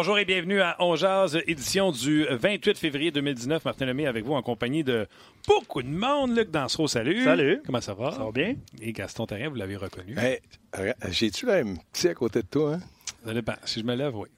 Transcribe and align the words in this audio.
Bonjour 0.00 0.18
et 0.18 0.24
bienvenue 0.24 0.62
à 0.62 0.76
On 0.78 0.96
Jazz, 0.96 1.38
édition 1.46 1.92
du 1.92 2.24
28 2.24 2.78
février 2.78 3.10
2019. 3.10 3.62
Martin 3.62 3.84
Lemay 3.84 4.06
avec 4.06 4.24
vous 4.24 4.32
en 4.32 4.40
compagnie 4.40 4.82
de 4.82 5.06
beaucoup 5.46 5.82
de 5.82 5.90
monde. 5.90 6.34
Luc 6.34 6.50
Dansereau, 6.50 6.88
salut. 6.88 7.22
Salut. 7.22 7.60
Comment 7.66 7.82
ça 7.82 7.92
va? 7.92 8.10
Ça 8.12 8.24
va 8.24 8.32
bien? 8.32 8.56
Et 8.80 8.94
Gaston 8.94 9.26
Terrien, 9.26 9.50
vous 9.50 9.56
l'avez 9.56 9.76
reconnu. 9.76 10.16
Hey, 10.16 10.40
J'ai-tu 11.10 11.50
un 11.50 11.74
petit 11.92 12.08
à 12.08 12.14
côté 12.14 12.40
de 12.40 12.46
toi? 12.46 12.76
Hein? 12.76 12.80
Ça 13.26 13.34
dépend. 13.34 13.52
Si 13.66 13.80
je 13.80 13.84
me 13.84 13.94
lève, 13.94 14.16
oui. 14.16 14.28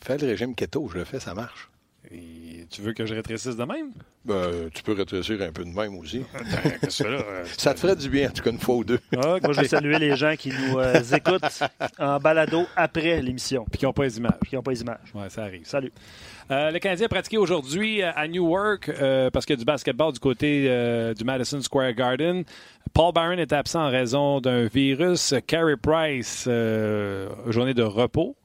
Fais 0.00 0.16
le 0.16 0.28
régime 0.28 0.54
keto, 0.54 0.88
je 0.92 0.98
le 0.98 1.04
fais, 1.04 1.18
ça 1.18 1.34
marche. 1.34 1.68
Et 2.12 2.66
tu 2.70 2.82
veux 2.82 2.92
que 2.92 3.04
je 3.06 3.14
rétrécisse 3.14 3.56
de 3.56 3.64
même? 3.64 3.90
Ben, 4.24 4.70
tu 4.74 4.82
peux 4.82 4.92
rétrécir 4.92 5.40
un 5.42 5.52
peu 5.52 5.64
de 5.64 5.70
même 5.70 5.96
aussi. 5.98 6.18
Là? 6.18 7.04
euh, 7.04 7.44
Ça 7.58 7.74
te 7.74 7.80
ferait 7.80 7.96
du 7.96 8.08
bien, 8.08 8.28
en 8.28 8.32
tout 8.32 8.42
cas, 8.42 8.50
une 8.50 8.58
fois 8.58 8.76
ou 8.76 8.84
deux. 8.84 8.98
Ah, 9.16 9.36
moi, 9.42 9.52
je 9.52 9.60
vais 9.60 9.68
saluer 9.68 9.98
les 9.98 10.16
gens 10.16 10.34
qui 10.36 10.50
nous 10.50 10.78
euh, 10.78 11.00
écoutent 11.14 11.62
en 11.98 12.18
balado 12.18 12.66
après 12.76 13.20
l'émission, 13.22 13.64
Puis 13.70 13.78
qui 13.78 13.84
n'ont 13.84 13.92
pas 13.92 14.04
les 14.04 14.18
images. 14.18 14.34
puis 14.40 14.50
qui 14.50 14.56
n'ont 14.56 14.62
pas 14.62 14.70
les 14.72 14.80
images. 14.82 14.98
Ouais, 15.14 15.28
ça 15.28 15.44
arrive. 15.44 15.62
Salut. 15.64 15.92
Euh, 16.50 16.70
le 16.70 16.78
Canadien 16.78 17.06
a 17.06 17.08
pratiqué 17.08 17.38
aujourd'hui 17.38 18.02
euh, 18.02 18.10
à 18.14 18.28
Newark 18.28 18.88
euh, 18.88 19.30
parce 19.30 19.44
qu'il 19.44 19.54
y 19.54 19.58
a 19.58 19.60
du 19.60 19.64
basketball 19.64 20.12
du 20.12 20.20
côté 20.20 20.66
euh, 20.68 21.12
du 21.12 21.24
Madison 21.24 21.60
Square 21.60 21.92
Garden. 21.94 22.44
Paul 22.94 23.12
Byron 23.12 23.38
est 23.40 23.52
absent 23.52 23.80
en 23.84 23.90
raison 23.90 24.40
d'un 24.40 24.66
virus. 24.66 25.34
Carey 25.48 25.76
Price, 25.76 26.44
euh, 26.46 27.28
journée 27.48 27.74
de 27.74 27.82
repos. 27.82 28.36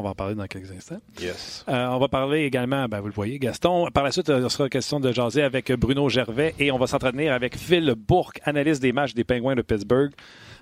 On 0.00 0.02
va 0.04 0.10
en 0.10 0.14
parler 0.14 0.36
dans 0.36 0.46
quelques 0.46 0.70
instants. 0.70 1.00
Yes. 1.20 1.64
Euh, 1.68 1.86
on 1.88 1.98
va 1.98 2.06
parler 2.06 2.44
également, 2.44 2.86
ben, 2.86 3.00
vous 3.00 3.08
le 3.08 3.12
voyez, 3.12 3.40
Gaston. 3.40 3.88
Par 3.92 4.04
la 4.04 4.12
suite, 4.12 4.28
il 4.32 4.48
sera 4.48 4.68
question 4.68 5.00
de 5.00 5.10
jaser 5.10 5.42
avec 5.42 5.72
Bruno 5.72 6.08
Gervais 6.08 6.54
et 6.60 6.70
on 6.70 6.78
va 6.78 6.86
s'entretenir 6.86 7.32
avec 7.32 7.56
Phil 7.56 7.96
Bourque, 7.96 8.38
analyste 8.44 8.80
des 8.80 8.92
matchs 8.92 9.12
des 9.14 9.24
Penguins 9.24 9.56
de 9.56 9.62
Pittsburgh. 9.62 10.12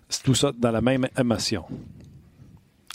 C'est 0.09 0.23
tout 0.23 0.35
ça 0.35 0.53
dans 0.57 0.71
la 0.71 0.81
même 0.81 1.07
émotion. 1.19 1.67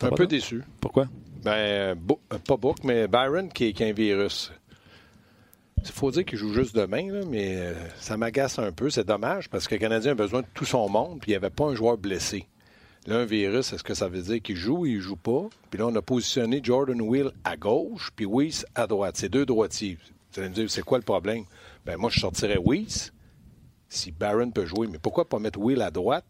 Un 0.01 0.09
peu 0.09 0.25
déçu. 0.25 0.63
Pourquoi? 0.79 1.05
Ben, 1.43 1.93
Bo- 1.95 2.19
euh, 2.33 2.39
pas 2.39 2.57
Book, 2.57 2.77
mais 2.83 3.07
Byron 3.07 3.47
qui, 3.49 3.71
qui 3.73 3.83
a 3.83 3.87
un 3.87 3.93
virus. 3.93 4.51
Il 5.83 5.91
faut 5.91 6.09
dire 6.09 6.25
qu'il 6.25 6.39
joue 6.39 6.53
juste 6.53 6.75
demain, 6.75 7.11
là, 7.11 7.21
mais 7.29 7.55
euh, 7.57 7.73
ça 7.97 8.17
m'agace 8.17 8.57
un 8.57 8.71
peu. 8.71 8.89
C'est 8.89 9.05
dommage 9.07 9.47
parce 9.47 9.67
que 9.67 9.75
le 9.75 9.79
Canadien 9.79 10.13
a 10.13 10.15
besoin 10.15 10.41
de 10.41 10.47
tout 10.55 10.65
son 10.65 10.89
monde, 10.89 11.19
puis 11.21 11.29
il 11.29 11.33
n'y 11.33 11.37
avait 11.37 11.51
pas 11.51 11.65
un 11.65 11.75
joueur 11.75 11.99
blessé. 11.99 12.47
Là, 13.07 13.17
un 13.17 13.25
virus, 13.25 13.73
est-ce 13.73 13.83
que 13.83 13.93
ça 13.95 14.07
veut 14.07 14.21
dire 14.21 14.41
qu'il 14.41 14.55
joue 14.55 14.79
ou 14.79 14.85
il 14.85 14.99
joue 14.99 15.15
pas? 15.15 15.47
Puis 15.71 15.79
là, 15.79 15.87
on 15.87 15.95
a 15.95 16.01
positionné 16.03 16.61
Jordan 16.63 17.01
Will 17.01 17.31
à 17.43 17.57
gauche, 17.57 18.11
puis 18.15 18.25
Weiss 18.29 18.65
à 18.75 18.85
droite. 18.85 19.15
C'est 19.17 19.29
deux 19.29 19.45
droitiers. 19.45 19.97
Vous 20.33 20.39
allez 20.39 20.49
me 20.49 20.53
dire, 20.53 20.69
c'est 20.69 20.83
quoi 20.83 20.97
le 20.99 21.03
problème? 21.03 21.43
Ben 21.85 21.97
moi, 21.97 22.09
je 22.13 22.19
sortirais 22.19 22.59
Weiss 22.63 23.11
si 23.89 24.11
Barron 24.11 24.51
peut 24.51 24.65
jouer. 24.65 24.87
Mais 24.87 24.99
pourquoi 24.99 25.27
pas 25.27 25.39
mettre 25.39 25.59
Will 25.59 25.81
à 25.81 25.89
droite 25.91 26.25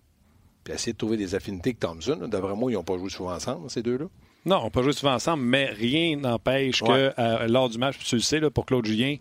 puis 0.64 0.74
essayer 0.74 0.94
de 0.94 0.98
trouver 0.98 1.18
des 1.18 1.36
affinités 1.36 1.72
avec 1.72 1.80
Thompson? 1.80 2.28
D'après 2.30 2.56
moi, 2.56 2.72
ils 2.72 2.76
n'ont 2.76 2.84
pas 2.84 2.98
joué 2.98 3.10
souvent 3.10 3.34
ensemble, 3.34 3.70
ces 3.70 3.84
deux-là. 3.84 4.06
Non, 4.46 4.62
on 4.64 4.70
peut 4.72 4.82
jouer 4.82 4.94
souvent 4.94 5.14
ensemble, 5.14 5.44
mais 5.44 5.66
rien 5.66 6.16
n'empêche 6.16 6.82
Ouais. 6.82 6.88
que 7.16 7.22
euh, 7.22 7.48
lors 7.48 7.70
du 7.70 7.78
match, 7.78 7.98
tu 8.00 8.16
le 8.16 8.22
sais, 8.22 8.40
là, 8.40 8.50
pour 8.50 8.66
Claude 8.66 8.86
Julien, 8.86 9.18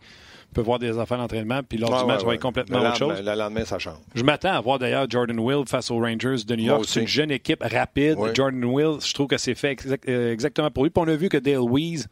peut 0.52 0.60
voir 0.62 0.78
des 0.78 0.98
affaires 0.98 1.18
d'entraînement, 1.18 1.60
puis 1.62 1.78
lors 1.78 1.90
du 2.00 2.06
match, 2.06 2.20
ouais, 2.20 2.26
va 2.28 2.34
être 2.34 2.42
complètement 2.42 2.78
le 2.80 2.88
autre 2.88 2.96
chose. 2.96 3.22
Le 3.24 3.34
lendemain, 3.34 3.64
ça 3.64 3.78
change. 3.78 3.98
Je 4.14 4.22
m'attends 4.22 4.52
à 4.52 4.60
voir 4.60 4.78
d'ailleurs 4.78 5.06
Jordan 5.08 5.38
Will 5.38 5.64
face 5.66 5.90
aux 5.90 5.98
Rangers 5.98 6.44
de 6.46 6.56
New 6.56 6.64
York. 6.64 6.84
C'est 6.86 7.00
une 7.02 7.06
jeune 7.08 7.30
équipe 7.30 7.62
rapide. 7.62 8.16
Jordan 8.34 8.64
Will, 8.64 9.00
je 9.00 9.12
trouve 9.14 9.28
que 9.28 9.38
c'est 9.38 9.54
fait 9.54 9.70
exact- 9.70 10.08
euh, 10.08 10.32
exactement 10.32 10.70
pour 10.70 10.84
lui. 10.84 10.90
Puis 10.90 11.02
on 11.04 11.08
a 11.08 11.16
vu 11.16 11.28
que 11.28 11.36
Dale 11.38 11.60
Weiss 11.60 12.08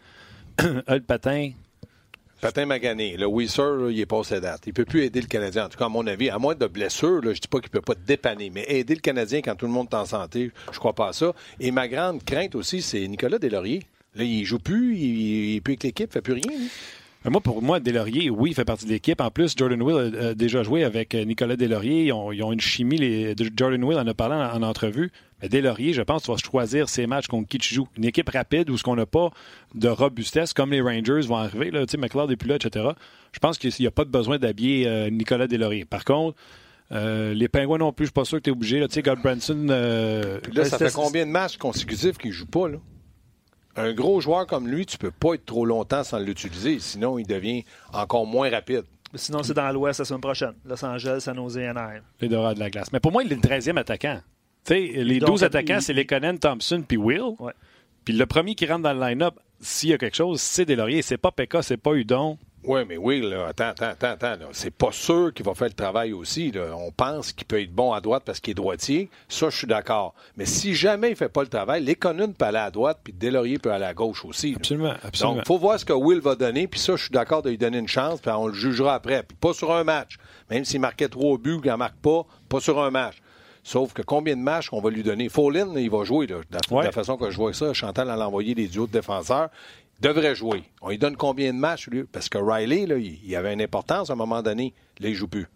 a 0.87 0.95
le 0.95 1.03
patin. 1.03 1.51
Patin 2.41 2.67
magané. 2.67 3.17
Le 3.17 3.27
là, 3.27 3.91
il 3.91 3.99
est 3.99 4.07
passé 4.07 4.41
date. 4.41 4.63
Il 4.67 4.73
peut 4.73 4.85
plus 4.85 5.03
aider 5.03 5.21
le 5.21 5.27
Canadien. 5.27 5.67
En 5.67 5.69
tout 5.69 5.77
cas, 5.77 5.87
à 5.87 5.89
mon 5.89 6.07
avis, 6.07 6.31
à 6.31 6.39
moins 6.39 6.55
de 6.55 6.67
blessure, 6.69 7.21
là, 7.21 7.35
je 7.35 7.41
dis 7.41 7.49
pas 7.49 7.59
qu'il 7.59 7.71
peut 7.71 7.81
pas 7.81 7.95
te 7.97 8.07
dépanner, 8.07 8.51
mais 8.55 8.65
aider 8.69 8.95
le 8.95 9.01
Canadien 9.01 9.41
quand 9.43 9.57
tout 9.57 9.67
le 9.67 9.73
monde 9.73 9.89
est 9.91 9.97
en 9.97 10.05
santé, 10.05 10.53
je 10.73 10.79
crois 10.79 10.93
pas 10.95 11.09
à 11.09 11.13
ça. 11.13 11.33
Et 11.59 11.73
ma 11.73 11.89
grande 11.89 12.23
crainte 12.25 12.55
aussi, 12.55 12.81
c'est 12.81 13.07
Nicolas 13.09 13.39
Deslauriers. 13.41 13.83
Là, 14.15 14.23
il 14.23 14.45
joue 14.45 14.61
plus, 14.61 14.97
il, 14.97 15.51
il 15.51 15.57
est 15.57 15.61
plus 15.61 15.73
avec 15.73 15.83
l'équipe, 15.83 16.11
il 16.11 16.13
fait 16.13 16.21
plus 16.23 16.35
rien. 16.35 16.53
Mais 17.29 17.33
Moi, 17.33 17.43
pour 17.43 17.61
moi, 17.61 17.79
Delaurier, 17.79 18.31
oui, 18.31 18.53
il 18.53 18.55
fait 18.55 18.65
partie 18.65 18.87
de 18.87 18.91
l'équipe. 18.91 19.21
En 19.21 19.31
plus, 19.31 19.55
Jordan 19.55 19.83
Will 19.83 20.17
a, 20.17 20.35
déjà 20.35 20.63
joué 20.63 20.83
avec 20.83 21.15
euh, 21.15 21.27
Nicolas 21.27 21.57
Delaurier. 21.57 22.05
Ils 22.05 22.13
ont, 22.13 22.33
ils 22.33 22.43
ont 22.43 22.53
une 22.53 22.61
chimie. 22.61 22.97
Les, 22.97 23.35
Jordan 23.55 23.85
Will 23.85 23.99
en 23.99 24.07
a 24.07 24.15
parlé 24.15 24.35
en, 24.35 24.63
en 24.63 24.63
entrevue. 24.63 25.13
Mais 25.43 25.51
Delaurier, 25.51 25.93
je 25.93 26.01
pense, 26.01 26.27
vas 26.27 26.39
choisir 26.39 26.89
ses 26.89 27.07
matchs 27.07 27.27
contre 27.27 27.47
qui 27.47 27.59
tu 27.59 27.75
joues. 27.75 27.87
Une 27.99 28.07
équipe 28.07 28.31
rapide 28.31 28.71
où 28.71 28.79
ce 28.79 28.83
qu'on 28.83 28.97
n'a 28.97 29.05
pas 29.05 29.29
de 29.75 29.89
robustesse, 29.89 30.55
comme 30.55 30.71
les 30.71 30.81
Rangers 30.81 31.27
vont 31.27 31.37
arriver. 31.37 31.71
Là, 31.71 31.85
McLeod 31.99 32.31
n'est 32.31 32.37
plus 32.37 32.49
là, 32.49 32.57
etc. 32.57 32.87
Je 33.33 33.39
pense 33.41 33.59
qu'il 33.59 33.73
n'y 33.79 33.87
a 33.87 33.91
pas 33.91 34.07
de 34.07 34.11
besoin 34.11 34.39
d'habiller 34.39 34.89
euh, 34.89 35.11
Nicolas 35.11 35.49
Delaurier. 35.49 35.85
Par 35.85 36.07
contre, 36.07 36.35
euh, 36.93 37.35
les 37.35 37.49
Pingouins 37.49 37.77
non 37.77 37.93
plus, 37.93 38.07
je 38.07 38.09
suis 38.09 38.15
pas 38.15 38.25
sûr 38.25 38.39
que 38.39 38.45
tu 38.45 38.49
es 38.49 38.53
obligé. 38.55 38.81
Là, 38.81 38.89
tu 38.89 38.95
sais, 38.95 39.03
God 39.03 39.21
Branson, 39.21 39.67
euh, 39.69 40.41
là, 40.55 40.65
ça 40.65 40.79
fait 40.79 40.95
combien 40.95 41.27
de 41.27 41.31
matchs 41.31 41.59
consécutifs 41.59 42.17
qu'il 42.17 42.33
joue 42.33 42.47
pas, 42.47 42.69
là? 42.69 42.79
Un 43.79 43.93
gros 43.93 44.21
joueur 44.21 44.47
comme 44.47 44.67
lui, 44.69 44.85
tu 44.87 44.99
peux 44.99 45.11
pas 45.11 45.35
être 45.35 45.47
trop 45.47 45.65
longtemps 45.65 46.03
sans 46.05 46.19
l'utiliser, 46.19 46.79
sinon 46.81 47.19
il 47.19 47.27
devient 47.27 47.65
encore 47.93 48.27
moins 48.27 48.51
rapide. 48.51 48.83
Sinon, 49.15 49.43
c'est 49.43 49.55
dans 49.55 49.71
l'Ouest 49.73 50.01
la 50.01 50.05
semaine 50.05 50.21
prochaine. 50.21 50.53
Los 50.67 50.85
Angeles, 50.85 51.21
San 51.23 51.37
Jose, 51.37 51.57
Anaheim. 51.59 52.03
les 52.21 52.29
Dorades 52.29 52.57
de 52.57 52.61
la 52.61 52.69
glace. 52.71 52.93
Mais 52.93 53.01
pour 53.01 53.11
moi, 53.13 53.23
il 53.23 53.33
est 53.33 53.37
le 53.37 53.41
13e 53.41 53.79
attaquant. 53.79 54.21
Tu 54.67 54.75
sais, 54.75 54.81
les 55.05 55.19
Donc, 55.19 55.31
12 55.31 55.45
attaquants, 55.45 55.77
il- 55.77 55.83
c'est 55.83 55.95
Lekonen, 55.95 56.39
Thompson 56.39 56.83
puis 56.87 56.97
Will. 56.99 57.23
Ouais. 57.39 57.53
Puis 58.05 58.15
le 58.15 58.27
premier 58.27 58.55
qui 58.55 58.67
rentre 58.67 58.83
dans 58.83 58.93
le 58.93 59.01
line-up, 59.01 59.35
s'il 59.61 59.91
y 59.91 59.93
a 59.95 59.99
quelque 59.99 60.17
chose, 60.17 60.41
c'est 60.41 60.65
Delaurier. 60.67 61.01
C'est 61.03 61.17
pas 61.17 61.31
Pekka, 61.31 61.63
c'est 61.63 61.77
pas 61.79 61.95
Udon. 61.95 62.37
Oui, 62.65 62.81
mais 62.89 62.97
oui, 62.97 63.21
là, 63.21 63.47
attends, 63.49 63.69
attends, 63.69 63.87
attends, 63.91 64.07
attends. 64.11 64.49
C'est 64.53 64.73
pas 64.75 64.91
sûr 64.91 65.33
qu'il 65.33 65.47
va 65.47 65.55
faire 65.55 65.69
le 65.69 65.75
travail 65.75 66.13
aussi. 66.13 66.51
là. 66.51 66.75
On 66.77 66.91
pense 66.91 67.33
qu'il 67.33 67.47
peut 67.47 67.61
être 67.63 67.73
bon 67.73 67.93
à 67.93 68.01
droite 68.01 68.25
parce 68.27 68.41
qu'il 68.41 68.51
est 68.51 68.55
droitier. 68.55 69.09
Ça, 69.29 69.49
je 69.49 69.57
suis 69.57 69.67
d'accord. 69.67 70.15
Mais 70.37 70.45
si 70.45 70.75
jamais 70.75 71.11
il 71.11 71.17
fait 71.17 71.29
pas 71.29 71.43
le 71.43 71.49
travail, 71.49 71.85
Lekonen 71.85 72.35
peut 72.35 72.45
aller 72.47 72.59
à 72.59 72.71
droite, 72.71 72.99
puis 73.05 73.13
Delaurier 73.13 73.59
peut 73.59 73.71
aller 73.73 73.85
à 73.85 73.95
gauche 73.95 74.25
aussi. 74.25 74.51
là. 74.51 74.57
Absolument, 74.59 74.95
absolument. 75.05 75.35
Donc, 75.37 75.45
il 75.45 75.47
faut 75.47 75.59
voir 75.59 75.79
ce 75.79 75.85
que 75.85 75.93
Will 75.93 76.21
va 76.21 76.35
donner, 76.35 76.67
puis 76.67 76.81
ça, 76.81 76.97
je 76.97 77.03
suis 77.03 77.13
d'accord 77.13 77.43
de 77.43 77.51
lui 77.51 77.59
donner 77.59 77.79
une 77.79 77.89
chance, 77.89 78.21
puis 78.21 78.31
on 78.33 78.49
le 78.49 78.55
jugera 78.55 78.95
après. 78.95 79.23
Puis 79.23 79.37
pas 79.41 79.53
sur 79.53 79.73
un 79.73 79.85
match. 79.85 80.17
Même 80.51 80.65
s'il 80.65 80.81
marquait 80.81 81.09
trois 81.09 81.39
buts 81.39 81.61
qu'il 81.63 81.71
n'en 81.71 81.77
marque 81.79 81.97
pas, 81.99 82.27
pas 82.49 82.61
sur 82.61 82.83
un 82.83 82.91
match. 82.91 83.17
Sauf 83.63 83.93
que 83.93 84.03
combien 84.03 84.35
de 84.35 84.41
matchs 84.41 84.69
qu'on 84.71 84.81
va 84.81 84.91
lui 84.91 85.03
donner? 85.03 85.29
Fallin, 85.29 85.69
il 85.77 85.91
va 85.91 86.03
jouer, 86.05 86.27
là, 86.27 86.37
de 86.39 86.45
la, 86.51 86.59
de 86.61 86.75
Ouais. 86.75 86.85
la 86.85 86.93
façon 86.93 87.17
que 87.17 87.31
je 87.31 87.37
vois 87.37 87.53
ça. 87.53 87.73
Chantal 87.73 88.11
a 88.11 88.27
envoyé 88.27 88.55
des 88.55 88.67
duos 88.67 88.87
de 88.87 88.93
défenseurs. 88.93 89.49
Devrait 90.01 90.35
jouer. 90.35 90.63
On 90.81 90.91
lui 90.91 90.99
donne 90.99 91.17
combien 91.17 91.53
de 91.53 91.59
matchs, 91.59 91.89
lui? 91.89 92.05
Parce 92.05 92.29
que 92.29 92.39
Riley, 92.39 92.87
là, 92.87 92.97
il, 92.99 93.35
avait 93.37 93.53
une 93.53 93.63
importance 93.63 94.11
à 94.11 94.13
un 94.13 94.17
moment 94.17 94.43
donné. 94.43 94.73
Là, 95.01 95.09
il 95.09 95.15
joue 95.15 95.27
plus. 95.29 95.47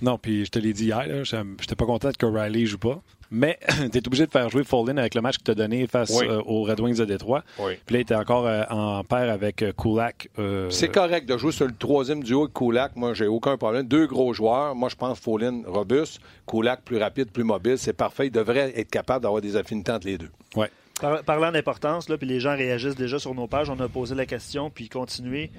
Non, 0.00 0.16
puis 0.16 0.44
je 0.44 0.50
te 0.50 0.58
l'ai 0.60 0.72
dit 0.72 0.84
hier, 0.86 1.24
je 1.24 1.36
n'étais 1.36 1.74
pas 1.74 1.84
content 1.86 2.10
que 2.16 2.26
Riley 2.26 2.66
joue 2.66 2.78
pas. 2.78 3.00
Mais 3.30 3.58
tu 3.92 3.98
es 3.98 4.06
obligé 4.06 4.24
de 4.26 4.30
faire 4.30 4.48
jouer 4.48 4.62
Follin 4.64 4.96
avec 4.96 5.14
le 5.16 5.20
match 5.20 5.36
que 5.38 5.42
tu 5.42 5.50
as 5.50 5.54
donné 5.54 5.86
face 5.88 6.10
Oui. 6.18 6.26
euh, 6.28 6.40
aux 6.46 6.62
Red 6.62 6.80
Wings 6.80 6.96
de 6.96 7.04
Détroit. 7.04 7.42
Oui. 7.58 7.72
Puis 7.84 7.94
là, 7.94 7.98
il 7.98 8.02
était 8.02 8.14
encore 8.14 8.46
euh, 8.46 8.62
en 8.70 9.02
paire 9.04 9.30
avec 9.30 9.60
euh, 9.62 9.72
Kulak. 9.72 10.30
euh, 10.38 10.70
C'est 10.70 10.88
correct 10.88 11.28
de 11.28 11.36
jouer 11.36 11.52
sur 11.52 11.66
le 11.66 11.74
troisième 11.76 12.22
duo 12.22 12.44
avec 12.44 12.54
Kulak. 12.54 12.96
Moi, 12.96 13.12
j'ai 13.14 13.26
aucun 13.26 13.56
problème. 13.58 13.86
Deux 13.86 14.06
gros 14.06 14.32
joueurs. 14.32 14.74
Moi, 14.76 14.88
je 14.88 14.94
pense 14.96 15.18
Fallin 15.18 15.62
robuste, 15.66 16.20
Kulak 16.46 16.82
plus 16.84 16.96
rapide, 16.98 17.30
plus 17.30 17.44
mobile. 17.44 17.76
C'est 17.76 17.92
parfait. 17.92 18.28
Il 18.28 18.32
devrait 18.32 18.72
être 18.78 18.88
capable 18.90 19.24
d'avoir 19.24 19.42
des 19.42 19.56
affinités 19.56 19.92
entre 19.92 20.06
les 20.06 20.16
deux. 20.16 20.30
ouais. 20.56 20.70
Par- 21.00 21.22
parlant 21.22 21.52
d'importance, 21.52 22.08
là, 22.08 22.16
puis 22.18 22.26
les 22.26 22.40
gens 22.40 22.56
réagissent 22.56 22.96
déjà 22.96 23.18
sur 23.18 23.34
nos 23.34 23.46
pages, 23.46 23.70
on 23.70 23.78
a 23.80 23.88
posé 23.88 24.14
la 24.14 24.26
question, 24.26 24.70
puis 24.70 24.88
continuez 24.88 25.50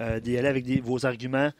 euh, 0.00 0.20
d'y 0.20 0.36
aller 0.38 0.48
avec 0.48 0.64
des- 0.64 0.80
vos 0.80 1.04
arguments. 1.06 1.50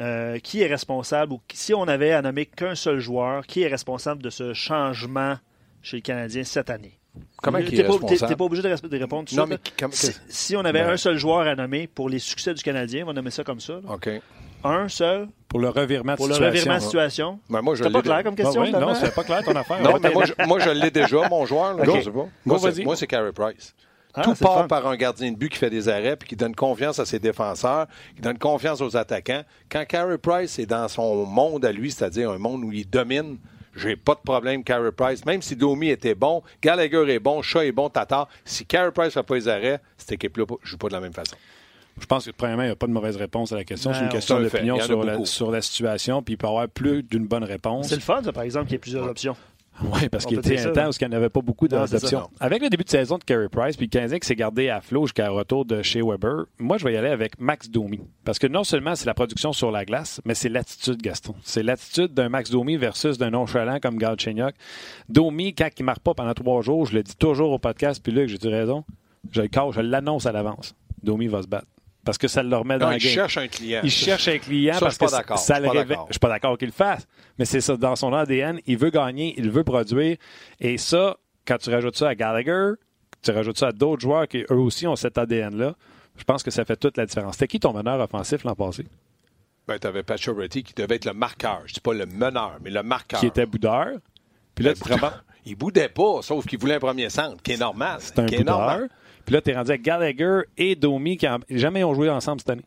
Euh, 0.00 0.40
qui 0.40 0.60
est 0.60 0.66
responsable, 0.66 1.34
ou 1.34 1.40
si 1.52 1.72
on 1.72 1.84
avait 1.86 2.10
à 2.10 2.20
nommer 2.20 2.46
qu'un 2.46 2.74
seul 2.74 2.98
joueur, 2.98 3.46
qui 3.46 3.62
est 3.62 3.68
responsable 3.68 4.20
de 4.20 4.28
ce 4.28 4.52
changement 4.52 5.36
chez 5.82 5.98
le 5.98 6.02
Canadien 6.02 6.42
cette 6.42 6.68
année? 6.68 6.98
Comment 7.36 7.58
il 7.58 7.72
est 7.78 7.84
pas- 7.84 7.92
responsable? 7.92 8.28
T'es 8.28 8.34
pas 8.36 8.44
obligé 8.44 8.62
de, 8.62 8.88
de 8.88 8.98
répondre 8.98 9.28
tout 9.28 9.36
Non, 9.36 9.46
mais 9.46 9.58
comme- 9.78 9.92
si, 9.92 10.10
si 10.28 10.56
on 10.56 10.64
avait 10.64 10.82
Ben- 10.82 10.90
un 10.90 10.96
seul 10.96 11.16
joueur 11.16 11.46
à 11.46 11.54
nommer 11.54 11.86
pour 11.86 12.08
les 12.08 12.18
succès 12.18 12.52
du 12.54 12.62
Canadien, 12.64 13.04
on 13.04 13.06
va 13.06 13.12
nommer 13.12 13.30
ça 13.30 13.44
comme 13.44 13.60
ça. 13.60 13.74
là. 13.74 13.92
OK. 13.94 14.10
Un 14.64 14.88
seul? 14.88 15.28
Pour 15.48 15.60
le 15.60 15.68
revirement 15.68 16.12
de 16.12 16.16
pour 16.16 16.26
le 16.26 16.32
situation. 16.34 16.58
revirement 16.58 16.76
de 16.78 16.82
situation? 16.82 17.40
Ben, 17.50 17.60
moi, 17.62 17.74
je 17.74 17.84
C'est 17.84 17.90
pas 17.90 17.98
l'ai- 17.98 18.02
clair 18.02 18.22
comme 18.24 18.34
question? 18.34 18.62
Ouais, 18.62 18.70
non, 18.72 18.94
c'est 18.94 19.14
pas 19.14 19.22
clair 19.24 19.42
ton 19.44 19.54
affaire. 19.54 19.80
Non, 19.82 19.98
mais 20.02 20.10
moi, 20.10 20.24
je, 20.24 20.32
moi, 20.46 20.58
je 20.58 20.70
l'ai 20.70 20.90
déjà, 20.90 21.28
mon 21.28 21.44
joueur. 21.46 21.74
là. 21.74 21.84
Ok. 21.86 21.96
Je 21.98 22.02
sais 22.04 22.10
pas. 22.10 22.18
Go, 22.20 22.28
Moi, 22.46 22.58
c'est- 22.72 22.84
moi, 22.84 22.96
c'est 22.96 23.06
Carey 23.06 23.32
Price. 23.32 23.74
Ah, 24.16 24.22
Tout 24.22 24.30
le 24.30 24.36
part 24.36 24.66
par 24.68 24.86
un 24.86 24.96
gardien 24.96 25.30
de 25.32 25.36
but 25.36 25.48
qui 25.50 25.58
fait 25.58 25.70
des 25.70 25.88
arrêts 25.88 26.16
puis 26.16 26.28
qui 26.28 26.36
donne 26.36 26.54
confiance 26.54 26.98
à 27.00 27.04
ses 27.04 27.18
défenseurs, 27.18 27.86
qui 28.14 28.22
donne 28.22 28.38
confiance 28.38 28.80
aux 28.80 28.96
attaquants. 28.96 29.42
Quand 29.68 29.84
Carey 29.86 30.18
Price 30.18 30.58
est 30.60 30.66
dans 30.66 30.86
son 30.88 31.26
monde 31.26 31.64
à 31.64 31.72
lui, 31.72 31.90
c'est-à-dire 31.90 32.30
un 32.30 32.38
monde 32.38 32.62
où 32.64 32.70
il 32.72 32.88
domine, 32.88 33.38
j'ai 33.74 33.96
pas 33.96 34.14
de 34.14 34.20
problème, 34.20 34.62
Carey 34.62 34.92
Price. 34.92 35.26
Même 35.26 35.42
si 35.42 35.56
Domi 35.56 35.88
était 35.90 36.14
bon, 36.14 36.42
Gallagher 36.62 37.04
est 37.12 37.18
bon, 37.18 37.42
Shaw 37.42 37.62
est 37.62 37.72
bon, 37.72 37.88
Tatar. 37.90 38.28
Si 38.44 38.64
Carey 38.64 38.92
Price 38.92 39.12
fait 39.14 39.22
pas 39.24 39.34
les 39.34 39.48
arrêts, 39.48 39.80
cette 39.98 40.12
équipe-là 40.12 40.44
ne 40.48 40.56
joue 40.62 40.78
pas 40.78 40.86
de 40.88 40.92
la 40.94 41.00
même 41.00 41.12
façon. 41.12 41.34
Je 42.00 42.06
pense 42.06 42.26
que, 42.26 42.30
premièrement, 42.32 42.62
il 42.64 42.66
n'y 42.66 42.72
a 42.72 42.76
pas 42.76 42.86
de 42.86 42.92
mauvaise 42.92 43.16
réponse 43.16 43.52
à 43.52 43.56
la 43.56 43.64
question. 43.64 43.92
C'est 43.92 44.02
une 44.02 44.08
question 44.08 44.40
d'opinion 44.40 44.80
sur 44.80 45.04
la, 45.04 45.12
beaucoup. 45.12 45.26
sur 45.26 45.50
la 45.50 45.62
situation, 45.62 46.22
puis 46.22 46.34
il 46.34 46.36
peut 46.36 46.46
y 46.46 46.50
avoir 46.50 46.68
plus 46.68 47.02
d'une 47.02 47.26
bonne 47.26 47.44
réponse. 47.44 47.88
C'est 47.88 47.94
le 47.94 48.00
fun, 48.00 48.22
ça, 48.22 48.32
par 48.32 48.42
exemple, 48.42 48.66
qu'il 48.66 48.74
y 48.74 48.76
ait 48.76 48.78
plusieurs 48.78 49.08
options. 49.08 49.36
Oui, 49.82 50.08
parce 50.08 50.24
qu'il 50.24 50.38
était 50.38 50.60
un 50.60 50.70
temps 50.70 50.88
où 50.88 50.92
il 50.92 51.08
n'y 51.08 51.14
en 51.14 51.16
avait 51.16 51.30
pas 51.30 51.40
beaucoup 51.40 51.66
d'options. 51.66 52.30
Avec 52.38 52.62
le 52.62 52.68
début 52.68 52.84
de 52.84 52.88
saison 52.88 53.18
de 53.18 53.24
Carey 53.24 53.48
Price, 53.48 53.76
puis 53.76 53.88
Canadien 53.88 54.18
qui 54.18 54.26
s'est 54.26 54.36
gardé 54.36 54.68
à 54.68 54.80
flot 54.80 55.06
jusqu'à 55.06 55.28
retour 55.30 55.64
de 55.64 55.82
chez 55.82 56.00
Weber, 56.00 56.44
moi, 56.58 56.78
je 56.78 56.84
vais 56.84 56.94
y 56.94 56.96
aller 56.96 57.08
avec 57.08 57.40
Max 57.40 57.68
Domi. 57.68 58.00
Parce 58.24 58.38
que 58.38 58.46
non 58.46 58.62
seulement 58.62 58.94
c'est 58.94 59.06
la 59.06 59.14
production 59.14 59.52
sur 59.52 59.70
la 59.70 59.84
glace, 59.84 60.20
mais 60.24 60.34
c'est 60.34 60.48
l'attitude, 60.48 61.02
Gaston. 61.02 61.34
C'est 61.42 61.62
l'attitude 61.62 62.14
d'un 62.14 62.28
Max 62.28 62.50
Domi 62.50 62.76
versus 62.76 63.18
d'un 63.18 63.30
nonchalant 63.30 63.80
comme 63.80 63.98
Galchenyuk. 63.98 64.54
Domi, 65.08 65.54
quand 65.54 65.68
il 65.76 65.82
ne 65.82 65.86
marque 65.86 66.00
pas 66.00 66.14
pendant 66.14 66.34
trois 66.34 66.62
jours, 66.62 66.86
je 66.86 66.94
le 66.94 67.02
dis 67.02 67.16
toujours 67.16 67.50
au 67.50 67.58
podcast, 67.58 68.00
puis 68.02 68.12
là, 68.12 68.26
j'ai-tu 68.26 68.48
raison? 68.48 68.84
Je 69.32 69.42
le 69.42 69.48
cache, 69.48 69.74
je 69.74 69.80
l'annonce 69.80 70.26
à 70.26 70.32
l'avance. 70.32 70.76
Domi 71.02 71.26
va 71.26 71.42
se 71.42 71.48
battre. 71.48 71.66
Parce 72.04 72.18
que 72.18 72.28
ça 72.28 72.42
le 72.42 72.54
remet 72.56 72.78
dans 72.78 72.86
Non, 72.86 72.92
le 72.92 72.98
il 72.98 73.02
game. 73.02 73.12
cherche 73.14 73.38
un 73.38 73.48
client. 73.48 73.80
Il 73.82 73.90
cherche 73.90 74.28
un 74.28 74.38
client 74.38 74.74
Ça, 74.74 74.80
parce 74.80 74.92
je 74.92 74.96
suis 74.96 74.98
pas 74.98 75.06
que 75.06 75.10
ça, 75.10 75.16
d'accord. 75.18 75.38
ça 75.38 75.54
Je 75.56 75.60
le 75.62 75.66
suis 75.68 75.72
pas 75.74 75.78
révèle. 75.80 75.88
d'accord. 75.88 76.06
Je 76.08 76.12
suis 76.12 76.18
pas 76.20 76.28
d'accord 76.28 76.58
qu'il 76.58 76.68
le 76.68 76.72
fasse, 76.72 77.06
mais 77.38 77.44
c'est 77.44 77.60
ça 77.60 77.76
dans 77.76 77.96
son 77.96 78.12
ADN. 78.12 78.60
Il 78.66 78.76
veut 78.76 78.90
gagner, 78.90 79.34
il 79.38 79.50
veut 79.50 79.64
produire. 79.64 80.16
Et 80.60 80.76
ça, 80.78 81.16
quand 81.46 81.56
tu 81.58 81.70
rajoutes 81.70 81.96
ça 81.96 82.08
à 82.08 82.14
Gallagher, 82.14 82.72
tu 83.22 83.30
rajoutes 83.30 83.58
ça 83.58 83.68
à 83.68 83.72
d'autres 83.72 84.02
joueurs 84.02 84.28
qui 84.28 84.44
eux 84.50 84.54
aussi 84.56 84.86
ont 84.86 84.96
cet 84.96 85.16
ADN-là, 85.18 85.74
je 86.16 86.24
pense 86.24 86.42
que 86.42 86.50
ça 86.50 86.64
fait 86.64 86.76
toute 86.76 86.96
la 86.96 87.06
différence. 87.06 87.34
C'était 87.34 87.48
qui 87.48 87.58
ton 87.60 87.72
meneur 87.72 87.98
offensif 88.00 88.44
l'an 88.44 88.54
passé? 88.54 88.84
Ben, 89.66 89.78
tu 89.78 89.86
avais 89.86 90.02
Pacioretty 90.02 90.62
qui 90.62 90.74
devait 90.74 90.96
être 90.96 91.06
le 91.06 91.14
marqueur. 91.14 91.62
Je 91.64 91.72
dis 91.72 91.80
pas 91.80 91.94
le 91.94 92.04
meneur, 92.04 92.58
mais 92.62 92.70
le 92.70 92.82
marqueur. 92.82 93.18
Qui 93.18 93.26
était 93.26 93.46
boudeur. 93.46 93.88
Puis 94.54 94.62
là, 94.64 94.72
Ben, 94.74 94.98
tu 94.98 95.50
Il 95.50 95.56
boudait 95.56 95.88
pas, 95.88 96.20
sauf 96.22 96.46
qu'il 96.46 96.58
voulait 96.58 96.74
un 96.74 96.80
premier 96.80 97.08
centre, 97.08 97.42
qui 97.42 97.52
est 97.52 97.56
normal. 97.56 97.96
c'est 98.00 98.18
un 98.18 98.26
qui 98.26 98.34
est 98.34 98.38
boudeur. 98.38 98.58
normal. 98.58 98.88
Puis 99.24 99.34
là, 99.34 99.40
tu 99.40 99.50
es 99.50 99.54
rendu 99.54 99.70
avec 99.70 99.82
Gallagher 99.82 100.42
et 100.56 100.76
Domi 100.76 101.16
qui 101.16 101.26
jamais 101.50 101.84
ont 101.84 101.94
joué 101.94 102.10
ensemble 102.10 102.40
cette 102.40 102.50
année. 102.50 102.64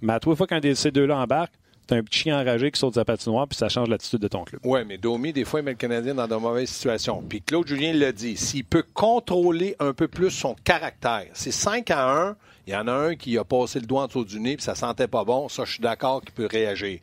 Mais 0.00 0.14
à 0.14 0.20
toi, 0.20 0.34
fois 0.34 0.46
qu'un 0.46 0.60
de 0.60 0.74
ces 0.74 0.90
deux-là 0.90 1.16
embarque, 1.16 1.52
tu 1.86 1.94
as 1.94 1.96
un 1.96 2.02
petit 2.02 2.20
chien 2.20 2.40
enragé 2.40 2.70
qui 2.70 2.78
saute 2.78 2.94
sa 2.94 3.04
patinoire, 3.04 3.48
puis 3.48 3.56
ça 3.56 3.68
change 3.68 3.88
l'attitude 3.88 4.20
de 4.20 4.28
ton 4.28 4.44
club. 4.44 4.60
Oui, 4.64 4.80
mais 4.86 4.98
Domi, 4.98 5.32
des 5.32 5.44
fois, 5.44 5.60
il 5.60 5.64
met 5.64 5.72
le 5.72 5.76
Canadien 5.76 6.14
dans 6.14 6.28
de 6.28 6.34
mauvaises 6.36 6.70
situations. 6.70 7.22
Puis 7.28 7.42
Claude 7.42 7.66
Julien 7.66 7.92
l'a 7.92 8.12
dit, 8.12 8.36
s'il 8.36 8.64
peut 8.64 8.84
contrôler 8.94 9.76
un 9.78 9.92
peu 9.92 10.08
plus 10.08 10.30
son 10.30 10.54
caractère, 10.64 11.26
c'est 11.32 11.52
5 11.52 11.90
à 11.90 12.28
1, 12.28 12.36
il 12.66 12.72
y 12.72 12.76
en 12.76 12.86
a 12.86 12.92
un 12.92 13.14
qui 13.16 13.36
a 13.38 13.44
passé 13.44 13.80
le 13.80 13.86
doigt 13.86 14.02
en 14.02 14.06
dessous 14.06 14.24
du 14.24 14.38
nez, 14.38 14.56
puis 14.56 14.64
ça 14.64 14.74
sentait 14.74 15.08
pas 15.08 15.24
bon, 15.24 15.48
ça, 15.48 15.64
je 15.64 15.72
suis 15.72 15.82
d'accord 15.82 16.20
qu'il 16.20 16.32
peut 16.32 16.48
réagir. 16.50 17.00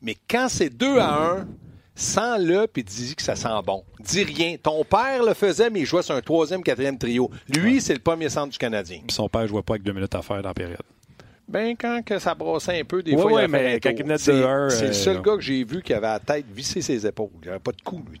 Mais 0.00 0.16
quand 0.28 0.48
c'est 0.48 0.70
2 0.70 0.98
à 0.98 1.40
1, 1.40 1.46
sens-le, 1.94 2.66
puis 2.66 2.82
dis 2.82 3.14
que 3.14 3.22
ça 3.22 3.36
sent 3.36 3.48
bon. 3.66 3.84
Dis 4.00 4.24
rien. 4.24 4.56
Ton 4.62 4.84
père 4.84 5.22
le 5.22 5.34
faisait, 5.34 5.70
mais 5.70 5.80
il 5.80 5.86
jouait 5.86 6.02
sur 6.02 6.14
un 6.14 6.20
troisième, 6.20 6.62
quatrième 6.62 6.98
trio. 6.98 7.30
Lui, 7.48 7.80
c'est 7.80 7.94
le 7.94 8.00
premier 8.00 8.28
centre 8.28 8.50
du 8.50 8.58
Canadien. 8.58 9.00
Puis 9.06 9.14
son 9.14 9.28
père 9.28 9.42
ne 9.42 9.46
jouait 9.48 9.62
pas 9.62 9.74
avec 9.74 9.82
deux 9.82 9.92
minutes 9.92 10.14
à 10.14 10.22
faire 10.22 10.42
dans 10.42 10.48
la 10.48 10.54
période. 10.54 10.82
Ben, 11.48 11.76
quand 11.78 12.02
que 12.02 12.18
ça 12.18 12.34
brassait 12.34 12.80
un 12.80 12.84
peu, 12.84 13.02
des 13.02 13.14
Ouais, 13.14 13.20
fois, 13.20 13.32
ouais, 13.32 13.48
mais 13.48 13.78
quand 13.78 13.90
il 13.90 14.18
C'est 14.18 14.32
2-1, 14.32 14.70
c'est 14.70 14.84
le 14.84 14.88
euh, 14.88 14.92
seul 14.92 15.20
gars 15.20 15.34
que 15.36 15.42
j'ai 15.42 15.64
vu 15.64 15.82
qui 15.82 15.92
avait 15.92 16.06
la 16.06 16.20
tête 16.20 16.46
vissée 16.50 16.80
ses 16.80 17.06
épaules. 17.06 17.28
Il 17.42 17.48
n'avait 17.48 17.58
pas 17.58 17.72
de 17.72 17.82
cou, 17.82 18.02
lui. 18.10 18.20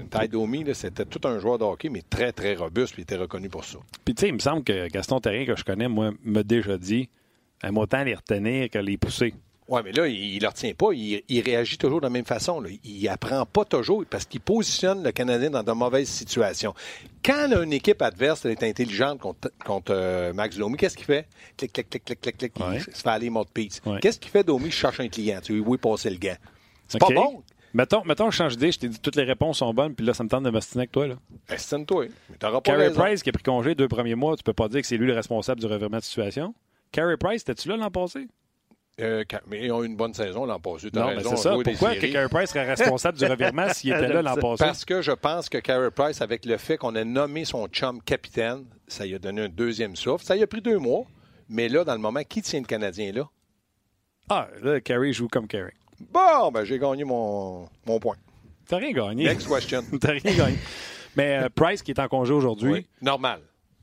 Une 0.00 0.08
taille 0.08 0.28
d'Omi, 0.28 0.64
c'était 0.74 1.06
tout 1.06 1.26
un 1.26 1.38
joueur 1.38 1.56
de 1.58 1.64
hockey, 1.64 1.88
mais 1.88 2.02
très, 2.02 2.30
très 2.32 2.56
robuste, 2.56 2.92
puis 2.92 3.02
il 3.02 3.04
était 3.04 3.16
reconnu 3.16 3.48
pour 3.48 3.64
ça. 3.64 3.78
Puis 4.04 4.14
tu 4.14 4.20
sais, 4.22 4.28
il 4.28 4.34
me 4.34 4.38
semble 4.38 4.64
que 4.64 4.88
Gaston 4.88 5.20
Terrien, 5.20 5.46
que 5.46 5.56
je 5.56 5.64
connais, 5.64 5.88
moi, 5.88 6.10
m'a 6.22 6.42
déjà 6.42 6.76
dit 6.76 7.08
aime 7.62 7.78
autant 7.78 8.04
les 8.04 8.14
retenir 8.14 8.68
que 8.70 8.78
les 8.78 8.98
pousser. 8.98 9.34
Oui, 9.68 9.82
mais 9.84 9.92
là, 9.92 10.06
il 10.06 10.36
ne 10.36 10.40
le 10.40 10.48
retient 10.48 10.72
pas. 10.72 10.88
Il, 10.94 11.22
il 11.28 11.40
réagit 11.42 11.76
toujours 11.76 12.00
de 12.00 12.06
la 12.06 12.10
même 12.10 12.24
façon. 12.24 12.60
là. 12.60 12.70
Il 12.84 13.08
apprend 13.08 13.44
pas 13.44 13.66
toujours 13.66 14.02
parce 14.08 14.24
qu'il 14.24 14.40
positionne 14.40 15.02
le 15.02 15.12
Canadien 15.12 15.50
dans 15.50 15.62
de 15.62 15.72
mauvaises 15.72 16.08
situations. 16.08 16.72
Quand 17.22 17.48
une 17.62 17.74
équipe 17.74 18.00
adverse 18.00 18.46
est 18.46 18.62
intelligente 18.62 19.18
contre, 19.20 19.50
contre 19.64 19.92
euh, 19.94 20.32
Max 20.32 20.56
Domi, 20.56 20.78
qu'est-ce 20.78 20.96
qu'il 20.96 21.04
fait? 21.04 21.26
Clic, 21.56 21.72
clic, 21.72 21.90
clic, 21.90 22.04
clic, 22.04 22.20
clic, 22.20 22.36
clic. 22.38 22.56
Ouais. 22.60 22.76
Il 22.78 22.82
se 22.94 23.02
fait 23.02 23.08
aller 23.10 23.28
mode 23.28 23.50
piece. 23.50 23.82
Ouais. 23.84 23.98
Qu'est-ce 24.00 24.18
qu'il 24.18 24.30
fait, 24.30 24.42
Domi? 24.42 24.70
Je 24.70 24.76
cherche 24.76 25.00
un 25.00 25.08
client. 25.08 25.40
Tu 25.42 25.52
lui 25.52 25.60
oui, 25.60 25.76
passer 25.76 26.08
le 26.08 26.16
gant. 26.16 26.36
C'est 26.86 27.02
OK? 27.02 27.14
pas 27.14 27.20
bon. 27.20 27.42
Mettons, 27.74 28.02
mettons, 28.06 28.30
je 28.30 28.36
change 28.38 28.56
d'idée, 28.56 28.72
je 28.72 28.78
t'ai 28.78 28.88
dit 28.88 28.98
toutes 28.98 29.16
les 29.16 29.24
réponses 29.24 29.58
sont 29.58 29.74
bonnes, 29.74 29.94
puis 29.94 30.06
là, 30.06 30.14
ça 30.14 30.24
me 30.24 30.30
tente 30.30 30.42
de 30.44 30.48
m'ostiner 30.48 30.80
avec 30.82 30.92
toi. 30.92 31.06
Là. 31.06 31.16
Estime-toi. 31.50 32.06
Mais 32.30 32.36
t'auras 32.38 32.62
pas 32.62 32.72
Carey 32.72 32.88
raison. 32.88 33.00
Price, 33.02 33.22
qui 33.22 33.28
a 33.28 33.32
pris 33.32 33.42
congé 33.42 33.74
deux 33.74 33.88
premiers 33.88 34.14
mois, 34.14 34.34
tu 34.38 34.42
peux 34.42 34.54
pas 34.54 34.68
dire 34.68 34.80
que 34.80 34.86
c'est 34.86 34.96
lui 34.96 35.06
le 35.06 35.12
responsable 35.12 35.60
du 35.60 35.66
revirement 35.66 35.98
de 35.98 36.02
situation. 36.02 36.54
Carey 36.92 37.18
Price, 37.18 37.42
étais-tu 37.42 37.68
là 37.68 37.76
l'an 37.76 37.90
passé? 37.90 38.26
Euh, 39.00 39.22
quand- 39.30 39.38
mais 39.46 39.64
ils 39.64 39.70
ont 39.72 39.82
eu 39.84 39.86
une 39.86 39.96
bonne 39.96 40.12
saison 40.14 40.44
l'an 40.44 40.58
passé. 40.58 40.88
Non, 40.92 41.10
c'est 41.22 41.36
ça. 41.36 41.54
Pourquoi 41.62 41.94
que. 41.94 42.06
Carey 42.06 42.28
Price 42.28 42.50
serait 42.50 42.64
responsable 42.66 43.16
du 43.18 43.24
revirement 43.26 43.68
s'il 43.72 43.92
était 43.92 44.08
là 44.08 44.22
l'an 44.22 44.34
passé? 44.34 44.64
Parce 44.64 44.84
que 44.84 45.02
je 45.02 45.12
pense 45.12 45.48
que 45.48 45.58
Carey 45.58 45.90
Price, 45.92 46.20
avec 46.20 46.44
le 46.44 46.56
fait 46.56 46.76
qu'on 46.76 46.94
a 46.96 47.04
nommé 47.04 47.44
son 47.44 47.66
chum 47.68 48.02
capitaine, 48.02 48.64
ça 48.88 49.06
lui 49.06 49.14
a 49.14 49.18
donné 49.18 49.42
un 49.42 49.48
deuxième 49.48 49.94
souffle. 49.94 50.24
Ça 50.24 50.34
lui 50.34 50.42
a 50.42 50.46
pris 50.48 50.60
deux 50.60 50.78
mois. 50.78 51.04
Mais 51.48 51.68
là, 51.68 51.84
dans 51.84 51.94
le 51.94 52.00
moment, 52.00 52.20
qui 52.28 52.42
tient 52.42 52.60
le 52.60 52.66
Canadien 52.66 53.12
là? 53.12 53.28
Ah, 54.28 54.48
là, 54.62 54.80
Carey 54.80 55.12
joue 55.12 55.28
comme 55.28 55.46
Carey. 55.46 55.72
Bon, 56.12 56.50
ben 56.52 56.64
j'ai 56.64 56.78
gagné 56.78 57.04
mon, 57.04 57.66
mon 57.86 57.98
point. 57.98 58.16
T'as 58.68 58.76
rien 58.78 58.92
gagné. 58.92 59.24
Next 59.24 59.48
question. 59.48 59.82
T'as 60.00 60.12
rien 60.12 60.36
gagné. 60.36 60.58
Mais 61.16 61.38
euh, 61.44 61.48
Price, 61.54 61.82
qui 61.82 61.92
est 61.92 62.00
en 62.00 62.08
congé 62.08 62.32
aujourd'hui, 62.34 62.70
Oui. 62.70 62.86
Normal. 63.00 63.40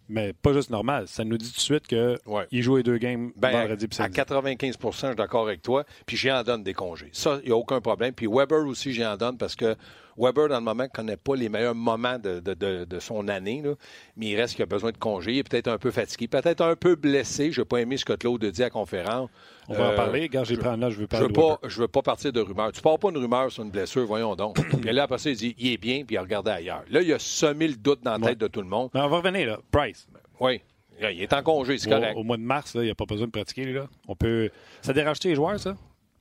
Mais 0.09 0.33
pas 0.33 0.53
juste 0.53 0.69
normal, 0.69 1.07
ça 1.07 1.23
nous 1.23 1.37
dit 1.37 1.49
tout 1.49 1.55
de 1.57 1.59
suite 1.61 1.87
qu'il 1.87 2.17
Ouais. 2.25 2.45
joue 2.51 2.77
les 2.77 2.83
deux 2.83 2.97
games 2.97 3.31
Ben, 3.35 3.51
vendredi 3.51 3.85
à 3.91 3.95
samedi. 3.95 4.15
95% 4.19 5.01
je 5.01 5.07
suis 5.07 5.15
d'accord 5.15 5.43
avec 5.43 5.61
toi. 5.61 5.83
Puis 6.05 6.17
j'y 6.17 6.31
en 6.31 6.43
donne 6.43 6.63
des 6.63 6.73
congés. 6.73 7.09
Ça, 7.13 7.39
il 7.43 7.47
n'y 7.47 7.51
a 7.53 7.57
aucun 7.57 7.81
problème. 7.81 8.13
Puis 8.13 8.27
Weber 8.27 8.65
aussi, 8.67 8.93
j'y 8.93 9.05
en 9.05 9.17
donne 9.17 9.37
parce 9.37 9.55
que 9.55 9.75
Weber, 10.17 10.47
dans 10.49 10.55
le 10.59 10.61
moment, 10.63 10.83
ne 10.83 10.87
connaît 10.89 11.17
pas 11.17 11.35
les 11.35 11.49
meilleurs 11.49 11.75
moments 11.75 12.17
de, 12.17 12.39
de- 12.39 12.53
de- 12.53 12.85
de 12.85 12.99
son 12.99 13.27
année. 13.27 13.61
là. 13.63 13.73
Mais 14.15 14.27
il 14.27 14.35
reste 14.37 14.55
qu'il 14.55 14.63
a 14.63 14.65
besoin 14.65 14.91
de 14.91 14.97
congés. 14.97 15.33
Il 15.33 15.37
est 15.39 15.43
peut-être 15.49 15.67
un 15.67 15.77
peu 15.77 15.91
fatigué, 15.91 16.27
peut-être 16.27 16.61
un 16.61 16.75
peu 16.75 16.95
blessé. 16.95 17.51
Je 17.51 17.61
n'ai 17.61 17.65
pas 17.65 17.77
aimé 17.81 17.97
ce 17.97 18.05
que 18.05 18.13
Claude 18.13 18.43
a 18.45 18.51
dit 18.51 18.61
à 18.61 18.65
la 18.67 18.69
conférence. 18.69 19.29
On 19.67 19.73
va 19.73 19.83
en 19.87 19.91
Euh, 19.91 19.95
parler. 19.95 20.21
Regarde, 20.21 20.45
j'ai 20.45 20.57
pris 20.57 20.77
note, 20.77 20.91
je 20.91 20.97
veux 20.97 21.01
Je 21.03 21.07
parler 21.07 21.27
veux 21.27 21.33
je 21.67 21.81
veux 21.81 21.87
pas 21.87 22.01
partir 22.01 22.31
de 22.31 22.39
rumeurs. 22.39 22.71
Tu 22.71 22.81
pars 22.81 22.97
pas 22.99 23.09
une 23.09 23.17
rumeur 23.17 23.51
sur 23.51 23.63
une 23.63 23.71
blessure, 23.71 24.05
voyons 24.05 24.35
donc. 24.35 24.55
puis 24.81 24.91
là, 24.93 25.03
après 25.03 25.17
ça, 25.17 25.29
il 25.29 25.35
dit, 25.35 25.55
il 25.57 25.73
est 25.73 25.77
bien, 25.77 26.03
puis 26.05 26.15
il 26.15 26.17
a 26.17 26.21
regardé 26.21 26.51
ailleurs. 26.51 26.83
Là, 26.89 27.01
il 27.01 27.11
a 27.11 27.19
semé 27.19 27.67
le 27.67 27.75
doute 27.75 28.01
dans 28.03 28.17
la 28.17 28.27
tête 28.27 28.37
de 28.37 28.47
tout 28.47 28.61
le 28.61 28.67
monde. 28.67 28.89
Mais 28.93 29.01
on 29.01 29.09
va 29.09 29.17
revenir, 29.17 29.47
là. 29.47 29.59
Price. 29.71 30.07
Oui. 30.39 30.61
Là, 31.01 31.11
Il 31.11 31.21
est 31.21 31.33
en 31.33 31.43
congé, 31.43 31.77
c'est 31.77 31.89
correct. 31.89 32.15
au 32.15 32.23
mois 32.23 32.37
de 32.37 32.41
mars, 32.43 32.73
là, 32.73 32.81
il 32.81 32.85
n'y 32.85 32.91
a 32.91 32.95
pas 32.95 33.03
besoin 33.05 33.27
de 33.27 33.31
pratiquer. 33.31 33.65
Là. 33.65 33.87
On 34.07 34.15
peut... 34.15 34.49
Ça 34.81 34.93
dérange-tu 34.93 35.27
les 35.27 35.35
joueurs, 35.35 35.59
ça? 35.59 35.75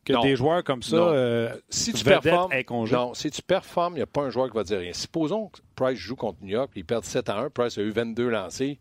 Que 0.05 0.13
Non. 0.13 0.23
des 0.23 0.37
joueurs 0.37 0.63
comme 0.63 0.83
ça, 0.83 0.97
euh, 0.97 1.55
si 1.71 1.93
tu 1.93 2.05
performes, 2.05 2.53
non, 2.93 3.15
si 3.15 3.31
tu 3.31 3.41
performes, 3.43 3.95
il 3.95 3.97
n'y 3.97 4.03
a 4.03 4.07
pas 4.07 4.21
un 4.23 4.31
joueur 4.31 4.51
qui 4.51 4.57
va 4.57 4.63
dire 4.65 4.79
rien. 4.79 4.93
Supposons 4.93 5.49
que 5.49 5.61
Price 5.75 5.99
joue 5.99 6.15
contre 6.17 6.39
New 6.43 6.51
York, 6.51 6.71
ils 6.77 6.85
perdent 6.85 7.05
7 7.07 7.29
à 7.31 7.39
1, 7.39 7.49
Price 7.51 7.79
a 7.79 7.81
eu 7.83 7.91
22 7.91 8.29
lancés, 8.29 8.79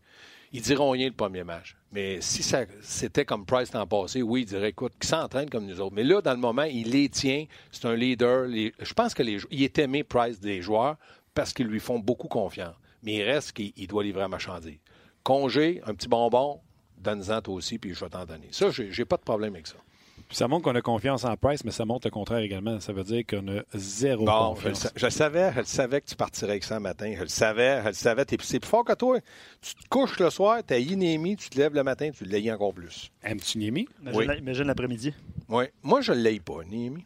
ils 0.52 0.60
diront 0.60 0.90
rien 0.90 1.06
le 1.06 1.14
premier 1.14 1.42
match. 1.42 1.76
Mais 1.92 2.20
si 2.20 2.42
ça 2.42 2.64
c'était 2.82 3.24
comme 3.24 3.46
Price 3.46 3.72
l'an 3.72 3.86
passé, 3.86 4.20
oui, 4.20 4.42
ils 4.42 4.46
diraient, 4.46 4.68
écoute, 4.68 4.92
qui 5.00 5.06
s'entraîne 5.08 5.48
comme 5.48 5.64
nous 5.64 5.80
autres. 5.80 5.94
Mais 5.94 6.04
là, 6.04 6.20
dans 6.20 6.32
le 6.32 6.38
moment, 6.38 6.64
il 6.64 6.90
les 6.90 7.08
tient, 7.08 7.46
c'est 7.72 7.86
un 7.86 7.94
leader. 7.96 8.46
Les- 8.46 8.74
je 8.78 8.92
pense 8.92 9.14
que 9.14 9.22
les, 9.22 9.38
il 9.50 9.62
est 9.62 9.78
aimé, 9.78 10.04
Price, 10.04 10.40
des 10.40 10.60
joueurs, 10.60 10.96
parce 11.32 11.52
qu'ils 11.54 11.66
lui 11.68 11.80
font 11.80 11.98
beaucoup 11.98 12.28
confiance. 12.28 12.74
Mais 13.02 13.14
il 13.14 13.22
reste 13.22 13.52
qu'il 13.52 13.72
il 13.76 13.86
doit 13.86 14.02
livrer 14.04 14.20
la 14.20 14.28
marchandise. 14.28 14.78
Congé, 15.22 15.80
un 15.86 15.94
petit 15.94 16.08
bonbon, 16.08 16.60
donne-en 16.98 17.40
toi 17.40 17.54
aussi, 17.54 17.78
puis 17.78 17.94
je 17.94 18.04
vais 18.04 18.10
t'en 18.10 18.24
donner. 18.26 18.48
Ça, 18.50 18.70
j'ai 18.70 18.92
j'ai 18.92 19.04
pas 19.06 19.16
de 19.16 19.22
problème 19.22 19.54
avec 19.54 19.66
ça. 19.66 19.76
Puis 20.28 20.36
ça 20.38 20.48
montre 20.48 20.64
qu'on 20.64 20.74
a 20.74 20.80
confiance 20.80 21.24
en 21.24 21.36
Price, 21.36 21.64
mais 21.64 21.70
ça 21.70 21.84
montre 21.84 22.06
le 22.06 22.10
contraire 22.10 22.38
également. 22.40 22.80
Ça 22.80 22.92
veut 22.92 23.04
dire 23.04 23.24
qu'on 23.28 23.46
a 23.48 23.62
zéro 23.74 24.24
Bon, 24.24 24.32
je 24.32 24.68
le, 24.68 24.70
confiance. 24.72 24.78
sa- 24.80 24.90
je 24.96 25.04
le 25.06 25.10
savais, 25.10 25.52
je 25.52 25.58
le 25.60 25.64
savais 25.64 26.00
que 26.00 26.06
tu 26.06 26.16
partirais 26.16 26.52
avec 26.52 26.64
ça 26.64 26.74
le 26.76 26.80
matin. 26.80 27.12
Je 27.16 27.22
le 27.22 27.28
savais, 27.28 27.82
je 27.82 27.88
le 27.88 27.92
savais. 27.92 28.24
T'es- 28.24 28.36
C'est 28.40 28.58
plus 28.58 28.68
fort 28.68 28.84
que 28.84 28.94
toi. 28.94 29.18
Tu 29.60 29.74
te 29.74 29.88
couches 29.88 30.18
le 30.18 30.30
soir, 30.30 30.60
t'as 30.66 30.78
Inémi, 30.78 31.36
tu 31.36 31.50
te 31.50 31.58
lèves 31.58 31.74
le 31.74 31.82
matin, 31.84 32.10
tu 32.10 32.24
l'ayes 32.24 32.50
encore 32.50 32.72
plus. 32.74 33.10
Aimes-tu 33.22 33.58
Niemi? 33.58 33.86
Imagine, 34.00 34.18
Oui. 34.30 34.38
imagine 34.38 34.64
l'après-midi. 34.64 35.14
Oui. 35.48 35.64
Moi, 35.82 36.00
je 36.00 36.12
ne 36.12 36.18
l'aille 36.22 36.40
pas, 36.40 36.62
Inémi. 36.66 37.04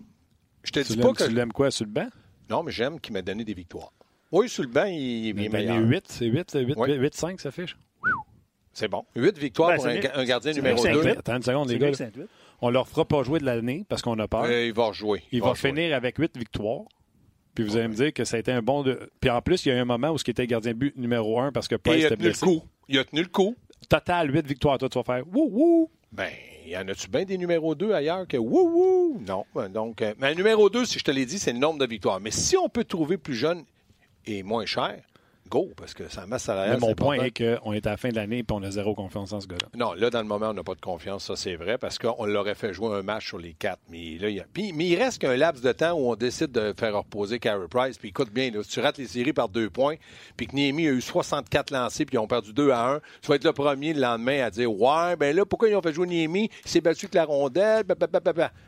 Je 0.62 0.70
te 0.70 0.80
Tu 0.80 0.92
dis 0.92 0.96
pas 0.96 1.04
l'aimes, 1.06 1.14
que. 1.14 1.24
tu 1.24 1.30
l'aimes 1.34 1.52
quoi, 1.52 1.70
sur 1.70 1.84
le 1.86 1.90
banc? 1.90 2.06
Non, 2.48 2.62
mais 2.62 2.72
j'aime 2.72 2.98
qu'il 3.00 3.12
m'a 3.12 3.22
donné 3.22 3.44
des 3.44 3.54
victoires. 3.54 3.92
Oui, 4.30 4.48
sur 4.48 4.62
le 4.62 4.68
banc, 4.68 4.84
il, 4.84 4.94
il 5.26 5.28
est 5.44 5.48
meilleur. 5.48 5.78
8, 5.78 6.04
c'est 6.08 6.26
8, 6.26 6.52
8, 6.54 6.74
Oui. 6.76 6.92
8, 6.94 7.14
5, 7.14 7.40
ça 7.40 7.50
fiche. 7.50 7.76
C'est 8.72 8.86
bon. 8.88 9.04
Huit 9.16 9.36
victoires 9.36 9.70
Ben, 9.70 9.76
pour 9.76 9.84
c'est 9.86 10.12
un, 10.14 10.24
gardien 10.24 10.52
numéro 10.52 10.76
mieux 10.84 10.90
que 10.90 10.94
2. 10.94 11.02
cinq 11.02 11.08
huit. 11.10 11.18
Attends 11.18 11.36
une 11.36 11.42
seconde, 11.42 11.68
les 11.70 11.78
gars. 11.78 11.90
On 12.60 12.70
leur 12.70 12.88
fera 12.88 13.04
pas 13.04 13.22
jouer 13.22 13.38
de 13.38 13.44
l'année 13.44 13.84
parce 13.88 14.02
qu'on 14.02 14.18
a 14.18 14.26
peur. 14.28 14.50
il 14.50 14.72
va 14.72 14.86
rejouer. 14.86 15.22
Il 15.32 15.40
va 15.40 15.50
rejouer. 15.50 15.70
finir 15.70 15.94
avec 15.96 16.18
8 16.18 16.36
victoires. 16.36 16.82
Puis 17.54 17.64
vous 17.64 17.76
allez 17.76 17.88
me 17.88 17.94
dire 17.94 18.12
que 18.12 18.24
ça 18.24 18.36
a 18.36 18.40
été 18.40 18.52
un 18.52 18.62
bon. 18.62 18.82
De... 18.82 19.10
Puis 19.20 19.30
en 19.30 19.40
plus, 19.42 19.64
il 19.66 19.70
y 19.70 19.72
a 19.72 19.76
eu 19.76 19.80
un 19.80 19.84
moment 19.84 20.10
où 20.10 20.18
ce 20.18 20.24
qui 20.24 20.30
était 20.30 20.46
gardien 20.46 20.72
de 20.72 20.76
but 20.78 20.96
numéro 20.96 21.40
1 21.40 21.52
parce 21.52 21.66
que 21.68 21.74
Et 21.74 21.78
Price 21.78 21.96
il 22.00 22.04
a 22.04 22.06
était 22.08 22.16
tenu 22.16 22.24
le 22.26 22.30
blessé. 22.30 22.46
coup. 22.46 22.62
Il 22.88 22.98
a 22.98 23.04
tenu 23.04 23.22
le 23.22 23.28
coup. 23.28 23.56
Total, 23.88 24.32
8 24.32 24.46
victoires. 24.46 24.78
Toi, 24.78 24.88
tu 24.88 24.98
vas 24.98 25.04
faire 25.04 25.24
wouh 25.32 25.48
wouh. 25.50 25.90
Ben, 26.12 26.30
y 26.66 26.76
en 26.76 26.86
a-tu 26.88 27.08
bien 27.08 27.24
des 27.24 27.36
numéros 27.38 27.74
2 27.74 27.92
ailleurs 27.92 28.26
que 28.26 28.36
wouh 28.36 28.70
wouh? 28.70 29.20
Non. 29.26 29.44
Ben, 29.54 29.68
Donc, 29.68 30.02
euh, 30.02 30.14
mais 30.18 30.28
un 30.28 30.34
numéro 30.34 30.70
2, 30.70 30.84
si 30.84 30.98
je 30.98 31.04
te 31.04 31.10
l'ai 31.10 31.26
dit, 31.26 31.38
c'est 31.38 31.52
le 31.52 31.58
nombre 31.58 31.78
de 31.78 31.86
victoires. 31.86 32.20
Mais 32.20 32.30
si 32.30 32.56
on 32.56 32.68
peut 32.68 32.84
trouver 32.84 33.18
plus 33.18 33.34
jeune 33.34 33.64
et 34.26 34.42
moins 34.42 34.66
cher, 34.66 35.00
go, 35.48 35.70
parce 35.76 35.94
que 35.94 36.08
ça 36.08 36.26
masse 36.26 36.44
salariale. 36.44 36.78
Mais 36.80 36.86
mon 36.88 36.94
point 36.94 37.16
important. 37.18 37.42
est 37.42 37.58
qu'on 37.60 37.72
est 37.72 37.86
à 37.86 37.90
la 37.90 37.96
fin 37.96 38.10
de 38.10 38.14
l'année 38.16 38.38
et 38.38 38.44
on 38.52 38.62
a 38.62 38.70
zéro 38.70 38.94
confiance 38.94 39.32
en 39.32 39.40
ce 39.40 39.46
gars-là. 39.46 39.68
Non, 39.76 39.92
là, 39.94 40.10
dans 40.10 40.20
le 40.20 40.26
moment, 40.28 40.50
on 40.50 40.54
n'a 40.54 40.62
pas 40.62 40.74
de 40.74 40.80
confiance, 40.80 41.24
ça 41.24 41.36
c'est 41.36 41.56
vrai, 41.56 41.78
parce 41.78 41.98
qu'on 41.98 42.24
l'aurait 42.24 42.54
fait 42.54 42.72
jouer 42.72 42.94
un 42.96 43.02
match 43.02 43.26
sur 43.28 43.38
les 43.38 43.54
quatre. 43.54 43.80
Mais 43.90 44.16
là, 44.18 44.28
il 44.28 44.36
y 44.36 44.40
a... 44.40 44.44
Puis- 44.52 44.72
mais 44.72 44.86
il 44.86 44.96
reste 44.96 45.20
qu'un 45.20 45.36
laps 45.36 45.62
de 45.62 45.72
temps 45.72 45.92
où 45.92 46.10
on 46.10 46.14
décide 46.16 46.52
de 46.52 46.74
faire 46.78 46.96
reposer 46.96 47.38
Carey 47.38 47.66
Price. 47.68 47.98
Puis 47.98 48.08
écoute 48.10 48.30
bien, 48.32 48.50
là, 48.50 48.62
si 48.62 48.70
tu 48.70 48.80
rates 48.80 48.98
les 48.98 49.06
séries 49.06 49.32
par 49.32 49.48
deux 49.48 49.70
points, 49.70 49.96
puis 50.36 50.46
que 50.46 50.54
Niemi 50.54 50.86
a 50.88 50.90
eu 50.92 51.00
64 51.00 51.70
lancés, 51.70 52.04
puis 52.04 52.16
ils 52.16 52.18
ont 52.18 52.26
perdu 52.26 52.52
2 52.52 52.70
à 52.70 52.90
1, 52.92 53.00
tu 53.22 53.28
vas 53.28 53.34
être 53.36 53.44
le 53.44 53.52
premier 53.52 53.94
le 53.94 54.00
lendemain 54.00 54.42
à 54.44 54.50
dire 54.50 54.72
Ouais, 54.72 55.16
ben 55.16 55.34
là, 55.34 55.44
pourquoi 55.44 55.68
ils 55.68 55.74
ont 55.74 55.82
fait 55.82 55.92
jouer 55.92 56.06
Niemi? 56.06 56.50
Il 56.64 56.70
s'est 56.70 56.80
battu 56.80 57.06
avec 57.06 57.14
la 57.14 57.24
rondelle. 57.24 57.84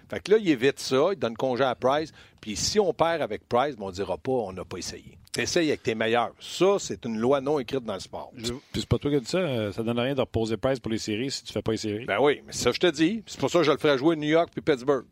Fait 0.09 0.21
que 0.21 0.33
là, 0.33 0.39
il 0.39 0.49
évite 0.49 0.81
ça, 0.81 1.09
il 1.13 1.19
donne 1.19 1.37
congé 1.37 1.65
à 1.65 1.75
Price. 1.75 2.13
Puis 2.41 2.57
si 2.57 2.81
on 2.81 2.93
perd 2.93 3.23
avec 3.23 3.49
Price, 3.49 3.77
ben, 3.77 3.85
on 3.87 3.91
dira 3.91 4.17
pas 4.17 4.33
on 4.33 4.53
n'a 4.53 4.65
pas 4.65 4.79
essayé. 4.79 5.19
T'essayes 5.33 5.69
avec 5.69 5.83
tes 5.83 5.95
meilleurs. 5.95 6.33
Ça, 6.41 6.77
c'est 6.79 7.05
une 7.05 7.19
loi 7.19 7.41
non 7.41 7.59
écrite 7.61 7.85
dans 7.85 7.95
le 7.95 8.01
sport. 8.01 8.33
Puis 8.37 8.51
c'est 8.75 8.87
pas 8.89 8.99
toi 8.99 9.11
qui 9.11 9.17
as 9.17 9.21
dit 9.21 9.27
ça. 9.27 9.39
euh, 9.39 9.71
Ça 9.73 9.83
donne 9.83 9.99
rien 9.99 10.15
de 10.15 10.21
reposer 10.21 10.57
Price 10.57 10.81
pour 10.81 10.91
les 10.91 10.99
séries 10.99 11.31
si 11.31 11.45
tu 11.45 11.53
fais 11.53 11.63
pas 11.63 11.71
les 11.73 11.79
séries. 11.79 12.05
Ben 12.05 12.19
oui, 12.21 12.43
mais 12.45 12.53
ça, 12.53 12.73
je 12.73 12.79
te 12.81 12.89
dis. 12.89 13.23
C'est 13.27 13.39
pour 13.39 13.49
ça 13.51 13.59
que 13.61 13.65
je 13.65 13.71
le 13.71 13.79
ferai 13.79 13.97
jouer 13.97 14.17
New 14.17 14.29
York 14.29 14.49
puis 14.53 14.61
Pittsburgh. 14.61 15.05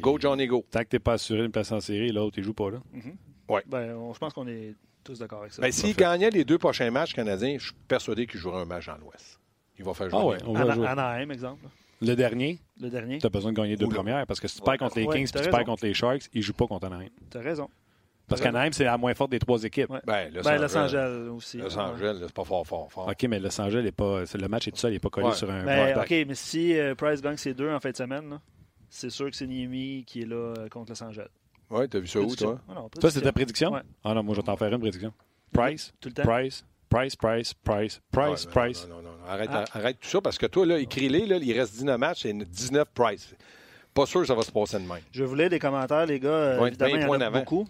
Go, 0.00 0.18
Johnny, 0.20 0.46
go. 0.46 0.64
Tant 0.70 0.80
que 0.80 0.88
t'es 0.88 0.98
pas 0.98 1.14
assuré 1.14 1.44
une 1.44 1.50
place 1.50 1.72
en 1.72 1.80
série, 1.80 2.10
l'autre, 2.12 2.38
il 2.38 2.44
joue 2.44 2.54
pas 2.54 2.70
là. 2.70 2.78
Ben, 3.66 3.94
on- 3.96 4.12
je 4.14 4.18
pense 4.18 4.32
qu'on 4.32 4.46
est 4.46 4.74
Tous 5.04 5.18
d'accord 5.18 5.40
avec 5.40 5.52
ça. 5.52 5.60
Ben, 5.60 5.72
S'il 5.72 5.96
gagnait 5.96 6.30
les 6.30 6.44
deux 6.44 6.58
prochains 6.58 6.90
matchs 6.92 7.12
canadiens, 7.12 7.56
je 7.58 7.64
suis 7.66 7.74
persuadé 7.88 8.24
qu'il 8.26 8.38
jouera 8.38 8.60
un 8.60 8.64
match 8.64 8.86
dans 8.86 8.96
l'Ouest. 8.98 9.40
Il 9.76 9.84
va 9.84 9.94
faire 9.94 10.08
jouer. 10.08 10.18
Ah 10.20 10.24
ouais, 10.26 10.36
on 10.46 10.52
va 10.52 10.60
Ana- 10.60 10.74
jouer. 10.74 10.86
Anaheim, 10.86 11.30
exemple. 11.32 11.64
Le 12.00 12.14
dernier, 12.14 12.60
Le 12.80 12.88
dernier. 12.88 13.18
tu 13.18 13.26
as 13.26 13.30
besoin 13.30 13.50
de 13.52 13.56
gagner 13.56 13.76
deux 13.76 13.86
Oula. 13.86 13.96
premières 13.96 14.26
parce 14.26 14.38
que 14.40 14.46
si 14.46 14.56
tu 14.56 14.62
perds 14.62 14.78
contre 14.78 14.98
les 14.98 15.04
Ouais, 15.06 15.16
Kings 15.16 15.30
puis 15.32 15.42
tu 15.42 15.50
perds 15.50 15.64
contre 15.64 15.84
les 15.84 15.94
Sharks, 15.94 16.22
ils 16.32 16.38
ne 16.38 16.42
jouent 16.42 16.52
pas 16.52 16.66
contre 16.68 16.86
Anaheim. 16.86 17.08
T'as 17.30 17.40
raison. 17.40 17.68
Parce 18.28 18.40
qu'Anaheim, 18.40 18.70
c'est 18.72 18.84
la 18.84 18.96
moins 18.96 19.12
forte 19.14 19.30
des 19.30 19.38
trois 19.38 19.62
équipes. 19.62 19.90
Ouais. 19.90 20.00
Ben, 20.06 20.32
Los 20.32 20.42
Ben, 20.42 20.52
Angeles. 20.54 20.60
Los 20.62 20.76
Angeles 20.78 21.28
aussi. 21.30 21.58
Los 21.58 21.76
Angeles, 21.78 22.16
c'est 22.22 22.32
pas 22.32 22.44
fort, 22.44 22.66
fort, 22.66 22.90
fort. 22.90 23.08
OK, 23.08 23.22
mais 23.28 23.38
Los 23.38 23.60
Angeles, 23.60 23.84
est 23.86 23.92
pas, 23.92 24.22
le 24.22 24.48
match 24.48 24.68
est 24.68 24.70
tout 24.70 24.78
seul, 24.78 24.92
il 24.92 24.94
n'est 24.94 25.00
pas 25.00 25.10
collé 25.10 25.26
Ouais. 25.28 25.34
sur 25.34 25.50
un 25.50 25.64
Ben. 25.64 25.98
OK, 25.98 26.10
mais 26.10 26.34
si 26.34 26.78
euh, 26.78 26.94
Price 26.94 27.20
gagne 27.20 27.36
ses 27.36 27.52
deux 27.54 27.70
en 27.70 27.78
fin 27.80 27.90
de 27.90 27.96
semaine, 27.96 28.38
c'est 28.88 29.10
sûr 29.10 29.30
que 29.30 29.36
c'est 29.36 29.46
Niemi 29.46 30.04
qui 30.06 30.22
est 30.22 30.26
là 30.26 30.54
euh, 30.56 30.68
contre 30.68 30.92
Los 30.92 31.02
Angeles. 31.02 31.28
Ouais, 31.70 31.88
t'as 31.88 31.98
vu 31.98 32.06
ça 32.06 32.20
où, 32.20 32.34
toi? 32.36 32.58
Ah 32.68 32.74
non, 32.74 32.88
Toi, 32.88 33.10
c'est 33.10 33.20
ta 33.22 33.32
prédiction? 33.32 33.72
Ouais. 33.72 33.80
Ah 34.04 34.14
non, 34.14 34.22
moi, 34.22 34.34
je 34.34 34.40
vais 34.40 34.46
t'en 34.46 34.56
faire 34.56 34.72
une 34.72 34.80
prédiction. 34.80 35.12
Price, 35.52 35.92
Tout 36.00 36.08
le 36.10 36.14
temps? 36.14 36.22
Price, 36.22 36.64
Price, 36.88 37.16
Price, 37.16 37.54
Price, 37.54 38.00
Price, 38.10 38.44
Ouais, 38.44 38.46
non, 38.46 38.50
Price. 38.52 38.88
Non, 38.88 38.96
non, 38.96 39.02
non, 39.02 39.08
non. 39.18 39.26
Arrête, 39.28 39.50
Ah. 39.52 39.64
arrête 39.72 39.98
tout 40.00 40.08
ça 40.08 40.20
parce 40.20 40.36
que 40.38 40.46
toi, 40.46 40.64
là, 40.66 40.78
écris-les, 40.78 41.26
là, 41.26 41.36
il 41.40 41.58
reste 41.58 41.72
19 41.74 41.98
matchs 41.98 42.24
et 42.26 42.32
19 42.34 42.88
price. 42.94 43.34
Pas 43.94 44.06
sûr 44.06 44.20
que 44.20 44.26
ça 44.26 44.34
va 44.34 44.42
se 44.42 44.50
passer 44.52 44.78
de 44.78 44.86
même. 44.86 45.00
Je 45.12 45.24
voulais 45.24 45.48
des 45.48 45.58
commentaires, 45.58 46.06
les 46.06 46.18
gars. 46.20 46.28
Euh, 46.30 46.60
Ouais, 46.60 46.68
évidemment, 46.68 46.92
vingt 46.92 46.98
il 46.98 47.02
y 47.02 47.06
en 47.14 47.20
a 47.20 47.30
beaucoup. 47.30 47.66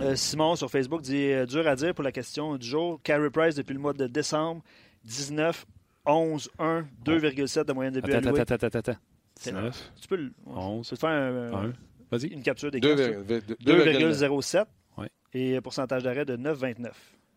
Euh, 0.00 0.14
Simon 0.16 0.56
sur 0.56 0.70
Facebook 0.70 1.00
dit 1.02 1.32
euh, 1.32 1.46
dur 1.46 1.66
à 1.66 1.74
dire 1.76 1.94
pour 1.94 2.04
la 2.04 2.12
question 2.12 2.56
du 2.56 2.66
jour. 2.66 3.00
Carey 3.02 3.30
Price 3.30 3.54
depuis 3.54 3.72
le 3.74 3.80
mois 3.80 3.92
de 3.94 4.06
décembre, 4.06 4.62
19, 5.04 5.64
11, 6.04 6.50
1, 6.58 6.84
2,7 7.04 7.64
de 7.64 7.72
moyenne 7.72 7.94
de 7.94 8.00
but 8.00 8.14
Attends, 8.14 8.34
attends, 8.34 8.54
attends, 8.66 8.78
attends. 8.78 8.96
C'est- 9.38 9.50
19, 9.52 9.92
Tu 10.00 10.08
peux, 10.08 10.16
le- 10.16 10.32
11, 10.46 10.86
tu 10.86 10.90
peux 10.90 10.96
te 10.96 11.00
faire 11.00 11.10
un- 11.10 11.52
1. 11.68 11.72
Vas-y. 12.10 12.26
une 12.28 12.42
capture 12.42 12.70
des 12.70 12.78
Deux- 12.80 12.94
cartes. 12.94 13.26
deux- 13.26 13.40
deux- 13.40 13.56
2,9. 13.60 13.98
2,07 13.98 14.68
Ouais. 14.96 15.08
et 15.34 15.60
pourcentage 15.60 16.02
d'arrêt 16.04 16.24
de 16.24 16.36
9,29. 16.36 16.94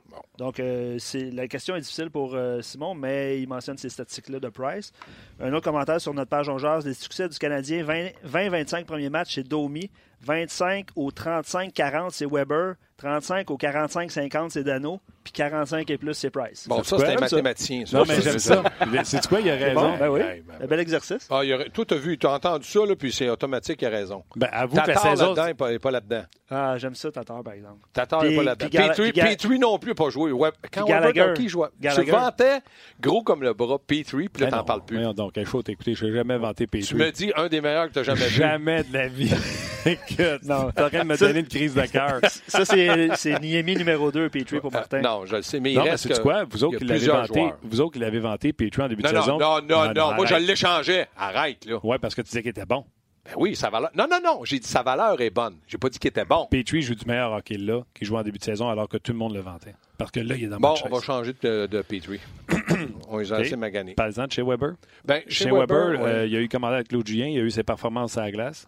Bon. 0.09 0.17
Donc, 0.37 0.59
euh, 0.59 0.97
c'est 0.99 1.31
la 1.31 1.47
question 1.47 1.75
est 1.75 1.81
difficile 1.81 2.09
pour 2.09 2.33
euh, 2.35 2.61
Simon, 2.61 2.93
mais 2.95 3.41
il 3.41 3.47
mentionne 3.47 3.77
ces 3.77 3.89
statistiques-là 3.89 4.39
de 4.39 4.49
Price. 4.49 4.91
Un 5.39 5.53
autre 5.53 5.63
commentaire 5.63 5.99
sur 6.01 6.13
notre 6.13 6.29
page 6.29 6.49
On 6.49 6.57
Jase, 6.57 6.85
les 6.85 6.93
succès 6.95 7.29
du 7.29 7.37
Canadien, 7.37 7.83
20 7.83 8.09
20-25 8.25 8.85
premiers 8.85 9.09
matchs, 9.09 9.35
c'est 9.35 9.47
Domi. 9.47 9.89
25 10.21 10.87
au 10.95 11.09
35-40, 11.11 12.09
c'est 12.11 12.25
Weber. 12.29 12.75
35 12.97 13.49
au 13.49 13.57
45-50, 13.57 14.49
c'est 14.49 14.63
Dano. 14.63 14.99
Puis 15.23 15.31
45 15.31 15.89
et 15.89 15.97
plus, 15.97 16.13
c'est 16.15 16.29
Price. 16.29 16.67
Bon, 16.67 16.81
ça, 16.83 16.97
c'est 16.97 17.15
un 17.15 17.19
mathématicien. 17.19 17.85
ça. 17.85 17.97
Non, 17.97 18.03
mais 18.07 18.19
j'aime 18.21 18.39
ça. 18.39 18.61
C'est 19.03 19.25
quoi, 19.27 19.39
il 19.39 19.49
a 19.49 19.57
C'est 19.59 19.73
bon? 19.73 19.81
raison. 19.91 19.97
Ben 19.97 20.09
oui. 20.09 20.19
Ben, 20.45 20.55
Un 20.63 20.65
bel 20.67 20.79
exercice. 20.81 21.27
Ah, 21.29 21.41
il 21.43 21.53
aurait- 21.53 21.69
toi, 21.69 21.85
t'as 21.85 21.95
vu, 21.95 22.17
t'as 22.17 22.33
entendu 22.33 22.67
ça, 22.67 22.79
là, 22.85 22.95
puis 22.97 23.11
c'est 23.13 23.29
automatique, 23.29 23.81
il 23.81 23.85
a 23.85 23.89
raison. 23.89 24.23
Ben, 24.35 24.49
avoue 24.51 24.75
que 24.75 24.87
la 24.87 24.93
Tatar 24.95 25.11
saison. 25.11 25.25
là-dedans, 25.33 25.67
il 25.67 25.71
n'est 25.73 25.79
pas, 25.79 25.91
là-dedans. 25.91 26.23
Ah, 26.49 26.77
j'aime 26.77 26.95
ça, 26.95 27.09
Tatar, 27.11 27.41
par 27.43 27.53
exemple. 27.53 27.77
Tatar 27.93 28.23
n'est 28.23 28.35
pas 28.35 28.43
là-dedans. 28.43 28.67
Petrie, 28.93 29.59
non 29.59 29.77
plus 29.79 29.89
n'a 29.91 29.95
pas 29.95 30.09
joué. 30.09 30.31
Ouais, 30.33 30.49
quand 30.73 30.85
Weber. 30.85 31.29
Hockey 31.29 31.47
jouait, 31.47 31.67
tu 31.81 32.03
vantais 32.11 32.59
gros 32.99 33.21
comme 33.23 33.43
le 33.43 33.53
bras 33.53 33.77
Petrie, 33.79 34.27
puis 34.29 34.41
là, 34.43 34.47
Ben 34.47 34.51
t'en 34.51 34.57
non, 34.57 34.63
parles 34.65 34.85
plus. 34.85 34.97
voyons 34.97 35.13
donc, 35.13 35.33
il 35.37 35.45
faut 35.45 35.61
t'écouter. 35.61 35.93
Je 35.93 36.05
n'ai 36.05 36.13
jamais 36.13 36.33
inventé 36.33 36.65
Tu 36.65 36.79
Petrie. 36.79 36.95
me 36.95 37.11
dis 37.11 37.31
un 37.37 37.47
des 37.47 37.61
meilleurs 37.61 37.87
que 37.87 37.93
tu 37.93 37.99
as 37.99 38.03
jamais 38.03 38.25
vu. 38.27 38.35
Jamais 38.35 38.83
de 38.83 38.93
la 38.93 39.07
vie. 39.07 39.31
Écoute, 40.11 40.43
non, 40.43 40.71
t'es 40.71 40.81
en 40.83 40.89
train 40.89 40.99
de 40.99 41.03
me 41.07 41.17
donner 41.17 41.39
une 41.39 41.47
crise 41.47 41.73
de 41.73 41.81
cœur. 41.85 42.19
Ça, 42.47 42.65
c'est 42.65 43.09
c'est 43.15 43.39
Niemi 43.39 43.75
numéro 43.75 44.11
2, 44.11 44.29
Petrie 44.29 44.59
pour 44.59 44.71
Euh, 44.73 44.77
Martin. 44.77 45.01
non, 45.01 45.25
je 45.25 45.35
le 45.37 45.41
sais, 45.41 45.59
mais 45.59 45.71
il 45.73 45.77
Non, 45.77 45.83
mais 45.83 45.91
reste 45.91 46.07
c'est 46.07 46.13
que- 46.17 46.21
quoi? 46.21 46.43
Vous 46.45 46.63
autres 46.63 46.73
il 46.73 46.73
y 46.73 46.75
a 46.75 46.79
qui 46.79 46.85
l'avez 46.85 46.99
plusieurs 46.99 47.21
vanté, 47.27 47.39
joueurs. 47.39 47.57
vous 47.63 47.81
autres 47.81 47.93
qui 47.93 47.99
l'avez 47.99 48.19
vanté 48.19 48.53
Petrie 48.53 48.81
en 48.83 48.87
début 48.87 49.03
Non, 49.03 49.09
de 49.09 49.15
non, 49.15 49.21
saison. 49.21 49.37
non, 49.39 49.61
non, 49.61 49.93
non, 49.93 50.13
moi, 50.15 50.25
je 50.25 50.33
arrête. 50.33 50.47
l'échangeais. 50.47 51.07
Arrête, 51.17 51.65
là. 51.65 51.79
Ouais, 51.85 51.97
parce 51.99 52.15
que 52.15 52.21
tu 52.21 52.27
disais 52.29 52.41
qu'il 52.41 52.51
était 52.51 52.65
bon. 52.65 52.85
Ben 53.25 53.33
oui, 53.37 53.55
sa 53.55 53.69
valeur. 53.69 53.91
Non, 53.95 54.07
non, 54.09 54.17
non, 54.23 54.45
j'ai 54.45 54.59
dit 54.59 54.67
sa 54.67 54.81
valeur 54.81 55.19
est 55.21 55.29
bonne. 55.29 55.57
J'ai 55.67 55.77
pas 55.77 55.89
dit 55.89 55.99
qu'il 55.99 56.07
était 56.07 56.25
bon. 56.25 56.47
Petrie 56.49 56.81
joue 56.81 56.95
du 56.95 57.05
meilleur 57.05 57.33
hockey 57.33 57.57
là, 57.57 57.81
qui 57.93 58.05
joue 58.05 58.15
en 58.15 58.23
début 58.23 58.39
de 58.39 58.43
saison, 58.43 58.69
alors 58.69 58.87
que 58.87 58.97
tout 58.97 59.11
le 59.11 59.17
monde 59.17 59.33
le 59.33 59.41
vantait. 59.41 59.75
Parce 59.97 60.09
que 60.11 60.21
là, 60.21 60.35
il 60.35 60.45
est 60.45 60.47
dans 60.47 60.57
Bon, 60.57 60.69
mon 60.69 60.91
on 60.91 60.95
va 60.97 61.01
changer 61.01 61.33
de, 61.43 61.67
de 61.67 61.81
Petrie. 61.81 62.21
on 63.09 63.17
les 63.17 63.31
a 63.31 63.35
Ok. 63.39 63.41
assez 63.45 63.55
maganés. 63.57 63.93
Par 63.93 64.07
exemple, 64.07 64.33
chez 64.33 64.41
Weber. 64.41 64.71
Ben, 65.05 65.21
Chez, 65.27 65.51
Weber, 65.51 65.89
ouais. 66.01 66.09
euh, 66.09 66.25
il 66.25 66.31
y 66.31 66.37
a 66.37 66.39
eu 66.39 66.47
commandé 66.47 66.75
avec 66.75 66.87
Claude 66.87 67.05
Julien, 67.05 67.27
il 67.27 67.33
y 67.33 67.39
a 67.39 67.41
eu 67.43 67.51
ses 67.51 67.63
performances 67.63 68.17
à 68.17 68.21
la 68.21 68.31
glace. 68.31 68.65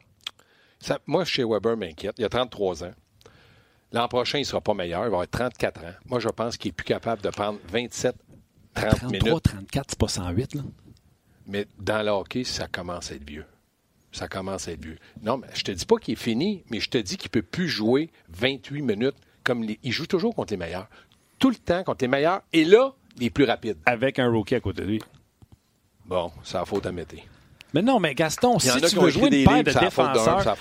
Ça- 0.81 1.00
moi, 1.05 1.23
chez 1.25 1.43
Weber 1.43 1.77
m'inquiète. 1.77 2.15
Il 2.17 2.25
a 2.25 2.29
33 2.29 2.83
ans. 2.83 2.93
L'an 3.93 4.07
prochain, 4.07 4.38
il 4.38 4.41
ne 4.41 4.45
sera 4.45 4.61
pas 4.61 4.73
meilleur. 4.73 5.01
Il 5.01 5.09
va 5.09 5.17
avoir 5.17 5.27
34 5.27 5.83
ans. 5.83 5.93
Moi, 6.05 6.19
je 6.19 6.29
pense 6.29 6.57
qu'il 6.57 6.69
est 6.69 6.73
plus 6.73 6.85
capable 6.85 7.21
de 7.21 7.29
prendre 7.29 7.59
27, 7.69 8.15
30 8.73 9.03
minutes. 9.03 9.43
34, 9.43 9.85
c'est 9.89 10.00
pas 10.00 10.07
108, 10.07 10.55
là. 10.55 10.61
Mais 11.47 11.67
dans 11.77 12.03
le 12.05 12.11
hockey, 12.11 12.43
ça 12.43 12.67
commence 12.67 13.11
à 13.11 13.15
être 13.15 13.27
vieux. 13.27 13.45
Ça 14.13 14.27
commence 14.27 14.67
à 14.67 14.71
être 14.71 14.83
vieux. 14.83 14.97
Non, 15.21 15.38
mais 15.38 15.47
je 15.53 15.63
te 15.63 15.71
dis 15.71 15.85
pas 15.85 15.97
qu'il 15.97 16.13
est 16.13 16.15
fini, 16.15 16.63
mais 16.69 16.79
je 16.79 16.89
te 16.89 16.97
dis 16.97 17.17
qu'il 17.17 17.29
peut 17.29 17.41
plus 17.41 17.67
jouer 17.67 18.09
28 18.29 18.81
minutes 18.81 19.15
comme 19.43 19.63
les... 19.63 19.79
il 19.83 19.91
joue 19.91 20.05
toujours 20.07 20.33
contre 20.35 20.53
les 20.53 20.57
meilleurs. 20.57 20.88
Tout 21.39 21.50
le 21.50 21.55
temps 21.55 21.83
contre 21.83 22.03
les 22.03 22.07
meilleurs. 22.07 22.41
Et 22.53 22.63
là, 22.65 22.93
les 23.17 23.29
plus 23.29 23.43
rapides. 23.43 23.77
Avec 23.85 24.19
un 24.19 24.29
rookie 24.29 24.55
à 24.55 24.59
côté 24.59 24.81
de 24.83 24.88
lui. 24.88 25.01
Bon, 26.05 26.31
c'est 26.43 26.57
la 26.57 26.65
faute 26.65 26.85
à 26.85 26.91
Mété. 26.91 27.23
Mais 27.73 27.81
non, 27.81 27.99
mais 27.99 28.13
Gaston, 28.15 28.59
si 28.59 28.69
tu 28.81 28.99
veux 28.99 29.09
jouer 29.09 29.29
une 29.35 29.45
paire 29.45 29.63
de 29.63 29.79
défenseurs, 29.79 30.57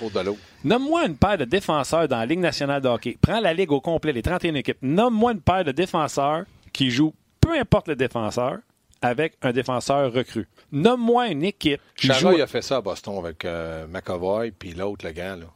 nomme-moi 0.64 1.06
une 1.06 1.16
paire 1.16 1.38
de 1.38 1.44
défenseurs 1.44 2.06
dans 2.06 2.18
la 2.18 2.26
Ligue 2.26 2.38
nationale 2.38 2.80
de 2.80 2.88
hockey. 2.88 3.18
Prends 3.20 3.40
la 3.40 3.52
Ligue 3.52 3.72
au 3.72 3.80
complet, 3.80 4.12
les 4.12 4.22
31 4.22 4.54
équipes. 4.54 4.78
Nomme-moi 4.82 5.32
une 5.32 5.40
paire 5.40 5.64
de 5.64 5.72
défenseurs 5.72 6.44
qui 6.72 6.90
jouent, 6.90 7.14
peu 7.40 7.58
importe 7.58 7.88
le 7.88 7.96
défenseur, 7.96 8.58
avec 9.02 9.34
un 9.42 9.52
défenseur 9.52 10.12
recru. 10.12 10.46
Nomme-moi 10.72 11.28
une 11.28 11.44
équipe 11.44 11.80
qui 11.96 12.12
joue 12.12 12.28
a 12.28 12.46
fait 12.46 12.62
ça 12.62 12.76
à 12.76 12.80
Boston 12.80 13.18
avec 13.18 13.44
euh, 13.44 13.86
McAvoy, 13.88 14.50
puis 14.52 14.72
l'autre, 14.72 15.06
le 15.06 15.12
gars. 15.12 15.36
Là. 15.36 15.46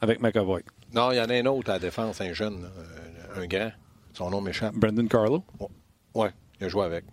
avec 0.00 0.20
McAvoy. 0.20 0.62
Non, 0.94 1.12
il 1.12 1.16
y 1.16 1.20
en 1.20 1.28
a 1.28 1.34
un 1.34 1.46
autre 1.46 1.70
à 1.70 1.74
la 1.74 1.78
défense, 1.80 2.20
un 2.20 2.32
jeune, 2.32 2.62
là, 2.62 2.68
un, 3.36 3.46
grand. 3.46 3.72
Son 4.14 4.30
nom 4.30 4.40
m'échappe. 4.40 4.74
Brendan 4.74 5.08
Carlo? 5.08 5.44
Ouais, 6.14 6.30
il 6.60 6.66
a 6.66 6.68
joué 6.68 6.84
avec. 6.84 7.04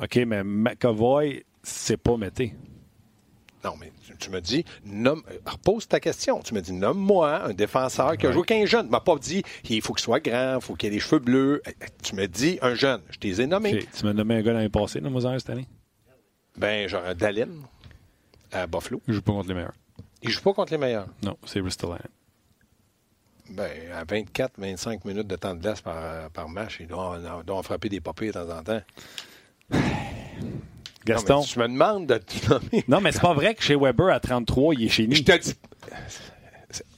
OK, 0.00 0.16
mais 0.26 0.44
McAvoy, 0.44 1.44
c'est 1.62 1.96
pas 1.96 2.16
Mété. 2.16 2.54
Non, 3.64 3.74
mais 3.80 3.90
tu, 4.06 4.14
tu 4.18 4.30
me 4.30 4.40
dis, 4.40 4.62
nomme, 4.84 5.22
euh, 5.30 5.38
repose 5.46 5.88
ta 5.88 5.98
question. 5.98 6.40
Tu 6.40 6.52
me 6.52 6.60
dis, 6.60 6.72
nomme-moi 6.72 7.44
un 7.44 7.54
défenseur 7.54 8.16
qui 8.18 8.26
a 8.26 8.32
joué 8.32 8.44
qu'un 8.44 8.66
jeune. 8.66 8.86
Tu 8.86 8.92
m'as 8.92 9.00
pas 9.00 9.16
dit, 9.16 9.42
il 9.70 9.80
faut 9.80 9.94
qu'il 9.94 10.02
soit 10.02 10.20
grand, 10.20 10.56
il 10.56 10.60
faut 10.62 10.74
qu'il 10.74 10.88
ait 10.90 10.92
les 10.92 11.00
cheveux 11.00 11.18
bleus. 11.18 11.62
Euh, 11.66 11.70
Tu 12.02 12.14
me 12.14 12.26
dis, 12.26 12.58
un 12.60 12.74
jeune. 12.74 13.00
Je 13.10 13.18
t'ai 13.18 13.40
ai 13.40 13.46
nommé. 13.46 13.86
Tu 13.96 14.04
m'as 14.04 14.12
nommé 14.12 14.34
un 14.36 14.42
gars 14.42 14.52
l'année 14.52 14.68
passée, 14.68 15.00
dans 15.00 15.10
Mozart, 15.10 15.40
cette 15.40 15.48
année? 15.48 15.66
Ben, 16.56 16.86
genre 16.88 17.14
Dalin 17.14 17.48
à 18.52 18.66
Buffalo. 18.66 19.00
Il 19.08 19.14
joue 19.14 19.22
pas 19.22 19.32
contre 19.32 19.48
les 19.48 19.54
meilleurs. 19.54 19.74
Il 20.22 20.30
joue 20.30 20.42
pas 20.42 20.52
contre 20.52 20.72
les 20.72 20.78
meilleurs. 20.78 21.08
Non, 21.22 21.36
c'est 21.46 21.60
Ristolainen. 21.60 22.02
Ben, 23.50 23.70
à 23.94 24.04
24, 24.04 24.52
25 24.58 25.04
minutes 25.06 25.26
de 25.26 25.36
temps 25.36 25.54
de 25.54 25.60
glace 25.60 25.80
par, 25.80 26.30
par 26.30 26.48
match, 26.48 26.78
il 26.80 26.86
doit, 26.86 27.18
doit 27.44 27.56
en 27.56 27.62
frapper 27.62 27.88
des 27.88 28.00
papiers 28.00 28.28
de 28.28 28.32
temps 28.32 28.58
en 28.58 28.62
temps. 28.62 28.82
Gaston. 31.04 31.44
Non, 31.56 31.62
me 31.62 31.68
demandes 31.68 32.06
de 32.06 32.18
te 32.18 32.50
nommer. 32.50 32.84
Non, 32.88 33.00
mais 33.00 33.12
c'est 33.12 33.20
pas 33.20 33.34
vrai 33.34 33.54
que 33.54 33.62
chez 33.62 33.76
Weber, 33.76 34.08
à 34.08 34.20
33, 34.20 34.74
il 34.74 34.84
est 34.84 34.88
chez 34.88 35.06
nous. 35.06 35.14
Je 35.14 35.22
te 35.22 35.38
dis. 35.38 35.54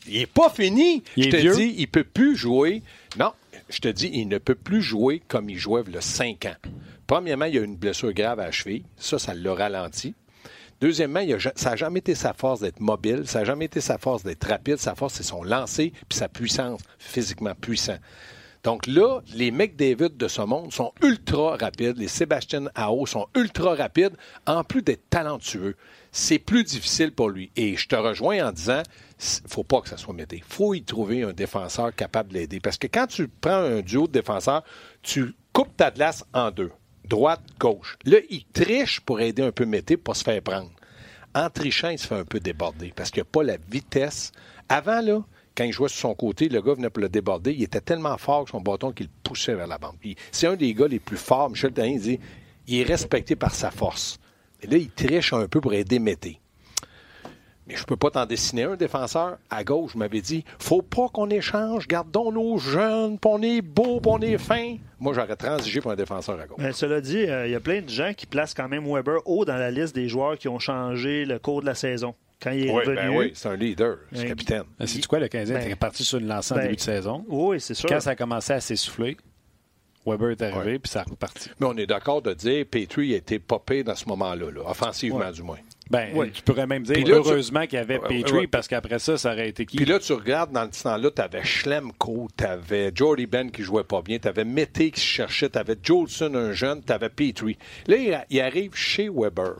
Il 0.08 0.16
est 0.18 0.26
pas 0.26 0.50
fini. 0.50 1.02
Il 1.16 1.24
je 1.24 1.30
te 1.30 1.36
vieux. 1.36 1.54
dis, 1.54 1.74
il 1.78 1.88
peut 1.88 2.04
plus 2.04 2.36
jouer. 2.36 2.82
Non, 3.18 3.32
je 3.68 3.80
te 3.80 3.88
dis, 3.88 4.10
il 4.12 4.28
ne 4.28 4.38
peut 4.38 4.54
plus 4.54 4.82
jouer 4.82 5.20
comme 5.26 5.50
il 5.50 5.58
jouait 5.58 5.82
il 5.86 5.94
y 5.94 5.96
a 5.96 6.00
5 6.00 6.46
ans. 6.46 6.54
Premièrement, 7.06 7.46
il 7.46 7.54
y 7.54 7.58
a 7.58 7.62
une 7.62 7.76
blessure 7.76 8.12
grave 8.12 8.40
à 8.40 8.46
la 8.46 8.50
cheville. 8.52 8.84
Ça, 8.96 9.18
ça 9.18 9.34
l'a 9.34 9.54
ralenti. 9.54 10.14
Deuxièmement, 10.80 11.20
il 11.20 11.32
a 11.32 11.38
ça 11.40 11.70
n'a 11.70 11.76
jamais 11.76 12.00
été 12.00 12.14
sa 12.14 12.34
force 12.34 12.60
d'être 12.60 12.80
mobile, 12.80 13.22
ça 13.24 13.38
n'a 13.40 13.44
jamais 13.46 13.64
été 13.64 13.80
sa 13.80 13.96
force 13.96 14.22
d'être 14.22 14.46
rapide. 14.46 14.76
Sa 14.76 14.94
force, 14.94 15.14
c'est 15.14 15.22
son 15.22 15.42
lancer 15.42 15.92
puis 16.08 16.18
sa 16.18 16.28
puissance, 16.28 16.80
physiquement 16.98 17.54
puissant. 17.54 17.96
Donc 18.66 18.88
là, 18.88 19.20
les 19.32 19.52
McDavid 19.52 20.16
de 20.16 20.26
ce 20.26 20.42
monde 20.42 20.72
sont 20.72 20.92
ultra 21.00 21.56
rapides. 21.56 21.98
Les 21.98 22.08
Sébastien 22.08 22.64
Ao 22.74 23.06
sont 23.06 23.28
ultra 23.36 23.76
rapides, 23.76 24.16
en 24.44 24.64
plus 24.64 24.82
d'être 24.82 25.08
talentueux. 25.08 25.76
C'est 26.10 26.40
plus 26.40 26.64
difficile 26.64 27.12
pour 27.12 27.30
lui. 27.30 27.52
Et 27.54 27.76
je 27.76 27.86
te 27.86 27.94
rejoins 27.94 28.44
en 28.44 28.50
disant, 28.50 28.82
faut 29.20 29.62
pas 29.62 29.82
que 29.82 29.88
ça 29.88 29.96
soit 29.96 30.14
Mété. 30.14 30.42
faut 30.44 30.74
y 30.74 30.82
trouver 30.82 31.22
un 31.22 31.32
défenseur 31.32 31.94
capable 31.94 32.30
de 32.30 32.38
l'aider. 32.38 32.58
Parce 32.58 32.76
que 32.76 32.88
quand 32.88 33.06
tu 33.06 33.28
prends 33.28 33.52
un 33.52 33.82
duo 33.82 34.08
de 34.08 34.12
défenseurs, 34.14 34.64
tu 35.00 35.36
coupes 35.52 35.76
ta 35.76 35.92
glace 35.92 36.24
en 36.34 36.50
deux. 36.50 36.72
Droite, 37.04 37.42
gauche. 37.60 37.96
Là, 38.04 38.18
il 38.30 38.46
triche 38.46 38.98
pour 38.98 39.20
aider 39.20 39.44
un 39.44 39.52
peu 39.52 39.64
Mété 39.64 39.96
pour 39.96 40.16
se 40.16 40.24
faire 40.24 40.42
prendre. 40.42 40.72
En 41.36 41.50
trichant, 41.50 41.90
il 41.90 42.00
se 42.00 42.08
fait 42.08 42.16
un 42.16 42.24
peu 42.24 42.40
déborder 42.40 42.92
parce 42.96 43.12
qu'il 43.12 43.22
n'y 43.22 43.28
a 43.28 43.30
pas 43.30 43.44
la 43.44 43.58
vitesse. 43.70 44.32
Avant, 44.68 45.00
là, 45.02 45.22
quand 45.56 45.64
il 45.64 45.72
jouait 45.72 45.88
sur 45.88 46.00
son 46.00 46.14
côté, 46.14 46.48
le 46.48 46.60
gars 46.60 46.74
venait 46.74 46.90
pour 46.90 47.00
le 47.00 47.08
déborder. 47.08 47.52
Il 47.52 47.62
était 47.62 47.80
tellement 47.80 48.16
fort 48.18 48.44
que 48.44 48.50
son 48.50 48.60
bâton 48.60 48.92
qu'il 48.92 49.08
poussait 49.08 49.54
vers 49.54 49.66
la 49.66 49.78
bande. 49.78 49.96
C'est 50.30 50.46
un 50.46 50.56
des 50.56 50.74
gars 50.74 50.88
les 50.88 51.00
plus 51.00 51.16
forts. 51.16 51.50
Michel 51.50 51.72
Therrien 51.72 51.96
dit 51.96 52.20
il 52.66 52.80
est 52.80 52.84
respecté 52.84 53.36
par 53.36 53.54
sa 53.54 53.70
force. 53.70 54.18
Et 54.60 54.66
là, 54.66 54.76
il 54.76 54.90
triche 54.90 55.32
un 55.32 55.46
peu 55.46 55.60
pour 55.60 55.72
aider 55.74 55.98
Mété. 55.98 56.40
Mais 57.68 57.74
je 57.74 57.84
peux 57.84 57.96
pas 57.96 58.10
t'en 58.10 58.26
dessiner 58.26 58.62
un 58.62 58.76
défenseur. 58.76 59.38
À 59.50 59.64
gauche, 59.64 59.92
je 59.94 59.98
m'avais 59.98 60.20
dit 60.20 60.44
faut 60.58 60.82
pas 60.82 61.08
qu'on 61.08 61.28
échange, 61.30 61.88
gardons 61.88 62.30
nos 62.30 62.58
jeunes, 62.58 63.18
puis 63.18 63.30
on 63.32 63.42
est 63.42 63.60
beau, 63.60 64.00
on 64.06 64.20
est 64.20 64.38
fin. 64.38 64.76
Moi, 65.00 65.14
j'aurais 65.14 65.34
transigé 65.34 65.80
pour 65.80 65.90
un 65.90 65.96
défenseur 65.96 66.38
à 66.38 66.46
gauche. 66.46 66.60
Cela 66.72 67.00
dit, 67.00 67.26
euh, 67.26 67.46
il 67.46 67.52
y 67.52 67.56
a 67.56 67.60
plein 67.60 67.82
de 67.82 67.88
gens 67.88 68.12
qui 68.16 68.26
placent 68.26 68.54
quand 68.54 68.68
même 68.68 68.86
Weber 68.86 69.18
haut 69.26 69.44
dans 69.44 69.56
la 69.56 69.72
liste 69.72 69.94
des 69.96 70.08
joueurs 70.08 70.38
qui 70.38 70.48
ont 70.48 70.60
changé 70.60 71.24
le 71.24 71.40
cours 71.40 71.60
de 71.60 71.66
la 71.66 71.74
saison. 71.74 72.14
Quand 72.42 72.50
il 72.50 72.66
est 72.66 72.70
Oui, 72.70 72.76
revenu. 72.80 72.96
ben 72.96 73.08
oui, 73.16 73.30
c'est 73.34 73.48
un 73.48 73.56
leader, 73.56 73.96
c'est 74.12 74.20
Ouais. 74.20 74.26
capitaine. 74.28 74.64
C'est 74.84 74.98
du 75.00 75.08
quoi, 75.08 75.18
le 75.18 75.28
Canadien 75.28 75.54
Ben, 75.56 75.64
était 75.66 75.76
parti 75.76 76.04
sur 76.04 76.18
une 76.18 76.26
lancée 76.28 76.52
en 76.52 76.56
ben, 76.56 76.62
début 76.64 76.76
de 76.76 76.80
saison? 76.80 77.24
Oui, 77.28 77.60
c'est 77.60 77.74
sûr. 77.74 77.88
Quand 77.88 78.00
ça 78.00 78.10
a 78.10 78.14
commencé 78.16 78.52
à 78.52 78.60
s'essouffler, 78.60 79.16
Weber 80.06 80.30
est 80.30 80.42
arrivé, 80.42 80.78
puis 80.78 80.88
ça 80.90 81.00
a 81.00 81.04
reparti. 81.04 81.50
Mais 81.58 81.66
on 81.66 81.76
est 81.76 81.86
d'accord 81.86 82.22
de 82.22 82.32
dire 82.34 82.64
Petrie 82.70 83.14
a 83.14 83.16
été 83.16 83.38
popé 83.40 83.82
dans 83.82 83.96
ce 83.96 84.06
moment-là, 84.08 84.50
là, 84.52 84.60
offensivement 84.64 85.18
Ouais. 85.20 85.32
du 85.32 85.42
moins. 85.42 85.58
Ben, 85.90 86.10
Oui. 86.14 86.30
tu 86.30 86.42
pourrais 86.42 86.66
même 86.66 86.82
dire 86.82 86.94
Puis 86.94 87.04
là, 87.04 87.20
tu- 87.22 87.28
heureusement 87.28 87.62
qu'il 87.66 87.74
y 87.78 87.82
avait 87.82 87.98
Petrie, 88.00 88.46
parce 88.48 88.68
qu'après 88.68 88.98
ça, 88.98 89.16
ça 89.16 89.32
aurait 89.32 89.48
été 89.48 89.64
qui? 89.66 89.76
Puis 89.78 89.86
là, 89.86 89.98
tu 89.98 90.12
regardes 90.12 90.52
dans 90.52 90.68
ce 90.70 90.82
temps-là, 90.84 91.10
tu 91.10 91.22
avais 91.22 91.42
Schlemko, 91.44 92.28
tu 92.36 92.44
avais 92.44 92.92
Jordy 92.94 93.26
Ben 93.26 93.50
qui 93.50 93.62
jouait 93.62 93.82
pas 93.84 94.02
bien, 94.02 94.18
tu 94.18 94.28
avais 94.28 94.44
Mété 94.44 94.90
qui 94.90 95.00
se 95.00 95.06
cherchait, 95.06 95.48
tu 95.48 95.58
avais 95.58 95.76
Jolson, 95.82 96.34
un 96.34 96.52
jeune, 96.52 96.82
tu 96.84 96.92
avais 96.92 97.08
Petrie. 97.08 97.56
Là, 97.86 98.24
il 98.30 98.40
arrive 98.40 98.74
chez 98.74 99.08
Weber. 99.08 99.54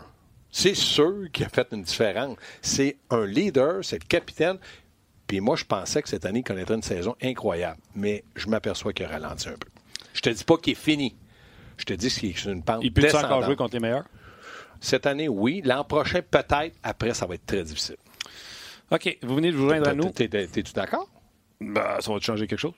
C'est 0.58 0.75
sûr 0.75 1.26
qu'il 1.34 1.44
a 1.44 1.50
fait 1.50 1.68
une 1.72 1.82
différence. 1.82 2.38
C'est 2.62 2.96
un 3.10 3.26
leader, 3.26 3.84
c'est 3.84 3.98
le 4.02 4.06
capitaine. 4.08 4.56
Puis 5.26 5.40
moi, 5.40 5.54
je 5.54 5.64
pensais 5.66 6.00
que 6.00 6.08
cette 6.08 6.25
année, 6.25 6.38
il 6.38 6.44
connaîtrait 6.44 6.76
une 6.76 6.82
saison 6.82 7.14
incroyable. 7.22 7.78
Mais 7.94 8.25
je 8.36 8.48
m'aperçois 8.48 8.94
qu'il 8.94 9.04
a 9.04 9.08
ralenti 9.10 9.50
un 9.50 9.52
peu. 9.58 9.68
Je 10.14 10.22
te 10.22 10.30
dis 10.30 10.44
pas 10.44 10.56
qu'il 10.56 10.72
est 10.72 10.76
fini. 10.76 11.14
Je 11.76 11.84
te 11.84 11.92
dis 11.92 12.08
qu'il 12.08 12.30
est 12.30 12.44
une 12.46 12.62
pente 12.62 12.78
Il 12.82 12.90
peut 12.90 13.02
encore 13.18 13.42
jouer 13.42 13.56
contre 13.56 13.75
les 13.75 13.80
meilleurs? 13.80 14.06
Cette 14.80 15.04
année, 15.04 15.28
oui. 15.28 15.60
L'an 15.62 15.84
prochain, 15.84 16.20
peut-être. 16.22 16.75
Après, 16.82 17.12
ça 17.12 17.26
va 17.26 17.34
être 17.34 17.44
très 17.44 17.62
difficile. 17.62 17.96
OK, 18.90 19.18
vous 19.25 19.34
venez 19.34 19.50
de 19.52 19.56
vous 19.56 19.68
joindre 19.68 19.88
à 19.90 19.94
nous. 19.94 20.08
T'es- 20.10 20.28
t'es- 20.28 20.46
T'es-tu 20.46 20.72
d'accord? 20.72 21.06
Ben, 21.60 22.00
ça 22.00 22.10
va 22.10 22.18
te 22.18 22.25
changer 22.25 22.46
quelque 22.46 22.58
chose? 22.60 22.72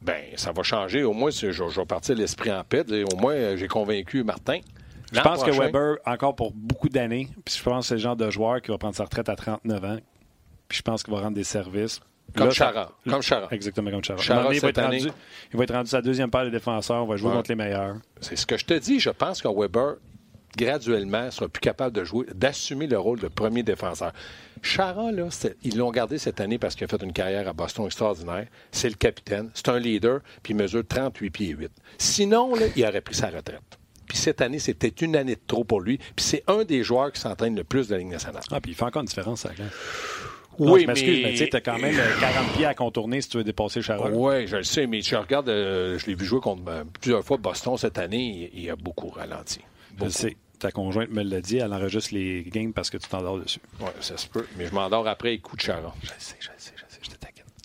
Ben, 0.00 0.22
ça 0.36 0.52
va 0.52 0.62
changer. 0.62 1.02
Au 1.02 1.12
moins, 1.12 1.30
je, 1.30 1.50
je 1.50 1.64
vais 1.64 1.86
partir 1.86 2.14
l'esprit 2.14 2.52
en 2.52 2.62
paix. 2.62 2.84
Au 3.12 3.16
moins, 3.16 3.56
j'ai 3.56 3.66
convaincu 3.66 4.22
Martin. 4.22 4.60
Je 5.12 5.20
pense 5.20 5.42
que 5.42 5.50
Weber, 5.50 5.96
encore 6.04 6.34
pour 6.36 6.52
beaucoup 6.52 6.88
d'années, 6.88 7.28
puis 7.44 7.54
je 7.56 7.62
pense 7.62 7.84
que 7.84 7.88
c'est 7.88 7.94
le 7.94 8.00
genre 8.00 8.16
de 8.16 8.28
joueur 8.30 8.60
qui 8.60 8.70
va 8.70 8.78
prendre 8.78 8.94
sa 8.94 9.04
retraite 9.04 9.28
à 9.28 9.36
39 9.36 9.84
ans, 9.84 9.98
puis 10.68 10.78
je 10.78 10.82
pense 10.82 11.02
qu'il 11.02 11.14
va 11.14 11.20
rendre 11.20 11.34
des 11.36 11.44
services. 11.44 12.00
Comme 12.36 12.50
Chara. 12.50 12.92
Comme 13.08 13.22
Chara. 13.22 13.48
Exactement 13.50 13.90
comme 13.90 14.04
Chara. 14.04 14.20
Chara, 14.20 14.52
il, 14.54 14.60
va 14.60 14.68
être 14.68 14.82
rendu, 14.82 14.98
il 15.50 15.56
va 15.56 15.64
être 15.64 15.72
rendu 15.74 15.88
sa 15.88 16.02
deuxième 16.02 16.30
paire 16.30 16.44
de 16.44 16.50
défenseurs. 16.50 17.02
On 17.02 17.06
va 17.06 17.16
jouer 17.16 17.30
Ouais. 17.30 17.36
contre 17.36 17.50
les 17.50 17.54
meilleurs. 17.56 17.96
C'est 18.20 18.36
ce 18.36 18.44
que 18.44 18.58
je 18.58 18.66
te 18.66 18.74
dis. 18.74 19.00
Je 19.00 19.08
pense 19.08 19.40
que 19.40 19.48
Weber, 19.48 19.94
graduellement, 20.54 21.30
sera 21.30 21.48
plus 21.48 21.60
capable 21.60 21.96
de 21.96 22.04
jouer, 22.04 22.26
d'assumer 22.34 22.86
le 22.86 22.98
rôle 22.98 23.18
de 23.18 23.28
premier 23.28 23.62
défenseur. 23.62 24.12
Chara, 24.60 25.10
là, 25.10 25.28
ils 25.62 25.78
l'ont 25.78 25.90
gardé 25.90 26.18
cette 26.18 26.38
année 26.40 26.58
parce 26.58 26.74
qu'il 26.74 26.84
a 26.84 26.88
fait 26.88 27.02
une 27.02 27.14
carrière 27.14 27.48
à 27.48 27.54
Boston 27.54 27.86
extraordinaire. 27.86 28.46
C'est 28.72 28.90
le 28.90 28.96
capitaine. 28.96 29.50
C'est 29.54 29.70
un 29.70 29.78
leader, 29.78 30.20
puis 30.42 30.52
il 30.52 30.56
mesure 30.56 30.82
38 30.86 31.30
pieds 31.30 31.48
8. 31.48 31.70
Sinon, 31.96 32.54
là, 32.54 32.66
il 32.76 32.84
aurait 32.84 33.00
pris 33.00 33.14
sa 33.14 33.28
retraite. 33.28 33.77
Puis 34.08 34.16
cette 34.18 34.40
année, 34.40 34.58
c'était 34.58 34.88
une 35.04 35.14
année 35.16 35.34
de 35.34 35.40
trop 35.46 35.64
pour 35.64 35.80
lui. 35.80 35.98
Puis 35.98 36.24
c'est 36.24 36.42
un 36.48 36.64
des 36.64 36.82
joueurs 36.82 37.12
qui 37.12 37.20
s'entraîne 37.20 37.54
le 37.54 37.64
plus 37.64 37.88
de 37.88 37.92
la 37.92 37.98
Ligue 37.98 38.08
nationale. 38.10 38.42
Ah, 38.50 38.60
puis 38.60 38.72
il 38.72 38.74
fait 38.74 38.84
encore 38.84 39.02
une 39.02 39.08
différence, 39.08 39.40
ça. 39.42 39.50
Là. 39.50 39.64
Oui, 40.58 40.82
je 40.82 40.86
m'excuse, 40.88 41.16
mais- 41.18 41.22
mais 41.22 41.30
tu 41.32 41.36
sais, 41.38 41.48
t'as 41.48 41.60
quand 41.60 41.78
même 41.78 41.94
euh, 41.96 42.20
40 42.20 42.52
pieds 42.54 42.66
à 42.66 42.74
contourner 42.74 43.20
si 43.20 43.28
tu 43.28 43.36
veux 43.36 43.44
dépasser 43.44 43.80
Chara. 43.80 44.10
Oui, 44.10 44.46
je 44.48 44.56
le 44.56 44.62
sais, 44.64 44.88
mais 44.88 45.02
je 45.02 45.14
regarde, 45.14 45.48
euh, 45.48 45.96
je 46.00 46.06
l'ai 46.06 46.16
vu 46.16 46.24
jouer 46.24 46.40
contre 46.40 46.62
euh, 46.68 46.82
plusieurs 47.00 47.22
fois 47.24 47.36
Boston 47.36 47.76
cette 47.76 47.96
année, 47.98 48.50
il, 48.52 48.62
il 48.64 48.70
a 48.70 48.74
beaucoup 48.74 49.08
ralenti. 49.08 49.60
Je 50.00 50.04
le 50.04 50.10
sais. 50.10 50.36
Ta 50.58 50.72
conjointe 50.72 51.10
me 51.10 51.22
l'a 51.22 51.40
dit, 51.40 51.58
elle 51.58 51.72
enregistre 51.72 52.12
les 52.14 52.42
games 52.42 52.72
parce 52.72 52.90
que 52.90 52.96
tu 52.96 53.08
t'endors 53.08 53.38
dessus. 53.38 53.60
Oui, 53.80 53.86
ça 54.00 54.16
se 54.16 54.26
peut. 54.26 54.44
Mais 54.56 54.66
je 54.66 54.74
m'endors 54.74 55.06
après 55.06 55.30
les 55.30 55.38
coups 55.38 55.58
de 55.62 55.66
Chara. 55.66 55.94
Je 56.02 56.08
le 56.08 56.14
sais, 56.18 56.34
je 56.40 56.48
le 56.48 56.54
sais, 56.58 56.72
je 56.74 56.82
le 56.82 56.87
sais. 56.87 56.87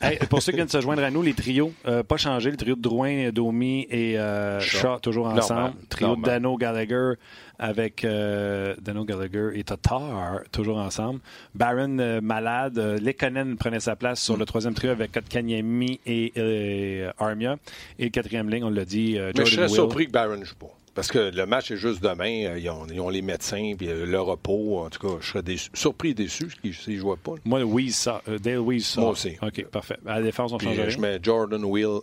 Hey, 0.04 0.18
pour 0.30 0.42
ceux 0.42 0.52
qui 0.52 0.58
viennent 0.58 0.68
se 0.68 0.82
joindre 0.82 1.04
à 1.04 1.10
nous, 1.10 1.22
les 1.22 1.34
trios, 1.34 1.72
euh, 1.88 2.04
pas 2.04 2.18
changé. 2.18 2.52
Le 2.52 2.58
trio 2.58 2.76
de 2.76 2.82
Drouin, 2.82 3.30
Domi 3.32 3.88
et 3.90 4.20
euh, 4.20 4.60
Shaw. 4.60 5.00
Toujours 5.00 5.28
ensemble. 5.28 5.60
Normal, 5.62 5.74
Trio 5.90 6.08
normal. 6.10 6.24
de 6.24 6.30
Dano 6.30 6.58
Gallagher 6.58 7.12
avec 7.60 8.04
euh, 8.04 8.76
Dano 8.82 9.06
Gallagher 9.06 9.52
et 9.54 9.64
Tatar, 9.64 10.42
toujours 10.52 10.78
ensemble. 10.78 11.20
Baron 11.56 11.98
euh, 12.00 12.20
malade. 12.22 12.78
Euh, 12.78 12.98
Lekonen 13.00 13.56
prenait 13.56 13.80
sa 13.80 13.96
place 13.96 14.22
sur 14.22 14.36
le 14.36 14.46
troisième 14.46 14.74
trio 14.74 14.92
avec 14.92 15.12
Kotkaniemi 15.14 16.00
et 16.06 16.34
euh, 16.38 17.12
Armia. 17.18 17.56
Et 18.00 18.06
le 18.06 18.10
quatrième 18.10 18.50
ligne, 18.50 18.64
on 18.66 18.70
l'a 18.70 18.86
dit, 18.86 19.18
euh, 19.18 19.32
Mais 19.38 19.46
je 19.46 19.52
Jordan 19.52 19.56
serais 19.56 19.66
Will. 19.68 19.76
surpris 19.76 20.08
que 20.08 20.12
Barron 20.12 20.36
ne 20.38 20.44
joue 20.44 20.56
pas. 20.56 20.68
Parce 20.96 21.08
que 21.08 21.18
le 21.18 21.46
match 21.48 21.72
est 21.72 21.78
juste 21.78 22.04
demain. 22.04 22.46
euh, 22.46 22.60
Ils 22.60 22.70
ont, 22.70 22.86
ils 22.92 23.00
ont 23.02 23.10
les 23.10 23.24
médecins, 23.24 23.74
puis 23.78 23.88
euh, 23.90 24.06
le 24.06 24.22
repos. 24.22 24.80
En 24.86 24.90
tout 24.90 25.00
cas, 25.08 25.16
je 25.22 25.28
serais 25.28 25.42
déçu- 25.42 25.70
surpris 25.74 26.10
et 26.10 26.14
déçu 26.14 26.48
s'ils 26.72 26.96
ne 26.96 27.00
jouaient 27.00 27.16
pas. 27.18 27.34
Moi, 27.46 27.62
sort. 27.92 28.22
Euh, 28.28 28.38
Dale 28.38 28.60
Weiss 28.60 28.86
sort. 28.86 29.04
Moi 29.04 29.12
aussi. 29.14 29.36
OK, 29.42 29.66
parfait. 29.66 29.98
À 30.06 30.20
la 30.20 30.22
défense, 30.22 30.52
on 30.54 30.60
change 30.60 30.90
je 30.90 31.00
mets 31.00 31.20
Jordan 31.22 31.64
Will 31.66 32.00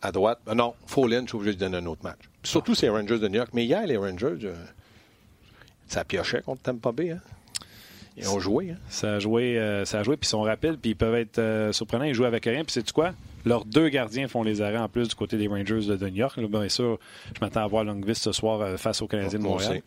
à 0.00 0.12
droite. 0.12 0.38
Ah 0.46 0.54
non, 0.54 0.74
Follin, 0.86 1.22
je 1.22 1.26
suis 1.28 1.36
obligé 1.36 1.54
de 1.54 1.60
donner 1.60 1.78
un 1.78 1.86
autre 1.86 2.04
match. 2.04 2.20
Surtout, 2.44 2.74
c'est 2.76 2.86
les 2.86 2.90
Rangers 2.90 3.18
de 3.18 3.26
New 3.28 3.34
York. 3.36 3.50
Mais 3.52 3.64
hier, 3.64 3.84
les 3.86 3.96
Rangers, 3.96 4.36
euh, 4.44 4.54
ça 5.88 6.04
piochait 6.04 6.42
contre 6.42 6.62
Tampa 6.62 6.92
Bay. 6.92 7.10
Hein? 7.10 7.20
Ils 8.16 8.28
ont 8.28 8.38
joué. 8.40 8.70
Hein? 8.70 8.76
Ça 8.88 9.14
a 9.14 9.18
joué, 9.18 9.58
euh, 9.58 9.84
ça 9.84 9.98
a 10.00 10.02
joué, 10.02 10.16
puis 10.16 10.26
ils 10.26 10.30
sont 10.30 10.42
rapides, 10.42 10.76
puis 10.80 10.92
ils 10.92 10.96
peuvent 10.96 11.14
être 11.16 11.70
surprenants. 11.72 12.04
Ils 12.04 12.14
jouent 12.14 12.24
avec 12.26 12.44
rien, 12.44 12.62
puis 12.64 12.72
c'est 12.72 12.90
quoi? 12.92 13.12
Leurs 13.44 13.64
deux 13.64 13.88
gardiens 13.88 14.28
font 14.28 14.42
les 14.42 14.60
arrêts 14.62 14.76
en 14.78 14.88
plus 14.88 15.08
du 15.08 15.14
côté 15.14 15.36
des 15.36 15.48
Rangers 15.48 15.86
de, 15.86 16.08
New 16.08 16.16
York. 16.16 16.36
Là, 16.36 16.46
bien 16.48 16.68
sûr, 16.68 16.98
je 17.34 17.40
m'attends 17.40 17.64
à 17.64 17.66
voir 17.66 17.84
Longvist 17.84 18.22
ce 18.22 18.32
soir 18.32 18.60
euh, 18.60 18.76
face 18.76 19.00
aux 19.02 19.06
Canadiens 19.06 19.38
de 19.38 19.44
Moi 19.44 19.52
Montréal. 19.52 19.82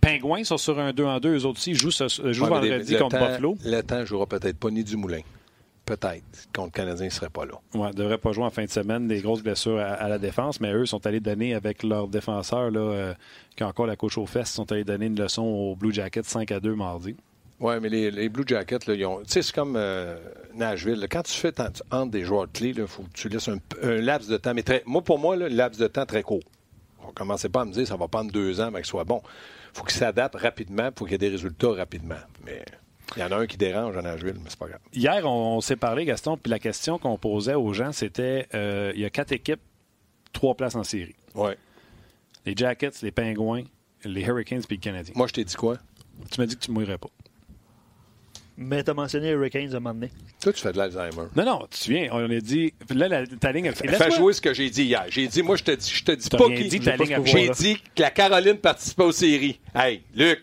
Pingouins 0.00 0.44
sont 0.44 0.58
sur 0.58 0.78
un 0.78 0.92
2 0.92 1.04
en 1.04 1.18
2. 1.20 1.36
Eux 1.36 1.44
autres 1.44 1.58
aussi 1.58 1.74
jouent, 1.74 1.90
ce, 1.90 2.04
euh, 2.22 2.32
jouent 2.32 2.44
Ouais, 2.44 2.50
vendredi 2.50 2.92
le 2.94 2.98
contre 3.00 3.18
temps- 3.18 3.26
Buffalo. 3.26 3.56
Le 3.64 3.80
temps 3.82 3.98
ne 4.00 4.04
jouera 4.04 4.26
peut-être 4.26 4.56
pas 4.58 4.70
ni 4.70 4.84
du 4.84 4.96
Moulin. 4.96 5.20
Peut-être. 5.84 6.22
Contre 6.54 6.66
le 6.68 6.70
Canadien, 6.72 7.06
ne 7.06 7.10
serait 7.10 7.30
pas 7.30 7.46
là. 7.46 7.54
Ouais, 7.74 7.88
ne 7.88 7.92
devraient 7.94 8.18
pas 8.18 8.32
jouer 8.32 8.44
en 8.44 8.50
fin 8.50 8.64
de 8.64 8.70
semaine. 8.70 9.08
Des 9.08 9.20
grosses 9.20 9.42
blessures 9.42 9.78
à, 9.78 9.84
à 9.94 10.08
la 10.08 10.18
défense, 10.18 10.60
mais 10.60 10.72
eux 10.72 10.84
sont 10.86 11.04
allés 11.06 11.20
donner 11.20 11.54
avec 11.54 11.82
leur 11.82 12.08
défenseur, 12.08 12.70
là, 12.70 12.80
euh, 12.80 13.14
qui 13.56 13.62
a 13.62 13.68
encore 13.68 13.86
la 13.86 13.96
couche 13.96 14.18
aux 14.18 14.26
fesses, 14.26 14.52
sont 14.52 14.70
allés 14.70 14.84
donner 14.84 15.06
une 15.06 15.18
leçon 15.18 15.42
aux 15.42 15.74
Blue 15.76 15.92
Jackets 15.92 16.22
5 16.24 16.52
à 16.52 16.60
2 16.60 16.74
mardi. 16.74 17.16
Oui, 17.60 17.74
mais 17.82 17.88
les, 17.88 18.10
les 18.10 18.28
Blue 18.28 18.44
Jackets, 18.46 18.86
là, 18.86 18.94
ils 18.94 19.04
ont. 19.04 19.18
Tu 19.22 19.32
sais, 19.32 19.42
c'est 19.42 19.54
comme 19.54 19.74
euh, 19.76 20.16
Nashville. 20.54 20.94
là. 21.00 21.08
Quand 21.08 21.22
tu 21.22 21.32
fais 21.32 21.50
tant- 21.52 21.70
tu 21.72 22.08
des 22.10 22.22
joueurs 22.24 22.46
clés, 22.52 22.72
il 22.76 22.86
faut 22.86 23.02
que 23.02 23.08
tu 23.14 23.28
laisses 23.28 23.48
un, 23.48 23.58
un 23.82 23.96
laps 24.00 24.28
de 24.28 24.36
temps. 24.36 24.54
Mais 24.54 24.62
très, 24.62 24.82
moi, 24.86 25.02
pour 25.02 25.18
moi, 25.18 25.34
le 25.36 25.48
laps 25.48 25.78
de 25.80 25.88
temps 25.88 26.06
très 26.06 26.22
court. 26.22 26.42
On 27.06 27.10
commençait 27.12 27.48
pas 27.48 27.62
à 27.62 27.64
me 27.64 27.72
dire 27.72 27.86
ça 27.86 27.96
va 27.96 28.06
prendre 28.06 28.30
deux 28.30 28.60
ans 28.60 28.66
avant 28.66 28.76
qu'il 28.76 28.86
soit 28.86 29.04
bon. 29.04 29.22
Il 29.74 29.78
faut 29.78 29.84
qu'il 29.84 29.96
s'adapte 29.96 30.36
rapidement, 30.36 30.86
il 30.86 30.92
faut 30.96 31.04
qu'il 31.04 31.12
y 31.12 31.14
ait 31.16 31.18
des 31.18 31.28
résultats 31.30 31.72
rapidement. 31.72 32.16
Mais 32.44 32.62
il 33.16 33.20
y 33.20 33.24
en 33.24 33.32
a 33.32 33.36
un 33.36 33.46
qui 33.46 33.56
dérange 33.56 33.96
à 33.96 34.02
Nashville, 34.02 34.34
mais 34.36 34.50
c'est 34.50 34.58
pas 34.58 34.68
grave. 34.68 34.80
Hier, 34.92 35.22
on, 35.24 35.56
on 35.56 35.60
s'est 35.60 35.76
parlé, 35.76 36.04
Gaston, 36.04 36.36
puis 36.36 36.50
la 36.50 36.58
question 36.58 36.98
qu'on 36.98 37.16
posait 37.16 37.54
aux 37.54 37.72
gens, 37.72 37.92
c'était 37.92 38.46
euh, 38.54 38.92
il 38.94 39.00
y 39.00 39.04
a 39.04 39.10
quatre 39.10 39.32
équipes, 39.32 39.60
trois 40.32 40.54
places 40.54 40.74
en 40.76 40.84
série. 40.84 41.16
Ouais. 41.34 41.56
Les 42.46 42.54
Jackets, 42.54 42.92
les 43.02 43.10
Pingouins, 43.10 43.64
les 44.04 44.22
Hurricanes 44.22 44.62
puis 44.66 44.76
le 44.76 44.82
Canadien. 44.82 45.12
Moi, 45.16 45.26
je 45.26 45.32
t'ai 45.32 45.44
dit 45.44 45.54
quoi? 45.56 45.78
Tu 46.30 46.40
m'as 46.40 46.46
dit 46.46 46.56
que 46.56 46.60
tu 46.64 46.70
ne 46.70 46.78
mourrais 46.78 46.98
pas. 46.98 47.08
Mais 48.60 48.82
t'as 48.82 48.92
mentionné 48.92 49.30
Hurricanes 49.30 49.72
à 49.72 49.76
un 49.76 49.80
moment 49.80 49.94
donné. 49.94 50.10
Toi, 50.42 50.52
tu 50.52 50.60
fais 50.60 50.72
de 50.72 50.78
l'Alzheimer. 50.78 51.28
Non, 51.36 51.44
non, 51.44 51.58
tu 51.70 51.78
te 51.78 51.84
souviens, 51.84 52.08
on 52.10 52.28
a 52.28 52.40
dit. 52.40 52.74
Là, 52.90 53.06
la- 53.06 53.24
ta 53.26 53.52
ligne. 53.52 53.70
Fais 53.70 53.86
laisse-moi- 53.86 54.10
jouer 54.16 54.32
ce 54.32 54.40
que 54.40 54.52
j'ai 54.52 54.68
dit 54.68 54.82
hier. 54.82 55.04
J'ai 55.10 55.28
dit, 55.28 55.42
moi, 55.44 55.54
je 55.54 55.62
te 55.62 55.70
dis, 55.70 55.88
je 55.94 56.02
te 56.04 56.10
dis 56.10 56.28
pas 56.28 56.38
qui. 56.48 56.68
dit, 56.68 56.80
ta 56.80 56.96
ligne 56.96 57.14
à 57.14 57.24
J'ai 57.24 57.48
dit 57.50 57.76
que 57.94 58.02
la 58.02 58.10
Caroline 58.10 58.56
participait 58.56 59.04
aux 59.04 59.12
séries. 59.12 59.60
Hey, 59.76 60.02
Luc, 60.12 60.42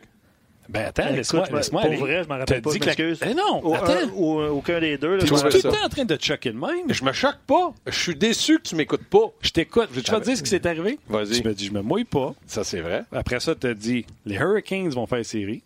Ben 0.70 0.86
attends, 0.86 1.04
Écoute, 1.04 1.18
laisse-moi. 1.18 1.46
moi, 1.50 1.58
laisse-moi 1.60 1.82
pour 1.82 1.92
aller. 1.92 2.00
vrai, 2.00 2.24
je 2.24 2.28
m'en 2.30 2.38
rappelle 2.38 2.62
T'as 2.62 2.62
pas, 2.62 2.72
dit 2.72 2.80
que 2.80 2.86
la-. 3.04 3.30
Eh 3.30 3.34
non, 3.36 3.62
Au- 3.64 3.74
attends. 3.76 3.92
un- 3.92 4.10
ou, 4.16 4.40
aucun 4.42 4.80
des 4.80 4.98
deux. 4.98 5.18
là, 5.18 5.24
Tu 5.24 5.26
es 5.26 5.38
tout 5.38 5.44
le 5.58 5.62
temps 5.62 5.86
en 5.86 5.90
train 5.90 6.06
de 6.06 6.16
te 6.16 6.26
choquer 6.26 6.52
de 6.54 6.58
même? 6.58 6.92
je 6.92 7.04
me 7.04 7.12
choque 7.12 7.38
pas. 7.46 7.74
Je 7.86 8.00
suis 8.00 8.16
déçu 8.16 8.58
que 8.60 8.64
tu 8.70 8.76
m'écoutes 8.76 9.04
pas. 9.10 9.26
Je 9.42 9.50
t'écoute. 9.52 9.90
Je 9.92 10.00
vais 10.00 10.02
te 10.04 10.24
dire 10.24 10.38
ce 10.38 10.42
qui 10.42 10.50
s'est 10.50 10.66
arrivé? 10.66 10.98
Vas-y. 11.10 11.42
Tu 11.42 11.48
me 11.48 11.54
dis, 11.54 11.66
je 11.68 11.72
me 11.74 11.82
mouille 11.82 12.06
pas. 12.06 12.34
Ça, 12.48 12.64
c'est 12.64 12.80
vrai. 12.82 13.04
Après 13.12 13.40
ça, 13.42 13.54
tu 13.56 13.68
as 13.68 13.74
dit, 13.74 14.06
les 14.26 14.36
Hurricanes 14.38 14.90
vont 14.90 15.06
faire 15.06 15.24
série. 15.26 15.62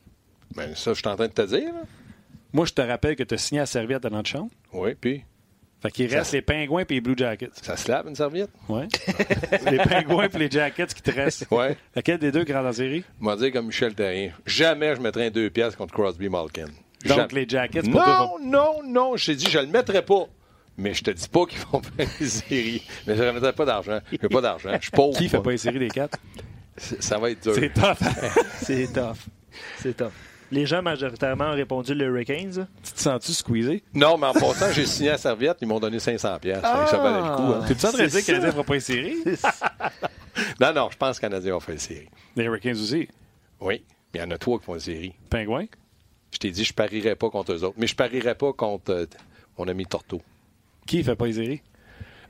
Ben, 0.56 0.76
ça, 0.76 0.94
je 0.94 0.98
suis 1.00 1.08
en 1.08 1.16
train 1.16 1.28
de 1.28 1.32
te 1.32 1.44
dire. 1.44 1.72
là. 1.74 1.82
Moi, 2.54 2.66
je 2.66 2.74
te 2.74 2.82
rappelle 2.82 3.16
que 3.16 3.24
tu 3.24 3.36
as 3.36 3.38
signé 3.38 3.62
à 3.62 3.66
serviette 3.66 4.06
à 4.06 4.10
notre 4.10 4.30
chambre. 4.30 4.50
Oui, 4.74 4.96
puis? 5.00 5.24
Fait 5.82 5.92
qu'il 5.92 6.10
Ça- 6.10 6.18
reste 6.20 6.34
les 6.34 6.42
Pingouins 6.42 6.82
et 6.90 6.94
les 6.94 7.00
Blue 7.02 7.14
Jackets. 7.16 7.52
ça 7.62 7.78
se 7.78 7.90
lave 7.90 8.08
une 8.08 8.16
serviette? 8.16 8.50
Ouais. 8.68 8.88
les 9.72 9.78
Pingouins 9.78 10.28
et 10.28 10.38
les 10.38 10.50
Jackets 10.52 10.88
qui 10.88 11.02
te 11.02 11.12
restent. 11.12 11.46
Ouais. 11.52 11.78
Laquelle 11.96 12.18
des 12.18 12.32
deux 12.32 12.40
rentre 12.42 12.68
en 12.68 12.74
série? 12.74 13.04
Moi, 13.20 13.36
dire 13.38 13.54
comme 13.54 13.68
Michel 13.68 13.94
Terrien. 13.96 14.32
Jamais 14.46 14.96
je 14.96 15.02
mettrais 15.02 15.28
un 15.28 15.32
deux 15.32 15.50
pièces 15.50 15.76
contre 15.78 15.94
Crosby 15.94 16.28
Malkin. 16.28 16.66
Donc, 17.06 17.18
Jamais. 17.18 17.28
les 17.34 17.48
Jackets, 17.48 17.84
pour 17.84 17.94
toi, 18.04 18.30
Non, 18.42 18.46
non, 18.52 18.84
non. 18.86 19.16
J'ai 19.16 19.36
dit, 19.36 19.48
je 19.50 19.60
le 19.60 19.68
mettrais 19.68 20.04
pas. 20.04 20.26
Mais 20.78 20.94
je 20.94 21.02
te 21.04 21.12
dis 21.12 21.28
pas 21.30 21.46
qu'ils 21.46 21.60
vont 21.72 21.82
faire 21.98 22.08
des 22.20 22.26
séries. 22.28 22.84
Mais 23.08 23.16
je 23.16 23.24
ne 23.24 23.28
remettrai 23.30 23.54
pas 23.54 23.66
d'argent. 23.66 24.00
Je 24.12 24.18
n'ai 24.22 24.28
pas 24.30 24.42
d'argent. 24.42 24.72
Je 24.76 24.82
suis 24.82 24.92
pauvre. 24.92 25.18
Qui 25.18 25.30
fait 25.30 25.40
pas 25.42 25.52
les 25.52 25.58
séries 25.58 25.80
des 25.80 25.88
quatre? 25.90 26.18
Ça 26.76 27.18
va 27.20 27.32
être 27.32 27.42
dur. 27.44 27.54
C'est 27.56 27.74
tough. 27.74 27.98
C'est 28.62 28.94
tough. 28.94 29.18
C'est 29.82 29.96
tough. 29.96 30.12
Les 30.52 30.66
gens 30.66 30.82
majoritairement 30.82 31.46
ont 31.52 31.56
répondu 31.56 31.94
les 31.94 32.06
Hurricanes. 32.06 32.68
tu 32.84 32.92
te 32.92 33.00
sens-tu 33.00 33.34
squeezé? 33.34 33.84
Non, 33.94 34.18
mais 34.18 34.28
en 34.28 34.34
passant, 34.34 34.72
j'ai 34.72 34.86
signé 34.86 35.12
à 35.12 35.18
serviette. 35.18 35.58
Ils 35.62 35.68
m'ont 35.68 35.80
donné 35.80 36.00
500 36.00 36.40
pièces. 36.40 36.62
Ça 36.62 36.98
valait 36.98 37.30
le 37.30 37.36
coup. 37.36 37.54
hein. 37.54 37.66
T'es-tu 37.68 37.86
en 37.86 37.92
train 37.92 38.04
de 38.04 38.08
dire 38.10 38.22
que 38.22 38.26
Canadien 38.26 38.52
fera 38.52 38.64
pas 38.64 38.74
les 38.74 38.80
séries? 38.80 39.18
Non, 40.60 40.74
non, 40.74 40.90
je 40.90 40.96
pense 40.98 41.20
que 41.20 41.26
les 41.26 41.30
Canadiens 41.32 41.54
vont 41.54 41.60
faire 41.60 41.74
une 41.74 41.80
série. 41.80 42.08
Les 42.36 42.46
Hurricanes 42.46 42.76
aussi? 42.78 43.10
Oui. 43.60 43.84
Mais 44.14 44.20
il 44.20 44.24
y 44.24 44.26
en 44.26 44.32
a 44.32 44.38
trois 44.38 44.58
qui 44.58 44.66
font 44.66 44.74
une 44.76 44.80
série. 44.80 45.14
Pingouins? 45.30 45.66
Je 46.32 46.38
t'ai 46.38 46.50
dit, 46.52 46.64
je 46.64 46.74
parierais 46.74 47.16
pas 47.16 47.30
contre 47.30 47.52
eux 47.54 47.64
autres. 47.64 47.76
Mais 47.78 47.88
je 47.88 47.96
parierais 47.96 48.36
pas 48.36 48.54
contre 48.54 48.92
euh, 48.92 49.06
mon 49.58 49.68
ami 49.68 49.86
Torto. 49.86 50.22
Qui 50.88 51.04
fait 51.04 51.16
pas 51.16 51.26
les 51.26 51.34
séries? 51.34 51.62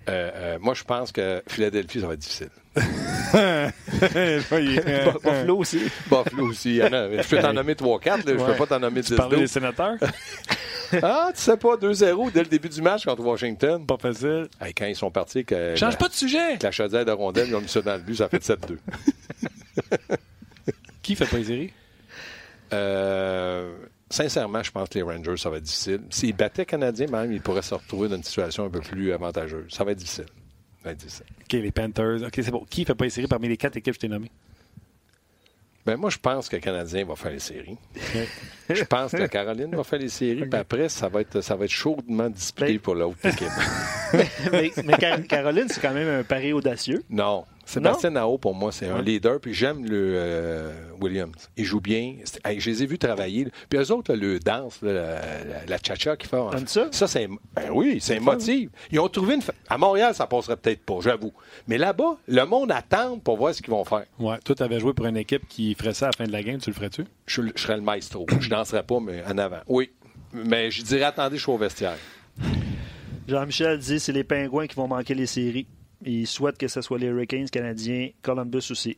Euh, 0.10 0.32
euh, 0.34 0.58
moi, 0.60 0.74
je 0.74 0.84
pense 0.84 1.12
que 1.12 1.43
Philadelphie, 1.48 2.02
ça 2.02 2.08
va 2.08 2.13
être 2.13 2.19
difficile. 2.19 2.50
Buffalo 5.24 5.58
aussi. 5.58 5.82
Buffalo 6.10 6.48
aussi. 6.48 6.78
Je 6.78 7.30
peux 7.30 7.39
t'en 7.39 7.54
nommer 7.54 7.74
3-4, 7.74 8.22
je 8.26 8.32
ne 8.32 8.45
peux 8.45 8.56
pas 8.56 8.65
t'en 8.65 8.80
nommer 8.80 9.02
10 9.02 9.08
Tu 9.08 9.15
parlais 9.15 9.38
des 9.38 9.48
sénateurs? 9.48 9.98
ah, 11.04 11.30
tu 11.34 11.41
sais 11.41 11.58
pas, 11.58 11.76
2-0 11.76 12.32
dès 12.32 12.41
le 12.41 12.48
début 12.48 12.69
du 12.69 12.82
match 12.82 13.06
contre 13.06 13.24
Washington. 13.24 13.86
Pas 13.86 13.98
facile. 13.98 14.48
Hey, 14.60 14.74
quand 14.74 14.86
ils 14.86 14.95
sont 14.95 15.12
partis... 15.12 15.45
Que 15.45 15.76
Change 15.76 15.98
pas 15.98 16.08
de 16.08 16.13
sujet! 16.13 16.39
Avec 16.39 16.63
la 16.63 16.72
chaudière 16.72 17.06
de 17.06 17.12
rondelle, 17.12 17.50
ils 17.50 17.56
ont 17.56 17.62
mis 17.62 17.69
ça 17.69 17.82
dans 17.82 17.95
le 17.95 18.02
but, 18.02 18.15
ça 18.15 18.26
a 18.26 18.30
fait 18.30 18.43
7-2. 18.43 18.78
Qui 21.02 21.15
fait 21.15 21.26
pas 21.26 21.38
les 21.38 21.43
séries? 21.43 21.74
Euh, 22.74 23.74
sincèrement, 24.10 24.63
je 24.63 24.72
pense 24.72 24.89
que 24.89 24.95
les 24.95 25.02
Rangers, 25.04 25.38
ça 25.38 25.50
va 25.50 25.58
être 25.58 25.63
difficile. 25.63 26.02
S'ils 26.10 26.36
battaient 26.36 26.65
Canadiens, 26.65 27.08
même, 27.08 27.32
ils 27.32 27.41
pourraient 27.41 27.62
se 27.62 27.74
retrouver 27.76 28.10
dans 28.10 28.15
une 28.17 28.24
situation 28.24 28.65
un 28.65 28.69
peu 28.69 28.80
plus 28.82 29.12
avantageuse. 29.13 29.72
Ça 29.74 29.84
va 29.84 29.91
être 29.91 29.98
difficile. 30.00 30.26
Ça 30.26 30.86
va 30.86 30.91
être 30.91 30.98
difficile. 31.00 31.26
OK, 31.43 31.54
les 31.54 31.72
Panthers. 31.72 32.24
OK, 32.24 32.32
c'est 32.36 32.52
bon. 32.52 32.65
Qui 32.69 32.86
fait 32.86 32.95
pas 32.95 33.04
les 33.06 33.10
séries 33.12 33.28
parmi 33.28 33.48
les 33.48 33.58
quatre 33.58 33.78
équipes 33.78 33.93
que 33.93 33.95
je 33.95 34.00
t'ai 34.00 34.08
nommées? 34.08 34.32
Ben 35.86 35.95
moi, 35.98 36.10
je 36.10 36.17
pense 36.17 36.50
que 36.50 36.56
le 36.58 36.62
Canadien 36.62 37.06
va 37.06 37.15
faire 37.15 37.32
les 37.32 37.39
séries. 37.39 37.78
je 38.69 38.84
pense 38.84 39.12
que 39.12 39.26
Caroline 39.28 39.74
va 39.76 39.84
faire 39.84 40.00
les 40.00 40.10
séries. 40.10 40.45
Puis 40.45 40.60
après, 40.60 40.89
ça 40.89 41.08
va 41.08 41.22
être, 41.22 41.41
ça 41.41 41.56
va 41.56 41.65
être 41.65 41.72
chaudement 41.72 42.30
disputé 42.30 42.74
Ben- 42.74 42.80
pour 42.80 42.95
l'autre 42.95 43.26
équipe. 43.26 43.48
mais, 44.52 44.72
mais 44.86 44.98
Car- 44.98 45.24
Caroline, 45.24 45.67
c'est 45.69 45.82
quand 45.82 45.93
même 45.93 46.19
un 46.19 46.24
pari 46.24 46.54
audacieux. 46.54 47.04
non. 47.10 47.45
Sébastien 47.69 48.10
Nao, 48.12 48.38
pour 48.38 48.55
moi, 48.55 48.71
c'est 48.71 48.88
un 48.88 49.01
leader. 49.01 49.39
Puis 49.39 49.53
j'aime 49.53 49.84
le 49.86 50.13
euh, 50.15 50.71
Williams. 51.01 51.49
Il 51.58 51.65
joue 51.65 51.79
bien. 51.79 52.15
Hey, 52.43 52.60
je 52.60 52.69
les 52.69 52.84
ai 52.84 52.86
vus 52.86 52.97
travailler. 52.97 53.45
là. 53.45 53.51
Puis 53.69 53.79
eux 53.79 53.91
autres, 53.91 54.13
là, 54.13 54.19
le 54.19 54.39
danse, 54.39 54.82
là, 54.82 54.91
la, 54.93 55.65
la, 55.67 55.77
cha-cha 55.77 56.17
qu'ils 56.17 56.29
font. 56.29 56.49
Ça? 56.65 56.88
Ça, 56.91 57.08
c'est. 57.08 57.27
Ben 57.55 57.69
oui, 57.71 57.99
c'est 58.01 58.19
motive. 58.19 58.69
Ils 58.91 58.99
ont 58.99 59.08
trouvé 59.10 59.36
une. 59.36 59.41
fa- 59.41 59.53
À 59.69 59.77
Montréal, 59.77 60.13
ça 60.15 60.25
passerait 60.27 60.58
peut-être 60.58 60.84
pas, 60.84 60.97
j'avoue. 61.01 61.34
Mais 61.67 61.77
là-bas, 61.77 62.17
le 62.27 62.43
monde 62.45 62.71
attend 62.71 63.17
pour 63.19 63.38
voir 63.38 63.53
ce 63.53 63.62
qu'ils 63.62 63.71
vont 63.71 63.86
faire. 63.86 64.05
Ouais. 64.19 64.38
Toi, 64.43 64.55
tu 64.55 64.63
avais 64.63 64.79
joué 64.79 64.93
pour 64.93 65.05
une 65.05 65.17
équipe 65.17 65.47
qui 65.47 65.75
ferait 65.75 65.93
ça 65.93 66.05
à 66.05 66.10
la 66.10 66.13
fin 66.17 66.25
de 66.25 66.32
la 66.32 66.43
game. 66.43 66.58
Tu 66.60 66.69
le 66.69 66.75
ferais-tu? 66.75 67.05
Je, 67.27 67.41
je 67.55 67.62
serais 67.62 67.75
le 67.75 67.84
maestro. 67.84 68.25
je 68.39 68.49
danserais 68.49 68.84
pas, 68.84 68.99
mais 68.99 69.23
en 69.25 69.38
avant. 69.38 69.60
Oui. 69.67 69.91
Mais 70.34 70.69
je 70.71 70.84
dirais, 70.84 71.03
attendez, 71.03 71.38
je 71.38 71.41
suis 71.43 71.51
au 71.51 71.58
vestiaire. 71.58 71.97
Jean-Michel 73.27 73.77
dit 73.79 73.99
c'est 73.99 74.12
les 74.12 74.23
Pingouins 74.23 74.67
qui 74.67 74.75
vont 74.75 74.88
manquer 74.88 75.13
les 75.13 75.25
séries. 75.27 75.67
Il 76.06 76.26
souhaite 76.28 76.58
que 76.58 76.68
ce 76.68 76.82
soit 76.82 76.98
les 76.98 77.08
Hurricanes 77.08 77.50
canadiens, 77.50 78.10
Columbus 78.22 78.64
aussi. 78.72 78.98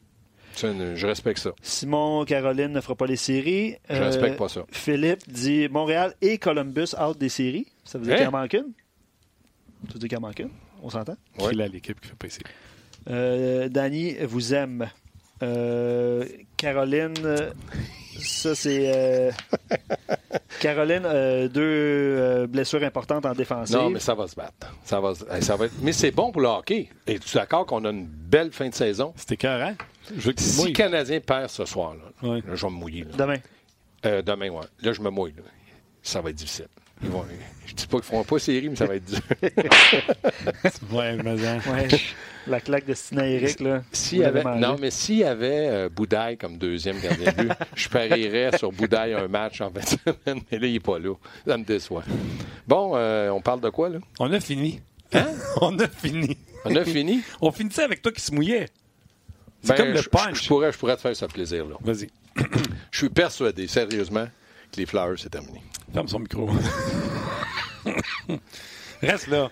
C'est 0.53 0.71
une- 0.71 0.95
je 0.95 1.07
respecte 1.07 1.39
ça. 1.39 1.51
Simon 1.61 2.25
Caroline 2.25 2.73
ne 2.73 2.81
fera 2.81 2.95
pas 2.95 3.07
les 3.07 3.15
séries. 3.15 3.75
Euh, 3.89 3.95
Je 3.97 4.03
respecte 4.03 4.37
pas 4.37 4.49
ça. 4.49 4.65
Philippe 4.69 5.27
dit 5.29 5.67
Montréal 5.69 6.13
et 6.21 6.37
Columbus 6.37 6.93
out 7.01 7.17
des 7.17 7.29
séries. 7.29 7.67
Ça 7.85 7.97
veut 7.97 8.05
dire 8.05 8.15
Hein? 8.15 8.17
qu'il 8.17 8.27
en 8.27 8.31
manque 8.31 8.53
une? 8.53 8.73
Ça 9.87 9.93
veut 9.93 9.99
dire 9.99 10.09
qu'il 10.09 10.17
en 10.17 10.21
manque 10.21 10.39
une? 10.39 10.49
On 10.83 10.89
s'entend? 10.89 11.15
Ouais. 11.39 11.53
Qui 11.53 11.61
est 11.61 11.69
l'équipe 11.69 11.99
qui 12.01 12.09
fait 12.09 12.15
pas 12.15 12.27
les 12.27 12.31
séries? 12.31 12.43
Euh, 13.09 13.69
Danny 13.69 14.15
vous 14.25 14.53
aime. 14.53 14.89
Euh, 15.43 16.25
Caroline, 16.57 17.13
ça 18.19 18.53
c'est. 18.55 18.91
euh, 18.95 19.31
Caroline, 20.59 21.03
euh, 21.05 21.47
deux 21.47 21.61
euh, 21.63 22.47
blessures 22.47 22.83
importantes 22.83 23.25
en 23.25 23.33
défensive. 23.33 23.75
Non, 23.75 23.89
mais 23.89 23.99
ça 23.99 24.13
va 24.13 24.27
se 24.27 24.35
battre. 24.35 24.53
Ça 24.83 24.99
va, 24.99 25.13
ça 25.41 25.55
va 25.55 25.65
être- 25.65 25.73
Mais 25.81 25.91
c'est 25.93 26.11
bon 26.11 26.31
pour 26.31 26.41
le 26.41 26.47
hockey. 26.47 26.89
Es-tu 27.07 27.35
d'accord 27.35 27.65
qu'on 27.65 27.83
a 27.85 27.89
une 27.89 28.05
belle 28.05 28.51
fin 28.51 28.69
de 28.69 28.75
saison? 28.75 29.13
C'était 29.15 29.33
écœurant. 29.35 29.73
Je 30.15 30.21
veux 30.21 30.31
que 30.33 30.37
tu 30.37 30.43
Si 30.43 30.67
le. 30.67 30.73
Canadien 30.73 31.19
perd 31.19 31.49
ce 31.49 31.65
soir, 31.65 31.95
là, 31.95 32.39
je 32.53 32.65
vais 32.65 32.71
me 32.71 32.75
mouiller. 32.77 33.03
là. 33.05 33.15
Demain. 33.17 33.37
Euh, 34.05 34.21
demain, 34.21 34.49
ouais. 34.49 34.65
Là, 34.81 34.93
je 34.93 35.01
me 35.01 35.09
mouille. 35.09 35.33
là. 35.37 35.43
Ça 36.03 36.21
va 36.21 36.29
être 36.31 36.35
difficile. 36.35 36.67
Ils 37.03 37.09
vont- 37.09 37.25
je 37.65 37.73
dis 37.73 37.87
pas 37.87 37.97
qu'ils 37.97 38.05
feront 38.05 38.23
pas 38.23 38.39
série, 38.39 38.69
mais 38.69 38.75
ça 38.75 38.85
va 38.85 38.95
être 38.95 39.05
dur. 39.05 39.19
Ouais, 40.91 41.15
mais 41.23 41.45
hein. 41.45 41.59
Ouais, 41.71 41.87
la 42.47 42.59
claque 42.59 42.85
de 42.85 42.93
Stina 42.93 43.25
Eric, 43.27 43.59
là. 43.59 43.81
Y 44.11 44.23
avait, 44.23 44.43
non, 44.57 44.75
mais 44.79 44.91
s'il 44.91 45.17
y 45.17 45.23
avait 45.23 45.67
euh, 45.69 45.89
Boudaille 45.89 46.37
comme 46.37 46.57
deuxième 46.57 46.99
gardien 46.99 47.31
de 47.31 47.43
but, 47.43 47.51
je 47.75 47.87
parierais 47.89 48.57
sur 48.57 48.71
Boudaille 48.71 49.13
un 49.13 49.27
match 49.27 49.61
en 49.61 49.71
fin 49.71 49.79
de 49.79 49.85
semaine, 49.85 50.41
mais 50.51 50.59
là, 50.59 50.67
il 50.67 50.73
n'est 50.73 50.79
pas 50.79 50.99
là. 50.99 51.13
Ça 51.47 51.57
me 51.57 51.63
déçoit. 51.63 52.03
Bon, 52.67 52.93
euh, 52.95 53.29
on 53.29 53.41
parle 53.41 53.61
de 53.61 53.69
quoi, 53.69 53.89
là? 53.89 53.99
On 54.19 54.31
a 54.33 54.39
fini. 54.39 54.81
Hein? 55.13 55.27
On 55.61 55.77
a 55.79 55.87
fini. 55.87 56.37
On 56.65 56.75
a 56.75 56.85
fini? 56.85 57.21
On 57.41 57.51
finissait 57.51 57.83
avec 57.83 58.01
toi 58.01 58.11
qui 58.11 58.21
se 58.21 58.33
mouillait. 58.33 58.67
C'est 59.61 59.69
Ben, 59.69 59.75
comme 59.77 59.93
le 59.93 60.01
je- 60.01 60.09
punch. 60.09 60.43
Je, 60.43 60.47
pourrais, 60.47 60.71
je 60.71 60.77
pourrais 60.77 60.95
te 60.95 61.01
faire 61.01 61.15
ce 61.15 61.25
plaisir-là. 61.25 61.75
Vas-y. 61.81 62.09
Je 62.91 62.97
suis 62.97 63.09
persuadé, 63.09 63.67
sérieusement, 63.67 64.27
les 64.77 64.85
Flyers, 64.85 65.15
c'est 65.17 65.29
terminé. 65.29 65.61
Ferme 65.93 66.07
son 66.07 66.19
micro. 66.19 66.49
Reste 69.01 69.27
là. 69.27 69.49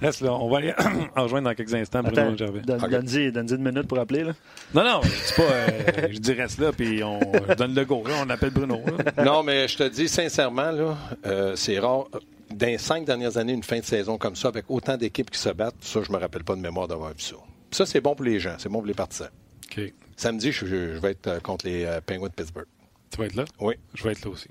Reste 0.00 0.20
là. 0.22 0.32
On 0.32 0.48
va 0.50 0.58
aller 0.58 0.74
en 1.16 1.22
rejoindre 1.24 1.48
dans 1.48 1.54
quelques 1.54 1.74
instants, 1.74 2.02
Bruno 2.02 2.20
Attends, 2.20 2.36
Gervais. 2.36 2.60
donne- 2.60 2.82
Ok. 2.84 2.90
donne-y 2.90 3.32
donne-y 3.32 3.52
une 3.54 3.62
minute 3.62 3.86
pour 3.88 3.98
appeler. 3.98 4.24
Là. 4.24 4.32
Non, 4.74 4.84
non, 4.84 5.00
je 5.02 5.08
dis 5.08 5.34
pas. 5.36 5.42
euh, 5.42 6.08
je 6.10 6.18
dis 6.18 6.32
reste 6.32 6.58
là, 6.58 6.72
puis 6.72 7.02
on 7.04 7.20
je 7.48 7.54
donne 7.54 7.74
le 7.74 7.84
go. 7.84 8.02
Là, 8.06 8.14
on 8.24 8.30
appelle 8.30 8.50
Bruno. 8.50 8.80
là. 9.16 9.24
Non, 9.24 9.42
mais 9.42 9.68
je 9.68 9.76
te 9.78 9.88
dis 9.88 10.08
sincèrement, 10.08 10.70
là, 10.70 10.96
euh, 11.26 11.56
c'est 11.56 11.78
rare. 11.78 12.06
Dans 12.50 12.66
les 12.66 12.76
cinq 12.78 13.06
dernières 13.06 13.38
années, 13.38 13.54
une 13.54 13.62
fin 13.62 13.78
de 13.78 13.84
saison 13.84 14.18
comme 14.18 14.36
ça, 14.36 14.48
avec 14.48 14.66
autant 14.68 14.96
d'équipes 14.98 15.30
qui 15.30 15.38
se 15.38 15.48
battent, 15.48 15.76
ça, 15.80 16.00
je 16.06 16.12
me 16.12 16.18
rappelle 16.18 16.44
pas 16.44 16.54
de 16.54 16.60
mémoire 16.60 16.86
d'avoir 16.86 17.10
vu 17.10 17.20
ça. 17.20 17.36
Ça, 17.70 17.86
c'est 17.86 18.02
bon 18.02 18.14
pour 18.14 18.26
les 18.26 18.38
gens, 18.40 18.56
c'est 18.58 18.68
bon 18.68 18.78
pour 18.80 18.86
les 18.86 18.92
partisans. 18.94 19.30
OK. 19.70 19.80
Samedi, 20.16 20.52
je, 20.52 20.66
je 20.66 20.76
vais 20.98 21.12
être 21.12 21.26
euh, 21.28 21.40
contre 21.40 21.66
les 21.66 21.84
euh, 21.86 22.00
Penguins 22.04 22.26
de 22.28 22.32
Pittsburgh. 22.34 22.66
Tu 23.12 23.18
vas 23.18 23.26
être 23.26 23.36
là? 23.36 23.44
Oui, 23.60 23.74
Je 23.94 24.02
vais 24.04 24.12
être 24.12 24.24
là 24.24 24.30
aussi. 24.30 24.48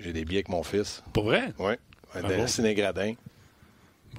j'ai 0.00 0.12
des 0.12 0.24
billets 0.24 0.38
avec 0.38 0.48
mon 0.48 0.62
fils. 0.62 1.02
Pour 1.12 1.24
vrai? 1.24 1.52
Oui, 1.58 1.74
Bravo. 2.20 2.42
de 2.42 2.46
Ciné-Gradin, 2.46 3.14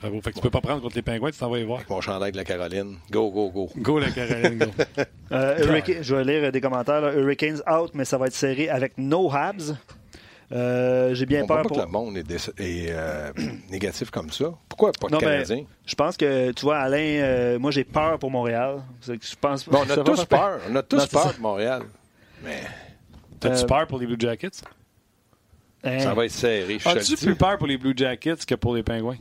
Bravo. 0.02 0.22
Fait 0.22 0.32
que 0.32 0.36
tu 0.38 0.42
peux 0.42 0.50
pas 0.50 0.62
prendre 0.62 0.82
contre 0.82 0.96
les 0.96 1.02
pingouins, 1.04 1.30
tu 1.30 1.38
t'en 1.38 1.50
vas 1.52 1.60
y 1.60 1.64
voir. 1.64 1.78
avec 1.80 1.90
mon 1.90 2.02
chandail 2.02 2.32
de 2.32 2.38
la 2.38 2.44
Caroline. 2.44 2.98
Go, 3.12 3.30
go, 3.30 3.50
go. 3.52 3.70
Go 3.78 4.00
la 4.00 4.10
Caroline, 4.10 4.58
go. 4.58 4.72
Euh, 5.32 5.58
Hurricane- 5.60 6.02
je 6.04 6.16
vais 6.16 6.24
lire 6.24 6.52
des 6.52 6.62
commentaires. 6.62 7.02
là. 7.02 7.14
Hurricanes 7.14 7.62
out, 7.72 7.92
mais 7.96 8.06
ça 8.06 8.18
va 8.18 8.28
être 8.28 8.34
serré 8.36 8.70
avec 8.70 8.98
no 8.98 9.32
Habs. 9.32 9.76
Euh, 10.52 11.14
J'ai 11.16 11.26
bien 11.26 11.44
On 11.44 11.48
peur 11.48 11.58
pas 11.58 11.64
pour. 11.68 11.78
que 11.78 11.82
le 11.82 11.88
monde 11.88 12.18
est, 12.18 12.24
déce- 12.28 12.52
est, 12.60 12.88
euh, 12.92 13.32
négatif 13.72 14.12
comme 14.12 14.30
ça. 14.32 14.46
Pourquoi 14.70 14.92
pas 14.92 15.08
de 15.08 15.14
Non, 15.14 15.18
ben, 15.20 15.44
Canadiens? 15.44 15.66
Je 15.86 15.96
pense 15.96 16.16
que, 16.18 16.52
tu 16.52 16.62
vois, 16.66 16.78
Alain, 16.80 16.98
euh, 17.00 17.60
moi 17.60 17.72
j'ai 17.72 17.84
peur 17.84 18.20
pour 18.20 18.30
Montréal. 18.30 18.82
Je 19.08 19.14
pense, 19.42 19.68
Bon, 19.68 19.80
on 19.88 19.90
a 19.90 19.98
tous 20.04 20.26
peur. 20.26 20.60
On 20.70 20.76
a 20.76 20.84
tous 20.84 20.98
Non, 20.98 21.08
peur 21.08 21.34
de 21.36 21.42
Montréal. 21.42 21.84
Mais 22.44 22.62
T'as-tu 23.44 23.64
Euh, 23.64 23.68
peur 23.68 23.88
pour 23.88 24.00
les 24.00 24.06
Blue 24.08 24.16
Jackets? 24.20 24.62
Hein? 25.84 26.00
ça 26.00 26.14
va 26.14 26.26
être 26.26 26.32
serré. 26.32 26.78
As-tu 26.86 27.16
plus 27.18 27.36
peur 27.36 27.58
pour 27.58 27.68
les 27.68 27.78
Blue 27.78 27.94
Jackets 27.96 28.46
que 28.48 28.56
pour 28.56 28.76
les 28.76 28.84
pingouins? 28.84 29.18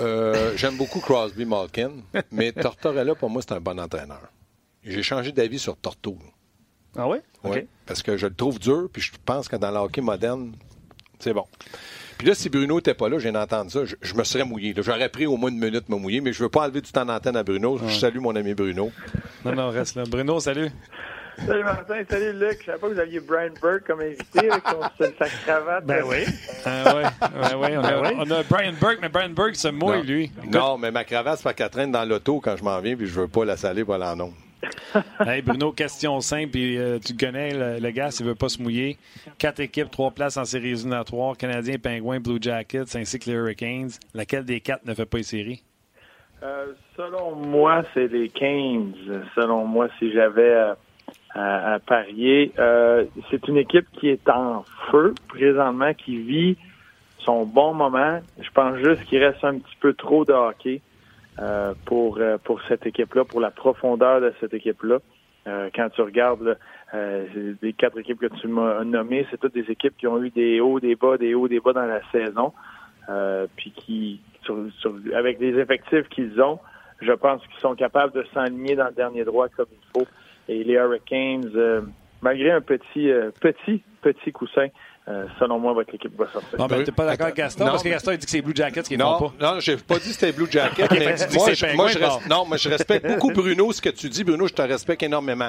Euh, 0.00 0.52
J'aime 0.56 0.76
beaucoup 0.76 1.00
Crosby 1.00 1.44
Malkin, 1.44 1.90
mais 2.30 2.52
Tortorella, 2.52 3.14
pour 3.14 3.30
moi, 3.30 3.42
c'est 3.42 3.52
un 3.52 3.60
bon 3.60 3.78
entraîneur. 3.78 4.22
J'ai 4.84 5.02
changé 5.02 5.30
d'avis 5.32 5.58
sur 5.58 5.76
Torto. 5.76 6.16
Ah 6.96 7.08
ouais? 7.08 7.22
Ouais, 7.44 7.66
Parce 7.86 8.02
que 8.02 8.16
je 8.16 8.26
le 8.26 8.34
trouve 8.34 8.58
dur, 8.58 8.88
puis 8.92 9.00
je 9.02 9.12
pense 9.24 9.48
que 9.48 9.56
dans 9.56 9.70
le 9.70 9.76
hockey 9.78 10.00
moderne, 10.00 10.52
c'est 11.18 11.32
bon. 11.32 11.46
Puis 12.18 12.26
là, 12.28 12.34
si 12.34 12.48
Bruno 12.50 12.76
n'était 12.76 12.94
pas 12.94 13.08
là, 13.08 13.18
j'ai 13.18 13.30
entendu 13.36 13.70
ça, 13.70 13.84
je, 13.84 13.96
je 14.00 14.14
me 14.14 14.22
serais 14.24 14.44
mouillé. 14.44 14.74
J'aurais 14.76 15.08
pris 15.08 15.26
au 15.26 15.36
moins 15.36 15.50
une 15.50 15.58
minute 15.58 15.88
me 15.88 15.96
mouiller, 15.96 16.20
mais 16.20 16.32
je 16.32 16.42
veux 16.42 16.48
pas 16.50 16.64
enlever 16.64 16.80
du 16.80 16.90
temps 16.92 17.04
d'antenne 17.04 17.36
à 17.36 17.42
Bruno. 17.42 17.78
Je 17.86 17.94
salue 17.98 18.18
mon 18.18 18.34
ami 18.36 18.54
Bruno. 18.54 18.92
Non, 19.44 19.54
non, 19.54 19.70
reste 19.70 19.96
là. 19.96 20.04
Bruno, 20.08 20.38
salut. 20.40 20.70
Salut 21.38 21.64
Martin, 21.64 22.02
salut 22.08 22.32
Luc. 22.38 22.58
Je 22.60 22.66
savais 22.66 22.78
pas 22.78 22.88
que 22.88 22.92
vous 22.94 22.98
aviez 23.00 23.20
Brian 23.20 23.52
Burke 23.60 23.84
comme 23.86 24.00
invité 24.00 24.50
avec 24.50 24.62
son, 24.68 24.80
sa 25.18 25.26
cravate. 25.44 25.84
Ben 25.86 26.04
oui. 26.06 26.24
Ah 26.64 26.94
ouais, 26.94 27.02
ouais, 27.02 27.54
ouais, 27.54 27.76
on, 27.78 27.84
a, 27.84 27.90
Ben 27.90 28.02
oui. 28.02 28.14
on 28.18 28.30
a 28.30 28.42
Brian 28.42 28.72
Burke, 28.80 28.98
mais 29.00 29.08
Brian 29.08 29.30
Burke 29.30 29.56
se 29.56 29.68
mouille, 29.68 29.98
non. 29.98 30.02
lui. 30.02 30.30
Non, 30.50 30.78
mais 30.78 30.90
ma 30.90 31.04
cravate, 31.04 31.38
c'est 31.38 31.44
parce 31.44 31.56
qu'elle 31.56 31.70
traîne 31.70 31.90
dans 31.92 32.04
l'auto 32.08 32.40
quand 32.40 32.56
je 32.56 32.62
m'en 32.64 32.78
viens, 32.80 32.96
puis 32.96 33.06
je 33.06 33.18
veux 33.20 33.28
pas 33.28 33.44
la 33.44 33.56
saler 33.56 33.84
pour 33.84 33.94
aller 33.94 34.04
en 34.04 34.20
onde. 34.20 34.32
Hey 35.26 35.42
Bruno, 35.42 35.72
question 35.72 36.20
simple, 36.20 36.50
puis 36.52 36.78
euh, 36.78 36.98
tu 37.04 37.16
connais 37.16 37.52
le, 37.52 37.80
le 37.80 37.90
gars 37.90 38.12
s'il 38.12 38.26
veut 38.26 38.36
pas 38.36 38.48
se 38.48 38.62
mouiller. 38.62 38.96
Quatre 39.38 39.58
équipes, 39.60 39.90
trois 39.90 40.12
places 40.12 40.36
en 40.36 40.44
séries 40.44 40.70
éliminatoires, 40.70 41.36
Canadiens, 41.36 41.78
Pingouins, 41.78 42.20
Blue 42.20 42.38
Jackets, 42.40 42.94
ainsi 42.94 43.18
que 43.18 43.30
les 43.30 43.36
Hurricanes. 43.36 43.90
Laquelle 44.14 44.44
des 44.44 44.60
quatre 44.60 44.84
ne 44.84 44.94
fait 44.94 45.06
pas 45.06 45.16
les 45.16 45.22
séries? 45.24 45.64
Euh, 46.44 46.66
selon 46.96 47.34
moi, 47.34 47.82
c'est 47.94 48.06
les 48.08 48.28
15. 48.28 48.94
Selon 49.34 49.64
moi, 49.64 49.88
si 49.98 50.12
j'avais 50.12 50.50
euh, 50.52 50.74
à, 51.34 51.74
à 51.74 51.78
parier, 51.78 52.52
euh, 52.58 53.04
c'est 53.30 53.46
une 53.48 53.56
équipe 53.56 53.86
qui 53.98 54.08
est 54.08 54.28
en 54.28 54.64
feu 54.90 55.14
présentement, 55.28 55.94
qui 55.94 56.18
vit 56.18 56.56
son 57.18 57.44
bon 57.46 57.72
moment. 57.74 58.20
Je 58.38 58.50
pense 58.50 58.76
juste 58.78 59.04
qu'il 59.04 59.22
reste 59.24 59.42
un 59.44 59.58
petit 59.58 59.76
peu 59.80 59.94
trop 59.94 60.24
de 60.24 60.32
hockey 60.32 60.80
euh, 61.38 61.72
pour 61.86 62.18
euh, 62.18 62.36
pour 62.44 62.60
cette 62.68 62.84
équipe-là, 62.86 63.24
pour 63.24 63.40
la 63.40 63.50
profondeur 63.50 64.20
de 64.20 64.32
cette 64.40 64.52
équipe-là. 64.54 64.98
Euh, 65.48 65.70
quand 65.74 65.88
tu 65.90 66.02
regardes 66.02 66.42
là, 66.42 66.54
euh, 66.94 67.54
les 67.62 67.72
quatre 67.72 67.98
équipes 67.98 68.20
que 68.20 68.26
tu 68.40 68.46
m'as 68.48 68.84
nommées, 68.84 69.26
c'est 69.30 69.40
toutes 69.40 69.54
des 69.54 69.68
équipes 69.70 69.96
qui 69.96 70.06
ont 70.06 70.22
eu 70.22 70.30
des 70.30 70.60
hauts, 70.60 70.78
des 70.78 70.94
bas, 70.94 71.16
des 71.16 71.34
hauts, 71.34 71.48
des 71.48 71.58
bas 71.60 71.72
dans 71.72 71.86
la 71.86 72.00
saison, 72.12 72.52
euh, 73.08 73.46
puis 73.56 73.72
qui, 73.72 74.20
sur- 74.44 74.66
sur- 74.78 74.94
avec 75.16 75.40
les 75.40 75.58
effectifs 75.58 76.08
qu'ils 76.10 76.40
ont, 76.40 76.60
je 77.00 77.12
pense 77.12 77.40
qu'ils 77.46 77.58
sont 77.60 77.74
capables 77.74 78.12
de 78.12 78.24
s'aligner 78.32 78.76
dans 78.76 78.86
le 78.86 78.92
dernier 78.92 79.24
droit 79.24 79.48
comme 79.48 79.66
il 79.72 79.86
faut. 80.00 80.06
Et 80.48 80.64
les 80.64 80.74
Hurricanes, 80.74 81.50
euh, 81.54 81.80
malgré 82.20 82.50
un 82.50 82.60
petit, 82.60 83.10
euh, 83.10 83.30
petit, 83.40 83.82
petit 84.02 84.32
coussin, 84.32 84.66
euh, 85.08 85.24
selon 85.40 85.58
moi, 85.58 85.72
votre 85.72 85.92
équipe 85.94 86.16
va 86.16 86.28
sortir. 86.30 86.58
Non, 86.58 86.66
mais 86.70 86.84
t'es 86.84 86.92
pas 86.92 87.06
d'accord 87.06 87.26
avec 87.26 87.36
Gaston? 87.36 87.64
Parce 87.64 87.82
que 87.82 87.88
Gaston, 87.88 88.12
il 88.12 88.18
dit 88.18 88.24
que 88.26 88.30
c'est 88.30 88.42
Blue 88.42 88.54
Jackets 88.54 88.82
qui 88.82 88.96
font 88.96 89.02
Non, 89.18 89.18
pas. 89.30 89.54
non, 89.54 89.60
j'ai 89.60 89.76
pas 89.76 89.94
dit 89.98 90.08
que 90.08 90.14
c'était 90.14 90.32
Blue 90.32 90.46
Jacket. 90.50 90.84
Ok, 90.84 90.90
mais 90.98 91.06
ben, 91.06 91.16
moi, 91.34 91.46
moi, 91.74 91.88
je 91.88 91.98
res- 91.98 92.28
non, 92.28 92.44
mais 92.48 92.56
je 92.58 92.68
respecte 92.68 93.06
beaucoup 93.08 93.32
Bruno, 93.32 93.72
ce 93.72 93.80
que 93.82 93.88
tu 93.88 94.08
dis. 94.08 94.22
Bruno, 94.22 94.46
je 94.46 94.52
te 94.54 94.62
respecte 94.62 95.02
énormément. 95.02 95.48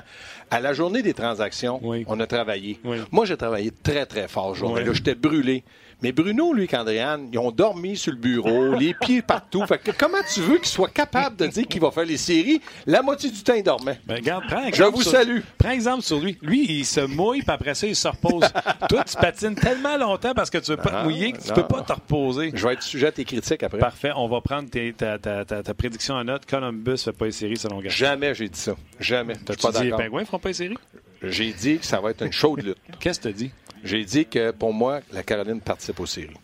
À 0.49 0.60
la 0.60 0.73
journée 0.73 1.03
des 1.03 1.13
transactions, 1.13 1.79
Oui. 1.84 2.03
on 2.08 2.19
a 2.19 2.25
travaillé. 2.25 2.79
Oui. 2.84 2.97
Moi, 3.12 3.25
j'ai 3.25 3.38
travaillé 3.38 3.69
très, 3.71 4.06
très 4.08 4.27
fort 4.27 4.56
journée. 4.56 4.82
Oui. 4.82 4.88
Là, 4.88 4.93
j'étais 4.93 5.15
brûlé. 5.15 5.63
Mais 6.04 6.12
Bruno, 6.12 6.54
lui, 6.54 6.68
qu'Andréane, 6.68 7.30
ils 7.32 7.39
ont 7.39 7.50
dormi 7.52 7.96
sur 7.98 8.12
le 8.12 8.18
bureau, 8.20 8.74
les 8.80 8.94
pieds 8.94 9.22
partout. 9.22 9.66
Fait 9.66 9.78
que 9.80 9.92
comment 9.92 10.18
tu 10.34 10.42
veux 10.42 10.58
qu'il 10.58 10.68
soit 10.68 10.89
capable 10.89 11.38
de 11.38 11.48
dire 11.48 11.66
qu'il 11.66 11.82
va 11.82 11.89
faire 11.92 12.06
les 12.06 12.18
séries? 12.18 12.62
La 12.86 13.02
moitié 13.02 13.32
du 13.32 13.42
temps, 13.42 13.54
il 13.54 13.63
dormait. 13.63 14.00
Ben, 14.06 14.16
regarde, 14.16 14.44
prends 14.48 14.70
Je 14.72 14.84
vous 14.84 15.02
sur- 15.02 15.12
salue. 15.12 15.39
Prends 15.58 15.72
exemple 15.72 16.04
sur 16.04 16.20
lui. 16.20 16.38
Lui, 16.42 16.66
il 16.70 16.86
se 16.86 17.00
mouille, 17.00 17.42
puis 17.42 17.52
après 17.52 17.74
ça, 17.74 17.88
il 17.88 17.96
se 17.96 18.08
repose. 18.08 18.44
Toi, 18.89 19.04
tu 19.06 19.16
patines 19.16 19.56
tellement 19.56 19.98
longtemps 19.98 20.34
parce 20.34 20.50
que 20.50 20.58
tu 20.58 20.72
veux 20.72 20.78
pas 20.78 20.89
te 20.89 20.96
Ah, 20.98 21.04
mouiller 21.06 21.32
que 21.32 21.42
tu 21.42 21.48
non. 21.50 21.56
peux 21.56 21.68
pas 21.68 21.82
te 21.82 21.94
reposer. 21.94 22.52
Je 22.54 22.68
vais 22.68 22.74
être 22.74 22.84
sujet 22.84 23.08
à 23.08 23.12
tes 23.12 23.24
critiques 23.26 23.63
après. 23.63 23.80
Parfait. 23.80 24.12
On 24.16 24.28
va 24.28 24.42
prendre 24.42 24.70
tes- 24.70 24.92
ta, 24.94 25.18
ta- 25.18 25.46
ta- 25.46 25.63
ta 25.63 25.74
prédiction 25.74 26.16
en 26.16 26.24
note. 26.26 26.46
Columbus 26.46 26.98
fait 26.98 27.13
pas 27.13 27.26
les 27.26 27.32
séries 27.32 27.58
selon 27.58 27.80
Gaston. 27.80 27.98
Jamais 27.98 28.36
j'ai 28.36 28.50
dit 28.50 28.60
ça. 28.60 28.76
Jamais. 29.00 29.36
Je 29.36 29.39
suis 29.54 29.56
Tu 29.56 29.62
pas 29.72 29.72
dis 29.80 29.84
les. 29.86 29.92
Pingouins 29.92 30.26
feront 30.26 30.39
pas 30.39 30.50
les 30.50 30.54
séries? 30.54 30.78
J'ai 31.26 31.54
dit 31.54 31.78
que 31.78 31.86
ça 31.86 32.02
va 32.02 32.12
être 32.12 32.24
une 32.26 32.34
chaude 32.34 32.62
lutte. 32.62 32.76
Qu'est-ce 33.00 33.22
que 33.22 33.30
tu 33.30 33.34
dis? 33.34 33.52
J'ai 33.84 34.06
dit 34.06 34.26
que 34.26 34.52
pour 34.52 34.74
moi, 34.74 35.02
la 35.12 35.24
Caroline 35.24 35.60
participe 35.60 36.00
aux 36.00 36.06
séries. 36.06 36.36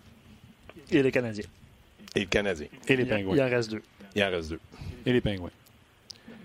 Et 0.91 1.01
les 1.01 1.11
Canadiens. 1.11 1.45
Et 2.15 2.21
le 2.21 2.25
Canadien. 2.25 2.67
Et 2.87 2.95
les 2.95 3.03
Il, 3.03 3.07
il 3.07 3.09
Pingouins. 3.09 3.39
en 3.45 3.49
reste 3.49 3.71
deux. 3.71 3.81
Il 4.15 4.23
en 4.23 4.29
reste 4.31 4.49
deux. 4.49 4.59
Et 5.05 5.13
les 5.13 5.21
Pingouins. 5.21 5.51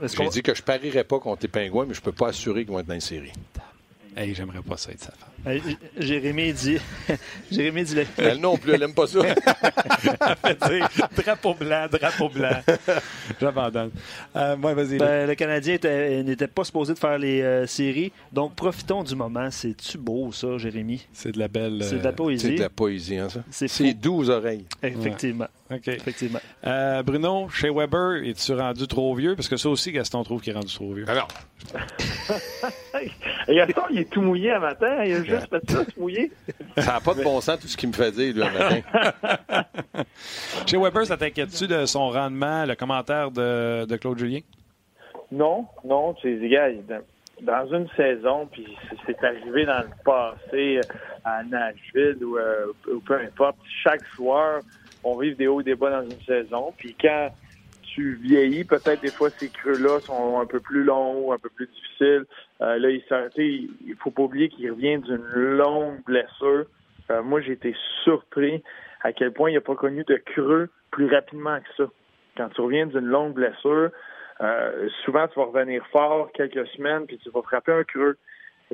J'ai 0.02 0.28
dit 0.28 0.42
que 0.42 0.54
je 0.54 0.62
parierais 0.62 1.04
pas 1.04 1.18
contre 1.18 1.42
les 1.42 1.48
Pingouins, 1.48 1.86
mais 1.86 1.94
je 1.94 2.00
peux 2.00 2.12
pas 2.12 2.28
assurer 2.28 2.64
qu'ils 2.64 2.72
vont 2.72 2.80
être 2.80 2.86
dans 2.86 2.94
les 2.94 3.00
séries. 3.00 3.32
Hey, 4.16 4.32
j'aimerais 4.34 4.62
pas 4.62 4.76
ça 4.76 4.92
être 4.92 5.00
sa 5.02 5.12
femme. 5.12 5.28
Euh, 5.46 5.58
Jérémy 5.98 6.52
dit. 6.52 6.78
Jérémy 7.50 7.82
dit. 7.84 7.94
le- 7.96 8.06
Elle 8.18 8.38
non 8.38 8.56
plus, 8.56 8.72
elle 8.74 8.82
aime 8.84 8.94
pas 8.94 9.06
ça. 9.06 9.18
drapeau 11.16 11.54
blanc, 11.54 11.86
drapeau 11.90 12.28
blanc. 12.28 12.60
J'abandonne. 13.40 13.90
Euh, 14.36 14.56
moi, 14.56 14.74
vas-y. 14.74 14.98
Ben, 14.98 15.26
le 15.28 15.34
Canadien 15.34 15.74
était- 15.74 16.22
n'était 16.22 16.46
pas 16.46 16.64
supposé 16.64 16.94
de 16.94 16.98
faire 16.98 17.18
les 17.18 17.42
euh, 17.42 17.66
séries, 17.66 18.12
donc 18.32 18.54
profitons 18.54 19.02
du 19.02 19.14
moment. 19.14 19.50
C'est-tu 19.50 19.98
beau, 19.98 20.32
ça, 20.32 20.58
Jérémy? 20.58 21.06
C'est 21.12 21.32
de 21.32 21.38
la 21.38 21.48
belle. 21.48 21.82
C'est 21.82 21.98
de 21.98 22.04
la 22.04 22.08
euh, 22.08 22.10
C'est 22.10 22.16
poésie. 22.16 22.54
de 22.54 22.60
la 22.62 22.70
poésie, 22.70 23.16
hein, 23.18 23.28
ça? 23.28 23.40
C'est 23.50 23.68
C'est 23.68 23.94
doux 23.94 24.16
aux 24.18 24.30
oreilles. 24.30 24.64
Effectivement. 24.82 25.48
OK. 25.74 25.88
Effectivement. 25.88 26.38
Euh, 26.66 27.02
Bruno, 27.02 27.48
chez 27.48 27.70
Weber, 27.70 28.22
es-tu 28.24 28.52
rendu 28.54 28.86
trop 28.86 29.14
vieux? 29.14 29.34
Parce 29.34 29.48
que 29.48 29.56
ça 29.56 29.68
aussi, 29.68 29.92
Gaston 29.92 30.22
trouve 30.24 30.40
qu'il 30.40 30.52
est 30.52 30.56
rendu 30.56 30.74
trop 30.74 30.92
vieux. 30.92 31.04
Alors, 31.08 31.28
Gaston, 33.48 33.82
il 33.90 33.98
est 34.00 34.10
tout 34.10 34.22
mouillé 34.22 34.52
un 34.52 34.60
matin. 34.60 35.04
Il 35.04 35.14
a 35.14 35.24
juste 35.24 35.48
fait 35.50 35.70
ça, 35.70 35.84
se 35.84 35.98
mouiller. 35.98 36.32
ça 36.76 36.94
n'a 36.94 37.00
pas 37.00 37.14
de 37.14 37.22
bon 37.22 37.40
sens 37.40 37.58
tout 37.60 37.68
ce 37.68 37.76
qu'il 37.76 37.88
me 37.88 37.94
fait 37.94 38.12
dire, 38.12 38.34
lui, 38.34 38.42
un 38.42 38.50
matin. 38.50 38.80
Chez 40.66 40.76
Weber, 40.76 41.06
ça 41.06 41.16
t'inquiète-tu 41.16 41.66
de 41.66 41.86
son 41.86 42.10
rendement, 42.10 42.64
le 42.64 42.74
commentaire 42.74 43.30
de, 43.30 43.84
de 43.86 43.96
Claude 43.96 44.18
Julien? 44.18 44.40
Non, 45.32 45.66
non, 45.84 46.14
tu 46.14 46.40
sais, 46.40 46.48
gars, 46.48 46.68
dans, 47.42 47.66
une 47.72 47.88
saison, 47.96 48.46
puis 48.50 48.66
c'est- 49.06 49.22
arrivé 49.24 49.64
dans 49.66 49.80
le 49.80 49.90
passé 50.04 50.80
à 51.24 51.42
Nashville 51.42 52.22
ou, 52.24 52.36
euh, 52.38 52.66
ou 52.92 53.00
peu 53.00 53.18
importe, 53.18 53.56
chaque 53.82 54.02
joueur, 54.14 54.60
on 55.04 55.18
vive 55.18 55.36
des 55.36 55.46
hauts 55.46 55.60
et 55.60 55.64
des 55.64 55.74
bas 55.74 55.90
dans 55.90 56.02
une 56.02 56.20
saison, 56.22 56.72
puis 56.76 56.96
quand 57.00 57.30
tu 57.94 58.14
vieillis, 58.14 58.64
peut-être 58.64 59.00
des 59.02 59.10
fois 59.10 59.30
ces 59.30 59.48
creux-là 59.48 60.00
sont 60.00 60.40
un 60.40 60.46
peu 60.46 60.58
plus 60.58 60.82
longs, 60.82 61.32
un 61.32 61.38
peu 61.38 61.48
plus 61.48 61.68
difficiles. 61.68 62.24
Euh, 62.60 62.78
là, 62.78 62.90
il, 62.90 63.70
il 63.86 63.94
faut 63.96 64.10
pas 64.10 64.22
oublier 64.22 64.48
qu'il 64.48 64.70
revient 64.70 64.98
d'une 64.98 65.24
longue 65.32 66.02
blessure. 66.04 66.64
Euh, 67.10 67.22
moi, 67.22 67.40
j'ai 67.40 67.52
été 67.52 67.74
surpris 68.02 68.62
à 69.02 69.12
quel 69.12 69.32
point 69.32 69.50
il 69.50 69.54
n'a 69.54 69.60
pas 69.60 69.76
connu 69.76 70.02
de 70.04 70.16
creux 70.16 70.70
plus 70.90 71.06
rapidement 71.06 71.58
que 71.60 71.84
ça. 71.84 71.90
Quand 72.36 72.48
tu 72.48 72.60
reviens 72.62 72.86
d'une 72.86 73.06
longue 73.06 73.34
blessure, 73.34 73.90
euh, 74.40 74.88
souvent, 75.04 75.28
tu 75.28 75.38
vas 75.38 75.44
revenir 75.44 75.86
fort 75.92 76.32
quelques 76.32 76.66
semaines, 76.68 77.06
puis 77.06 77.18
tu 77.18 77.30
vas 77.30 77.42
frapper 77.42 77.72
un 77.72 77.84
creux. 77.84 78.16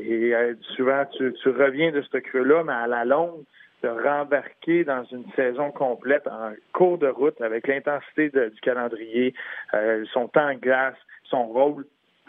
Et 0.00 0.32
souvent, 0.76 1.04
tu 1.16 1.48
reviens 1.48 1.90
de 1.90 2.00
ce 2.00 2.16
creux-là, 2.16 2.62
mais 2.64 2.72
à 2.72 2.86
la 2.86 3.04
longue, 3.04 3.42
de 3.82 3.88
rembarquer 3.88 4.84
dans 4.84 5.04
une 5.04 5.24
saison 5.36 5.70
complète 5.70 6.26
en 6.26 6.52
cours 6.72 6.98
de 6.98 7.08
route 7.08 7.40
avec 7.40 7.66
l'intensité 7.66 8.30
de- 8.30 8.48
du 8.48 8.60
calendrier, 8.60 9.34
euh, 9.74 10.04
son 10.12 10.28
temps 10.28 10.48
en 10.50 10.54
glace, 10.54 10.96
son 11.24 11.46
rôle, 11.46 11.84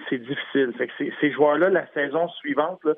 c'est 0.10 0.18
difficile. 0.20 0.74
Fait 0.78 0.88
que 0.88 0.94
ces- 1.20 1.32
joueurs-là, 1.32 1.70
la 1.70 1.88
saison 1.94 2.28
suivante, 2.30 2.84
là, 2.84 2.94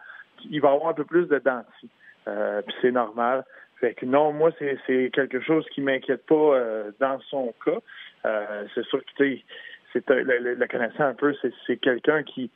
il 0.50 0.62
va 0.62 0.72
avoir 0.72 0.90
un 0.90 0.94
peu 0.94 1.06
plus 1.06 1.28
de 1.28 1.40
denti. 1.40 1.90
Euh, 2.28 2.62
puis 2.62 2.76
c'est 2.82 2.92
normal. 2.92 3.44
Fait 3.80 3.94
que 3.94 4.06
non, 4.06 4.32
moi, 4.32 4.52
c'est 4.60 5.10
quelque 5.12 5.42
chose 5.42 5.66
qui 5.74 5.82
m'inquiète 5.82 6.26
pas 6.26 6.36
euh, 6.36 6.92
dans 7.00 7.20
son 7.30 7.54
cas. 7.66 7.80
Euh, 8.26 8.66
c'est 8.74 8.86
sûr 8.86 9.00
que 9.04 9.12
tu 9.18 9.38
sais, 9.38 9.44
c'est 9.92 10.10
le, 10.10 10.38
le- 10.40 10.54
le 10.56 10.68
connaissant 10.68 11.04
un 11.04 11.14
peu, 11.14 11.36
c'est 11.68 11.78
quelqu'un 11.78 12.24
qui 12.24 12.50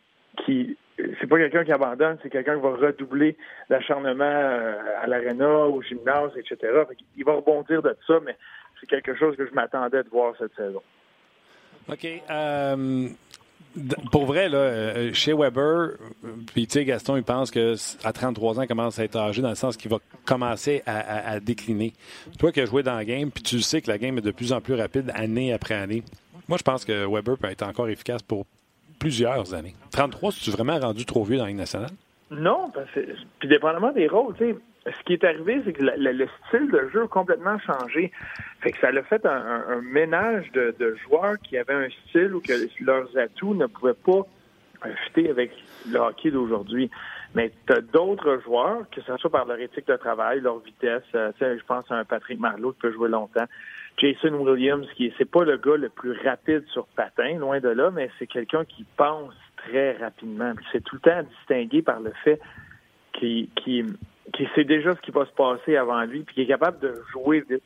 qui 0.45 0.78
c'est 1.21 1.28
pas 1.28 1.38
quelqu'un 1.38 1.63
qui 1.63 1.71
abandonne, 1.71 2.17
c'est 2.23 2.30
quelqu'un 2.32 2.56
qui 2.56 2.62
va 2.63 2.69
redoubler 2.71 3.38
l'acharnement 3.69 4.23
euh, 4.26 4.76
à 5.02 5.06
l'aréna, 5.06 5.47
au 5.67 5.80
gymnase, 5.84 6.32
etc. 6.38 6.73
Il 7.15 7.23
va 7.23 7.34
rebondir 7.34 7.84
de 7.84 7.95
ça, 8.08 8.15
mais 8.26 8.36
c'est 8.80 8.88
quelque 8.88 9.15
chose 9.15 9.36
que 9.38 9.45
je 9.47 9.54
m'attendais 9.54 10.02
de 10.04 10.10
voir 10.10 10.34
cette 10.39 10.56
saison. 10.56 10.82
OK. 11.88 12.08
euh, 12.32 13.08
pour 14.12 14.26
vrai, 14.26 14.50
là, 14.50 14.58
euh, 14.58 15.13
chez 15.13 15.34
Weber, 15.34 15.91
puis 16.52 16.65
tu 16.65 16.73
sais, 16.73 16.86
Gaston, 16.86 17.15
il 17.17 17.23
pense 17.23 17.52
qu'à 17.52 18.12
33 18.12 18.58
ans, 18.60 18.63
il 18.63 18.67
commence 18.67 18.97
à 18.97 19.04
être 19.04 19.17
âgé 19.17 19.43
dans 19.43 19.50
le 19.50 19.56
sens 19.56 19.78
qu'il 19.78 19.91
va 19.91 20.00
commencer 20.26 20.82
à, 20.88 20.97
à- 20.97 21.30
à 21.34 21.39
décliner. 21.39 21.93
Toi 22.39 22.52
qui 22.52 22.62
as 22.62 22.65
joué 22.65 22.82
dans 22.82 22.95
la 22.95 23.06
game, 23.06 23.30
puis 23.30 23.43
tu 23.43 23.62
sais 23.62 23.82
que 23.82 23.91
la 23.91 24.00
game 24.00 24.17
est 24.17 24.21
de 24.21 24.32
plus 24.32 24.52
en 24.52 24.62
plus 24.62 24.73
rapide 24.73 25.12
année 25.13 25.54
après 25.54 25.76
année. 25.76 26.02
Moi, 26.50 26.58
je 26.58 26.63
pense 26.63 26.86
que 26.86 27.06
Weber 27.06 27.38
peut 27.38 27.50
être 27.50 27.62
encore 27.67 27.88
efficace 27.89 28.23
pour 28.23 28.45
plusieurs 28.99 29.53
années. 29.53 29.75
33, 29.91 30.31
c'est-tu 30.31 30.51
vraiment 30.51 30.77
rendu 30.79 31.05
trop 31.05 31.23
vieux 31.23 31.38
dans 31.38 31.43
la 31.43 31.49
Ligue 31.49 31.57
nationale? 31.60 31.91
Non, 32.31 32.69
parce 32.73 32.89
que, 32.91 32.99
puis 33.39 33.47
dépendamment 33.47 33.91
des 33.93 34.07
rôles, 34.07 34.36
tu 34.38 34.45
sais, 34.51 34.55
ce 34.86 35.03
qui 35.05 35.13
est 35.13 35.23
arrivé, 35.23 35.62
c'est 35.65 35.73
que 35.73 35.83
le, 35.83 35.93
le- 35.97 36.12
le 36.13 36.27
style 36.47 36.69
de 36.71 36.89
jeu 36.93 37.03
a 37.03 37.07
complètement 37.07 37.57
changé. 37.60 38.12
Fait 38.62 38.71
que 38.71 38.79
ça 38.79 38.88
a 38.88 39.03
fait 39.03 39.25
un, 39.25 39.81
ménage 39.81 40.51
de, 40.53 40.95
joueurs 41.05 41.36
qui 41.43 41.57
avaient 41.57 41.73
un 41.73 41.89
style 42.07 42.33
où 42.33 42.41
que 42.41 42.53
leurs 42.83 43.10
atouts 43.17 43.53
ne 43.53 43.65
pouvaient 43.67 43.93
pas 43.93 44.21
fitter 45.05 45.29
avec 45.29 45.51
le 45.89 45.99
hockey 45.99 46.31
d'aujourd'hui. 46.31 46.89
Mais 47.36 47.51
tu 47.65 47.73
as 47.73 47.81
d'autres 47.81 48.39
joueurs, 48.45 48.89
que 48.91 49.01
ce 49.01 49.15
soit 49.17 49.29
par 49.29 49.45
leur 49.45 49.60
éthique 49.60 49.88
de 49.88 49.95
travail, 49.97 50.39
leur 50.41 50.60
vitesse. 50.60 51.03
euh, 51.15 51.31
je 51.39 51.63
pense 51.65 51.86
à 51.91 51.95
un 51.95 52.05
Patrick 52.05 52.39
Marleau 52.39 52.71
qui 52.73 52.79
peut 52.79 52.93
jouer 52.93 53.10
longtemps. 53.10 53.45
Jason 53.97 54.36
Williams, 54.36 54.88
qui 54.95 55.13
c'est 55.17 55.29
pas 55.29 55.43
le 55.43 55.57
gars 55.57 55.75
le 55.77 55.89
plus 55.89 56.13
rapide 56.23 56.63
sur 56.67 56.86
patin, 56.88 57.38
loin 57.38 57.60
de 57.60 57.69
là, 57.69 57.89
mais 57.91 58.10
c'est 58.19 58.27
quelqu'un 58.27 58.63
qui 58.63 58.86
pense 58.95 59.33
très 59.57 59.93
rapidement. 59.97 60.53
C'est 60.71 60.83
tout 60.83 60.95
le 60.95 61.01
temps 61.01 61.23
distingué 61.23 61.81
par 61.81 61.99
le 61.99 62.12
fait 62.23 62.39
qu'il 63.13 63.49
sait 64.53 64.63
déjà 64.63 64.95
ce 64.95 65.01
qui 65.01 65.12
va 65.12 65.25
se 65.25 65.31
passer 65.31 65.75
avant 65.75 66.03
lui, 66.03 66.21
puis 66.21 66.36
qu'il 66.36 66.43
est 66.43 66.47
capable 66.47 66.79
de 66.79 67.01
jouer 67.12 67.43
vite. 67.49 67.63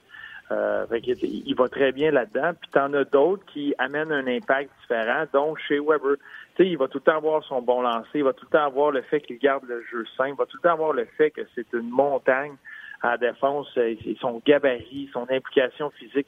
Euh, 0.51 0.85
qu'il- 0.99 1.47
il 1.47 1.55
va 1.55 1.69
très 1.69 1.93
bien 1.93 2.11
là-dedans. 2.11 2.51
Puis 2.59 2.69
t'en 2.71 2.93
as 2.93 3.05
d'autres 3.05 3.45
qui 3.45 3.73
amènent 3.77 4.11
un 4.11 4.27
impact 4.27 4.69
différent. 4.81 5.23
Donc 5.31 5.57
chez 5.59 5.79
Weber, 5.79 6.17
tu 6.55 6.63
sais, 6.63 6.69
il 6.69 6.77
va 6.77 6.89
tout 6.89 6.97
le 6.97 7.03
temps 7.09 7.15
avoir 7.15 7.41
son 7.45 7.61
bon 7.61 7.81
lancer, 7.81 8.09
il 8.15 8.25
va 8.25 8.33
tout 8.33 8.45
le 8.51 8.57
temps 8.57 8.65
avoir 8.65 8.91
le 8.91 9.01
fait 9.01 9.21
qu'il 9.21 9.37
garde 9.37 9.63
le 9.65 9.81
jeu 9.89 10.03
simple, 10.17 10.31
il 10.31 10.35
va 10.35 10.45
tout 10.45 10.57
le 10.57 10.63
temps 10.67 10.73
avoir 10.73 10.91
le 10.91 11.05
fait 11.17 11.31
que 11.31 11.41
c'est 11.55 11.71
une 11.71 11.89
montagne 11.89 12.55
à 13.01 13.17
défense, 13.17 13.67
euh, 13.77 13.95
son 14.19 14.41
gabarit, 14.45 15.09
son 15.13 15.27
implication 15.29 15.89
physique. 15.91 16.27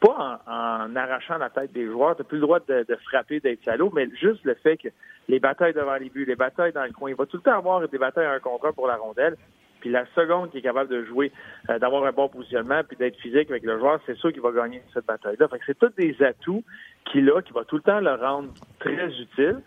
Pas 0.00 0.40
en, 0.46 0.52
en 0.52 0.96
arrachant 0.96 1.38
la 1.38 1.50
tête 1.50 1.72
des 1.72 1.86
joueurs, 1.86 2.16
t'as 2.16 2.24
plus 2.24 2.38
le 2.38 2.42
droit 2.42 2.58
de, 2.60 2.84
de 2.88 2.96
frapper, 3.06 3.40
d'être 3.40 3.62
salaud, 3.64 3.90
mais 3.94 4.08
juste 4.20 4.44
le 4.44 4.54
fait 4.54 4.76
que 4.76 4.88
les 5.28 5.38
batailles 5.38 5.74
devant 5.74 5.96
les 5.96 6.10
buts, 6.10 6.24
les 6.24 6.34
batailles 6.34 6.72
dans 6.72 6.84
le 6.84 6.92
coin, 6.92 7.10
il 7.10 7.16
va 7.16 7.26
tout 7.26 7.36
le 7.36 7.42
temps 7.42 7.56
avoir 7.56 7.86
des 7.86 7.98
batailles 7.98 8.26
un 8.26 8.40
contre 8.40 8.66
un 8.66 8.72
pour 8.72 8.88
la 8.88 8.96
rondelle. 8.96 9.36
Puis 9.80 9.90
la 9.90 10.06
seconde 10.14 10.50
qui 10.50 10.58
est 10.58 10.62
capable 10.62 10.90
de 10.90 11.04
jouer, 11.04 11.32
euh, 11.68 11.78
d'avoir 11.78 12.04
un 12.04 12.12
bon 12.12 12.28
positionnement, 12.28 12.82
puis 12.86 12.96
d'être 12.96 13.16
physique 13.16 13.50
avec 13.50 13.64
le 13.64 13.78
joueur, 13.78 14.00
c'est 14.06 14.16
sûr 14.16 14.32
qu'il 14.32 14.40
va 14.40 14.52
gagner 14.52 14.80
cette 14.94 15.06
bataille-là. 15.06 15.48
Fait 15.48 15.58
que 15.58 15.64
c'est 15.66 15.78
tous 15.78 15.92
des 15.96 16.16
atouts 16.22 16.62
qu'il 17.04 17.28
a, 17.30 17.42
qui 17.42 17.52
va 17.52 17.64
tout 17.64 17.76
le 17.76 17.82
temps 17.82 18.00
le 18.00 18.14
rendre 18.14 18.52
très 18.78 19.08
utile. 19.08 19.60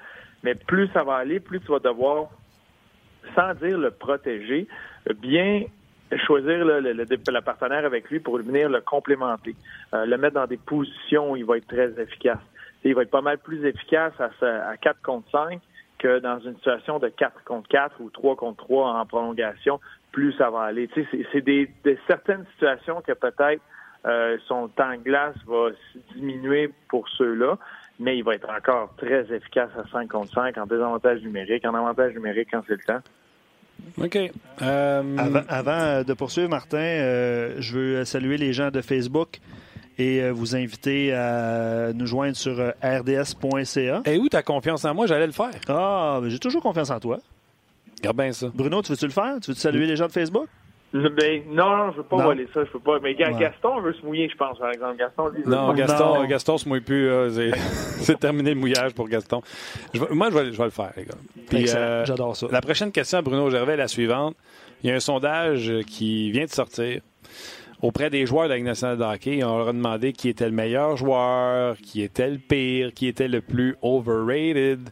Mais 0.44 0.56
plus 0.56 0.88
ça 0.94 1.04
va 1.04 1.16
aller, 1.16 1.40
plus 1.40 1.60
tu 1.60 1.68
vas 1.68 1.80
devoir, 1.80 2.30
sans 3.36 3.54
dire 3.56 3.78
le 3.78 3.92
protéger, 3.92 4.68
bien 5.18 5.66
choisir 6.26 6.64
le, 6.66 6.80
le, 6.80 6.94
le- 6.94 7.42
partenaire 7.42 7.86
avec 7.86 8.10
lui 8.10 8.20
pour 8.20 8.38
venir 8.38 8.70
le 8.70 8.82
complémenter, 8.82 9.56
euh, 9.94 10.06
le 10.06 10.18
mettre 10.18 10.36
dans 10.36 10.48
des 10.48 10.58
positions 10.58 11.32
où 11.32 11.36
il 11.36 11.46
va 11.46 11.58
être 11.58 11.68
très 11.68 11.92
efficace. 12.02 12.40
Il 12.84 12.94
va 12.94 13.02
être 13.02 13.10
pas 13.12 13.22
mal 13.22 13.40
plus 13.40 13.66
efficace 13.66 14.14
à, 14.20 14.30
à 14.70 14.78
4 14.78 15.02
contre 15.02 15.30
5 15.32 15.60
que 15.98 16.20
dans 16.20 16.40
une 16.40 16.56
situation 16.58 17.00
de 17.00 17.08
4 17.08 17.44
contre 17.44 17.68
4 17.70 18.00
ou 18.02 18.10
3 18.12 18.36
contre 18.36 18.64
3 18.66 18.92
en 18.94 19.06
prolongation, 19.06 19.80
plus 20.12 20.34
ça 20.34 20.50
va 20.50 20.62
aller. 20.64 20.88
Tu 20.90 21.04
sais, 21.06 21.26
c'est- 21.32 21.42
des, 21.42 21.70
des 21.84 21.98
certaines 22.08 22.46
situations 22.54 23.02
que 23.02 23.14
peut-être 23.14 23.62
euh, 24.06 24.38
son 24.48 24.68
temps 24.68 24.92
de 24.92 24.98
glace 25.04 25.36
va 25.48 25.70
diminuer 26.14 26.72
pour 26.90 27.10
ceux-là, 27.10 27.58
mais 28.00 28.18
il 28.18 28.24
va 28.24 28.36
être 28.36 28.48
encore 28.50 28.94
très 28.98 29.34
efficace 29.34 29.72
à 29.76 29.88
5 29.90 30.08
contre 30.10 30.32
5 30.34 30.56
en 30.60 30.66
désavantage 30.68 31.22
numérique, 31.22 31.66
en 31.66 31.74
avantage 31.74 32.14
numérique 32.14 32.50
quand 32.52 32.62
c'est 32.68 32.74
le 32.74 32.84
temps. 32.86 33.02
OK. 34.02 34.18
Avant, 34.60 35.42
avant, 35.48 36.04
de 36.04 36.14
poursuivre, 36.14 36.50
Martin, 36.50 36.78
je 37.60 37.72
veux 37.74 38.06
saluer 38.06 38.38
les 38.38 38.54
gens 38.54 38.72
de 38.72 38.82
Facebook 38.82 39.40
et 39.98 40.22
euh, 40.22 40.32
vous 40.32 40.56
inviter 40.56 41.14
à 41.14 41.94
nous 41.94 42.06
joindre 42.06 42.36
sur 42.36 42.60
euh, 42.60 42.72
rds.ca. 42.84 44.02
Et 44.06 44.18
où 44.18 44.28
ta 44.30 44.44
confiance 44.44 44.84
en 44.86 44.94
moi? 44.94 45.08
J'allais 45.08 45.28
le 45.28 45.32
faire. 45.32 45.52
Ah, 45.68 46.20
j'ai 46.26 46.40
toujours 46.40 46.62
confiance 46.62 46.90
en 46.90 47.00
toi. 47.00 47.20
Regarde 48.00 48.18
bien 48.18 48.32
ça. 48.34 48.48
Bruno, 48.54 48.82
tu 48.82 48.92
veux-tu 48.92 49.06
le 49.06 49.12
faire? 49.12 49.38
Tu 49.42 49.52
veux 49.52 49.56
-tu 49.56 49.60
saluer 49.60 49.86
les 49.86 49.96
gens 49.96 50.08
de 50.08 50.12
Facebook? 50.12 50.48
Ben, 50.96 51.44
non, 51.50 51.76
non, 51.76 51.92
je 51.92 51.98
veux 51.98 52.04
pas 52.04 52.24
voler 52.24 52.48
ça, 52.54 52.64
je 52.64 52.72
peux 52.72 52.80
pas. 52.80 53.00
Mais 53.02 53.16
Gaston 53.16 53.82
veut 53.82 53.94
se 53.94 54.06
mouiller, 54.06 54.30
je 54.30 54.38
pense, 54.38 54.58
par 54.58 54.72
exemple. 54.72 54.98
Gaston, 54.98 55.32
non, 55.46 55.74
Gaston, 55.74 56.16
non. 56.16 56.26
Gaston 56.26 56.58
se 56.58 56.70
mouille 56.70 56.80
plus. 56.80 57.10
c'est 58.00 58.18
terminé 58.18 58.54
le 58.54 58.60
mouillage 58.60 58.94
pour 58.94 59.10
Gaston. 59.10 59.42
moi, 60.12 60.30
je 60.30 60.38
vais, 60.38 60.54
je 60.54 60.58
vais, 60.58 60.64
le 60.64 60.70
faire, 60.70 60.94
les 60.96 61.04
gars. 61.04 61.76
Euh, 61.78 62.06
J'adore 62.06 62.36
ça. 62.38 62.48
La 62.50 62.62
prochaine 62.62 62.94
question 62.94 63.18
à 63.18 63.22
Bruno 63.22 63.50
Gervais 63.50 63.74
est 63.74 63.78
la 63.78 63.90
suivante. 63.90 64.38
Il 64.84 64.90
y 64.90 64.94
a 64.94 64.96
un 64.96 65.02
sondage 65.02 65.72
qui 65.88 66.32
vient 66.32 66.46
de 66.46 66.50
sortir 66.50 67.02
auprès 67.82 68.10
des 68.10 68.26
joueurs 68.26 68.46
de 68.46 68.50
la 68.50 68.56
Ligue 68.56 68.66
nationale 68.66 68.98
de 68.98 69.04
hockey. 69.04 69.44
On 69.44 69.58
leur 69.58 69.70
a 69.70 69.74
demandé 69.74 70.14
qui 70.14 70.30
était 70.30 70.46
le 70.46 70.52
meilleur 70.52 70.96
joueur, 70.96 71.76
qui 71.78 72.04
était 72.04 72.30
le 72.30 72.38
pire, 72.38 72.94
qui 72.94 73.08
était 73.08 73.28
le 73.28 73.42
plus 73.42 73.76
overrated. 73.82 74.90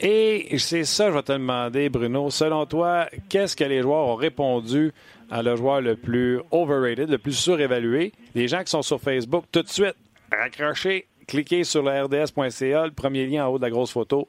Et 0.00 0.56
c'est 0.58 0.84
ça, 0.84 1.08
je 1.08 1.14
vais 1.14 1.22
te 1.22 1.32
demander, 1.32 1.88
Bruno. 1.88 2.30
Selon 2.30 2.66
toi, 2.66 3.06
qu'est-ce 3.28 3.56
que 3.56 3.64
les 3.64 3.82
joueurs 3.82 4.06
ont 4.06 4.14
répondu 4.14 4.92
à 5.30 5.42
le 5.42 5.56
joueur 5.56 5.80
le 5.80 5.96
plus 5.96 6.40
overrated, 6.50 7.08
le 7.08 7.18
plus 7.18 7.32
surévalué? 7.32 8.12
Les 8.34 8.48
gens 8.48 8.62
qui 8.62 8.70
sont 8.70 8.82
sur 8.82 9.00
Facebook, 9.00 9.44
tout 9.52 9.62
de 9.62 9.68
suite, 9.68 9.96
raccrochez, 10.32 11.06
cliquez 11.26 11.64
sur 11.64 11.82
le 11.82 12.04
rds.ca, 12.04 12.86
le 12.86 12.92
premier 12.92 13.26
lien 13.26 13.46
en 13.46 13.48
haut 13.50 13.58
de 13.58 13.62
la 13.62 13.70
grosse 13.70 13.92
photo. 13.92 14.26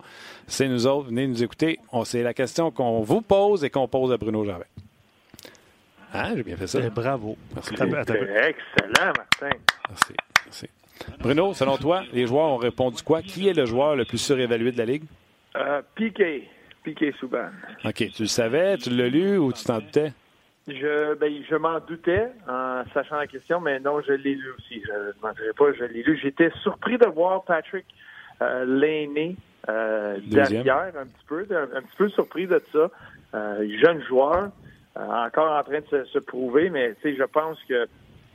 C'est 0.48 0.68
nous 0.68 0.86
autres, 0.88 1.08
venez 1.08 1.28
nous 1.28 1.44
écouter. 1.44 1.80
C'est 2.06 2.24
la 2.24 2.34
question 2.34 2.72
qu'on 2.72 3.02
vous 3.02 3.22
pose 3.22 3.64
et 3.64 3.70
qu'on 3.70 3.88
pose 3.88 4.12
à 4.12 4.18
Bruno 4.18 4.46
Javet. 4.46 4.66
Ah, 6.12 6.32
j'ai 6.36 6.44
bien 6.44 6.58
fait 6.58 6.68
ça. 6.68 6.80
Eh, 6.84 6.90
bravo. 6.90 7.38
Merci. 7.54 7.74
Excellent, 7.74 9.14
Martin. 9.16 9.50
Merci. 9.90 10.14
Merci. 10.46 10.68
Bruno, 11.20 11.54
selon 11.54 11.78
toi, 11.78 12.04
les 12.12 12.26
joueurs 12.26 12.50
ont 12.50 12.58
répondu 12.58 13.02
quoi? 13.04 13.22
Qui 13.22 13.48
est 13.48 13.54
le 13.54 13.66
joueur 13.66 13.96
le 13.96 14.06
plus 14.06 14.18
surévalué 14.18 14.72
de 14.72 14.78
la 14.78 14.86
Ligue? 14.86 15.04
Euh, 15.56 15.82
Piqué. 15.96 16.50
Piqué 16.84 17.14
Souban. 17.20 17.50
OK. 17.86 17.94
Tu 18.12 18.24
le 18.24 18.28
savais? 18.28 18.78
Tu 18.78 18.90
l'as 18.90 19.08
lu 19.08 19.38
ou 19.38 19.54
tu 19.54 19.64
t'en 19.64 19.80
doutais? 19.80 20.12
Je, 20.70 21.16
ben, 21.16 21.34
je 21.50 21.56
m'en 21.56 21.80
doutais 21.80 22.32
en 22.48 22.84
sachant 22.94 23.18
la 23.18 23.28
question, 23.28 23.60
mais 23.60 23.80
non, 23.80 24.02
je 24.02 24.14
l'ai 24.14 24.36
lu 24.36 24.52
aussi. 24.58 24.82
Je 24.86 24.92
ne 24.92 25.14
mentirais 25.22 25.54
pas, 25.58 25.74
je 25.74 25.86
l'ai 25.86 26.04
lu. 26.04 26.20
J'étais 26.22 26.52
surpris 26.62 26.98
de 26.98 27.08
voir 27.08 27.44
Patrick 27.44 27.86
euh, 28.42 28.66
Laney 28.66 29.36
euh, 29.68 30.18
derrière, 30.26 30.92
un 30.98 31.06
petit 31.06 31.26
peu, 31.28 31.46
un, 31.52 31.82
petit 31.82 31.96
peu 31.98 32.10
surpris 32.10 32.48
de 32.48 32.62
ça. 32.72 32.90
Euh, 33.36 33.68
jeune 33.82 34.02
joueur. 34.04 34.52
Euh, 34.98 35.06
encore 35.06 35.52
en 35.52 35.64
train 35.64 35.80
de 35.80 36.04
se, 36.06 36.20
prouver, 36.20 36.70
mais 36.70 36.96
je 37.04 37.24
pense 37.24 37.58
que 37.70 37.88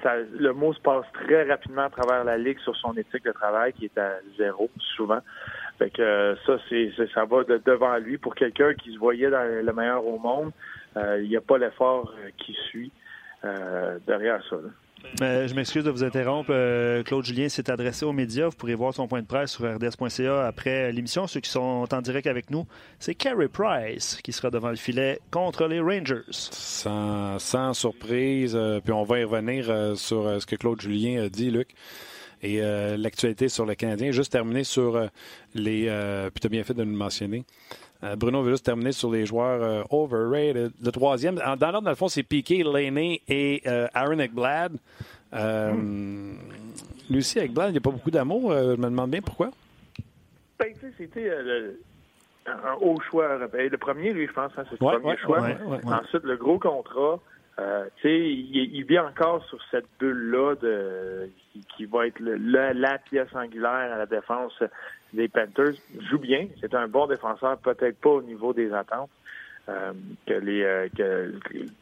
le 0.05 0.53
mot 0.53 0.73
se 0.73 0.81
passe 0.81 1.05
très 1.13 1.43
rapidement 1.45 1.83
à 1.83 1.91
travers 1.91 2.25
la 2.25 2.39
ligue 2.39 2.59
sur 2.61 2.77
son 2.77 2.93
éthique 2.93 3.25
de 3.25 3.33
travail 3.33 3.73
qui 3.73 3.87
est 3.87 3.99
à 3.99 4.19
zéro 4.39 4.71
souvent. 4.97 5.21
Fait 5.79 5.91
que 5.91 6.03
euh, 6.03 6.37
ça, 6.47 6.59
c'est 6.69 6.93
ça 7.13 7.25
va 7.25 7.43
de 7.43 7.61
devant 7.65 7.97
lui 7.97 8.19
pour 8.19 8.35
quelqu'un 8.35 8.75
qui 8.75 8.93
se 8.95 8.99
voyait 8.99 9.31
dans 9.31 9.43
le 9.43 9.73
meilleur 9.73 10.07
au 10.07 10.19
monde. 10.19 10.53
Euh, 10.97 11.23
il 11.23 11.29
n'y 11.29 11.37
a 11.37 11.41
pas 11.41 11.59
l'effort 11.59 12.13
qui 12.39 12.57
suit 12.69 12.93
derrière 14.07 14.43
ça. 14.49 14.57
je 15.21 15.55
m'excuse 15.55 15.85
de 15.85 15.91
vous 15.91 16.05
interrompre. 16.05 16.51
Euh, 16.51 17.03
Claude 17.03 17.25
Julien 17.25 17.49
s'est 17.49 17.71
adressé 17.71 18.05
aux 18.05 18.13
médias. 18.13 18.49
Vous 18.49 18.57
pourrez 18.57 18.75
voir 18.75 18.95
son 18.95 19.07
point 19.07 19.21
de 19.21 19.27
presse 19.27 19.53
sur 19.53 19.65
rds.ca 19.65 20.47
après 20.47 20.93
l'émission. 20.93 21.27
Ceux 21.27 21.41
qui 21.41 21.51
sont 21.51 21.87
en 21.93 22.01
direct 22.01 22.27
avec 22.27 22.51
nous, 22.51 22.67
c'est 22.99 23.15
Carey 23.15 23.49
Price 23.49 24.19
qui 24.23 24.33
sera 24.33 24.51
devant 24.51 24.71
le 24.71 24.77
filet 24.77 25.19
contre 25.31 25.67
les 25.67 25.81
Rangers. 25.81 26.23
Sans, 26.31 27.75
surprise. 27.75 28.55
Euh, 28.57 28.81
puis 28.81 28.93
on 28.93 29.05
va 29.05 29.21
y 29.21 29.25
revenir 29.25 29.67
euh, 29.69 29.95
sur 29.95 30.41
ce 30.41 30.47
que 30.47 30.57
Claude 30.57 30.81
Julien 30.81 31.25
a 31.25 31.29
dit, 31.29 31.51
Luc. 31.51 31.75
Et 32.43 32.61
l'actualité 32.99 33.49
sur 33.49 33.65
le 33.65 33.75
Canadien. 33.75 34.11
Juste 34.11 34.31
terminer 34.31 34.65
sur 34.65 35.01
les. 35.55 35.85
puis 36.31 36.41
tu 36.43 36.47
as 36.47 36.51
bien 36.51 36.63
fait 36.63 36.75
de 36.75 36.85
nous 36.85 36.95
mentionner. 36.95 37.47
Bruno 38.17 38.43
veut 38.43 38.51
juste 38.51 38.67
terminer 38.67 38.93
sur 38.93 39.11
les 39.11 39.25
joueurs 39.25 39.87
overrated. 39.91 40.73
Le 40.83 40.93
troisième, 40.93 41.37
dans 41.37 41.71
l'ordre, 41.71 41.83
dans 41.83 41.91
le 41.91 41.97
fond, 41.97 42.09
c'est 42.09 42.23
Piqué, 42.23 42.63
Laney 42.63 43.23
et 43.29 43.63
Aaron 43.95 44.19
Ekblad. 44.19 44.77
Euh, 45.35 45.73
Lucie, 47.11 47.39
avec 47.39 47.53
Blanc, 47.53 47.67
il 47.67 47.73
n'y 47.73 47.79
a 47.79 47.81
pas 47.81 47.91
beaucoup 47.91 48.11
d'amour. 48.11 48.53
Euh, 48.53 48.75
je 48.77 48.81
me 48.81 48.87
demande 48.87 49.11
bien 49.11 49.21
pourquoi. 49.21 49.51
Ben, 50.59 50.73
c'était 50.97 51.29
euh, 51.29 51.73
un 52.47 52.75
haut 52.81 53.01
choix. 53.11 53.37
Le 53.39 53.77
premier, 53.77 54.13
lui, 54.13 54.27
je 54.27 54.33
pense, 54.33 54.53
hein, 54.57 54.65
c'est 54.71 54.81
le 54.81 54.99
premier 55.01 55.17
choix. 55.19 55.41
Ensuite, 55.85 56.25
le 56.25 56.37
gros 56.37 56.59
contrat. 56.59 57.21
Tu 57.57 58.03
sais, 58.03 58.19
il, 58.19 58.85
vit 58.85 58.99
encore 58.99 59.45
sur 59.47 59.59
cette 59.71 59.87
bulle-là 60.01 60.57
de 60.57 61.31
qui, 61.77 61.85
va 61.85 62.07
être 62.07 62.21
la 62.21 62.99
pièce 62.99 63.33
angulaire 63.35 63.93
à 63.93 63.99
la 63.99 64.07
défense 64.07 64.61
des 65.13 65.29
Panthers. 65.29 65.75
Il 65.95 66.07
joue 66.09 66.19
bien. 66.19 66.49
C'est 66.61 66.75
un 66.75 66.89
bon 66.89 67.07
défenseur, 67.07 67.59
peut-être 67.59 68.01
pas 68.01 68.11
au 68.11 68.23
niveau 68.23 68.53
des 68.53 68.73
attentes. 68.73 69.11
que 69.67 70.35
les 70.35 70.91
que 70.97 71.33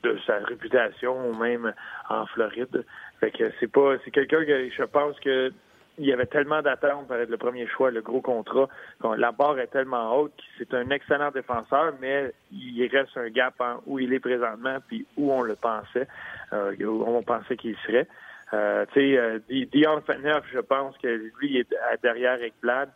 de 0.03 0.19
sa 0.27 0.39
réputation 0.39 1.35
même 1.35 1.73
en 2.09 2.27
Floride. 2.27 2.85
Fait 3.21 3.31
que 3.31 3.51
c'est 3.59 3.73
pas 3.73 3.97
c'est 4.05 4.11
quelqu'un 4.11 4.45
que 4.45 4.69
je 4.69 4.85
pense 4.85 5.19
que 5.21 5.53
il 5.99 6.07
y 6.07 6.13
avait 6.13 6.27
tellement 6.27 6.63
d'attentes 6.63 7.07
pour 7.07 7.17
être 7.17 7.29
le 7.29 7.37
premier 7.37 7.67
choix, 7.67 7.91
le 7.91 8.01
gros 8.01 8.21
contrat. 8.21 8.69
La 9.17 9.33
barre 9.33 9.59
est 9.59 9.67
tellement 9.69 10.17
haute 10.17 10.33
c'est 10.59 10.73
un 10.75 10.89
excellent 10.91 11.31
défenseur, 11.31 11.95
mais 12.01 12.33
il 12.51 12.87
reste 12.87 13.17
un 13.17 13.29
gap 13.29 13.55
en 13.61 13.83
où 13.87 13.99
il 13.99 14.13
est 14.13 14.21
présentement 14.21 14.79
puis 14.87 15.07
où 15.17 15.33
on 15.33 15.43
le 15.43 15.55
pensait, 15.55 16.09
euh, 16.53 16.75
où 16.85 17.05
on 17.07 17.23
pensait 17.23 17.57
qu'il 17.57 17.77
serait. 17.87 18.09
Euh, 18.55 18.85
tu 18.93 19.01
sais, 19.01 19.19
euh, 19.19 19.39
Dion 19.49 20.01
Faneuf, 20.03 20.45
je 20.53 20.61
pense 20.61 20.97
que 20.99 21.31
lui 21.41 21.59
est 21.59 21.75
derrière 22.03 22.35
avec 22.35 22.55
Vlad. 22.63 22.91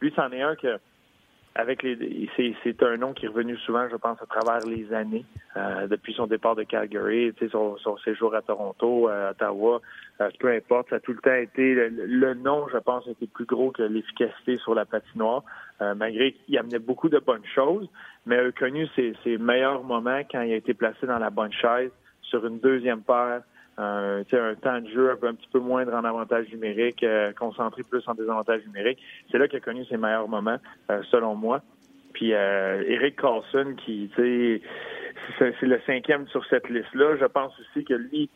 Lui, 0.00 0.12
c'en 0.16 0.30
est 0.32 0.42
un 0.42 0.56
que 0.56 0.78
avec 1.54 1.82
les, 1.82 2.28
c'est, 2.36 2.82
un 2.82 2.96
nom 2.96 3.12
qui 3.12 3.26
est 3.26 3.28
revenu 3.28 3.56
souvent, 3.58 3.88
je 3.90 3.96
pense, 3.96 4.18
à 4.22 4.26
travers 4.26 4.60
les 4.66 4.92
années, 4.92 5.24
euh, 5.56 5.88
depuis 5.88 6.14
son 6.14 6.26
départ 6.26 6.54
de 6.54 6.62
Calgary, 6.62 7.32
son, 7.50 7.76
son 7.78 7.96
séjour 7.98 8.34
à 8.34 8.42
Toronto, 8.42 9.08
à 9.08 9.30
Ottawa, 9.30 9.76
euh, 9.76 9.80
peu 10.38 10.52
importe, 10.52 10.90
ça 10.90 10.96
a 10.96 11.00
tout 11.00 11.12
le 11.12 11.18
temps 11.18 11.34
été 11.34 11.74
le, 11.74 12.34
nom, 12.34 12.66
je 12.72 12.78
pense, 12.78 13.06
était 13.06 13.26
plus 13.26 13.46
gros 13.46 13.70
que 13.70 13.82
l'efficacité 13.82 14.58
sur 14.58 14.74
la 14.74 14.84
patinoire, 14.84 15.42
euh, 15.80 15.94
malgré 15.94 16.32
qu'il 16.32 16.58
amenait 16.58 16.78
beaucoup 16.78 17.08
de 17.08 17.18
bonnes 17.18 17.46
choses, 17.54 17.88
mais 18.26 18.36
a 18.36 18.52
connu 18.52 18.86
ses, 18.94 19.14
ses 19.24 19.38
meilleurs 19.38 19.82
moments 19.82 20.20
quand 20.30 20.42
il 20.42 20.52
a 20.52 20.56
été 20.56 20.74
placé 20.74 21.06
dans 21.06 21.18
la 21.18 21.30
bonne 21.30 21.52
chaise 21.52 21.90
sur 22.22 22.46
une 22.46 22.58
deuxième 22.58 23.02
paire, 23.02 23.42
un, 23.78 24.22
un 24.32 24.54
temps 24.56 24.80
de 24.80 24.88
jeu 24.88 25.10
un, 25.10 25.16
peu, 25.16 25.28
un 25.28 25.34
petit 25.34 25.48
peu 25.52 25.58
moindre 25.58 25.94
en 25.94 26.04
avantage 26.04 26.48
numérique, 26.52 27.02
euh, 27.02 27.32
concentré 27.32 27.82
plus 27.82 28.06
en 28.06 28.14
désavantage 28.14 28.64
numérique. 28.66 28.98
C'est 29.30 29.38
là 29.38 29.48
qu'il 29.48 29.56
a 29.56 29.60
connu 29.60 29.84
ses 29.86 29.96
meilleurs 29.96 30.28
moments, 30.28 30.58
euh, 30.90 31.02
selon 31.10 31.34
moi. 31.34 31.62
Puis 32.12 32.34
euh, 32.34 32.82
Eric 32.86 33.20
Carlson, 33.20 33.74
qui, 33.84 34.10
tu 34.14 34.62
c'est 35.38 35.62
le 35.62 35.80
cinquième 35.86 36.26
sur 36.28 36.44
cette 36.46 36.68
liste-là. 36.68 37.16
Je 37.18 37.26
pense 37.26 37.52
aussi 37.60 37.84
que 37.84 37.94
lui, 37.94 38.28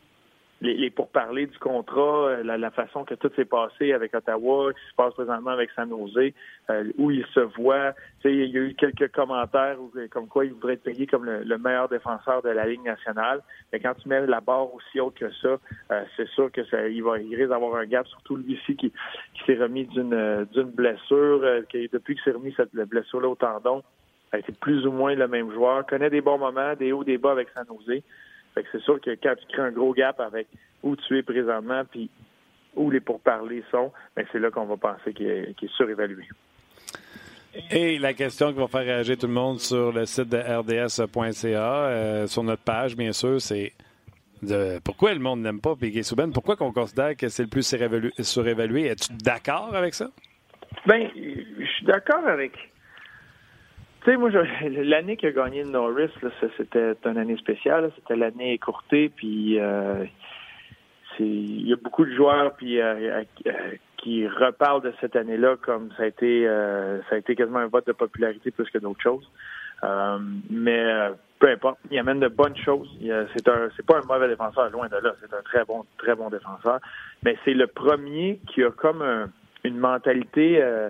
les, 0.61 0.73
les 0.73 0.89
pourparlers 0.89 1.47
du 1.47 1.57
contrat, 1.59 2.29
euh, 2.29 2.43
la, 2.43 2.71
façon 2.71 3.03
que 3.03 3.13
tout 3.15 3.29
s'est 3.35 3.45
passé 3.45 3.91
avec 3.93 4.13
Ottawa, 4.15 4.73
qui 4.73 4.89
se 4.89 4.95
passe 4.95 5.13
présentement 5.13 5.51
avec 5.51 5.69
San 5.71 5.89
Jose, 5.89 6.31
euh, 6.69 6.91
où 6.97 7.11
il 7.11 7.25
se 7.33 7.41
voit. 7.41 7.93
Il 8.23 8.45
y 8.45 8.57
a 8.57 8.61
eu 8.61 8.73
quelques 8.73 9.11
commentaires 9.11 9.77
où, 9.79 9.91
comme 10.09 10.27
quoi 10.27 10.45
il 10.45 10.53
voudrait 10.53 10.73
être 10.73 10.83
payé 10.83 11.05
comme 11.05 11.25
le, 11.25 11.57
meilleur 11.57 11.89
défenseur 11.89 12.41
de 12.41 12.49
la 12.49 12.65
Ligue 12.65 12.83
nationale. 12.83 13.41
Mais 13.71 13.79
quand 13.79 13.93
tu 13.95 14.07
mets 14.09 14.25
la 14.25 14.41
barre 14.41 14.73
aussi 14.73 14.99
haute 14.99 15.15
que 15.15 15.31
ça, 15.31 15.57
euh, 15.91 16.03
c'est 16.15 16.27
sûr 16.29 16.51
que 16.51 16.63
ça, 16.65 16.87
il 16.87 17.03
va 17.03 17.19
il 17.19 17.35
risque 17.35 17.49
d'avoir 17.49 17.75
un 17.75 17.85
gap, 17.85 18.07
surtout 18.07 18.37
lui 18.37 18.59
ci 18.65 18.75
qui, 18.75 18.91
qui 18.91 19.45
s'est 19.45 19.61
remis 19.61 19.85
d'une 19.85 20.45
d'une 20.53 20.71
blessure, 20.71 21.63
qui, 21.69 21.87
depuis 21.89 22.15
qu'il 22.15 22.23
s'est 22.23 22.31
remis 22.31 22.53
cette 22.55 22.73
blessure-là 22.73 23.27
au 23.27 23.35
tendon, 23.35 23.83
a 24.31 24.39
été 24.39 24.53
plus 24.53 24.85
ou 24.87 24.91
moins 24.91 25.13
le 25.15 25.27
même 25.27 25.51
joueur, 25.51 25.85
connaît 25.85 26.09
des 26.09 26.21
bons 26.21 26.37
moments, 26.37 26.73
des 26.75 26.91
hauts, 26.91 27.03
des 27.03 27.17
bas 27.17 27.31
avec 27.31 27.49
San 27.49 27.65
Jose 27.67 28.01
c'est 28.71 28.81
sûr 28.81 28.99
que 29.01 29.11
quand 29.21 29.35
tu 29.35 29.45
crées 29.53 29.63
un 29.63 29.71
gros 29.71 29.93
gap 29.93 30.19
avec 30.19 30.47
où 30.83 30.95
tu 30.95 31.17
es 31.17 31.23
présentement 31.23 31.83
puis 31.89 32.09
où 32.75 32.89
les 32.91 32.99
pourparlers 32.99 33.63
sont, 33.71 33.91
ben, 34.15 34.25
c'est 34.31 34.39
là 34.39 34.51
qu'on 34.51 34.65
va 34.65 34.77
penser 34.77 35.13
qu'il 35.13 35.27
est, 35.27 35.67
surévalué. 35.75 36.25
Et 37.71 37.97
la 37.99 38.13
question 38.13 38.51
qui 38.51 38.59
va 38.59 38.67
faire 38.67 38.81
réagir 38.81 39.17
tout 39.17 39.27
le 39.27 39.33
monde 39.33 39.59
sur 39.59 39.93
le 39.93 40.05
site 40.05 40.27
de 40.27 40.37
rds.ca, 40.37 41.73
euh, 41.87 42.27
sur 42.27 42.43
notre 42.43 42.63
page, 42.63 42.97
bien 42.97 43.13
sûr, 43.13 43.39
c'est 43.39 43.71
de 44.41 44.79
pourquoi 44.83 45.13
le 45.13 45.19
monde 45.19 45.41
n'aime 45.41 45.61
pas 45.61 45.75
Piquet 45.75 46.03
Souben? 46.03 46.33
Pourquoi 46.33 46.57
qu'on 46.57 46.73
considère 46.73 47.15
que 47.15 47.29
c'est 47.29 47.43
le 47.43 47.49
plus 47.49 47.65
surévalué? 48.19 48.87
Es-tu 48.87 49.13
d'accord 49.13 49.73
avec 49.73 49.93
ça? 49.93 50.09
Bien, 50.85 51.09
je 51.15 51.65
suis 51.65 51.85
d'accord 51.85 52.27
avec 52.27 52.51
tu 54.05 54.11
sais, 54.11 54.17
moi, 54.17 54.29
l'année 54.61 55.17
qui 55.17 55.25
a 55.25 55.31
gagné 55.31 55.63
le 55.63 55.71
Norris, 55.71 56.11
c'était 56.57 56.93
une 57.05 57.17
année 57.17 57.37
spéciale. 57.37 57.91
C'était 57.95 58.15
l'année 58.15 58.53
écourtée, 58.53 59.09
puis 59.09 59.59
euh, 59.59 60.05
il 61.19 61.67
y 61.67 61.73
a 61.73 61.75
beaucoup 61.75 62.05
de 62.05 62.13
joueurs 62.13 62.53
puis 62.55 62.79
euh, 62.79 63.23
euh, 63.47 63.51
qui 63.97 64.27
reparlent 64.27 64.83
de 64.83 64.93
cette 65.01 65.15
année-là 65.15 65.55
comme 65.59 65.89
ça 65.97 66.03
a 66.03 66.05
été 66.05 66.45
ça 67.09 67.15
a 67.15 67.17
été 67.17 67.35
quasiment 67.35 67.59
un 67.59 67.67
vote 67.67 67.87
de 67.87 67.93
popularité 67.93 68.51
plus 68.51 68.69
que 68.69 68.77
d'autres 68.77 69.01
choses. 69.01 69.27
mais 70.51 71.09
peu 71.39 71.49
importe. 71.49 71.79
Il 71.89 71.97
amène 71.97 72.19
de 72.19 72.27
bonnes 72.27 72.55
choses. 72.57 72.87
C'est 73.35 73.47
un, 73.49 73.69
c'est 73.75 73.85
pas 73.85 73.97
un 73.97 74.05
mauvais 74.07 74.27
défenseur, 74.27 74.69
loin 74.69 74.87
de 74.87 74.97
là. 74.97 75.15
C'est 75.19 75.33
un 75.33 75.41
très 75.41 75.65
bon, 75.65 75.83
très 75.97 76.13
bon 76.15 76.29
défenseur. 76.29 76.79
Mais 77.23 77.37
c'est 77.43 77.55
le 77.55 77.65
premier 77.65 78.39
qui 78.53 78.63
a 78.63 78.69
comme 78.69 79.03
une 79.65 79.77
mentalité 79.77 80.61
euh, 80.61 80.89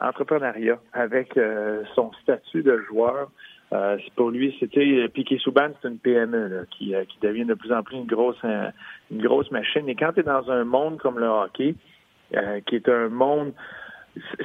entrepreneuriat 0.00 0.78
avec 0.92 1.36
euh, 1.36 1.82
son 1.94 2.12
statut 2.22 2.62
de 2.62 2.78
joueur. 2.88 3.30
Euh, 3.72 3.98
pour 4.16 4.30
lui, 4.30 4.56
c'était 4.58 5.08
Piquet 5.08 5.38
Souban, 5.38 5.68
c'est 5.80 5.88
une 5.88 5.98
PME 5.98 6.66
qui, 6.70 6.92
qui 7.08 7.18
devient 7.22 7.44
de 7.44 7.54
plus 7.54 7.72
en 7.72 7.82
plus 7.82 7.96
une 7.96 8.06
grosse, 8.06 8.42
une 8.42 9.22
grosse 9.22 9.50
machine. 9.52 9.88
Et 9.88 9.94
quand 9.94 10.12
tu 10.12 10.20
es 10.20 10.22
dans 10.24 10.50
un 10.50 10.64
monde 10.64 10.98
comme 10.98 11.18
le 11.20 11.26
hockey, 11.26 11.76
qui 12.66 12.74
est 12.74 12.88
un 12.88 13.08
monde 13.08 13.52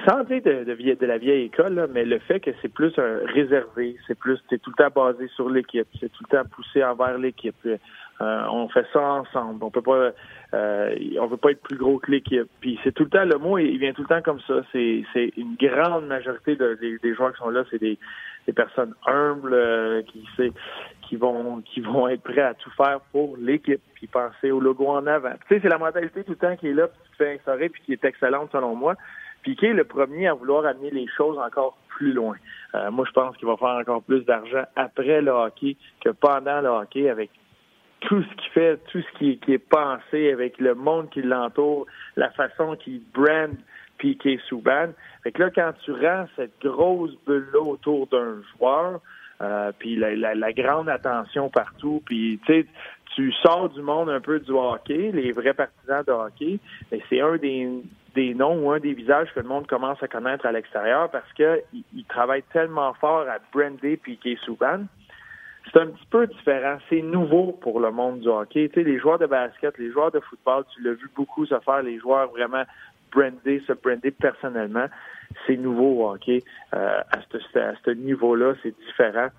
sans 0.07 0.23
dire 0.25 0.43
de, 0.43 0.63
de, 0.63 1.05
la 1.07 1.17
vieille 1.17 1.45
école, 1.45 1.89
mais 1.91 2.05
le 2.05 2.19
fait 2.19 2.39
que 2.39 2.51
c'est 2.61 2.71
plus 2.71 2.93
réservé, 3.33 3.97
c'est 4.05 4.17
plus, 4.17 4.37
c'est 4.47 4.61
tout 4.61 4.71
le 4.77 4.83
temps 4.83 4.93
basé 4.95 5.27
sur 5.29 5.49
l'équipe, 5.49 5.87
c'est 5.99 6.11
tout 6.11 6.23
le 6.29 6.37
temps 6.37 6.47
poussé 6.47 6.83
envers 6.83 7.17
l'équipe. 7.17 7.55
Euh, 8.21 8.45
on 8.49 8.69
fait 8.69 8.85
ça 8.93 9.01
ensemble. 9.01 9.63
On 9.63 9.69
peut 9.69 9.81
pas, 9.81 10.11
euh, 10.53 10.95
on 11.19 11.27
veut 11.27 11.37
pas 11.37 11.51
être 11.51 11.61
plus 11.61 11.75
gros 11.75 11.99
que 11.99 12.11
l'équipe. 12.11 12.49
Puis 12.61 12.79
c'est 12.83 12.93
tout 12.93 13.03
le 13.03 13.09
temps 13.09 13.25
le 13.25 13.37
mot, 13.37 13.57
il 13.57 13.77
vient 13.77 13.93
tout 13.93 14.03
le 14.03 14.07
temps 14.07 14.21
comme 14.21 14.39
ça. 14.47 14.61
C'est, 14.71 15.03
c'est 15.13 15.33
une 15.35 15.55
grande 15.55 16.07
majorité 16.07 16.55
des, 16.55 17.13
joueurs 17.13 17.33
qui 17.33 17.39
sont 17.39 17.49
là, 17.49 17.63
c'est 17.69 17.79
des, 17.79 17.97
des 18.47 18.53
personnes 18.53 18.93
humbles 19.05 19.53
euh, 19.53 20.01
qui, 20.03 20.25
qui 21.01 21.15
vont, 21.17 21.61
qui 21.61 21.81
vont 21.81 22.07
être 22.07 22.21
prêts 22.21 22.41
à 22.41 22.53
tout 22.53 22.71
faire 22.71 23.01
pour 23.11 23.35
l'équipe, 23.37 23.81
puis 23.95 24.07
penser 24.07 24.51
au 24.51 24.61
logo 24.61 24.87
en 24.87 25.05
avant. 25.07 25.33
Tu 25.47 25.55
sais, 25.55 25.59
c'est 25.61 25.69
la 25.69 25.77
mentalité 25.77 26.23
tout 26.23 26.31
le 26.31 26.37
temps 26.37 26.55
qui 26.55 26.69
est 26.69 26.73
là, 26.73 26.87
puis 26.87 26.99
qui 27.09 27.17
fait 27.17 27.35
instaurer, 27.35 27.69
puis 27.69 27.81
qui 27.85 27.93
est 27.93 28.05
excellente 28.05 28.49
selon 28.53 28.75
moi. 28.75 28.95
Piqué 29.43 29.67
est 29.67 29.73
le 29.73 29.83
premier 29.83 30.27
à 30.27 30.33
vouloir 30.33 30.65
amener 30.65 30.89
les 30.89 31.07
choses 31.15 31.37
encore 31.37 31.77
plus 31.89 32.13
loin. 32.13 32.35
Euh, 32.73 32.91
moi, 32.91 33.05
je 33.07 33.11
pense 33.11 33.37
qu'il 33.37 33.47
va 33.47 33.57
faire 33.57 33.77
encore 33.77 34.01
plus 34.01 34.25
d'argent 34.25 34.63
après 34.75 35.21
le 35.21 35.31
hockey 35.31 35.77
que 36.03 36.09
pendant 36.09 36.61
le 36.61 36.69
hockey 36.69 37.09
avec 37.09 37.29
tout 38.01 38.21
ce 38.21 38.35
qu'il 38.35 38.51
fait, 38.51 38.77
tout 38.91 39.01
ce 39.01 39.17
qui, 39.17 39.39
est 39.47 39.57
pensé, 39.57 40.31
avec 40.31 40.59
le 40.59 40.75
monde 40.75 41.09
qui 41.09 41.21
l'entoure, 41.21 41.85
la 42.15 42.29
façon 42.31 42.75
qu'il 42.75 43.01
brand 43.13 43.55
Piqué 43.97 44.39
Souban. 44.47 44.89
Fait 45.23 45.31
que 45.31 45.43
là, 45.43 45.49
quand 45.49 45.71
tu 45.83 45.91
rends 45.91 46.27
cette 46.35 46.59
grosse 46.61 47.15
bulle-là 47.25 47.61
autour 47.61 48.07
d'un 48.07 48.41
joueur, 48.57 48.99
euh, 49.41 49.71
puis 49.77 49.95
la, 49.95 50.53
grande 50.53 50.89
attention 50.89 51.49
partout, 51.49 52.01
puis 52.05 52.39
tu 52.45 52.67
tu 53.15 53.31
sors 53.31 53.69
du 53.69 53.81
monde 53.81 54.09
un 54.09 54.19
peu 54.19 54.41
du 54.41 54.51
hockey, 54.51 55.11
les 55.13 55.31
vrais 55.31 55.53
partisans 55.53 56.03
de 56.05 56.11
hockey, 56.11 56.59
mais 56.91 57.01
c'est 57.09 57.21
un 57.21 57.37
des 57.37 57.69
des 58.13 58.33
noms 58.33 58.65
ou 58.65 58.71
un 58.71 58.79
des 58.79 58.93
visages 58.93 59.27
que 59.33 59.41
le 59.41 59.47
monde 59.47 59.67
commence 59.67 60.01
à 60.01 60.07
connaître 60.07 60.45
à 60.45 60.51
l'extérieur 60.51 61.11
parce 61.11 61.31
qu'ils 61.33 61.83
il 61.93 62.05
travaillent 62.05 62.45
tellement 62.53 62.93
fort 62.93 63.27
à 63.27 63.37
brander 63.53 63.97
Piqué 63.97 64.37
Souban. 64.43 64.85
C'est 65.71 65.79
un 65.79 65.87
petit 65.87 66.05
peu 66.09 66.27
différent. 66.27 66.77
C'est 66.89 67.01
nouveau 67.01 67.51
pour 67.53 67.79
le 67.79 67.91
monde 67.91 68.19
du 68.19 68.27
hockey. 68.27 68.69
Tu 68.69 68.75
sais, 68.75 68.83
les 68.87 68.99
joueurs 68.99 69.19
de 69.19 69.25
basket, 69.25 69.77
les 69.77 69.91
joueurs 69.91 70.11
de 70.11 70.19
football, 70.19 70.63
tu 70.73 70.81
l'as 70.83 70.93
vu 70.93 71.09
beaucoup 71.15 71.45
se 71.45 71.59
faire, 71.59 71.81
les 71.81 71.99
joueurs 71.99 72.29
vraiment 72.29 72.63
brander, 73.11 73.61
se 73.67 73.73
brander 73.73 74.11
personnellement. 74.11 74.87
C'est 75.45 75.57
nouveau 75.57 76.03
au 76.03 76.11
hockey. 76.11 76.43
Euh, 76.73 76.99
à 77.11 77.19
ce, 77.31 77.59
à 77.59 77.73
ce 77.83 77.91
niveau-là, 77.91 78.53
c'est 78.61 78.77
différent. 78.85 79.29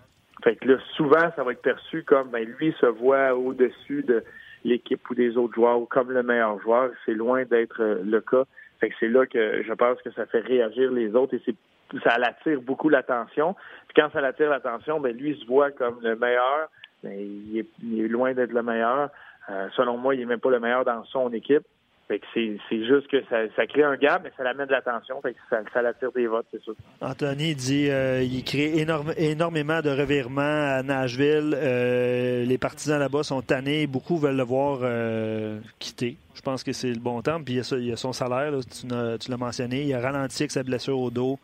Fait 0.42 0.56
que 0.56 0.68
là, 0.68 0.78
souvent, 0.96 1.30
ça 1.34 1.44
va 1.44 1.52
être 1.52 1.62
perçu 1.62 2.02
comme 2.02 2.30
ben, 2.30 2.44
lui 2.58 2.74
se 2.80 2.86
voit 2.86 3.34
au-dessus 3.34 4.02
de 4.02 4.22
l'équipe 4.64 5.08
ou 5.08 5.14
des 5.14 5.36
autres 5.36 5.54
joueurs 5.54 5.80
ou 5.80 5.86
comme 5.86 6.10
le 6.10 6.22
meilleur 6.22 6.60
joueur. 6.60 6.90
C'est 7.04 7.14
loin 7.14 7.44
d'être 7.44 7.80
euh, 7.80 8.02
le 8.04 8.20
cas. 8.20 8.44
Fait 8.80 8.90
que 8.90 8.94
c'est 9.00 9.08
là 9.08 9.26
que 9.26 9.62
je 9.62 9.72
pense 9.72 10.00
que 10.02 10.10
ça 10.10 10.26
fait 10.26 10.40
réagir 10.40 10.92
les 10.92 11.14
autres 11.14 11.34
et 11.34 11.42
c'est 11.46 11.54
ça 12.02 12.18
l'attire 12.18 12.60
beaucoup 12.60 12.88
l'attention. 12.88 13.54
Puis 13.88 14.00
quand 14.00 14.10
ça 14.12 14.20
l'attire 14.20 14.50
l'attention, 14.50 15.00
ben 15.00 15.16
lui 15.16 15.30
il 15.30 15.40
se 15.40 15.46
voit 15.46 15.70
comme 15.70 16.00
le 16.02 16.16
meilleur, 16.16 16.68
mais 17.02 17.24
il 17.24 17.58
est, 17.58 18.08
loin 18.08 18.34
d'être 18.34 18.52
le 18.52 18.62
meilleur. 18.62 19.10
Euh, 19.48 19.68
selon 19.76 19.96
moi, 19.96 20.14
il 20.14 20.20
n'est 20.20 20.26
même 20.26 20.40
pas 20.40 20.50
le 20.50 20.60
meilleur 20.60 20.84
dans 20.84 21.04
son 21.04 21.32
équipe. 21.32 21.64
Que 22.08 22.14
c'est, 22.34 22.86
juste 22.86 23.08
que 23.08 23.16
ça, 23.28 23.66
crée 23.66 23.82
un 23.82 23.96
gap, 23.96 24.22
mais 24.22 24.30
ça 24.36 24.44
l'amène 24.44 24.66
de 24.66 24.70
l'attention. 24.70 25.20
Fait 25.22 25.32
que 25.32 25.40
ça, 25.50 25.58
ça 25.72 25.82
l'attire 25.82 26.12
des 26.12 26.28
votes, 26.28 26.46
c'est 26.52 26.62
sûr. 26.62 26.76
Anthony 27.00 27.56
dit 27.56 27.90
euh, 27.90 28.22
il 28.22 28.44
crée 28.44 28.74
énormément 29.16 29.80
de 29.80 29.90
revirements 29.90 30.76
à 30.76 30.84
Nashville. 30.84 31.52
Euh, 31.56 32.44
les 32.44 32.58
partisans 32.58 33.00
là-bas 33.00 33.24
sont 33.24 33.42
tannés. 33.42 33.88
Beaucoup 33.88 34.18
veulent 34.18 34.36
le 34.36 34.44
voir 34.44 34.78
euh, 34.82 35.58
quitter. 35.80 36.16
Je 36.34 36.42
pense 36.42 36.62
que 36.62 36.72
c'est 36.72 36.92
le 36.92 37.00
bon 37.00 37.22
temps. 37.22 37.42
Puis 37.42 37.54
il 37.54 37.86
y 37.86 37.92
a, 37.92 37.96
son 37.96 38.12
salaire, 38.12 38.52
tu, 38.60 38.86
l'as 38.86 39.36
mentionné. 39.36 39.82
Il 39.82 39.92
a 39.92 39.98
ralenti 39.98 40.44
avec 40.44 40.52
sa 40.52 40.62
blessure 40.62 41.00
au 41.00 41.10
dos. 41.10 41.40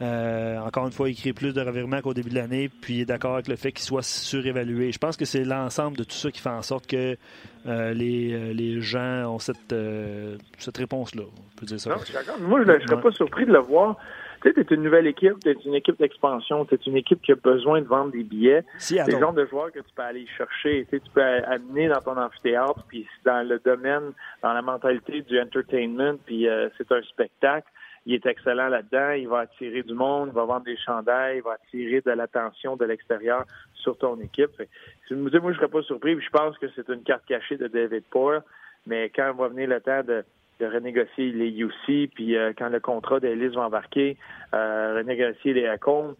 Euh, 0.00 0.58
encore 0.58 0.86
une 0.86 0.92
fois, 0.92 1.08
il 1.08 1.16
crée 1.16 1.32
plus 1.32 1.52
de 1.52 1.60
revirements 1.60 2.00
qu'au 2.00 2.14
début 2.14 2.30
de 2.30 2.36
l'année, 2.36 2.68
puis 2.68 2.94
il 2.94 3.00
est 3.00 3.04
d'accord 3.04 3.34
avec 3.34 3.48
le 3.48 3.56
fait 3.56 3.72
qu'il 3.72 3.84
soit 3.84 4.04
surévalué. 4.04 4.92
Je 4.92 4.98
pense 4.98 5.16
que 5.16 5.24
c'est 5.24 5.44
l'ensemble 5.44 5.96
de 5.96 6.04
tout 6.04 6.12
ça 6.12 6.30
qui 6.30 6.40
fait 6.40 6.48
en 6.48 6.62
sorte 6.62 6.86
que 6.86 7.16
euh, 7.66 7.92
les, 7.92 8.32
euh, 8.32 8.52
les, 8.52 8.80
gens 8.80 9.34
ont 9.34 9.38
cette, 9.38 9.74
cette 10.58 10.76
réponse-là. 10.76 11.24
On 11.24 11.58
peut 11.58 11.66
dire 11.66 11.80
ça. 11.80 11.90
Non, 11.90 11.96
je 11.98 12.42
Moi, 12.44 12.62
je 12.64 12.70
ne 12.70 12.78
serais 12.80 13.00
pas 13.00 13.10
surpris 13.10 13.44
de 13.44 13.52
le 13.52 13.58
voir. 13.58 13.96
Tu 14.40 14.52
sais, 14.52 14.54
tu 14.54 14.72
es 14.72 14.76
une 14.76 14.84
nouvelle 14.84 15.08
équipe, 15.08 15.40
tu 15.42 15.50
es 15.50 15.56
une 15.64 15.74
équipe 15.74 15.98
d'expansion, 15.98 16.64
tu 16.64 16.76
es 16.76 16.78
une 16.86 16.96
équipe 16.96 17.20
qui 17.22 17.32
a 17.32 17.34
besoin 17.34 17.80
de 17.80 17.86
vendre 17.88 18.12
des 18.12 18.22
billets. 18.22 18.62
C'est 18.78 19.04
le 19.04 19.18
genre 19.18 19.32
de 19.32 19.44
joueurs 19.46 19.72
que 19.72 19.80
tu 19.80 19.92
peux 19.96 20.02
aller 20.02 20.28
chercher. 20.36 20.84
Tu, 20.84 20.96
sais, 20.96 21.02
tu 21.04 21.10
peux 21.10 21.20
amener 21.20 21.88
dans 21.88 22.00
ton 22.00 22.16
amphithéâtre, 22.16 22.84
puis 22.86 23.04
dans 23.24 23.44
le 23.44 23.58
domaine, 23.58 24.12
dans 24.44 24.52
la 24.52 24.62
mentalité 24.62 25.22
du 25.22 25.40
entertainment, 25.40 26.18
puis 26.24 26.46
c'est 26.76 26.92
un 26.92 27.02
spectacle 27.02 27.66
il 28.08 28.14
est 28.14 28.24
excellent 28.24 28.68
là-dedans. 28.68 29.10
Il 29.10 29.28
va 29.28 29.40
attirer 29.40 29.82
du 29.82 29.92
monde, 29.92 30.30
il 30.32 30.34
va 30.34 30.46
vendre 30.46 30.64
des 30.64 30.78
chandails, 30.78 31.36
il 31.36 31.42
va 31.42 31.58
attirer 31.62 32.00
de 32.00 32.10
l'attention 32.10 32.74
de 32.74 32.86
l'extérieur 32.86 33.44
sur 33.74 33.98
ton 33.98 34.18
équipe. 34.18 34.50
moi, 35.10 35.30
je 35.30 35.38
ne 35.38 35.52
serais 35.52 35.68
pas 35.68 35.82
surpris. 35.82 36.18
Je 36.18 36.30
pense 36.30 36.56
que 36.56 36.66
c'est 36.74 36.88
une 36.88 37.02
carte 37.02 37.26
cachée 37.26 37.58
de 37.58 37.68
David 37.68 38.04
Poore. 38.10 38.40
Mais 38.86 39.10
quand 39.14 39.34
va 39.34 39.48
venir 39.48 39.68
le 39.68 39.80
temps 39.82 40.02
de, 40.02 40.24
renégocier 40.58 41.32
les 41.32 41.50
UC, 41.50 42.10
puis 42.14 42.34
euh, 42.34 42.52
quand 42.56 42.70
le 42.70 42.80
contrat 42.80 43.20
d'Ellis 43.20 43.54
va 43.54 43.66
embarquer, 43.66 44.16
euh, 44.54 44.94
renégocier 44.96 45.52
les 45.52 45.66
Acom, 45.66 46.16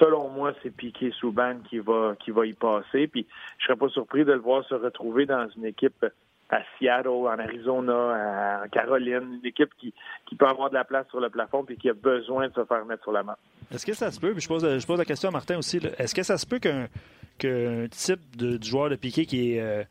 selon 0.00 0.30
moi, 0.30 0.52
c'est 0.62 0.74
Piqué 0.74 1.12
Souban 1.12 1.58
qui 1.70 1.78
va 1.78 2.16
qui 2.18 2.32
va 2.32 2.44
y 2.44 2.54
passer. 2.54 3.06
Puis 3.06 3.24
je 3.58 3.66
serais 3.66 3.76
pas 3.76 3.88
surpris 3.88 4.24
de 4.24 4.32
le 4.32 4.40
voir 4.40 4.64
se 4.64 4.74
retrouver 4.74 5.26
dans 5.26 5.48
une 5.56 5.64
équipe 5.64 6.04
à 6.52 6.60
Seattle, 6.78 7.08
en 7.08 7.38
Arizona, 7.38 8.62
en 8.64 8.68
Caroline, 8.68 9.40
une 9.40 9.46
équipe 9.46 9.70
qui, 9.78 9.92
qui 10.26 10.36
peut 10.36 10.46
avoir 10.46 10.68
de 10.68 10.74
la 10.74 10.84
place 10.84 11.06
sur 11.08 11.18
le 11.18 11.30
plafond 11.30 11.64
et 11.68 11.76
qui 11.76 11.88
a 11.88 11.94
besoin 11.94 12.48
de 12.48 12.54
se 12.54 12.64
faire 12.64 12.84
mettre 12.84 13.02
sur 13.02 13.12
la 13.12 13.22
main. 13.22 13.36
Est-ce 13.72 13.86
que 13.86 13.94
ça 13.94 14.10
se 14.10 14.20
peut, 14.20 14.34
je 14.36 14.46
pose, 14.46 14.78
je 14.78 14.86
pose 14.86 14.98
la 14.98 15.04
question 15.04 15.30
à 15.30 15.32
Martin 15.32 15.56
aussi, 15.56 15.80
est-ce 15.98 16.14
que 16.14 16.22
ça 16.22 16.36
se 16.36 16.46
peut 16.46 16.58
qu'un 16.58 17.86
type 17.88 18.36
de, 18.36 18.62
joueur 18.62 18.90
de 18.90 18.96
piqué 18.96 19.24
qui 19.24 19.54
est 19.54 19.60
euh, 19.60 19.82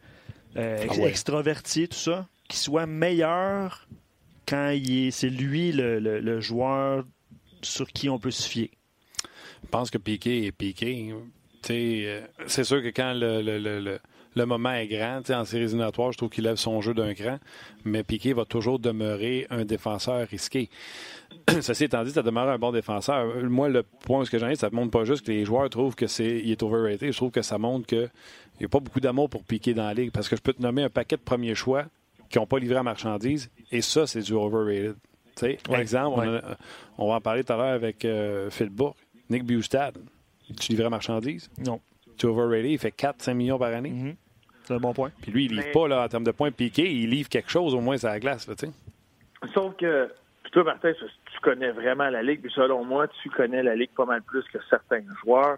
euh, 0.58 0.86
ah 0.88 1.08
extraverti, 1.08 1.88
tout 1.88 1.98
ça, 1.98 2.28
qui 2.48 2.58
soit 2.58 2.86
meilleur 2.86 3.88
quand 4.48 4.78
c'est 5.12 5.30
lui 5.30 5.72
le, 5.72 6.40
joueur 6.42 7.06
sur 7.64 7.88
qui 7.88 8.08
on 8.08 8.20
peut 8.20 8.32
se 8.32 8.48
fier? 8.48 8.70
Je 9.64 9.70
pense 9.70 9.90
que 9.90 9.98
Piqué 9.98 10.46
est 10.46 10.52
Piqué. 10.52 11.14
Euh, 11.70 12.22
c'est 12.48 12.64
sûr 12.64 12.82
que 12.82 12.88
quand 12.88 13.14
le 13.14 13.42
le 13.42 14.00
moment 14.36 14.74
est 14.74 14.88
grand. 14.88 15.22
en 15.30 15.46
séries 15.46 15.64
éliminatoires, 15.64 16.12
je 16.12 16.18
trouve 16.18 16.30
qu'il 16.30 16.44
lève 16.44 16.56
son 16.56 16.82
jeu 16.82 16.94
d'un 16.94 17.14
cran, 17.14 17.38
mais 17.84 18.04
Piquet 18.04 18.34
va 18.34 18.46
toujours 18.46 18.80
demeurer 18.80 19.48
un 19.50 19.66
défenseur 19.66 20.28
risqué. 20.28 20.70
Ceci 21.62 21.86
étant 21.86 22.04
dit, 22.04 22.12
ça 22.12 22.24
demeure 22.24 22.50
un 22.50 22.58
bon 22.58 22.72
défenseur. 22.72 23.28
Moi, 23.50 23.70
le 23.70 23.84
point 23.84 24.24
que 24.26 24.40
j'en 24.40 24.48
ai, 24.48 24.56
ça 24.56 24.70
ne 24.70 24.76
montre 24.76 24.92
pas 24.92 25.04
juste 25.04 25.26
que 25.26 25.32
les 25.32 25.46
joueurs 25.46 25.70
trouvent 25.70 25.96
que 25.96 26.08
c'est 26.08 26.40
il 26.40 26.52
est 26.52 26.64
overrated. 26.64 27.12
Je 27.12 27.18
trouve 27.18 27.32
que 27.32 27.42
ça 27.42 27.58
montre 27.58 27.86
qu'il 27.88 28.10
n'y 28.60 28.66
a 28.66 28.70
pas 28.70 28.80
beaucoup 28.80 29.00
d'amour 29.00 29.30
pour 29.30 29.44
Piquet 29.44 29.74
dans 29.74 29.86
la 29.86 29.94
ligue 29.94 30.12
parce 30.12 30.30
que 30.30 30.36
je 30.36 30.42
peux 30.42 30.54
te 30.54 30.62
nommer 30.62 30.84
un 30.84 30.90
paquet 30.90 31.18
de 31.18 31.22
premiers 31.22 31.56
choix 31.56 31.86
qui 32.30 32.38
n'ont 32.38 32.48
pas 32.48 32.60
livré 32.60 32.78
à 32.78 32.84
marchandise 32.84 33.50
et 33.72 33.82
ça, 33.82 34.08
c'est 34.08 34.22
du 34.22 34.34
overrated. 34.34 34.96
Par 35.68 35.80
exemple, 35.80 36.42
on, 36.98 37.08
va 37.08 37.16
en 37.16 37.22
parler 37.22 37.44
tout 37.44 37.54
à 37.54 37.58
l'heure 37.58 37.74
avec 37.74 38.06
euh, 38.06 38.50
Phil 38.50 38.70
Bourque. 38.70 38.98
Nick 39.30 39.44
Bustad, 39.44 39.98
tu 40.60 40.72
livrais 40.72 40.86
à 40.86 40.90
marchandise? 40.90 41.50
Non 41.66 41.80
tu 42.18 42.26
overrated, 42.26 42.72
il 42.72 42.80
fait 42.80 42.92
4-5 42.96 43.34
millions 43.34 43.58
par 43.58 43.74
année. 43.74 43.90
Mhm. 43.90 44.16
C'est 44.64 44.74
un 44.74 44.80
bon 44.80 44.94
point. 44.94 45.12
Puis 45.22 45.32
lui, 45.32 45.46
il 45.46 45.56
livre 45.56 45.72
pas 45.72 45.88
là, 45.88 46.04
en 46.04 46.08
termes 46.08 46.24
de 46.24 46.32
points 46.32 46.52
piqués, 46.52 46.90
il 46.90 47.10
livre 47.10 47.30
quelque 47.30 47.50
chose 47.50 47.74
au 47.74 47.82
moins 47.82 47.98
sur 47.98 48.10
la 48.10 48.20
glace. 48.20 48.48
Là, 48.48 48.56
Sauf 49.54 49.76
que, 49.76 50.10
toi, 50.52 50.64
Martin, 50.64 50.92
tu 50.94 51.40
connais 51.42 51.72
vraiment 51.72 52.10
la 52.10 52.22
Ligue, 52.22 52.42
puis 52.42 52.52
selon 52.52 52.86
moi, 52.86 53.08
tu 53.08 53.30
connais 53.30 53.64
la 53.64 53.76
Ligue 53.76 53.90
pas 53.96 54.06
mal 54.06 54.22
plus 54.22 54.44
que 54.44 54.60
certains 54.70 55.02
joueurs. 55.24 55.58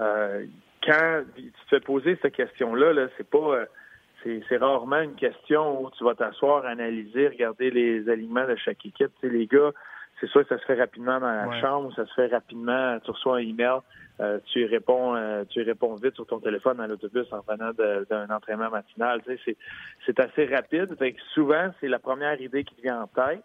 Euh, 0.00 0.44
quand 0.84 1.22
tu 1.36 1.42
te 1.44 1.68
fais 1.68 1.80
poser 1.80 2.18
cette 2.20 2.34
question-là, 2.34 2.92
-là, 2.92 3.08
c'est 3.16 3.28
pas. 3.28 3.38
Euh, 3.38 3.66
c'est 4.22 4.56
rarement 4.58 5.00
une 5.00 5.14
question 5.14 5.82
où 5.82 5.90
tu 5.92 6.04
vas 6.04 6.14
t'asseoir, 6.14 6.66
analyser, 6.66 7.28
regarder 7.28 7.70
les 7.70 8.06
aliments 8.10 8.46
de 8.46 8.54
chaque 8.56 8.84
équipe. 8.84 9.10
Tu 9.20 9.28
sais, 9.28 9.32
les 9.32 9.46
gars, 9.46 9.70
c'est 10.20 10.28
sûr 10.28 10.42
que 10.42 10.48
ça 10.48 10.58
se 10.58 10.64
fait 10.66 10.78
rapidement 10.78 11.18
dans 11.18 11.32
la 11.32 11.60
chambre, 11.60 11.92
ça 11.94 12.06
se 12.06 12.12
fait 12.14 12.26
rapidement, 12.26 12.98
tu 13.00 13.10
reçois 13.10 13.36
un 13.36 13.40
email, 13.40 13.78
euh, 14.20 14.38
tu 14.52 14.66
réponds 14.66 15.16
euh, 15.16 15.44
tu 15.48 15.62
réponds 15.62 15.94
vite 15.94 16.14
sur 16.14 16.26
ton 16.26 16.40
téléphone 16.40 16.76
dans 16.76 16.86
l'autobus 16.86 17.26
en 17.32 17.40
venant 17.40 17.72
d'un 17.72 18.28
entraînement 18.28 18.68
matinal. 18.68 19.22
Tu 19.26 19.38
sais, 19.38 19.56
c'est 20.04 20.20
assez 20.20 20.44
rapide. 20.44 20.94
Fait 20.98 21.12
que 21.12 21.20
souvent, 21.32 21.70
c'est 21.80 21.88
la 21.88 21.98
première 21.98 22.38
idée 22.40 22.64
qui 22.64 22.74
te 22.74 22.82
vient 22.82 23.02
en 23.02 23.06
tête. 23.06 23.42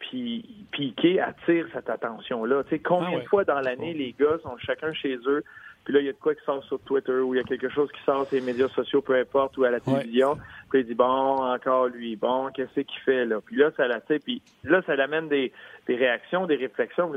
puis 0.00 0.66
Piqué 0.72 1.20
attire 1.20 1.68
cette 1.72 1.88
attention-là. 1.88 2.64
Tu 2.64 2.70
sais, 2.70 2.78
combien 2.80 3.18
Ah 3.18 3.20
de 3.20 3.28
fois 3.28 3.44
dans 3.44 3.60
l'année 3.60 3.94
les 3.94 4.12
gars 4.18 4.38
sont 4.42 4.56
chacun 4.58 4.92
chez 4.92 5.16
eux, 5.26 5.44
puis 5.84 5.92
là, 5.92 6.00
il 6.00 6.06
y 6.06 6.08
a 6.08 6.12
de 6.12 6.18
quoi 6.18 6.34
qui 6.34 6.44
sort 6.44 6.64
sur 6.64 6.80
Twitter 6.80 7.12
ou 7.12 7.34
il 7.34 7.38
y 7.38 7.40
a 7.40 7.44
quelque 7.44 7.68
chose 7.68 7.90
qui 7.92 8.02
sort 8.04 8.26
sur 8.26 8.36
les 8.36 8.40
médias 8.40 8.68
sociaux, 8.68 9.02
peu 9.02 9.18
importe, 9.18 9.56
ou 9.58 9.64
à 9.64 9.70
la 9.70 9.80
télévision. 9.80 10.38
Puis 10.70 10.80
il 10.80 10.86
dit, 10.86 10.94
bon, 10.94 11.04
encore 11.04 11.88
lui, 11.88 12.16
bon, 12.16 12.48
qu'est-ce 12.54 12.80
qu'il 12.80 13.00
fait 13.04 13.26
là? 13.26 13.40
Puis 13.44 13.56
là, 13.56 13.70
ça 13.76 13.86
la, 13.86 14.00
puis 14.00 14.42
là, 14.64 14.82
ça 14.86 14.96
l'amène 14.96 15.28
des, 15.28 15.52
des 15.86 15.96
réactions, 15.96 16.46
des 16.46 16.56
réflexions. 16.56 17.12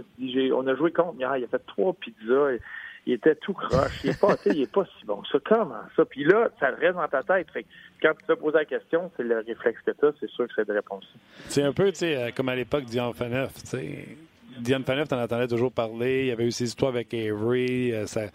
On 0.53 0.67
a 0.67 0.75
joué 0.75 0.91
contre 0.91 1.15
il 1.17 1.23
a 1.25 1.47
fait 1.47 1.65
trois 1.65 1.93
pizzas. 1.93 2.51
Et, 2.51 2.59
il 3.07 3.13
était 3.13 3.35
tout 3.35 3.53
croche. 3.53 4.03
Il 4.03 4.09
est 4.09 4.19
pas, 4.19 4.35
il 4.45 4.61
est 4.61 4.71
pas 4.71 4.85
si 4.99 5.05
bon. 5.05 5.23
Ça, 5.31 5.39
comment 5.43 5.81
ça? 5.95 6.03
Puis 6.03 6.25
là, 6.25 6.49
ça 6.59 6.71
reste 6.71 6.95
dans 6.95 7.07
ta 7.07 7.23
tête. 7.23 7.49
Fait 7.51 7.63
que 7.63 7.67
quand 8.01 8.13
tu 8.19 8.25
te 8.25 8.33
poses 8.33 8.53
la 8.53 8.65
question, 8.65 9.09
c'est 9.15 9.23
le 9.23 9.37
réflexe 9.37 9.79
que 9.85 9.91
tu 9.91 10.05
as, 10.05 10.11
c'est 10.19 10.29
sûr 10.29 10.45
que 10.45 10.53
c'est 10.55 10.67
de 10.67 10.73
réponse. 10.73 11.05
C'est 11.47 11.63
un 11.63 11.71
peu, 11.71 11.89
tu 11.91 11.99
sais, 11.99 12.17
euh, 12.17 12.29
comme 12.35 12.49
à 12.49 12.55
l'époque 12.55 12.83
Dion 12.83 13.13
Phaneuf, 13.13 13.53
tu 13.53 13.67
sais. 13.67 14.17
Diane 14.59 14.83
Phaneuf, 14.83 15.07
t'en 15.07 15.21
entendais 15.21 15.47
toujours 15.47 15.71
parler. 15.71 16.21
Il 16.21 16.27
y 16.27 16.31
avait 16.31 16.45
eu 16.45 16.51
ses 16.51 16.65
histoires 16.65 16.91
avec 16.91 17.13
Avery. 17.13 17.93
Euh, 17.93 18.05
sa, 18.05 18.27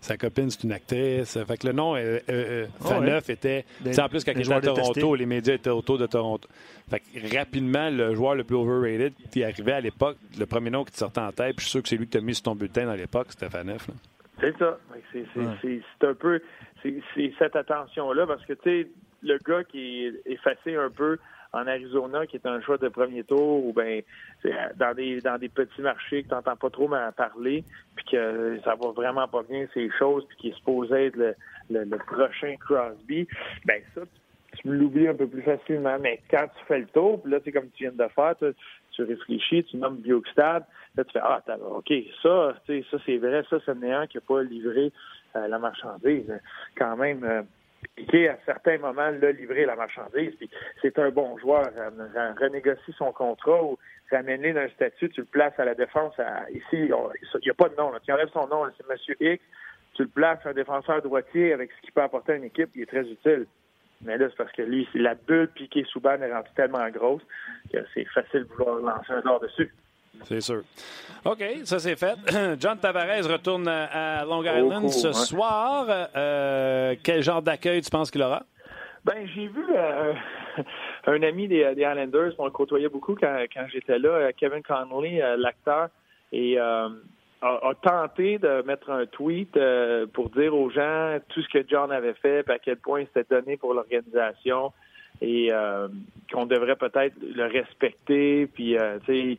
sa, 0.00 0.16
copine, 0.16 0.50
c'est 0.50 0.64
une 0.64 0.72
actrice. 0.72 1.38
Fait 1.44 1.56
que 1.56 1.66
le 1.66 1.72
nom 1.72 1.96
euh, 1.96 2.18
euh, 2.28 2.66
oh, 2.84 2.88
ouais. 3.00 3.18
était... 3.28 3.64
Des, 3.80 4.00
en 4.00 4.08
plus, 4.08 4.24
quand 4.24 4.32
il 4.34 4.40
était 4.40 4.52
à 4.52 4.60
Toronto, 4.60 4.92
détestés. 4.94 5.16
les 5.16 5.26
médias 5.26 5.54
étaient 5.54 5.70
autour 5.70 5.98
de 5.98 6.06
Toronto. 6.06 6.48
Fait 6.88 7.00
que 7.00 7.36
rapidement, 7.36 7.90
le 7.90 8.14
joueur 8.14 8.34
le 8.34 8.44
plus 8.44 8.56
overrated 8.56 9.12
qui 9.30 9.44
arrivait 9.44 9.72
à 9.72 9.80
l'époque, 9.80 10.16
le 10.38 10.46
premier 10.46 10.70
nom 10.70 10.84
qui 10.84 10.92
te 10.92 10.98
sortait 10.98 11.20
en 11.20 11.32
tête, 11.32 11.56
puis 11.56 11.64
je 11.64 11.70
suis 11.70 11.70
sûr 11.70 11.82
que 11.82 11.88
c'est 11.88 11.96
lui 11.96 12.06
qui 12.06 12.18
t'a 12.18 12.20
mis 12.20 12.34
sur 12.34 12.44
ton 12.44 12.54
bulletin 12.54 12.86
dans 12.86 12.94
l'époque, 12.94 13.28
c'était 13.30 13.50
Phaneuf. 13.50 13.88
Là. 13.88 13.94
C'est 14.40 14.58
ça. 14.58 14.78
C'est 15.12 15.38
ouais. 15.38 15.80
un 16.02 16.14
peu... 16.14 16.40
C'est 16.82 17.32
cette 17.38 17.56
attention-là, 17.56 18.26
parce 18.26 18.44
que, 18.46 18.54
tu 18.54 18.62
sais, 18.64 18.88
le 19.22 19.38
gars 19.46 19.64
qui 19.64 20.06
est 20.06 20.12
effacé 20.26 20.76
un 20.76 20.90
peu 20.90 21.18
en 21.52 21.66
Arizona, 21.66 22.26
qui 22.26 22.36
est 22.36 22.46
un 22.46 22.60
choix 22.60 22.78
de 22.78 22.88
premier 22.88 23.24
tour, 23.24 23.64
ou 23.66 23.72
ben 23.72 24.02
dans 24.76 24.94
des 24.94 25.20
dans 25.20 25.38
des 25.38 25.48
petits 25.48 25.82
marchés 25.82 26.22
que 26.22 26.28
tu 26.28 26.34
n'entends 26.34 26.56
pas 26.56 26.70
trop 26.70 26.88
parler, 27.16 27.64
puis 27.96 28.04
que 28.12 28.58
ça 28.64 28.74
va 28.74 28.90
vraiment 28.90 29.26
pas 29.28 29.42
bien 29.42 29.66
ces 29.74 29.90
choses, 29.98 30.24
puis 30.28 30.36
qui 30.38 30.48
est 30.48 30.56
supposé 30.56 31.06
être 31.06 31.16
le, 31.16 31.34
le, 31.70 31.84
le 31.84 31.98
prochain 31.98 32.54
Crosby, 32.60 33.26
ben 33.64 33.82
ça, 33.94 34.02
tu, 34.58 34.68
l'oublies 34.68 35.08
un 35.08 35.14
peu 35.14 35.26
plus 35.26 35.42
facilement. 35.42 35.98
Mais 36.00 36.20
quand 36.30 36.46
tu 36.58 36.64
fais 36.66 36.78
le 36.78 36.86
tour, 36.86 37.22
puis 37.22 37.32
là, 37.32 37.38
c'est 37.44 37.52
comme 37.52 37.70
tu 37.70 37.84
viens 37.84 37.92
de 37.92 38.10
faire, 38.12 38.34
tu, 38.38 38.46
tu 38.92 39.02
réfléchis, 39.02 39.64
tu 39.64 39.76
nommes 39.76 39.98
Bjorkstad, 39.98 40.64
là, 40.96 41.04
tu 41.04 41.12
fais 41.12 41.20
Ah, 41.22 41.42
OK, 41.72 41.92
ça, 42.22 42.54
ça 42.66 42.98
c'est 43.06 43.18
vrai, 43.18 43.44
ça, 43.48 43.58
c'est 43.64 43.74
néant 43.76 44.06
qui 44.06 44.16
n'a 44.16 44.22
pas 44.26 44.42
livré 44.42 44.92
euh, 45.36 45.48
la 45.48 45.58
marchandise. 45.58 46.32
Quand 46.76 46.96
même, 46.96 47.24
euh, 47.24 47.42
Piqué, 47.96 48.28
à 48.28 48.38
certains 48.44 48.78
moments, 48.78 49.10
l'a 49.10 49.32
livré 49.32 49.64
la 49.64 49.76
marchandise. 49.76 50.34
Puis 50.36 50.50
c'est 50.82 50.98
un 50.98 51.10
bon 51.10 51.38
joueur. 51.38 51.70
Renégocie 52.40 52.92
son 52.96 53.12
contrat 53.12 53.62
ou 53.62 53.78
ramène-le 54.10 54.52
d'un 54.52 54.68
statut, 54.68 55.08
tu 55.10 55.20
le 55.20 55.26
places 55.26 55.58
à 55.58 55.64
la 55.64 55.74
défense. 55.74 56.18
À, 56.18 56.50
ici, 56.50 56.64
il 56.72 56.94
n'y 57.44 57.50
a 57.50 57.54
pas 57.54 57.68
de 57.68 57.76
nom. 57.76 57.90
Là. 57.90 58.00
Tu 58.00 58.12
enlèves 58.12 58.30
son 58.32 58.46
nom, 58.48 58.66
c'est 58.76 58.88
Monsieur 58.88 59.16
X. 59.20 59.42
Tu 59.94 60.02
le 60.02 60.08
places 60.08 60.38
un 60.44 60.52
défenseur 60.52 61.02
droitier 61.02 61.52
avec 61.52 61.70
ce 61.72 61.80
qu'il 61.82 61.92
peut 61.92 62.02
apporter 62.02 62.32
à 62.32 62.36
une 62.36 62.44
équipe, 62.44 62.70
il 62.74 62.82
est 62.82 62.86
très 62.86 63.08
utile. 63.08 63.46
Mais 64.02 64.16
là, 64.16 64.28
c'est 64.30 64.36
parce 64.36 64.52
que 64.52 64.62
lui, 64.62 64.88
la 64.94 65.14
bulle 65.14 65.48
piquée 65.48 65.84
sous 65.84 66.00
ban 66.00 66.20
est 66.22 66.32
rendue 66.32 66.48
tellement 66.56 66.88
grosse 66.90 67.22
que 67.72 67.78
c'est 67.92 68.06
facile 68.06 68.44
de 68.44 68.48
vouloir 68.54 68.76
lancer 68.78 69.12
un 69.12 69.20
dard 69.20 69.40
dessus. 69.40 69.70
C'est 70.24 70.40
sûr. 70.40 70.62
OK, 71.24 71.44
ça 71.64 71.78
c'est 71.78 71.96
fait. 71.96 72.16
John 72.60 72.78
Tavares 72.78 73.28
retourne 73.28 73.68
à 73.68 74.24
Long 74.24 74.42
Island 74.42 74.88
ce 74.90 75.12
soir. 75.12 75.86
Euh, 76.16 76.94
quel 77.02 77.22
genre 77.22 77.42
d'accueil 77.42 77.82
tu 77.82 77.90
penses 77.90 78.10
qu'il 78.10 78.22
aura? 78.22 78.44
Ben, 79.04 79.26
j'ai 79.34 79.46
vu 79.46 79.64
euh, 79.74 80.12
un 81.06 81.22
ami 81.22 81.48
des, 81.48 81.74
des 81.74 81.82
Islanders, 81.82 82.32
on 82.38 82.44
le 82.44 82.50
côtoyait 82.50 82.88
beaucoup 82.88 83.14
quand, 83.14 83.44
quand 83.52 83.66
j'étais 83.72 83.98
là, 83.98 84.32
Kevin 84.32 84.62
Connolly, 84.62 85.22
euh, 85.22 85.36
l'acteur, 85.38 85.88
et 86.32 86.58
euh, 86.58 86.88
a, 87.40 87.68
a, 87.68 87.74
tenté 87.80 88.38
de 88.38 88.62
mettre 88.66 88.90
un 88.90 89.06
tweet 89.06 89.56
euh, 89.56 90.06
pour 90.06 90.28
dire 90.30 90.54
aux 90.54 90.70
gens 90.70 91.18
tout 91.28 91.42
ce 91.42 91.48
que 91.48 91.64
John 91.66 91.90
avait 91.90 92.14
fait, 92.14 92.48
à 92.50 92.58
quel 92.58 92.76
point 92.76 93.04
c'était 93.06 93.34
donné 93.34 93.56
pour 93.56 93.72
l'organisation, 93.72 94.72
et 95.22 95.48
euh, 95.50 95.88
qu'on 96.32 96.46
devrait 96.46 96.76
peut-être 96.76 97.14
le 97.22 97.46
respecter, 97.46 98.46
puis 98.46 98.76
tu 99.06 99.12
sais 99.12 99.38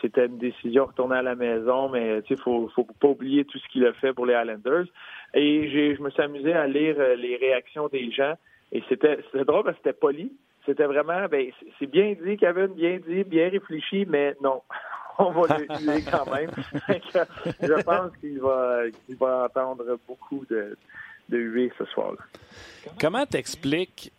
c'était 0.00 0.26
une 0.26 0.38
décision 0.38 0.86
retourner 0.86 1.16
à 1.16 1.22
la 1.22 1.34
maison, 1.34 1.88
mais 1.88 2.22
tu 2.22 2.34
sais, 2.34 2.42
faut, 2.42 2.68
faut 2.74 2.86
pas 2.98 3.08
oublier 3.08 3.44
tout 3.44 3.58
ce 3.58 3.68
qu'il 3.68 3.84
a 3.86 3.92
fait 3.94 4.12
pour 4.12 4.26
les 4.26 4.34
Islanders. 4.34 4.86
Et 5.34 5.94
je 5.96 6.02
me 6.02 6.10
suis 6.10 6.22
amusé 6.22 6.52
à 6.52 6.66
lire 6.66 6.96
les 7.16 7.36
réactions 7.36 7.88
des 7.88 8.10
gens, 8.10 8.34
et 8.72 8.82
c'était, 8.88 9.18
drôle 9.44 9.64
parce 9.64 9.76
que 9.76 9.82
c'était 9.84 9.92
poli. 9.92 10.32
C'était 10.64 10.84
vraiment, 10.86 11.26
ben, 11.30 11.50
c'est 11.78 11.86
bien 11.86 12.14
dit, 12.20 12.36
Kevin, 12.36 12.68
bien 12.74 12.98
dit, 13.06 13.22
bien 13.24 13.48
réfléchi, 13.48 14.04
mais 14.08 14.36
non. 14.42 14.62
On 15.18 15.30
va 15.30 15.56
l'utiliser 15.58 16.10
quand 16.10 16.30
même. 16.30 16.50
je 17.62 17.82
pense 17.82 18.14
qu'il 18.18 18.38
va, 18.40 18.82
va 19.18 19.44
entendre 19.46 19.98
beaucoup 20.06 20.44
de, 20.50 20.76
de 21.28 21.38
huées 21.38 21.72
ce 21.78 21.84
soir-là. 21.86 22.18
Comment 23.00 23.24
t'expliques 23.24 24.12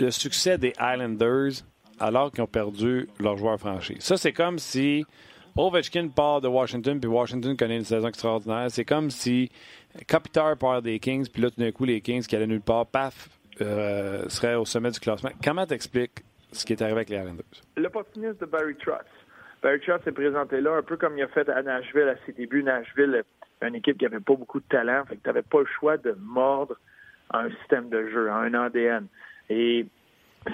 le 0.00 0.10
succès 0.10 0.58
des 0.58 0.72
Islanders 0.80 1.62
alors 1.98 2.30
qu'ils 2.30 2.42
ont 2.42 2.48
perdu 2.48 3.08
leur 3.20 3.36
joueur 3.36 3.58
franchi. 3.58 3.96
Ça, 4.00 4.16
c'est 4.16 4.32
comme 4.32 4.58
si 4.58 5.04
Ovechkin 5.56 6.08
part 6.08 6.40
de 6.40 6.48
Washington, 6.48 6.98
puis 6.98 7.08
Washington 7.08 7.56
connaît 7.56 7.76
une 7.76 7.84
saison 7.84 8.08
extraordinaire. 8.08 8.66
C'est 8.70 8.84
comme 8.84 9.10
si 9.10 9.50
Kopitar 10.08 10.56
part 10.56 10.82
des 10.82 10.98
Kings, 10.98 11.28
puis 11.32 11.42
là, 11.42 11.50
tout 11.50 11.60
d'un 11.60 11.70
coup, 11.70 11.84
les 11.84 12.00
Kings 12.00 12.26
qui 12.26 12.34
allaient 12.34 12.46
nulle 12.46 12.60
part, 12.60 12.86
paf, 12.86 13.28
euh, 13.60 14.28
seraient 14.28 14.56
au 14.56 14.64
sommet 14.64 14.90
du 14.90 14.98
classement. 14.98 15.30
Comment 15.42 15.64
t'expliques 15.64 16.24
ce 16.50 16.64
qui 16.64 16.72
est 16.72 16.82
arrivé 16.82 16.96
avec 16.96 17.10
les 17.10 17.18
Islanders? 17.18 17.44
L'opportuniste 17.76 18.40
de 18.40 18.46
Barry 18.46 18.74
Trotz. 18.76 19.06
Barry 19.62 19.78
Trotz 19.80 20.02
s'est 20.02 20.12
présenté 20.12 20.60
là 20.60 20.76
un 20.76 20.82
peu 20.82 20.96
comme 20.96 21.16
il 21.16 21.22
a 21.22 21.28
fait 21.28 21.48
à 21.48 21.62
Nashville 21.62 22.08
à 22.08 22.16
ses 22.26 22.32
débuts. 22.32 22.64
Nashville, 22.64 23.22
une 23.62 23.76
équipe 23.76 23.96
qui 23.96 24.04
n'avait 24.04 24.18
pas 24.18 24.34
beaucoup 24.34 24.58
de 24.58 24.66
talent, 24.68 25.04
fait 25.08 25.16
que 25.16 25.22
tu 25.22 25.28
n'avais 25.28 25.42
pas 25.42 25.60
le 25.60 25.68
choix 25.78 25.96
de 25.96 26.16
mordre 26.20 26.76
un 27.30 27.48
système 27.60 27.88
de 27.88 28.08
jeu, 28.10 28.28
un 28.30 28.52
ADN. 28.54 29.06
Et 29.48 29.86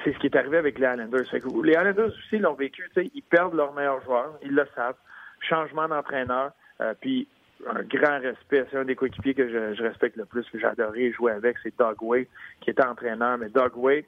c'est 0.05 0.13
ce 0.13 0.19
qui 0.19 0.27
est 0.27 0.37
arrivé 0.37 0.57
avec 0.57 0.79
les 0.79 0.87
Islanders. 0.87 1.27
les 1.33 1.71
Islanders 1.71 2.07
aussi 2.07 2.39
l'ont 2.39 2.55
vécu. 2.55 2.91
Ils 2.97 3.23
perdent 3.23 3.55
leur 3.55 3.73
meilleur 3.73 4.03
joueur, 4.03 4.39
ils 4.43 4.55
le 4.55 4.67
savent. 4.75 4.97
Changement 5.41 5.89
d'entraîneur, 5.89 6.53
euh, 6.81 6.95
puis 7.01 7.27
un 7.67 7.83
grand 7.83 8.21
respect. 8.21 8.67
C'est 8.71 8.77
un 8.77 8.85
des 8.85 8.95
coéquipiers 8.95 9.35
que 9.35 9.49
je, 9.49 9.75
je, 9.75 9.83
respecte 9.83 10.17
le 10.17 10.27
plus, 10.27 10.49
que 10.51 10.59
j'ai 10.59 10.67
adoré 10.67 11.13
jouer 11.13 11.33
avec, 11.33 11.57
c'est 11.63 11.77
Doug 11.79 12.03
Wade, 12.03 12.27
qui 12.61 12.71
était 12.71 12.85
entraîneur. 12.85 13.39
Mais 13.39 13.49
Doug 13.49 13.73
Wade, 13.77 14.05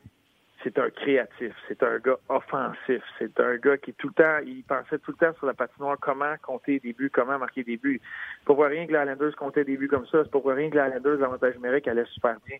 c'est 0.62 0.78
un 0.78 0.90
créatif, 0.90 1.52
c'est 1.66 1.82
un 1.82 1.98
gars 1.98 2.18
offensif, 2.28 3.02
c'est 3.18 3.38
un 3.40 3.56
gars 3.56 3.76
qui 3.78 3.92
tout 3.94 4.08
le 4.08 4.14
temps, 4.14 4.38
il 4.46 4.62
pensait 4.62 4.98
tout 4.98 5.12
le 5.12 5.26
temps 5.26 5.36
sur 5.38 5.46
la 5.46 5.54
patinoire 5.54 5.96
comment 6.00 6.34
compter 6.42 6.78
des 6.80 6.92
buts, 6.92 7.10
comment 7.12 7.38
marquer 7.38 7.64
des 7.64 7.76
buts. 7.76 8.00
Pour 8.44 8.62
rien 8.62 8.86
que 8.86 8.92
les 8.92 8.98
Islanders 8.98 9.36
comptaient 9.36 9.64
des 9.64 9.76
buts 9.76 9.88
comme 9.88 10.06
ça, 10.06 10.22
c'est 10.22 10.30
pour 10.30 10.46
rien 10.46 10.70
que 10.70 10.76
les 10.76 10.86
Islanders, 10.86 11.18
l'avantage 11.18 11.54
numérique, 11.56 11.88
allait 11.88 12.04
super 12.06 12.36
bien. 12.46 12.58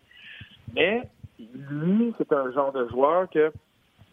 Mais 0.75 1.03
lui, 1.39 2.13
c'est 2.17 2.31
un 2.31 2.51
genre 2.51 2.71
de 2.71 2.87
joueur 2.89 3.29
que 3.29 3.51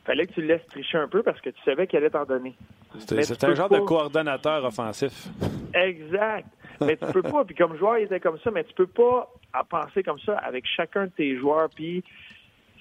fallait 0.04 0.26
que 0.26 0.32
tu 0.32 0.40
le 0.40 0.48
laisses 0.48 0.66
tricher 0.66 0.98
un 0.98 1.08
peu 1.08 1.22
parce 1.22 1.40
que 1.40 1.50
tu 1.50 1.62
savais 1.64 1.86
qu'il 1.86 1.98
allait 1.98 2.10
t'en 2.10 2.24
donner. 2.24 2.56
C'est 2.98 3.44
un 3.44 3.54
genre 3.54 3.68
pas... 3.68 3.78
de 3.78 3.84
coordonnateur 3.84 4.64
offensif. 4.64 5.28
Exact. 5.74 6.46
Mais 6.80 6.96
tu 6.96 7.06
peux 7.12 7.22
pas. 7.22 7.44
Puis 7.44 7.54
comme 7.54 7.76
joueur, 7.76 7.98
il 7.98 8.04
était 8.04 8.20
comme 8.20 8.38
ça, 8.38 8.50
mais 8.50 8.64
tu 8.64 8.74
peux 8.74 8.86
pas 8.86 9.30
penser 9.68 10.02
comme 10.02 10.18
ça 10.20 10.36
avec 10.38 10.64
chacun 10.66 11.04
de 11.04 11.10
tes 11.10 11.36
joueurs. 11.36 11.68
Puis 11.74 12.02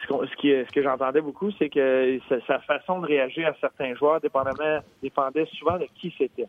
ce, 0.01 0.35
qui, 0.37 0.49
ce 0.49 0.71
que 0.71 0.81
j'entendais 0.81 1.21
beaucoup, 1.21 1.51
c'est 1.51 1.69
que 1.69 2.19
sa 2.47 2.59
façon 2.59 2.99
de 3.01 3.07
réagir 3.07 3.47
à 3.47 3.53
certains 3.59 3.93
joueurs 3.95 4.21
dépendamment, 4.21 4.79
dépendait 5.03 5.45
souvent 5.57 5.77
de 5.77 5.87
qui 5.95 6.13
c'était. 6.17 6.47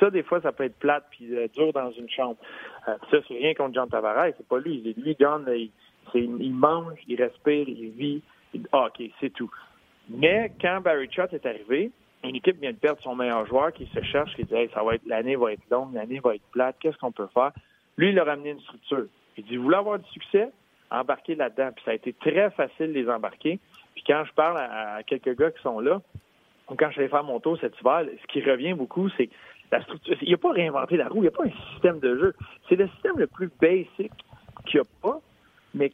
Ça, 0.00 0.10
des 0.10 0.22
fois, 0.22 0.40
ça 0.40 0.52
peut 0.52 0.64
être 0.64 0.78
plate 0.78 1.04
puis 1.10 1.34
euh, 1.34 1.48
dur 1.48 1.72
dans 1.72 1.90
une 1.90 2.08
chambre. 2.08 2.36
Euh, 2.86 2.94
ça, 3.10 3.16
c'est 3.26 3.34
rien 3.34 3.54
contre 3.54 3.74
John 3.74 3.88
Tavares, 3.88 4.32
c'est 4.36 4.46
pas 4.46 4.58
lui. 4.58 4.94
Lui, 4.96 5.16
John, 5.18 5.44
il, 5.48 5.70
il 6.14 6.54
mange, 6.54 6.98
il 7.06 7.22
respire, 7.22 7.68
il 7.68 7.90
vit. 7.90 8.22
Il, 8.54 8.66
ah, 8.72 8.86
OK, 8.86 9.02
c'est 9.20 9.32
tout. 9.32 9.50
Mais 10.08 10.52
quand 10.60 10.80
Barry 10.80 11.08
Trotz 11.08 11.32
est 11.34 11.44
arrivé, 11.46 11.90
une 12.24 12.36
équipe 12.36 12.60
vient 12.60 12.72
de 12.72 12.76
perdre 12.76 13.00
son 13.02 13.14
meilleur 13.14 13.46
joueur 13.46 13.72
qui 13.72 13.86
se 13.94 14.02
cherche, 14.02 14.34
qui 14.34 14.44
dit 14.44 14.54
hey, 14.54 14.70
ça 14.74 14.82
va 14.82 14.94
être 14.94 15.06
l'année 15.06 15.36
va 15.36 15.52
être 15.52 15.68
longue, 15.70 15.94
l'année 15.94 16.20
va 16.20 16.34
être 16.34 16.50
plate, 16.50 16.76
qu'est-ce 16.80 16.96
qu'on 16.96 17.12
peut 17.12 17.28
faire? 17.32 17.52
Lui, 17.96 18.10
il 18.10 18.18
a 18.18 18.24
ramené 18.24 18.50
une 18.50 18.60
structure. 18.60 19.06
Il 19.36 19.44
dit 19.44 19.56
Vous 19.56 19.64
voulez 19.64 19.76
avoir 19.76 19.98
du 19.98 20.08
succès? 20.10 20.50
Embarquez 20.90 21.34
là-dedans. 21.34 21.70
Puis 21.74 21.84
ça 21.84 21.90
a 21.92 21.94
été 21.94 22.12
très 22.14 22.50
facile 22.50 22.88
de 22.88 22.92
les 22.92 23.08
embarquer. 23.08 23.58
Puis 23.94 24.04
quand 24.06 24.24
je 24.24 24.32
parle 24.32 24.58
à, 24.58 25.02
quelques 25.06 25.36
gars 25.36 25.50
qui 25.50 25.62
sont 25.62 25.80
là, 25.80 26.00
ou 26.70 26.74
quand 26.74 26.90
je 26.90 27.00
vais 27.00 27.08
faire 27.08 27.24
mon 27.24 27.40
tour 27.40 27.58
cet 27.60 27.78
hiver, 27.80 28.04
ce 28.20 28.26
qui 28.28 28.40
revient 28.40 28.74
beaucoup, 28.74 29.08
c'est 29.16 29.28
la 29.70 29.82
structure. 29.82 30.16
Il 30.22 30.30
n'a 30.30 30.36
pas 30.36 30.52
réinventé 30.52 30.96
la 30.96 31.08
roue, 31.08 31.18
il 31.18 31.22
n'y 31.22 31.28
a 31.28 31.30
pas 31.32 31.44
un 31.44 31.72
système 31.72 31.98
de 31.98 32.18
jeu. 32.18 32.34
C'est 32.68 32.76
le 32.76 32.88
système 32.88 33.18
le 33.18 33.26
plus 33.26 33.50
basic 33.60 34.12
qu'il 34.66 34.74
n'y 34.74 34.80
a 34.80 34.84
pas, 35.02 35.20
mais 35.74 35.92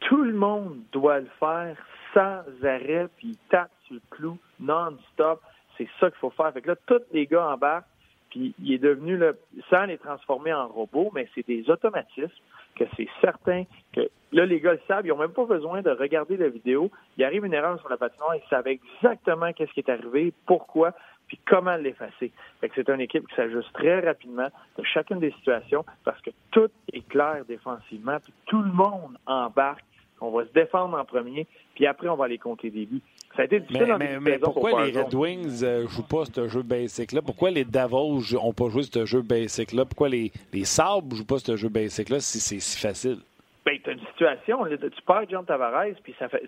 tout 0.00 0.22
le 0.22 0.32
monde 0.32 0.80
doit 0.92 1.20
le 1.20 1.28
faire 1.38 1.76
sans 2.14 2.42
arrêt, 2.64 3.08
puis 3.16 3.38
tape 3.48 3.70
sur 3.86 3.94
le 3.94 4.00
clou 4.10 4.38
non-stop. 4.58 5.40
C'est 5.76 5.88
ça 5.98 6.10
qu'il 6.10 6.18
faut 6.18 6.30
faire. 6.30 6.52
Fait 6.52 6.62
que 6.62 6.68
là, 6.68 6.76
tous 6.86 7.00
les 7.12 7.26
gars 7.26 7.48
embarquent, 7.48 7.86
puis 8.30 8.54
il 8.62 8.72
est 8.72 8.78
devenu, 8.78 9.16
là, 9.16 9.32
sans 9.68 9.84
les 9.86 9.98
transformer 9.98 10.52
en 10.52 10.68
robots, 10.68 11.10
mais 11.14 11.28
c'est 11.34 11.46
des 11.46 11.68
automatismes 11.70 12.30
que 12.76 12.84
c'est 12.96 13.08
certain 13.20 13.64
que 13.92 14.08
là, 14.32 14.46
les 14.46 14.60
gars 14.60 14.72
le 14.72 14.80
savent, 14.86 15.04
ils 15.04 15.08
n'ont 15.08 15.16
même 15.16 15.32
pas 15.32 15.44
besoin 15.44 15.82
de 15.82 15.90
regarder 15.90 16.36
la 16.36 16.48
vidéo. 16.48 16.90
Il 17.16 17.24
arrive 17.24 17.44
une 17.44 17.54
erreur 17.54 17.78
sur 17.80 17.88
la 17.88 17.96
patinoire, 17.96 18.36
ils 18.36 18.48
savent 18.48 18.68
exactement 18.68 19.52
qu'est-ce 19.52 19.72
qui 19.72 19.80
est 19.80 19.90
arrivé, 19.90 20.32
pourquoi, 20.46 20.92
puis 21.30 21.38
comment 21.46 21.76
l'effacer. 21.76 22.32
c'est 22.74 22.88
une 22.88 23.00
équipe 23.00 23.28
qui 23.28 23.36
s'ajuste 23.36 23.72
très 23.72 24.00
rapidement 24.00 24.48
de 24.76 24.82
chacune 24.82 25.20
des 25.20 25.30
situations 25.30 25.84
parce 26.04 26.20
que 26.22 26.30
tout 26.50 26.70
est 26.92 27.06
clair 27.08 27.44
défensivement, 27.46 28.18
puis 28.18 28.32
tout 28.46 28.60
le 28.60 28.72
monde 28.72 29.16
embarque. 29.26 29.84
On 30.20 30.32
va 30.32 30.44
se 30.44 30.52
défendre 30.52 30.98
en 30.98 31.04
premier, 31.04 31.46
puis 31.76 31.86
après, 31.86 32.08
on 32.08 32.16
va 32.16 32.24
aller 32.24 32.36
compter 32.36 32.68
des 32.70 32.84
buts. 32.84 33.00
Ça 33.36 33.42
a 33.42 33.44
été 33.44 33.60
difficile 33.60 33.94
mais, 33.96 34.18
mais, 34.18 34.38
pourquoi 34.40 34.84
les 34.84 35.00
Red 35.00 35.14
Wings 35.14 35.62
ne 35.62 35.66
euh, 35.66 35.86
jouent 35.86 36.02
pas 36.06 36.24
ce 36.24 36.48
jeu 36.48 36.62
basic-là? 36.62 37.22
Pourquoi 37.22 37.52
les 37.52 37.64
Davos 37.64 38.20
n'ont 38.32 38.52
pas 38.52 38.68
joué 38.68 38.82
ce 38.82 39.06
jeu 39.06 39.22
basic-là? 39.22 39.84
Pourquoi 39.84 40.08
les, 40.08 40.32
les 40.52 40.64
Sabres 40.64 41.06
ne 41.12 41.14
jouent 41.14 41.26
pas 41.26 41.38
ce 41.38 41.56
jeu 41.56 41.68
basic-là 41.68 42.18
si 42.18 42.40
c'est 42.40 42.58
si 42.58 42.78
facile? 42.78 43.18
Ben, 43.64 43.78
tu 43.84 43.90
as 43.90 43.92
une 43.92 44.06
situation, 44.06 44.64
tu 44.64 45.02
perds 45.06 45.28
John 45.28 45.44
Tavares, 45.44 45.94
puis 46.02 46.14
ça 46.18 46.28
fait. 46.28 46.42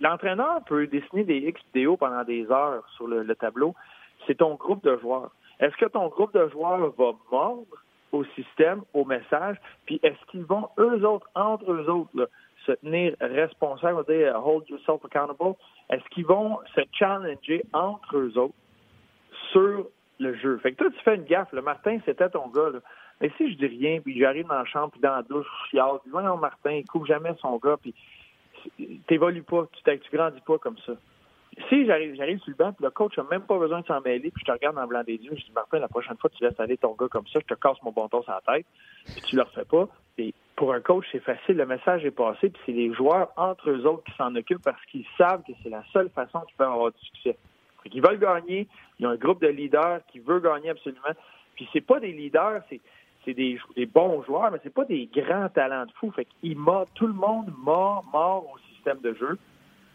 L'entraîneur 0.00 0.60
peut 0.66 0.86
dessiner 0.86 1.24
des 1.24 1.38
X 1.38 1.60
vidéos 1.72 1.96
pendant 1.96 2.24
des 2.24 2.50
heures 2.50 2.84
sur 2.96 3.06
le, 3.06 3.34
tableau. 3.34 3.74
C'est 4.26 4.38
ton 4.38 4.54
groupe 4.54 4.84
de 4.84 4.96
joueurs. 4.98 5.30
Est-ce 5.60 5.76
que 5.76 5.86
ton 5.86 6.08
groupe 6.08 6.34
de 6.34 6.48
joueurs 6.48 6.92
va 6.98 7.12
mordre 7.30 7.76
au 8.12 8.24
système, 8.36 8.82
au 8.92 9.04
message, 9.04 9.56
puis 9.86 9.98
est-ce 10.02 10.30
qu'ils 10.30 10.44
vont, 10.44 10.68
eux 10.78 11.04
autres, 11.06 11.28
entre 11.34 11.72
eux 11.72 11.88
autres, 11.88 12.28
se 12.66 12.72
tenir 12.72 13.16
responsables, 13.20 14.04
dire 14.06 14.36
hold 14.44 14.68
yourself 14.68 15.04
accountable? 15.04 15.54
Est-ce 15.90 16.04
qu'ils 16.10 16.26
vont 16.26 16.58
se 16.74 16.82
challenger 16.92 17.64
entre 17.72 18.16
eux 18.16 18.38
autres 18.38 18.54
sur 19.50 19.86
le 20.18 20.34
jeu? 20.36 20.58
Fait 20.58 20.72
que 20.72 20.76
toi, 20.76 20.90
tu 20.90 21.02
fais 21.02 21.16
une 21.16 21.24
gaffe. 21.24 21.52
Le 21.52 21.62
Martin, 21.62 21.98
c'était 22.04 22.28
ton 22.28 22.48
gars. 22.48 22.70
Là. 22.70 22.80
Mais 23.20 23.30
si 23.36 23.52
je 23.52 23.56
dis 23.56 23.66
rien, 23.66 24.00
puis 24.00 24.18
j'arrive 24.18 24.46
dans 24.46 24.58
la 24.58 24.64
chambre, 24.66 24.90
puis 24.92 25.00
dans 25.00 25.16
la 25.16 25.22
douche, 25.22 25.46
je 25.64 25.70
chiale, 25.70 25.98
puis 26.02 26.12
non, 26.12 26.36
Martin, 26.36 26.72
il 26.72 26.84
couvre 26.84 27.06
jamais 27.06 27.34
son 27.40 27.56
gars, 27.56 27.76
puis 27.80 27.94
t'évolues 29.06 29.42
pas, 29.42 29.66
tu, 29.72 29.98
tu 29.98 30.16
grandis 30.16 30.40
pas 30.40 30.58
comme 30.58 30.78
ça. 30.78 30.92
Si 31.68 31.86
j'arrive, 31.86 32.14
j'arrive 32.16 32.38
sur 32.40 32.50
le 32.50 32.56
banc, 32.56 32.72
puis 32.72 32.84
le 32.84 32.90
coach 32.90 33.16
n'a 33.18 33.24
même 33.30 33.42
pas 33.42 33.58
besoin 33.58 33.80
de 33.80 33.86
s'en 33.86 34.00
mêler, 34.00 34.30
puis 34.30 34.40
je 34.40 34.44
te 34.44 34.52
regarde 34.52 34.76
le 34.78 34.86
blanc 34.86 35.02
des 35.04 35.16
yeux, 35.16 35.32
je 35.36 35.44
dis 35.44 35.52
Martin, 35.54 35.78
la 35.78 35.88
prochaine 35.88 36.16
fois, 36.16 36.30
tu 36.30 36.42
laisses 36.42 36.58
aller 36.58 36.78
ton 36.78 36.94
gars 36.94 37.08
comme 37.08 37.26
ça, 37.26 37.40
je 37.40 37.54
te 37.54 37.60
casse 37.60 37.76
mon 37.82 37.92
bon 37.92 38.08
ton 38.08 38.22
sur 38.22 38.32
la 38.32 38.40
tête, 38.54 38.66
puis 39.04 39.20
tu 39.22 39.36
le 39.36 39.42
refais 39.42 39.64
pas. 39.66 39.86
Et 40.18 40.32
pour 40.56 40.72
un 40.72 40.80
coach, 40.80 41.04
c'est 41.12 41.22
facile, 41.22 41.56
le 41.56 41.66
message 41.66 42.04
est 42.04 42.10
passé, 42.10 42.48
puis 42.48 42.62
c'est 42.64 42.72
les 42.72 42.92
joueurs 42.94 43.32
entre 43.36 43.70
eux 43.70 43.86
autres 43.86 44.04
qui 44.04 44.12
s'en 44.16 44.34
occupent 44.34 44.64
parce 44.64 44.82
qu'ils 44.86 45.06
savent 45.18 45.42
que 45.42 45.52
c'est 45.62 45.68
la 45.70 45.84
seule 45.92 46.08
façon 46.10 46.40
qu'ils 46.40 46.56
peuvent 46.56 46.72
avoir 46.72 46.90
du 46.90 47.00
succès. 47.00 47.36
Ils 47.92 48.00
veulent 48.00 48.18
gagner, 48.18 48.66
il 48.98 49.02
y 49.02 49.06
a 49.06 49.10
un 49.10 49.16
groupe 49.16 49.42
de 49.42 49.48
leaders 49.48 50.00
qui 50.10 50.20
veut 50.20 50.40
gagner 50.40 50.70
absolument. 50.70 51.02
Puis 51.54 51.68
c'est 51.72 51.80
pas 51.80 52.00
des 52.00 52.12
leaders, 52.12 52.62
c'est 52.70 52.80
c'est 53.24 53.34
des, 53.34 53.58
bons 53.86 54.22
joueurs, 54.24 54.50
mais 54.50 54.58
c'est 54.62 54.74
pas 54.74 54.84
des 54.84 55.08
grands 55.14 55.48
talents 55.48 55.86
de 55.86 55.92
fou. 55.92 56.10
Fait 56.10 56.24
qu'il 56.40 56.56
tout 56.94 57.06
le 57.06 57.12
monde 57.12 57.52
mord, 57.56 58.04
mort 58.12 58.46
au 58.52 58.58
système 58.74 58.98
de 59.00 59.14
jeu. 59.14 59.38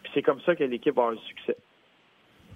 Puis 0.08 0.20
c'est 0.20 0.22
comme 0.22 0.40
ça 0.40 0.54
que 0.56 0.64
l'équipe 0.64 0.94
va 0.94 1.02
avoir 1.02 1.18
un 1.18 1.26
succès. 1.26 1.56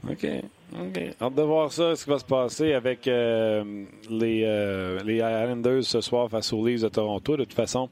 OK. 0.09 0.27
OK. 0.75 1.01
Hâte 1.21 1.35
de 1.35 1.43
voir 1.43 1.71
ça, 1.71 1.95
ce 1.95 2.05
qui 2.05 2.11
va 2.11 2.19
se 2.19 2.25
passer 2.25 2.73
avec 2.73 3.07
euh, 3.07 3.85
les, 4.11 4.43
euh, 4.45 4.99
les 5.05 5.17
Islanders 5.17 5.85
ce 5.85 6.01
soir 6.01 6.31
face 6.31 6.53
aux 6.53 6.67
Leafs 6.67 6.81
de 6.81 6.89
Toronto. 6.89 7.37
De 7.37 7.45
toute 7.45 7.53
façon, 7.53 7.91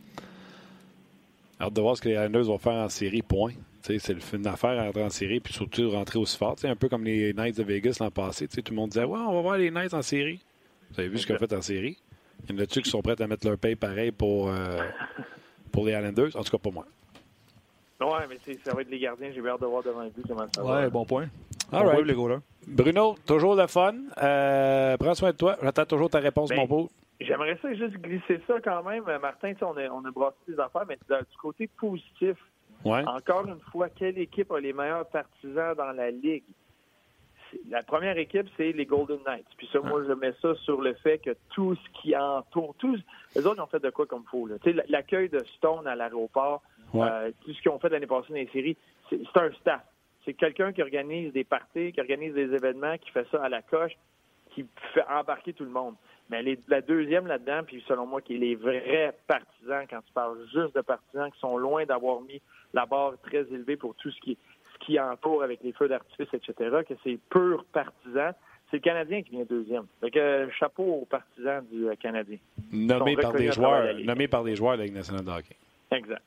hâte 1.61 1.73
de 1.73 1.81
voir 1.81 1.97
ce 1.97 2.03
que 2.03 2.09
les 2.09 2.15
Islanders 2.15 2.45
vont 2.45 2.59
faire 2.59 2.73
en 2.73 2.89
série, 2.89 3.23
point. 3.23 3.53
C'est 3.83 4.09
le 4.09 4.21
fin 4.21 4.39
d'affaire 4.39 4.79
à 4.79 4.85
rentrer 4.85 5.05
en 5.05 5.11
série, 5.11 5.41
puis 5.41 5.55
surtout 5.55 5.91
rentrer 5.91 6.19
aussi 6.19 6.37
fort. 6.37 6.57
un 6.65 6.77
peu 6.77 6.89
comme 6.89 7.05
les 7.05 7.33
Knights 7.33 7.57
de 7.57 7.63
Vegas 7.63 7.97
l'an 8.01 8.11
passé. 8.11 8.47
Tout 8.47 8.61
le 8.71 8.77
monde 8.77 8.91
disait 8.91 9.05
Ouais, 9.05 9.19
on 9.19 9.35
va 9.35 9.41
voir 9.41 9.57
les 9.59 9.71
Knights 9.71 9.95
en 9.95 10.03
série. 10.03 10.41
Vous 10.91 11.01
avez 11.01 11.09
vu 11.09 11.19
ce 11.19 11.27
qu'ils 11.27 11.37
ont 11.37 11.39
fait 11.39 11.53
en 11.53 11.63
série? 11.63 11.97
Il 12.49 12.55
y 12.55 12.59
en 12.59 12.63
a-tu 12.63 12.83
qui 12.83 12.91
sont 12.91 13.03
prêts 13.03 13.21
à 13.21 13.27
mettre 13.27 13.47
leur 13.47 13.59
paye 13.59 13.77
pareil 13.77 14.11
pour, 14.11 14.49
euh, 14.49 14.79
pour 15.71 15.87
les 15.87 15.93
Islanders? 15.93 16.37
En 16.37 16.43
tout 16.43 16.51
cas, 16.51 16.59
pas 16.59 16.71
moi. 16.71 16.87
Oui, 18.01 18.19
mais 18.29 18.55
ça 18.65 18.73
va 18.73 18.83
être 18.83 18.91
les 18.91 18.99
gardiens. 18.99 19.31
J'ai 19.33 19.47
hâte 19.47 19.61
de 19.61 19.67
voir 19.67 19.83
devant 19.83 20.03
le 20.03 20.11
but 20.11 20.25
comment 20.27 20.47
ça 20.53 20.63
va. 20.63 20.83
Oui, 20.83 20.91
bon 20.91 21.05
point. 21.05 21.27
All 21.73 21.87
right. 21.87 22.05
les 22.05 22.15
Bruno, 22.67 23.15
toujours 23.27 23.55
le 23.55 23.67
fun. 23.67 23.95
Euh, 24.23 24.97
prends 24.97 25.15
soin 25.15 25.33
de 25.33 25.37
toi. 25.37 25.57
J'attends 25.63 25.85
toujours 25.85 26.11
ta 26.11 26.19
réponse, 26.19 26.49
ben, 26.49 26.57
mon 26.57 26.67
beau. 26.67 26.91
J'aimerais 27.21 27.59
ça 27.61 27.73
juste 27.75 27.97
glisser 27.99 28.41
ça 28.47 28.55
quand 28.63 28.83
même. 28.83 29.05
Martin, 29.21 29.53
on 29.63 29.77
a, 29.77 29.89
on 29.89 30.05
a 30.05 30.11
brassé 30.11 30.37
des 30.49 30.59
affaires, 30.59 30.85
mais 30.89 30.99
du 31.09 31.37
côté 31.37 31.69
positif, 31.79 32.37
ouais. 32.85 33.05
encore 33.07 33.47
une 33.47 33.61
fois, 33.71 33.89
quelle 33.91 34.19
équipe 34.19 34.51
a 34.51 34.61
les 34.61 34.73
meilleurs 34.73 35.07
partisans 35.07 35.75
dans 35.77 35.93
la 35.93 36.11
Ligue? 36.11 36.45
la 37.69 37.83
première 37.83 38.17
équipe, 38.19 38.47
c'est 38.57 38.73
les 38.73 38.87
Golden 38.87 39.19
Knights. 39.27 39.47
Puis 39.57 39.69
ça, 39.73 39.81
moi, 39.81 40.03
je 40.07 40.13
mets 40.13 40.35
ça 40.41 40.55
sur 40.57 40.81
le 40.81 40.95
fait 40.95 41.19
que 41.19 41.37
tout 41.51 41.75
ce 41.75 42.01
qui 42.01 42.17
entoure, 42.17 42.75
tous 42.79 42.99
les 43.35 43.47
autres 43.47 43.63
ont 43.63 43.67
fait 43.67 43.83
de 43.83 43.91
quoi 43.91 44.07
comme 44.07 44.25
faux. 44.31 44.49
L'accueil 44.89 45.29
de 45.29 45.43
Stone 45.57 45.87
à 45.87 45.95
l'aéroport, 45.95 46.63
euh, 46.95 47.30
tout 47.45 47.53
ce 47.53 47.62
qu'ils 47.62 47.70
ont 47.70 47.78
fait 47.78 47.88
l'année 47.88 48.07
passée 48.07 48.28
dans 48.30 48.34
les 48.34 48.49
séries, 48.49 48.76
c'est 49.09 49.20
un 49.36 49.53
staff. 49.61 49.82
C'est 50.24 50.34
quelqu'un 50.34 50.72
qui 50.72 50.82
organise 50.82 51.32
des 51.32 51.45
parties, 51.45 51.93
qui 51.93 52.01
organise 52.01 52.34
des 52.34 52.53
événements, 52.55 52.99
qui 52.99 53.11
fait 53.11 53.26
ça 53.30 53.43
à 53.43 53.49
la 53.49 53.62
coche, 53.62 53.93
qui 54.55 54.66
fait 54.93 55.05
embarquer 55.09 55.53
tout 55.53 55.64
le 55.64 55.70
monde. 55.70 55.95
Mais 56.28 56.45
la 56.68 56.80
deuxième 56.80 57.26
là-dedans, 57.26 57.62
puis 57.66 57.82
selon 57.88 58.07
moi, 58.07 58.20
qui 58.20 58.34
est 58.34 58.38
les 58.38 58.55
vrais 58.55 59.16
partisans, 59.26 59.84
quand 59.88 60.01
tu 60.07 60.12
parles 60.12 60.38
juste 60.53 60.76
de 60.76 60.80
partisans 60.80 61.30
qui 61.32 61.41
sont 61.41 61.57
loin 61.57 61.84
d'avoir 61.86 62.20
mis 62.20 62.41
la 62.72 62.86
barre 62.86 63.14
très 63.22 63.41
élevée 63.53 63.76
pour 63.76 63.95
tout 63.97 64.11
ce 64.11 64.20
qui 64.20 64.32
est 64.32 64.38
qui 64.80 64.99
entoure 64.99 65.43
avec 65.43 65.61
les 65.62 65.72
feux 65.72 65.88
d'artifice, 65.88 66.28
etc., 66.32 66.55
que 66.88 66.95
c'est 67.05 67.18
pur 67.30 67.64
partisan. 67.72 68.32
C'est 68.70 68.76
le 68.76 68.82
Canadien 68.82 69.22
qui 69.22 69.30
vient 69.30 69.45
deuxième. 69.45 69.86
Donc, 70.01 70.18
chapeau 70.59 70.84
aux 70.84 71.05
partisans 71.05 71.64
du 71.70 71.88
euh, 71.88 71.95
Canadien. 71.97 72.38
Nommé 72.72 73.16
par, 73.16 73.32
des 73.32 73.51
joueurs, 73.51 73.95
nommé 74.05 74.28
par 74.28 74.45
des 74.45 74.55
joueurs 74.55 74.74
de 74.74 74.78
la 74.78 74.84
Ligue 74.84 74.95
nationale 74.95 75.24
de 75.24 75.30
hockey. 75.30 75.57
Exact. 75.91 76.22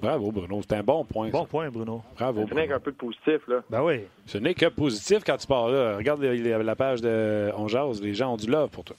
Bravo, 0.00 0.32
Bruno. 0.32 0.60
C'est 0.62 0.76
un 0.76 0.82
bon 0.82 1.04
point. 1.04 1.28
Bon 1.30 1.44
point, 1.44 1.70
Bruno. 1.70 2.02
Bravo. 2.16 2.46
Ce 2.48 2.54
n'est 2.54 2.68
qu'un 2.68 2.80
peu 2.80 2.92
de 2.92 2.96
positif, 2.96 3.46
là. 3.48 3.62
Ben 3.68 3.82
oui. 3.82 4.02
Ce 4.26 4.38
n'est 4.38 4.54
que 4.54 4.66
positif 4.66 5.22
quand 5.24 5.36
tu 5.36 5.46
pars 5.46 5.68
là. 5.68 5.96
Regarde 5.96 6.22
la 6.22 6.76
page 6.76 7.00
de 7.00 7.50
On 7.56 7.68
Jase. 7.68 8.00
Les 8.02 8.14
gens 8.14 8.34
ont 8.34 8.36
du 8.36 8.46
love 8.46 8.70
pour 8.70 8.84
toi. 8.84 8.96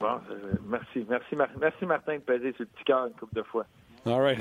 Bon, 0.00 0.06
euh, 0.30 0.52
merci. 0.66 1.06
Merci, 1.08 1.36
merci, 1.60 1.86
Martin, 1.86 2.14
de 2.16 2.20
peser 2.20 2.52
sur 2.52 2.60
le 2.60 2.66
petit 2.66 2.84
cœur 2.84 3.06
une 3.06 3.12
couple 3.14 3.36
de 3.36 3.42
fois. 3.42 3.64
All 4.06 4.20
right. 4.20 4.38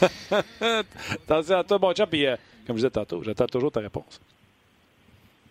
Attention 0.60 1.56
à 1.56 1.64
toi, 1.64 1.78
bon 1.78 1.94
chat. 1.94 2.06
Puis, 2.06 2.26
euh, 2.26 2.36
comme 2.66 2.76
je 2.76 2.80
disais 2.82 2.90
tantôt, 2.90 3.22
j'attends 3.22 3.46
toujours 3.46 3.72
ta 3.72 3.80
réponse. 3.80 4.20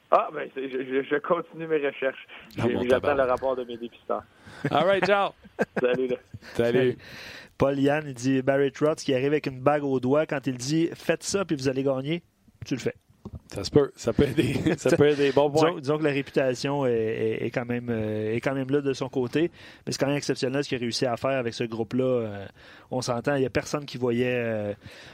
Ah, 0.10 0.30
ben, 0.34 0.50
je, 0.56 1.04
je, 1.04 1.16
continue 1.18 1.68
mes 1.68 1.86
recherches. 1.86 2.28
Ah, 2.58 2.64
j'attends 2.90 3.16
le 3.16 3.24
rapport 3.24 3.56
de 3.56 3.66
mes 3.66 3.78
dépisteurs. 3.78 4.24
All 4.72 4.86
right, 4.86 5.06
ciao. 5.06 5.32
Salut. 5.80 6.08
Là. 6.08 6.16
Salut. 6.54 6.98
Paul 7.58 7.80
Yann, 7.80 8.04
il 8.08 8.14
dit 8.14 8.42
Barry 8.42 8.72
Trotz 8.72 9.04
qui 9.04 9.14
arrive 9.14 9.28
avec 9.28 9.48
une 9.48 9.60
bague 9.60 9.84
au 9.84 10.00
doigt. 10.00 10.26
Quand 10.26 10.46
il 10.48 10.58
dit 10.58 10.90
faites 10.94 11.24
ça 11.24 11.44
puis 11.44 11.56
vous 11.56 11.68
allez 11.68 11.84
gagner, 11.84 12.24
tu 12.66 12.76
le 12.76 12.80
fais. 12.80 12.96
Ça 13.48 13.64
se 13.64 13.72
peut. 13.72 13.92
Ça 13.96 14.14
peut 14.14 14.24
aider. 14.24 14.56
Ça 14.78 14.96
peut 14.96 15.08
aider. 15.10 15.32
Bon 15.32 15.50
point. 15.50 15.80
Disons, 15.80 15.98
que 15.98 16.04
la 16.04 16.12
réputation 16.12 16.86
est, 16.86 17.50
quand 17.54 17.66
même, 17.66 17.88
euh, 17.90 18.34
est 18.34 18.42
quand 18.42 18.54
même 18.54 18.70
là 18.70 18.82
de 18.82 18.94
son 18.94 19.10
côté. 19.10 19.52
Mais 19.86 19.92
c'est 19.92 20.00
quand 20.00 20.08
même 20.08 20.18
exceptionnel 20.18 20.64
ce 20.64 20.70
qu'il 20.70 20.78
a 20.78 20.82
réussi 20.82 21.06
à 21.06 21.18
faire 21.18 21.32
avec 21.32 21.54
ce 21.54 21.64
groupe-là. 21.64 22.04
Euh, 22.04 22.46
on 22.92 23.02
s'entend, 23.02 23.36
il 23.36 23.42
n'y 23.42 23.46
a 23.46 23.50
personne 23.50 23.86
qui 23.86 23.98
voyait. 23.98 24.36
Euh, 24.38 24.74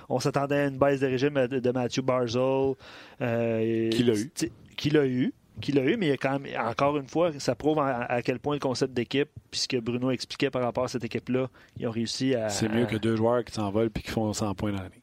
on 0.09 0.19
s'attendait 0.19 0.55
à 0.55 0.67
une 0.67 0.77
baisse 0.77 0.99
de 0.99 1.07
régime 1.07 1.47
de 1.47 1.71
Matthew 1.71 2.01
Barzell. 2.01 2.75
qui 3.19 4.03
l'a 4.03 4.13
eu. 4.13 4.31
Qui 4.75 4.89
l'a 4.89 5.05
eu 5.05 5.33
qui 5.61 5.71
l'a 5.71 5.83
eu, 5.83 5.97
mais 5.97 6.07
il 6.07 6.09
y 6.09 6.13
a 6.13 6.17
quand 6.17 6.39
même, 6.39 6.51
encore 6.59 6.97
une 6.97 7.07
fois, 7.07 7.31
ça 7.39 7.55
prouve 7.55 7.79
à, 7.79 8.21
quel 8.23 8.39
point 8.39 8.55
le 8.55 8.59
concept 8.59 8.93
d'équipe, 8.93 9.29
puisque 9.51 9.79
Bruno 9.79 10.11
expliquait 10.11 10.49
par 10.49 10.63
rapport 10.63 10.85
à 10.85 10.87
cette 10.87 11.03
équipe-là, 11.03 11.47
ils 11.77 11.87
ont 11.87 11.91
réussi 11.91 12.33
à. 12.33 12.49
C'est 12.49 12.69
mieux 12.69 12.85
que 12.85 12.95
deux 12.95 13.15
joueurs 13.15 13.43
qui 13.43 13.53
s'envolent 13.53 13.91
et 13.95 14.01
qui 14.01 14.09
font 14.09 14.31
100 14.33 14.55
points 14.55 14.71
dans 14.71 14.81
l'année. 14.81 15.01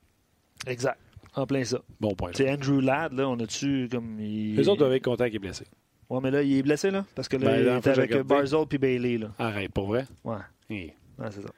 Exact. 0.66 0.98
En 1.36 1.46
plein 1.46 1.62
ça. 1.62 1.80
Bon 2.00 2.14
point. 2.14 2.32
C'est 2.34 2.50
Andrew 2.50 2.80
Ladd, 2.80 3.12
là, 3.12 3.28
on 3.28 3.38
a-tu 3.38 3.88
comme. 3.90 4.18
Il... 4.18 4.56
Les 4.56 4.68
autres 4.68 4.80
doivent 4.80 4.92
être 4.92 5.04
contents 5.04 5.26
qu'il 5.26 5.36
est 5.36 5.38
blessé. 5.38 5.64
Ouais, 6.08 6.18
mais 6.20 6.32
là, 6.32 6.42
il 6.42 6.58
est 6.58 6.62
blessé, 6.62 6.90
là. 6.90 7.04
Parce 7.14 7.28
que 7.28 7.36
là, 7.36 7.52
ben, 7.52 7.60
il 7.60 7.68
est 7.68 7.86
avec 7.86 8.16
Barzell 8.22 8.66
puis 8.68 8.78
Bailey, 8.78 9.18
là. 9.18 9.28
Arrête, 9.38 9.70
pour 9.70 9.86
vrai? 9.86 10.06
Ouais. 10.24 10.38
Ouais, 10.68 10.92
c'est 11.30 11.42
ça. 11.42 11.50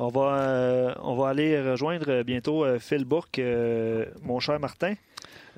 On 0.00 0.08
va, 0.08 0.38
euh, 0.40 0.94
on 1.02 1.14
va 1.14 1.28
aller 1.28 1.60
rejoindre 1.60 2.22
bientôt 2.22 2.64
euh, 2.64 2.78
Phil 2.80 3.04
Bourque, 3.04 3.38
euh, 3.38 4.06
mon 4.22 4.40
cher 4.40 4.58
Martin. 4.58 4.94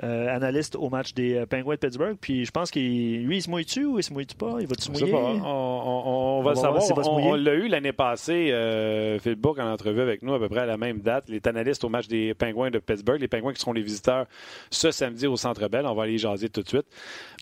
Euh, 0.03 0.29
analyste 0.29 0.77
au 0.77 0.91
match 0.91 1.15
des 1.15 1.37
euh, 1.37 1.47
Penguins 1.47 1.75
de 1.75 1.79
Pittsburgh. 1.79 2.17
Puis 2.21 2.45
je 2.45 2.51
pense 2.51 2.71
qu'il 2.71 3.25
lui, 3.25 3.39
il 3.39 3.43
se 3.43 3.49
mouille-tu 3.49 3.87
ou 3.87 3.99
il 3.99 4.03
se 4.03 4.13
mouille-tu 4.13 4.37
pas? 4.37 4.57
Il 4.61 4.67
va-tu 4.67 4.91
mouiller? 4.91 5.11
On, 5.15 6.43
va, 6.45 6.55
savoir. 6.55 6.83
On, 7.09 7.35
l'a 7.35 7.55
eu 7.55 7.67
l'année 7.69 7.95
passée, 7.95 8.51
euh, 8.53 9.19
Phil 9.19 9.37
Book 9.37 9.59
en 9.59 9.73
entrevue 9.73 10.03
avec 10.03 10.23
nous 10.23 10.35
à 10.35 10.39
peu 10.39 10.51
près 10.51 10.61
à 10.61 10.67
la 10.67 10.77
même 10.77 10.99
date. 10.99 11.25
Il 11.29 11.35
est 11.35 11.47
analyste 11.47 11.83
au 11.85 11.89
match 11.89 12.09
des 12.09 12.35
Penguins 12.35 12.71
de 12.71 12.79
Pittsburgh. 12.79 13.21
Les 13.21 13.29
Penguins 13.29 13.55
qui 13.55 13.61
seront 13.61 13.73
les 13.73 13.83
visiteurs 13.83 14.27
ce 14.71 14.91
samedi 14.91 15.27
au 15.27 15.37
Centre 15.37 15.67
Bell. 15.69 15.87
On 15.87 15.95
va 15.95 16.03
aller 16.03 16.19
jaser 16.19 16.51
tout 16.51 16.63
de 16.63 16.69
suite. 16.69 16.87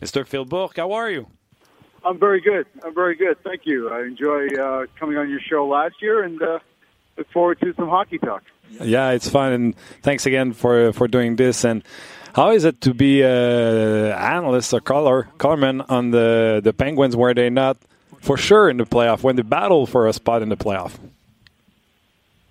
Mr. 0.01 0.23
Phil 0.25 0.45
Book, 0.45 0.77
how 0.77 0.93
are 0.93 1.11
you? 1.11 1.25
I'm 2.05 2.17
very 2.17 2.39
good. 2.39 2.67
I'm 2.85 2.93
very 2.93 3.17
good. 3.17 3.35
Thank 3.43 3.65
you. 3.65 3.89
I 3.89 4.03
enjoyed 4.03 4.57
uh, 4.57 4.85
coming 4.97 5.17
on 5.17 5.29
your 5.29 5.41
show 5.41 5.67
last 5.67 5.95
year 6.01 6.23
and 6.23 6.41
uh, 6.41 6.59
look 7.17 7.29
forward 7.31 7.59
to 7.61 7.73
some 7.73 7.89
hockey 7.89 8.19
talk. 8.19 8.43
Yeah, 8.81 9.11
it's 9.11 9.29
fun, 9.29 9.53
and 9.53 9.75
thanks 10.01 10.25
again 10.25 10.53
for 10.53 10.91
for 10.93 11.07
doing 11.07 11.35
this. 11.35 11.63
And 11.63 11.83
how 12.35 12.51
is 12.51 12.65
it 12.65 12.81
to 12.81 12.93
be 12.93 13.21
an 13.21 14.11
analyst 14.11 14.73
or 14.73 14.81
color 14.81 15.29
colorman 15.37 15.85
on 15.89 16.11
the 16.11 16.59
the 16.61 16.73
Penguins 16.73 17.15
where 17.15 17.33
they're 17.33 17.49
not 17.49 17.77
for 18.19 18.35
sure 18.37 18.69
in 18.69 18.77
the 18.77 18.85
playoff 18.85 19.23
when 19.23 19.37
they 19.37 19.41
battle 19.41 19.85
for 19.85 20.07
a 20.07 20.13
spot 20.13 20.41
in 20.41 20.49
the 20.49 20.57
playoff? 20.57 20.99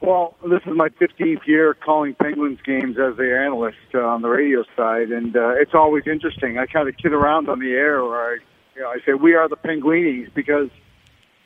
Well, 0.01 0.37
this 0.43 0.61
is 0.67 0.75
my 0.75 0.89
15th 0.91 1.47
year 1.47 1.75
calling 1.75 2.15
Penguins 2.15 2.61
games 2.65 2.99
as 2.99 3.17
the 3.17 3.39
analyst 3.39 3.79
uh, 3.95 4.01
on 4.01 4.21
the 4.23 4.29
radio 4.29 4.65
side, 4.77 5.11
and 5.11 5.35
uh, 5.37 5.61
it's 5.63 5.75
always 5.75 6.07
interesting. 6.07 6.59
I 6.59 6.67
kind 6.67 6.89
of 6.89 6.97
kid 6.97 7.13
around 7.13 7.49
on 7.49 7.59
the 7.59 7.73
air 7.73 8.05
where 8.05 8.33
I, 8.33 8.39
you 8.75 8.83
know, 8.83 8.89
I 8.89 8.99
say 9.07 9.15
we 9.15 9.35
are 9.35 9.49
the 9.49 9.57
Penguinis 9.57 10.33
because 10.35 10.69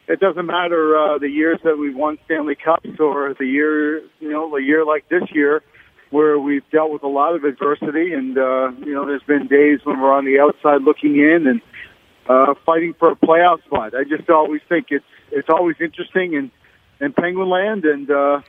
it 0.09 0.19
doesn't 0.19 0.47
matter 0.47 0.97
uh, 0.97 1.19
the 1.19 1.29
years 1.29 1.61
that 1.63 1.79
we've 1.79 1.95
won 1.95 2.19
Stanley 2.25 2.57
Cups 2.57 2.99
or 2.99 3.35
the 3.35 3.47
year, 3.47 3.99
you 4.19 4.31
know, 4.33 4.51
the 4.51 4.63
year 4.63 4.85
like 4.85 5.09
this 5.09 5.25
year 5.33 5.63
where 6.11 6.39
we've 6.39 6.69
dealt 6.71 6.91
with 6.91 7.03
a 7.03 7.09
lot 7.09 7.35
of 7.35 7.45
adversity, 7.45 8.13
and 8.13 8.37
uh, 8.39 8.71
you 8.85 8.95
know, 8.95 9.07
there's 9.07 9.23
been 9.23 9.47
days 9.47 9.81
when 9.85 10.01
we're 10.01 10.13
on 10.13 10.25
the 10.25 10.41
outside 10.41 10.83
looking 10.83 11.17
in 11.17 11.47
and 11.47 11.61
uh, 12.29 12.55
fighting 12.65 12.95
for 12.99 13.13
a 13.13 13.17
playoff 13.17 13.63
spot. 13.65 13.95
I 13.95 14.05
just 14.05 14.29
always 14.31 14.61
think 14.69 14.87
it's 14.91 15.05
it's 15.31 15.49
always 15.49 15.77
interesting 15.81 16.37
and 16.37 16.51
in 17.01 17.13
Penguin 17.13 17.49
Land, 17.49 17.85
and 17.85 18.11
uh, 18.11 18.41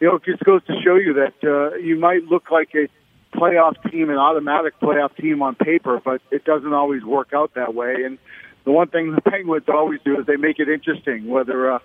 you 0.00 0.08
know, 0.08 0.16
it 0.16 0.24
just 0.24 0.44
goes 0.44 0.64
to 0.66 0.74
show 0.84 0.96
you 0.96 1.14
that 1.14 1.34
uh, 1.42 1.76
you 1.76 1.96
might 1.96 2.24
look 2.24 2.50
like 2.50 2.70
a 2.74 2.88
playoff 3.36 3.74
team, 3.90 4.10
an 4.10 4.16
automatic 4.16 4.78
playoff 4.80 5.16
team 5.16 5.42
on 5.42 5.54
paper, 5.54 6.00
but 6.04 6.22
it 6.30 6.44
doesn't 6.44 6.72
always 6.72 7.02
work 7.02 7.32
out 7.32 7.54
that 7.54 7.74
way. 7.74 8.04
And 8.04 8.18
the 8.64 8.70
one 8.70 8.88
thing 8.88 9.14
the 9.14 9.20
Penguins 9.22 9.64
always 9.68 10.00
do 10.04 10.20
is 10.20 10.26
they 10.26 10.36
make 10.36 10.58
it 10.58 10.68
interesting, 10.68 11.26
whether 11.28 11.72
uh, 11.72 11.78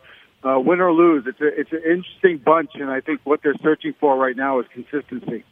uh, 0.43 0.59
win 0.59 0.79
or 0.79 0.93
lose. 0.93 1.25
It's 1.27 1.41
a, 1.41 1.47
it's 1.47 1.71
an 1.71 1.83
interesting 1.83 2.37
bunch, 2.37 2.71
and 2.75 2.89
I 2.89 3.01
think 3.01 3.21
what 3.23 3.41
they're 3.43 3.57
searching 3.61 3.93
for 3.99 4.17
right 4.17 4.35
now 4.35 4.59
is 4.59 4.65
consistency. 4.73 5.43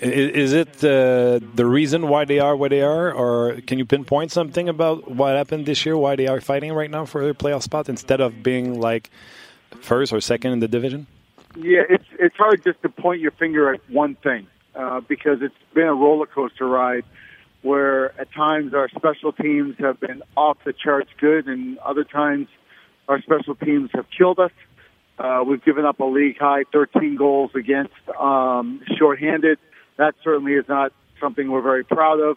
Is 0.00 0.52
it 0.52 0.82
uh, 0.82 1.40
the 1.54 1.66
reason 1.66 2.08
why 2.08 2.24
they 2.24 2.38
are 2.38 2.56
where 2.56 2.70
they 2.70 2.80
are, 2.80 3.12
or 3.12 3.60
can 3.66 3.78
you 3.78 3.84
pinpoint 3.84 4.32
something 4.32 4.68
about 4.68 5.10
what 5.10 5.36
happened 5.36 5.66
this 5.66 5.84
year, 5.84 5.96
why 5.96 6.16
they 6.16 6.26
are 6.26 6.40
fighting 6.40 6.72
right 6.72 6.90
now 6.90 7.04
for 7.04 7.22
their 7.22 7.34
playoff 7.34 7.62
spot 7.62 7.88
instead 7.88 8.20
of 8.20 8.42
being 8.42 8.80
like 8.80 9.10
first 9.82 10.12
or 10.12 10.20
second 10.20 10.52
in 10.52 10.60
the 10.60 10.68
division? 10.68 11.06
Yeah, 11.56 11.82
it's 11.88 12.06
it's 12.18 12.36
hard 12.36 12.64
just 12.64 12.80
to 12.82 12.88
point 12.88 13.20
your 13.20 13.30
finger 13.32 13.74
at 13.74 13.80
one 13.90 14.14
thing 14.16 14.46
uh, 14.74 15.00
because 15.00 15.42
it's 15.42 15.54
been 15.74 15.86
a 15.86 15.94
roller 15.94 16.26
coaster 16.26 16.66
ride 16.66 17.04
where 17.62 18.18
at 18.20 18.32
times 18.32 18.74
our 18.74 18.88
special 18.88 19.32
teams 19.32 19.76
have 19.78 20.00
been 20.00 20.22
off 20.36 20.58
the 20.64 20.72
charts 20.72 21.10
good, 21.18 21.46
and 21.46 21.78
other 21.78 22.04
times 22.04 22.48
our 23.08 23.20
special 23.22 23.54
teams 23.54 23.90
have 23.94 24.06
killed 24.16 24.38
us. 24.38 24.52
Uh, 25.18 25.44
we've 25.46 25.64
given 25.64 25.84
up 25.84 26.00
a 26.00 26.04
league 26.04 26.38
high 26.38 26.64
13 26.72 27.16
goals 27.16 27.50
against 27.54 27.94
um, 28.18 28.80
shorthanded. 28.98 29.58
That 29.96 30.14
certainly 30.24 30.54
is 30.54 30.68
not 30.68 30.92
something 31.20 31.50
we're 31.50 31.62
very 31.62 31.84
proud 31.84 32.20
of. 32.20 32.36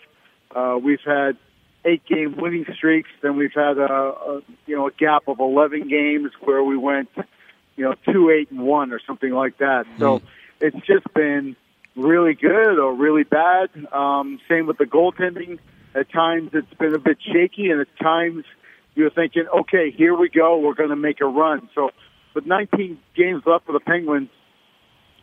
Uh, 0.56 0.78
we've 0.78 1.02
had 1.04 1.38
eight 1.86 2.06
game 2.06 2.36
winning 2.38 2.66
streaks. 2.76 3.10
Then 3.22 3.36
we've 3.36 3.54
had 3.54 3.78
a, 3.78 3.92
a 3.92 4.42
you 4.66 4.76
know 4.76 4.88
a 4.88 4.92
gap 4.92 5.28
of 5.28 5.40
11 5.40 5.88
games 5.88 6.32
where 6.42 6.64
we 6.64 6.78
went 6.78 7.10
you 7.76 7.86
know 7.86 7.96
two 8.12 8.30
eight 8.30 8.52
and 8.52 8.62
one 8.62 8.92
or 8.92 9.00
something 9.06 9.32
like 9.32 9.58
that. 9.58 9.86
So 9.98 10.20
mm-hmm. 10.20 10.26
it's 10.62 10.86
just 10.86 11.12
been 11.14 11.56
really 11.96 12.36
good 12.36 12.80
or 12.80 12.94
really 12.94 13.24
bad. 13.24 13.70
Um, 13.92 14.40
same 14.48 14.68
with 14.68 14.78
the 14.78 14.86
goaltending. 14.86 15.60
At 15.96 16.12
times 16.12 16.52
it's 16.54 16.74
been 16.76 16.94
a 16.94 17.00
bit 17.00 17.18
shaky, 17.22 17.72
and 17.72 17.82
at 17.82 17.88
times 18.00 18.46
you're 18.98 19.12
thinking, 19.12 19.46
okay, 19.62 19.92
here 19.96 20.16
we 20.16 20.30
go, 20.30 20.58
we're 20.58 20.74
going 20.74 20.90
to 20.90 20.96
make 20.96 21.22
a 21.22 21.26
run. 21.26 21.70
So 21.76 21.92
with 22.34 22.46
19 22.46 22.98
games 23.16 23.44
left 23.46 23.66
for 23.66 23.72
the 23.72 23.80
Penguins, 23.80 24.30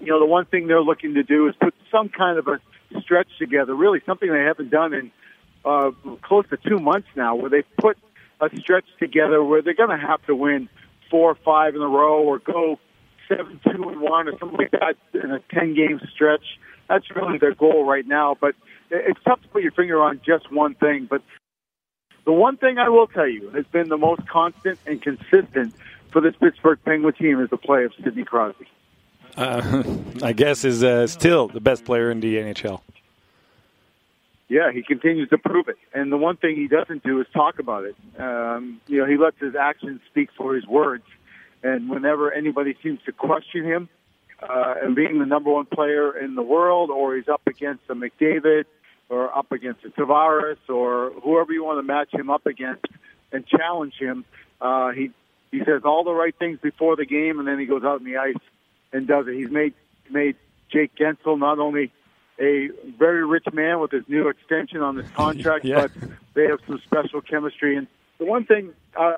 you 0.01 0.07
know 0.07 0.19
the 0.19 0.27
one 0.27 0.45
thing 0.47 0.67
they're 0.67 0.83
looking 0.83 1.15
to 1.15 1.23
do 1.23 1.49
is 1.49 1.55
put 1.61 1.75
some 1.91 2.09
kind 2.09 2.39
of 2.39 2.49
a 2.49 2.61
stretch 3.01 3.29
together. 3.39 3.75
Really, 3.75 4.01
something 4.05 4.31
they 4.31 4.43
haven't 4.43 4.71
done 4.71 4.93
in 4.93 5.11
uh, 5.65 5.91
close 6.23 6.45
to 6.51 6.57
two 6.57 6.79
months 6.79 7.09
now, 7.17 7.37
where 7.37 7.51
they've 7.51 7.77
put 7.79 7.97
a 8.41 8.49
stretch 8.59 8.87
together 8.99 9.43
where 9.43 9.63
they're 9.63 9.75
going 9.75 9.97
to 9.97 10.07
have 10.07 10.25
to 10.27 10.35
win 10.35 10.69
four 11.11 11.31
or 11.31 11.39
five 11.45 11.75
in 11.75 11.81
a 11.81 11.89
row 11.89 12.23
or 12.23 12.39
go 12.39 12.79
seven 13.29 13.61
two 13.65 13.89
and 13.89 14.01
one 14.01 14.29
or 14.29 14.39
something 14.39 14.59
like 14.59 14.73
that 14.73 14.97
in 15.15 15.31
a 15.31 15.41
ten 15.53 15.75
game 15.75 16.01
stretch. 16.13 16.45
That's 16.89 17.07
really 17.15 17.39
their 17.39 17.55
goal 17.55 17.85
right 17.85 18.07
now. 18.07 18.37
But 18.39 18.55
it's 18.91 19.21
tough 19.25 19.41
to 19.43 19.49
put 19.49 19.63
your 19.63 19.73
finger 19.73 20.03
on 20.03 20.21
just 20.27 20.53
one 20.53 20.75
thing. 20.75 21.07
But 21.09 21.23
the 22.25 22.33
one 22.33 22.57
thing 22.57 22.79
I 22.79 22.89
will 22.89 23.07
tell 23.07 23.29
you 23.29 23.51
has 23.51 23.67
been 23.67 23.89
the 23.89 23.99
most 23.99 24.27
constant 24.29 24.79
and 24.87 25.01
consistent 25.01 25.75
for 26.11 26.21
this 26.21 26.35
Pittsburgh 26.37 26.79
Penguin 26.85 27.15
team 27.15 27.41
is 27.41 27.51
the 27.51 27.57
play 27.57 27.85
of 27.85 27.93
Sidney 28.03 28.25
Crosby. 28.25 28.67
Uh, 29.37 29.83
I 30.23 30.33
guess 30.33 30.65
is 30.65 30.85
uh, 30.85 31.07
still 31.07 31.49
the 31.49 31.61
best 31.61 31.85
player 31.85 32.11
in 32.11 32.21
the 32.21 32.37
NHL 32.37 32.81
yeah, 34.49 34.71
he 34.73 34.83
continues 34.83 35.29
to 35.31 35.39
prove 35.39 35.69
it. 35.69 35.79
And 35.93 36.13
the 36.13 36.17
one 36.17 36.37
thing 36.37 36.57
he 36.57 36.69
doesn't 36.69 37.03
do 37.03 37.21
is 37.21 37.27
talk 37.33 37.59
about 37.59 37.85
it. 37.85 37.97
Um, 38.19 38.81
you 38.87 38.99
know, 38.99 39.07
he 39.07 39.17
lets 39.17 39.39
his 39.41 39.55
actions 39.55 40.01
speak 40.11 40.29
for 40.37 40.55
his 40.55 40.67
words. 40.67 41.05
And 41.63 41.89
whenever 41.89 42.31
anybody 42.31 42.77
seems 42.83 43.01
to 43.07 43.13
question 43.13 43.65
him, 43.65 43.89
uh, 44.43 44.75
and 44.83 44.95
being 44.95 45.19
the 45.19 45.27
number 45.27 45.51
one 45.51 45.65
player 45.65 46.17
in 46.17 46.35
the 46.35 46.43
world, 46.43 46.91
or 46.91 47.17
he's 47.17 47.29
up 47.29 47.41
against 47.47 47.83
a 47.89 47.95
McDavid, 47.95 48.65
or 49.09 49.37
up 49.37 49.53
against 49.53 49.85
a 49.85 49.91
Tavares, 49.91 50.57
or 50.69 51.11
whoever 51.23 51.53
you 51.53 51.65
want 51.65 51.79
to 51.79 51.83
match 51.83 52.13
him 52.13 52.31
up 52.31 52.47
against 52.47 52.87
and 53.33 53.47
challenge 53.47 53.95
him, 53.99 54.25
uh, 54.61 54.91
he 54.91 55.11
he 55.51 55.61
says 55.65 55.83
all 55.85 56.05
the 56.05 56.13
right 56.13 56.35
things 56.37 56.59
before 56.61 56.97
the 56.97 57.07
game, 57.07 57.39
and 57.39 57.47
then 57.47 57.59
he 57.59 57.67
goes 57.67 57.85
out 57.85 58.01
in 58.01 58.07
the 58.07 58.17
ice 58.17 58.35
and 58.93 59.07
does 59.07 59.27
it. 59.29 59.35
He's 59.35 59.51
made 59.51 59.75
made 60.11 60.37
Jake 60.71 60.95
Guentzel 60.97 61.39
not 61.39 61.59
only 61.59 61.93
a 62.41 62.71
very 62.99 63.25
rich 63.25 63.47
man 63.53 63.81
with 63.81 63.93
his 63.93 64.03
new 64.09 64.29
extension 64.29 64.81
on 64.81 64.97
his 64.97 65.09
contract, 65.11 65.65
yeah. 65.67 65.87
but 65.87 66.11
they 66.35 66.47
have 66.47 66.61
some 66.67 66.81
special 66.85 67.21
chemistry. 67.21 67.77
And 67.77 67.87
the 68.19 68.25
one 68.25 68.45
thing 68.45 68.73
uh, 68.97 69.15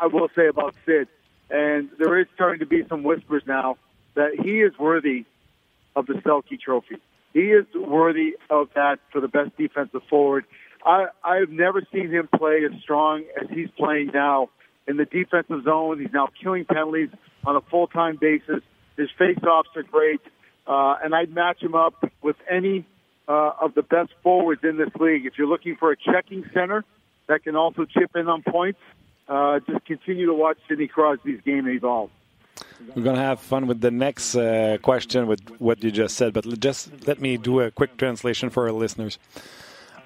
I 0.00 0.06
will 0.06 0.28
say 0.36 0.46
about 0.46 0.74
Sid, 0.84 1.08
and 1.50 1.88
there 1.98 2.18
is 2.18 2.26
starting 2.34 2.60
to 2.60 2.66
be 2.66 2.86
some 2.88 3.02
whispers 3.02 3.42
now 3.46 3.76
that 4.14 4.38
he 4.38 4.60
is 4.60 4.78
worthy 4.78 5.24
of 5.96 6.06
the 6.06 6.14
Selke 6.14 6.60
Trophy. 6.60 6.96
He 7.34 7.40
is 7.40 7.66
worthy 7.74 8.36
of 8.48 8.68
that 8.74 9.00
for 9.12 9.20
the 9.20 9.28
best 9.28 9.56
defensive 9.58 10.02
forward. 10.08 10.44
I, 10.86 11.06
I've 11.22 11.50
never 11.50 11.82
seen 11.92 12.10
him 12.10 12.28
play 12.34 12.60
as 12.64 12.80
strong 12.80 13.24
as 13.40 13.48
he's 13.50 13.68
playing 13.76 14.12
now 14.14 14.50
in 14.86 14.96
the 14.96 15.04
defensive 15.04 15.64
zone. 15.64 15.98
He's 15.98 16.12
now 16.12 16.28
killing 16.42 16.64
penalties 16.64 17.10
on 17.44 17.56
a 17.56 17.60
full-time 17.60 18.18
basis. 18.20 18.62
His 18.96 19.08
face-offs 19.18 19.70
are 19.76 19.82
great. 19.82 20.20
Uh, 20.66 20.94
and 21.02 21.14
I'd 21.14 21.34
match 21.34 21.60
him 21.60 21.74
up 21.74 22.08
with 22.22 22.36
any 22.48 22.86
uh, 23.28 23.52
of 23.60 23.74
the 23.74 23.82
best 23.82 24.10
forwards 24.22 24.62
in 24.62 24.76
this 24.76 24.90
league. 24.98 25.26
If 25.26 25.34
you're 25.36 25.48
looking 25.48 25.76
for 25.76 25.90
a 25.90 25.96
checking 25.96 26.44
center 26.54 26.84
that 27.28 27.42
can 27.42 27.56
also 27.56 27.84
chip 27.84 28.10
in 28.14 28.28
on 28.28 28.42
points, 28.42 28.78
uh, 29.28 29.60
just 29.66 29.84
continue 29.86 30.26
to 30.26 30.34
watch 30.34 30.58
Sidney 30.68 30.86
Crosby's 30.86 31.40
game 31.44 31.66
evolve. 31.68 32.10
We're 32.94 33.02
going 33.02 33.16
to 33.16 33.22
have 33.22 33.40
fun 33.40 33.66
with 33.66 33.80
the 33.80 33.90
next 33.90 34.34
uh, 34.34 34.78
question 34.82 35.26
with 35.26 35.40
what 35.58 35.82
you 35.82 35.90
just 35.90 36.16
said, 36.16 36.32
but 36.32 36.44
just 36.60 37.06
let 37.06 37.20
me 37.20 37.36
do 37.36 37.60
a 37.60 37.70
quick 37.70 37.96
translation 37.96 38.50
for 38.50 38.66
our 38.66 38.72
listeners. 38.72 39.18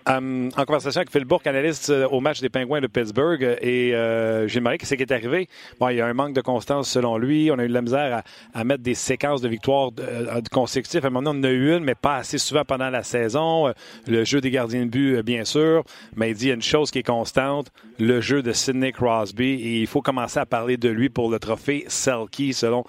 Euh, 0.09 0.49
en 0.57 0.65
conversation 0.65 1.01
avec 1.01 1.11
Phil 1.11 1.25
Bourque, 1.27 1.47
analyste 1.47 1.91
euh, 1.91 2.09
au 2.09 2.21
match 2.21 2.41
des 2.41 2.49
Pingouins 2.49 2.81
de 2.81 2.87
Pittsburgh, 2.87 3.43
et 3.61 3.95
euh, 3.95 4.49
j'ai 4.49 4.61
demandé 4.61 4.79
ce 4.83 4.95
qui 4.95 5.03
est 5.03 5.13
arrivé. 5.13 5.49
Bon, 5.79 5.91
il 5.91 5.97
y 5.97 6.01
a 6.01 6.07
un 6.07 6.15
manque 6.15 6.33
de 6.33 6.41
constance 6.41 6.89
selon 6.89 7.19
lui. 7.19 7.51
On 7.53 7.59
a 7.59 7.65
eu 7.65 7.69
de 7.69 7.75
la 7.75 7.83
misère 7.83 8.23
à, 8.55 8.65
mettre 8.65 8.83
des 8.83 8.95
séquences 8.95 9.43
de 9.43 9.49
victoires 9.49 9.91
euh, 10.01 10.41
consécutives. 10.51 11.05
À 11.05 11.09
un 11.09 11.11
moment 11.11 11.31
on 11.31 11.41
en 11.41 11.45
a 11.45 11.51
eu 11.51 11.77
une, 11.77 11.85
mais 11.85 11.95
pas 11.95 12.17
assez 12.17 12.39
souvent 12.39 12.65
pendant 12.65 12.89
la 12.89 13.03
saison. 13.03 13.73
Le 14.07 14.25
jeu 14.25 14.41
des 14.41 14.51
gardiens 14.51 14.87
de 14.87 14.91
but, 14.91 15.23
bien 15.23 15.45
sûr. 15.45 15.85
Mais 16.17 16.31
il 16.31 16.37
dit 16.37 16.51
une 16.51 16.63
chose 16.63 16.91
qui 16.91 17.01
est 17.01 17.07
constante, 17.07 17.71
le 17.99 18.21
jeu 18.23 18.43
de 18.43 18.53
Sidney 18.53 18.93
Crosby. 18.93 19.45
Et 19.45 19.81
il 19.81 19.87
faut 19.87 20.01
commencer 20.01 20.39
à 20.39 20.47
parler 20.47 20.79
de 20.79 20.89
lui 20.89 21.11
pour 21.11 21.31
le 21.31 21.39
trophée 21.39 21.85
Selkie, 21.89 22.55
selon 22.55 22.85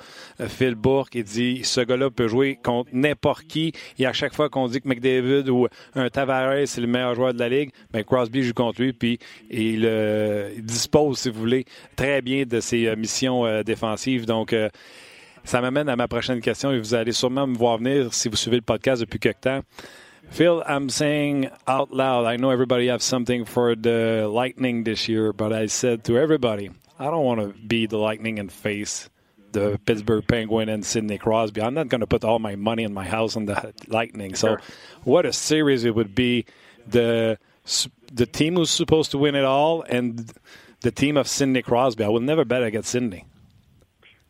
Phil 0.48 0.76
Bourque. 0.76 1.16
Il 1.16 1.24
dit 1.24 1.62
ce 1.64 1.82
gars-là 1.82 2.10
peut 2.10 2.30
jouer 2.30 2.60
contre 2.64 2.90
n'importe 2.94 3.44
qui. 3.44 3.74
Et 3.98 4.06
à 4.06 4.14
chaque 4.14 4.34
fois 4.34 4.50
qu'on 4.50 4.68
dit 4.68 4.80
que 4.80 4.88
McDavid 4.88 5.50
ou 5.50 5.68
un 5.96 6.10
Tavares, 6.10 6.66
c'est 6.66 6.82
le 6.82 6.88
meilleur 6.88 7.09
joueur 7.16 7.34
de 7.34 7.39
la 7.39 7.49
Ligue, 7.49 7.72
ben 7.91 8.03
Crosby 8.03 8.43
joue 8.43 8.53
contre 8.53 8.82
lui, 8.82 8.93
puis 8.93 9.20
il, 9.49 9.84
euh, 9.86 10.49
dispose, 10.60 11.20
si 11.20 11.30
vous 11.30 11.39
voulez, 11.39 11.66
très 11.95 12.22
bien 12.22 12.45
de 12.45 12.60
ses 12.60 12.88
euh, 12.88 12.95
missions 12.95 13.45
euh, 13.45 13.64
défensives. 13.64 14.26
Donc, 14.26 14.55
ça 15.43 15.62
m'amène 15.62 15.89
à 15.89 15.95
ma 15.95 16.07
prochaine 16.07 16.41
question 16.41 16.72
et 16.72 16.80
vous 16.80 16.93
allez 16.93 17.12
sûrement 17.12 17.47
me 17.47 17.57
voir 17.57 17.78
venir 17.78 18.14
si 18.14 18.30
vous 18.30 18.36
suivez 18.36 18.57
le 18.57 18.62
podcast 18.62 19.01
depuis 19.01 19.20
quelque 19.20 19.41
temps. 19.41 19.62
Phil, 20.32 20.62
I'm 20.68 20.89
saying 20.89 21.49
out 21.68 21.91
loud, 21.91 22.26
I 22.26 22.38
know 22.38 22.51
everybody 22.51 22.88
has 22.88 23.03
something 23.03 23.45
for 23.45 23.76
the 23.76 24.28
Lightning 24.32 24.84
this 24.84 25.07
year, 25.07 25.34
but 25.34 25.51
I 25.51 25.68
said 25.68 26.03
to 26.03 26.18
everybody, 26.18 26.70
I 26.99 27.05
don't 27.05 27.26
want 27.26 27.41
to 27.41 27.53
be 27.68 27.88
the 27.88 27.97
Lightning 27.97 28.38
and 28.38 28.51
face 28.51 29.10
the 29.51 29.80
Pittsburgh 29.86 30.26
Penguin 30.28 30.70
and 30.70 30.86
Sidney 30.86 31.18
Crosby. 31.18 31.62
I'm 31.62 31.74
not 31.74 31.88
going 31.89 32.01
to 32.01 32.07
put 32.07 32.24
all 32.24 32.39
my 32.39 32.55
money 32.55 32.84
in 32.84 32.93
my 32.93 33.05
house 33.05 33.36
on 33.36 33.45
the 33.45 33.74
Lightning. 33.88 34.36
So, 34.36 34.57
what 35.03 35.26
a 35.26 35.34
series 35.34 35.84
it 35.84 35.95
would 35.95 36.14
be 36.14 36.45
the 36.92 37.38
the 38.14 38.26
team 38.26 38.56
who's 38.56 38.70
supposed 38.70 39.12
to 39.12 39.18
win 39.18 39.36
it 39.36 39.46
all 39.46 39.84
and 39.84 40.32
the 40.82 40.92
team 40.92 41.18
of 41.18 41.28
Sidney 41.28 41.62
Crosby. 41.62 42.04
I 42.04 42.08
will 42.08 42.20
never 42.20 42.46
bet 42.46 42.64
against 42.64 42.90
Sidney. 42.90 43.26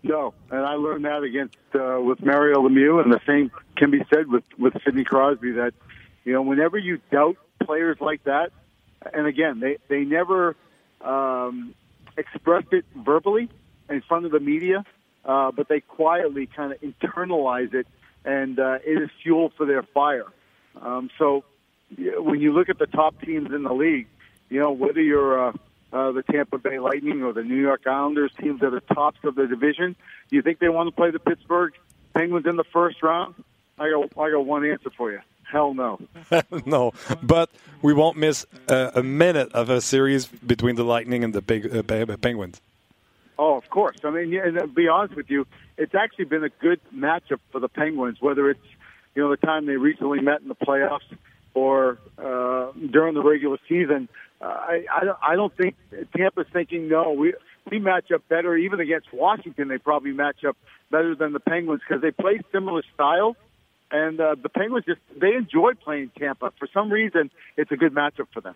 No, 0.01 0.34
and 0.49 0.66
I 0.66 0.76
learned 0.76 1.05
that 1.05 1.24
against 1.24 1.57
uh, 1.76 1.99
with 2.01 2.24
Mario 2.24 2.62
Lemieux, 2.62 3.03
and 3.03 3.12
the 3.12 3.20
same 3.28 3.51
can 3.76 3.91
be 3.91 4.01
said 4.14 4.28
with 4.28 4.43
with 4.57 4.74
Sidney 4.84 5.03
Crosby. 5.03 5.51
That 5.53 5.74
you 6.24 6.34
know, 6.34 6.41
whenever 6.41 6.78
you 6.78 6.99
doubt 7.12 7.38
players 7.62 7.97
like 7.99 8.24
that, 8.24 8.51
and 9.14 9.28
again, 9.28 9.60
they 9.60 9.78
they 9.89 10.05
never 10.05 10.55
um, 11.01 11.76
expressed 12.18 12.72
it 12.72 12.86
verbally 12.95 13.49
in 13.89 14.01
front 14.01 14.26
of 14.26 14.32
the 14.32 14.39
media, 14.39 14.86
uh, 15.26 15.51
but 15.51 15.68
they 15.68 15.82
quietly 15.82 16.45
kind 16.47 16.72
of 16.72 16.80
internalize 16.80 17.74
it, 17.74 17.88
and 18.24 18.57
uh, 18.57 18.80
it 18.86 19.01
is 19.01 19.10
fuel 19.22 19.51
for 19.57 19.66
their 19.66 19.84
fire. 19.84 20.28
Um, 20.82 21.10
so 21.18 21.43
when 21.98 22.40
you 22.40 22.54
look 22.54 22.70
at 22.70 22.80
the 22.80 22.88
top 22.88 23.22
teams 23.22 23.52
in 23.54 23.64
the 23.64 23.74
league, 23.74 24.08
you 24.50 24.60
know 24.60 24.72
whether 24.72 25.02
you're 25.02 25.50
uh, 25.50 25.54
uh, 25.92 26.12
the 26.12 26.24
Tampa 26.24 26.58
Bay 26.58 26.80
Lightning 26.80 27.24
or 27.24 27.34
the 27.34 27.44
New 27.44 27.60
York 27.60 27.88
Islanders, 27.88 28.32
teams 28.40 28.62
that 28.62 28.74
are 28.74 28.80
tops 28.80 29.20
of 29.24 29.36
the 29.36 29.48
division, 29.48 29.96
do 30.30 30.36
you 30.36 30.42
think 30.42 30.60
they 30.60 30.70
want 30.70 30.88
to 30.88 30.96
play 30.96 31.12
the 31.12 31.20
Pittsburgh 31.20 31.74
Penguins 32.14 32.46
in 32.46 32.56
the 32.56 32.64
first 32.64 33.02
round? 33.02 33.36
I 33.78 33.90
got 33.90 34.18
I 34.18 34.32
got 34.32 34.46
one 34.46 34.66
answer 34.66 34.90
for 34.96 35.12
you. 35.12 35.20
Hell 35.44 35.74
no. 35.74 36.00
no, 36.66 36.94
but 37.24 37.50
we 37.82 37.94
won't 37.94 38.18
miss 38.18 38.46
a, 38.68 38.92
a, 38.96 39.04
minute 39.04 39.52
of 39.54 39.72
a 39.72 39.82
series 39.82 40.28
between 40.28 40.76
the 40.76 40.84
Lightning 40.84 41.24
and 41.24 41.34
the 41.34 41.42
big, 41.42 41.76
uh, 41.76 42.18
Penguins. 42.18 42.62
Oh, 43.40 43.56
of 43.56 43.68
course. 43.72 43.98
I 44.04 44.12
mean, 44.12 44.32
and 44.38 44.60
to 44.60 44.68
be 44.68 44.88
honest 44.88 45.16
with 45.16 45.32
you, 45.32 45.48
it's 45.76 45.96
actually 45.96 46.26
been 46.26 46.44
a 46.44 46.50
good 46.50 46.80
matchup 46.94 47.40
for 47.52 47.60
the 47.60 47.70
Penguins. 47.70 48.22
Whether 48.22 48.52
it's 48.52 48.66
you 49.16 49.24
know 49.24 49.32
the 49.32 49.38
time 49.38 49.66
they 49.66 49.78
recently 49.78 50.22
met 50.22 50.42
in 50.42 50.50
the 50.50 50.56
playoffs 50.56 51.10
or 51.54 52.00
uh, 52.18 52.72
during 52.91 53.14
the 53.14 53.24
regular 53.24 53.58
season, 53.68 54.10
uh, 54.41 54.45
I 54.45 54.86
I 54.91 55.06
don't, 55.06 55.18
I 55.22 55.36
don't 55.36 55.56
think 55.56 55.76
Tampa's 56.16 56.47
thinking 56.52 56.89
no. 56.89 57.12
We 57.12 57.34
we 57.70 57.80
match 57.80 58.12
up 58.12 58.28
better 58.28 58.56
even 58.56 58.80
against 58.80 59.14
Washington. 59.14 59.68
They 59.68 59.78
probably 59.78 60.12
match 60.12 60.43
up 60.47 60.58
better 60.91 61.16
than 61.16 61.34
the 61.34 61.39
Penguins 61.39 61.82
because 61.88 62.02
they 62.02 62.12
play 62.12 62.39
similar 62.52 62.84
style 62.93 63.36
and 63.91 64.20
uh, 64.20 64.36
the 64.41 64.50
Penguins 64.50 64.86
just 64.86 65.00
they 65.20 65.34
enjoy 65.34 65.74
playing 65.74 66.12
Tampa. 66.18 66.52
For 66.60 66.68
some 66.74 66.91
reason, 66.91 67.32
it's 67.58 67.72
a 67.72 67.76
good 67.76 67.93
matchup 67.93 68.28
for 68.34 68.41
them. 68.41 68.56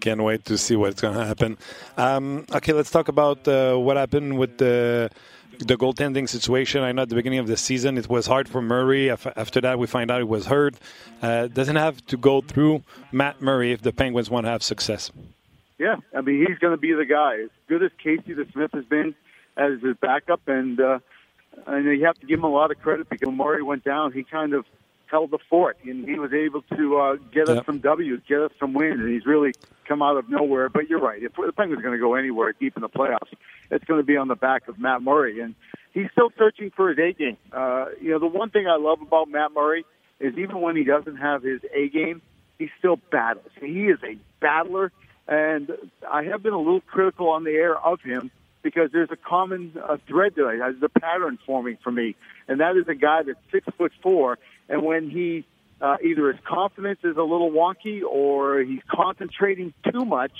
Can't 0.00 0.22
wait 0.22 0.44
to 0.46 0.58
see 0.58 0.74
what's 0.74 1.00
going 1.00 1.16
to 1.16 1.24
happen. 1.24 1.56
Um, 1.96 2.44
okay, 2.52 2.72
let's 2.72 2.90
talk 2.90 3.06
about 3.08 3.46
uh, 3.46 3.76
what 3.76 3.96
happened 3.96 4.36
with 4.36 4.58
the 4.58 5.10
the 5.58 5.76
goaltending 5.76 6.28
situation. 6.28 6.82
I 6.82 6.92
know 6.92 7.02
at 7.02 7.08
the 7.08 7.14
beginning 7.14 7.38
of 7.38 7.46
the 7.46 7.56
season 7.56 7.98
it 7.98 8.08
was 8.08 8.26
hard 8.26 8.48
for 8.48 8.60
Murray. 8.62 9.10
After 9.10 9.60
that, 9.60 9.78
we 9.78 9.86
find 9.86 10.10
out 10.10 10.18
he 10.18 10.24
was 10.24 10.46
hurt. 10.46 10.74
Uh, 11.22 11.46
doesn't 11.48 11.76
have 11.76 12.04
to 12.06 12.16
go 12.16 12.40
through 12.40 12.82
Matt 13.12 13.40
Murray 13.40 13.72
if 13.72 13.82
the 13.82 13.92
Penguins 13.92 14.30
want 14.30 14.46
to 14.46 14.50
have 14.50 14.62
success. 14.62 15.10
Yeah, 15.78 15.96
I 16.16 16.22
mean 16.22 16.44
he's 16.46 16.58
going 16.58 16.72
to 16.72 16.80
be 16.80 16.92
the 16.92 17.04
guy. 17.04 17.40
As 17.44 17.50
good 17.68 17.82
as 17.82 17.90
Casey 18.02 18.32
the 18.32 18.46
Smith 18.52 18.70
has 18.72 18.84
been 18.84 19.14
as 19.56 19.80
his 19.82 19.96
backup, 20.00 20.40
and 20.46 20.80
uh, 20.80 20.98
and 21.66 21.84
you 21.84 22.06
have 22.06 22.18
to 22.20 22.26
give 22.26 22.38
him 22.38 22.44
a 22.44 22.50
lot 22.50 22.70
of 22.70 22.80
credit 22.80 23.08
because 23.08 23.26
when 23.26 23.36
Murray 23.36 23.62
went 23.62 23.84
down, 23.84 24.12
he 24.12 24.24
kind 24.24 24.54
of 24.54 24.64
held 25.10 25.30
the 25.30 25.38
fort, 25.48 25.78
and 25.84 26.06
he 26.06 26.18
was 26.18 26.32
able 26.32 26.62
to 26.62 26.96
uh, 26.96 27.16
get 27.32 27.48
us 27.48 27.64
some 27.66 27.78
W's, 27.78 28.20
get 28.28 28.40
us 28.40 28.52
some 28.58 28.72
wins, 28.72 29.00
and 29.00 29.08
he's 29.08 29.26
really 29.26 29.52
come 29.86 30.02
out 30.02 30.16
of 30.16 30.28
nowhere. 30.28 30.68
But 30.68 30.88
you're 30.88 31.00
right. 31.00 31.22
If 31.22 31.34
the 31.34 31.52
Penguins 31.52 31.80
are 31.80 31.82
going 31.82 31.96
to 31.96 32.00
go 32.00 32.14
anywhere 32.14 32.52
deep 32.58 32.76
in 32.76 32.82
the 32.82 32.88
playoffs, 32.88 33.32
it's 33.70 33.84
going 33.84 34.00
to 34.00 34.06
be 34.06 34.16
on 34.16 34.28
the 34.28 34.34
back 34.34 34.68
of 34.68 34.78
Matt 34.78 35.02
Murray, 35.02 35.40
and 35.40 35.54
he's 35.92 36.10
still 36.12 36.30
searching 36.38 36.70
for 36.70 36.88
his 36.90 36.98
A 36.98 37.12
game. 37.12 37.36
Uh, 37.52 37.86
you 38.00 38.10
know, 38.10 38.18
the 38.18 38.26
one 38.26 38.50
thing 38.50 38.66
I 38.66 38.76
love 38.76 39.00
about 39.00 39.28
Matt 39.28 39.52
Murray 39.52 39.84
is 40.20 40.36
even 40.38 40.60
when 40.60 40.76
he 40.76 40.84
doesn't 40.84 41.16
have 41.16 41.42
his 41.42 41.60
A 41.74 41.88
game, 41.88 42.22
he 42.58 42.70
still 42.78 42.96
battles. 43.10 43.50
He 43.60 43.86
is 43.86 43.98
a 44.02 44.16
battler, 44.40 44.92
and 45.28 45.70
I 46.10 46.24
have 46.24 46.42
been 46.42 46.54
a 46.54 46.58
little 46.58 46.80
critical 46.80 47.30
on 47.30 47.44
the 47.44 47.50
air 47.50 47.76
of 47.76 48.00
him 48.00 48.30
because 48.62 48.90
there's 48.92 49.10
a 49.12 49.16
common 49.16 49.72
uh, 49.80 49.96
thread 50.08 50.32
there. 50.34 50.56
There's 50.58 50.82
a 50.82 50.88
pattern 50.88 51.38
forming 51.46 51.78
for 51.84 51.92
me, 51.92 52.16
and 52.48 52.60
that 52.60 52.76
is 52.76 52.88
a 52.88 52.94
guy 52.94 53.22
that's 53.22 53.38
six 53.52 53.66
foot 53.78 53.92
four, 54.02 54.38
and 54.68 54.82
when 54.82 55.10
he 55.10 55.44
uh, 55.80 55.96
either 56.02 56.32
his 56.32 56.40
confidence 56.44 57.00
is 57.04 57.16
a 57.16 57.22
little 57.22 57.50
wonky 57.50 58.02
or 58.02 58.60
he's 58.60 58.80
concentrating 58.88 59.74
too 59.90 60.04
much, 60.04 60.32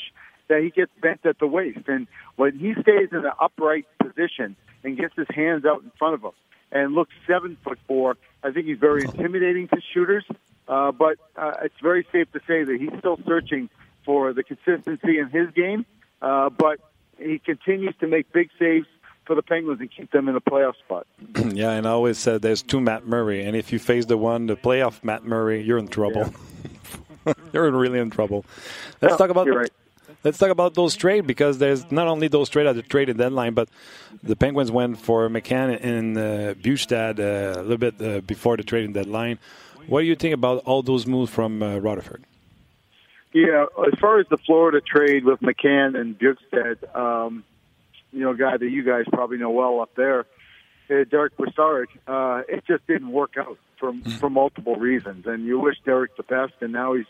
that 0.49 0.63
he 0.63 0.71
gets 0.71 0.93
bent 1.01 1.27
at 1.27 1.39
the 1.39 1.47
waist. 1.47 1.89
And 1.89 2.07
when 2.37 2.59
he 2.59 2.73
stays 2.81 3.09
in 3.13 3.19
an 3.19 3.33
upright 3.41 3.87
position 3.99 4.57
and 4.85 4.97
gets 4.97 5.15
his 5.17 5.27
hands 5.29 5.65
out 5.65 5.83
in 5.83 5.91
front 5.99 6.15
of 6.15 6.23
him 6.23 6.33
and 6.73 6.95
looks 6.95 7.13
seven 7.27 7.57
foot 7.63 7.79
four, 7.87 8.17
I 8.43 8.53
think 8.53 8.67
he's 8.67 8.79
very 8.79 9.03
intimidating 9.03 9.69
to 9.69 9.81
shooters. 9.93 10.25
Uh, 10.69 10.93
but 10.93 11.19
uh, 11.37 11.55
it's 11.63 11.79
very 11.81 12.07
safe 12.13 12.31
to 12.33 12.41
say 12.47 12.65
that 12.65 12.77
he's 12.81 12.99
still 12.99 13.19
searching 13.27 13.69
for 14.05 14.33
the 14.33 14.43
consistency 14.43 15.19
in 15.19 15.29
his 15.31 15.51
game. 15.51 15.85
Uh, 16.23 16.49
but 16.51 16.81
he 17.19 17.39
continues 17.39 17.95
to 18.01 18.07
make 18.07 18.33
big 18.33 18.51
saves 18.59 18.87
for 19.27 19.35
the 19.35 19.43
Penguins 19.43 19.81
and 19.81 19.91
keep 19.91 20.11
them 20.11 20.29
in 20.29 20.37
a 20.37 20.41
playoff 20.41 20.77
spot. 20.77 21.07
yeah, 21.55 21.73
and 21.73 21.87
I 21.87 21.91
always 21.91 22.19
said 22.19 22.43
there's 22.43 22.63
two 22.63 22.81
Matt 22.81 23.07
Murray, 23.07 23.45
and 23.45 23.57
if 23.57 23.73
you 23.73 23.79
face 23.79 24.07
the 24.07 24.17
one, 24.17 24.47
the 24.47 24.57
playoff 24.57 25.03
Matt 25.03 25.25
Murray, 25.25 25.63
you're 25.63 25.79
in 25.79 25.89
trouble. 25.89 26.33
Yeah. 27.27 27.35
you're 27.53 27.71
really 27.71 27.99
in 27.99 28.11
trouble. 28.11 28.45
Let's 29.01 29.13
no, 29.13 29.19
talk 29.19 29.31
about. 29.31 29.49
Right. 29.49 29.71
Let's 30.25 30.39
talk 30.39 30.51
about 30.51 30.75
those 30.75 30.97
trade 30.97 31.27
because 31.27 31.59
there's 31.59 31.91
not 31.93 32.09
only 32.09 32.27
those 32.27 32.49
trade 32.49 32.67
at 32.67 32.75
the 32.75 32.83
trade 32.83 33.15
deadline, 33.17 33.55
but 33.55 33.69
the 34.23 34.35
Penguins 34.35 34.73
went 34.73 34.99
for 34.99 35.29
McCann 35.29 35.79
and 35.81 36.19
uh, 36.19 36.55
uh, 37.23 37.61
a 37.61 37.63
little 37.63 37.77
bit 37.77 38.03
uh, 38.03 38.21
before 38.23 38.57
the 38.57 38.65
trading 38.65 38.93
deadline. 38.93 39.39
What 39.87 40.01
do 40.01 40.07
you 40.07 40.17
think 40.17 40.35
about 40.35 40.65
all 40.65 40.83
those 40.83 41.07
moves 41.07 41.31
from 41.31 41.63
uh, 41.63 41.79
Rutherford? 41.79 42.25
Yeah, 43.33 43.67
as 43.87 43.99
far 44.01 44.19
as 44.19 44.27
the 44.29 44.39
Florida 44.39 44.81
trade 44.81 45.25
with 45.25 45.41
McCann 45.41 45.95
and 45.95 46.19
Bjugstad, 46.19 46.97
um, 46.97 47.45
you 48.17 48.25
know, 48.25 48.35
guy 48.35 48.57
that 48.57 48.69
you 48.69 48.83
guys 48.83 49.05
probably 49.13 49.39
know 49.39 49.51
well 49.51 49.81
up 49.81 49.91
there, 49.97 50.27
uh, 50.91 51.05
Derek 51.11 51.37
Brassard, 51.37 51.89
uh, 52.07 52.43
it 52.49 52.65
just 52.67 52.87
didn't 52.87 53.11
work 53.11 53.35
out 53.39 53.59
for 53.79 53.93
for 54.19 54.31
multiple 54.31 54.77
reasons. 54.77 55.27
And 55.27 55.45
you 55.45 55.59
wish 55.59 55.77
Derek 55.85 56.17
the 56.17 56.23
best, 56.23 56.55
and 56.61 56.73
now 56.73 56.95
he's 56.95 57.07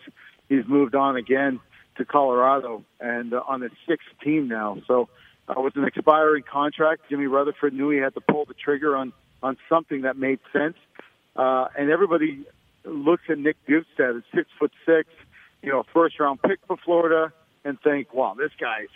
he's 0.49 0.67
moved 0.67 0.95
on 0.95 1.17
again 1.17 1.61
to 1.97 2.05
Colorado 2.05 2.85
and 3.01 3.33
uh, 3.33 3.43
on 3.47 3.63
his 3.63 3.73
sixth 3.89 4.09
team 4.23 4.49
now. 4.49 4.79
So 4.87 5.09
uh, 5.49 5.61
with 5.61 5.77
an 5.77 5.85
expiring 5.85 6.43
contract, 6.43 7.03
Jimmy 7.09 7.27
Rutherford 7.27 7.73
knew 7.73 7.91
he 7.91 7.99
had 7.99 8.15
to 8.15 8.21
pull 8.21 8.45
the 8.45 8.55
trigger 8.55 8.97
on 8.97 9.13
on 9.43 9.57
something 9.69 10.03
that 10.03 10.17
made 10.17 10.41
sense. 10.53 10.77
Uh, 11.37 11.69
and 11.79 11.91
everybody 11.91 12.45
looks 12.85 13.25
at 13.29 13.39
Nick 13.39 13.57
Bjugstad 13.69 14.19
at 14.19 14.25
six 14.35 14.49
foot 14.59 14.73
six 14.85 15.09
you 15.67 15.73
know, 15.73 15.85
first 15.93 16.19
round 16.21 16.41
pick 16.43 16.61
for 16.67 16.77
Florida 16.85 17.33
and 17.65 17.79
think, 17.81 18.15
wow, 18.15 18.35
this 18.39 18.53
guy's 18.59 18.89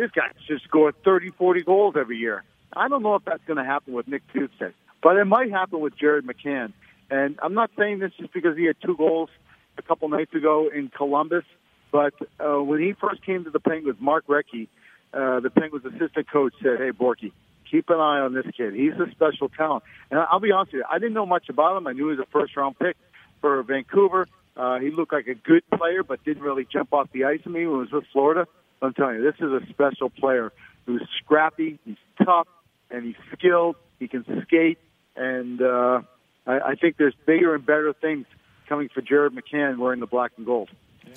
this 0.00 0.10
guy 0.12 0.28
just 0.48 0.64
scored 0.64 0.94
30, 1.04 1.30
40 1.30 1.62
goals 1.62 1.94
every 1.98 2.16
year. 2.16 2.42
I 2.72 2.88
don't 2.88 3.02
know 3.02 3.16
if 3.16 3.24
that's 3.24 3.44
going 3.46 3.58
to 3.58 3.64
happen 3.64 3.92
with 3.92 4.08
Nick 4.08 4.22
Bjugstad, 4.32 4.72
but 5.02 5.16
it 5.16 5.26
might 5.26 5.50
happen 5.50 5.80
with 5.80 5.96
Jared 5.96 6.24
McCann. 6.26 6.72
And 7.10 7.38
I'm 7.42 7.54
not 7.54 7.70
saying 7.78 7.98
this 7.98 8.12
just 8.18 8.32
because 8.32 8.56
he 8.56 8.64
had 8.64 8.76
two 8.84 8.96
goals 8.96 9.28
a 9.76 9.82
couple 9.82 10.08
nights 10.08 10.32
ago 10.34 10.70
in 10.74 10.88
Columbus, 10.88 11.44
but 11.92 12.14
uh, 12.38 12.62
when 12.62 12.80
he 12.80 12.94
first 12.94 13.24
came 13.24 13.44
to 13.44 13.50
the 13.50 13.60
Penguins, 13.60 13.98
Mark 14.00 14.26
Recchi, 14.26 14.68
uh, 15.12 15.40
the 15.40 15.50
Penguins 15.50 15.84
assistant 15.84 16.30
coach, 16.30 16.54
said, 16.62 16.78
"Hey, 16.78 16.92
Borky, 16.92 17.32
keep 17.68 17.90
an 17.90 17.96
eye 17.96 18.20
on 18.20 18.32
this 18.32 18.46
kid. 18.56 18.74
He's 18.74 18.92
a 18.92 19.10
special 19.10 19.48
talent." 19.48 19.82
And 20.10 20.20
I'll 20.20 20.38
be 20.38 20.52
honest 20.52 20.72
with 20.72 20.80
you, 20.80 20.84
I 20.88 20.98
didn't 20.98 21.14
know 21.14 21.26
much 21.26 21.48
about 21.48 21.76
him. 21.76 21.88
I 21.88 21.92
knew 21.92 22.10
he 22.10 22.16
was 22.16 22.20
a 22.20 22.30
first 22.30 22.56
round 22.56 22.78
pick 22.78 22.96
for 23.40 23.60
Vancouver. 23.64 24.28
Uh, 24.56 24.78
he 24.78 24.90
looked 24.90 25.12
like 25.12 25.26
a 25.26 25.34
good 25.34 25.62
player, 25.76 26.04
but 26.04 26.22
didn't 26.24 26.44
really 26.44 26.66
jump 26.70 26.92
off 26.92 27.08
the 27.12 27.24
ice 27.24 27.40
at 27.44 27.50
me 27.50 27.66
when 27.66 27.86
he 27.86 27.92
was 27.92 27.92
with 27.92 28.04
Florida. 28.12 28.46
I'm 28.82 28.94
telling 28.94 29.16
you, 29.16 29.22
this 29.22 29.40
is 29.40 29.52
a 29.52 29.66
special 29.70 30.10
player 30.10 30.52
who's 30.86 31.02
scrappy, 31.18 31.78
he's 31.84 31.96
tough, 32.24 32.48
and 32.90 33.04
he's 33.04 33.16
skilled. 33.32 33.76
He 33.98 34.08
can 34.08 34.24
skate, 34.46 34.78
and 35.14 35.60
uh, 35.60 36.00
I, 36.46 36.60
I 36.60 36.74
think 36.74 36.96
there's 36.96 37.14
bigger 37.26 37.54
and 37.54 37.64
better 37.64 37.92
things 37.92 38.26
coming 38.66 38.88
for 38.88 39.02
Jared 39.02 39.34
McCann 39.34 39.78
wearing 39.78 40.00
the 40.00 40.06
black 40.06 40.32
and 40.36 40.46
gold. 40.46 40.70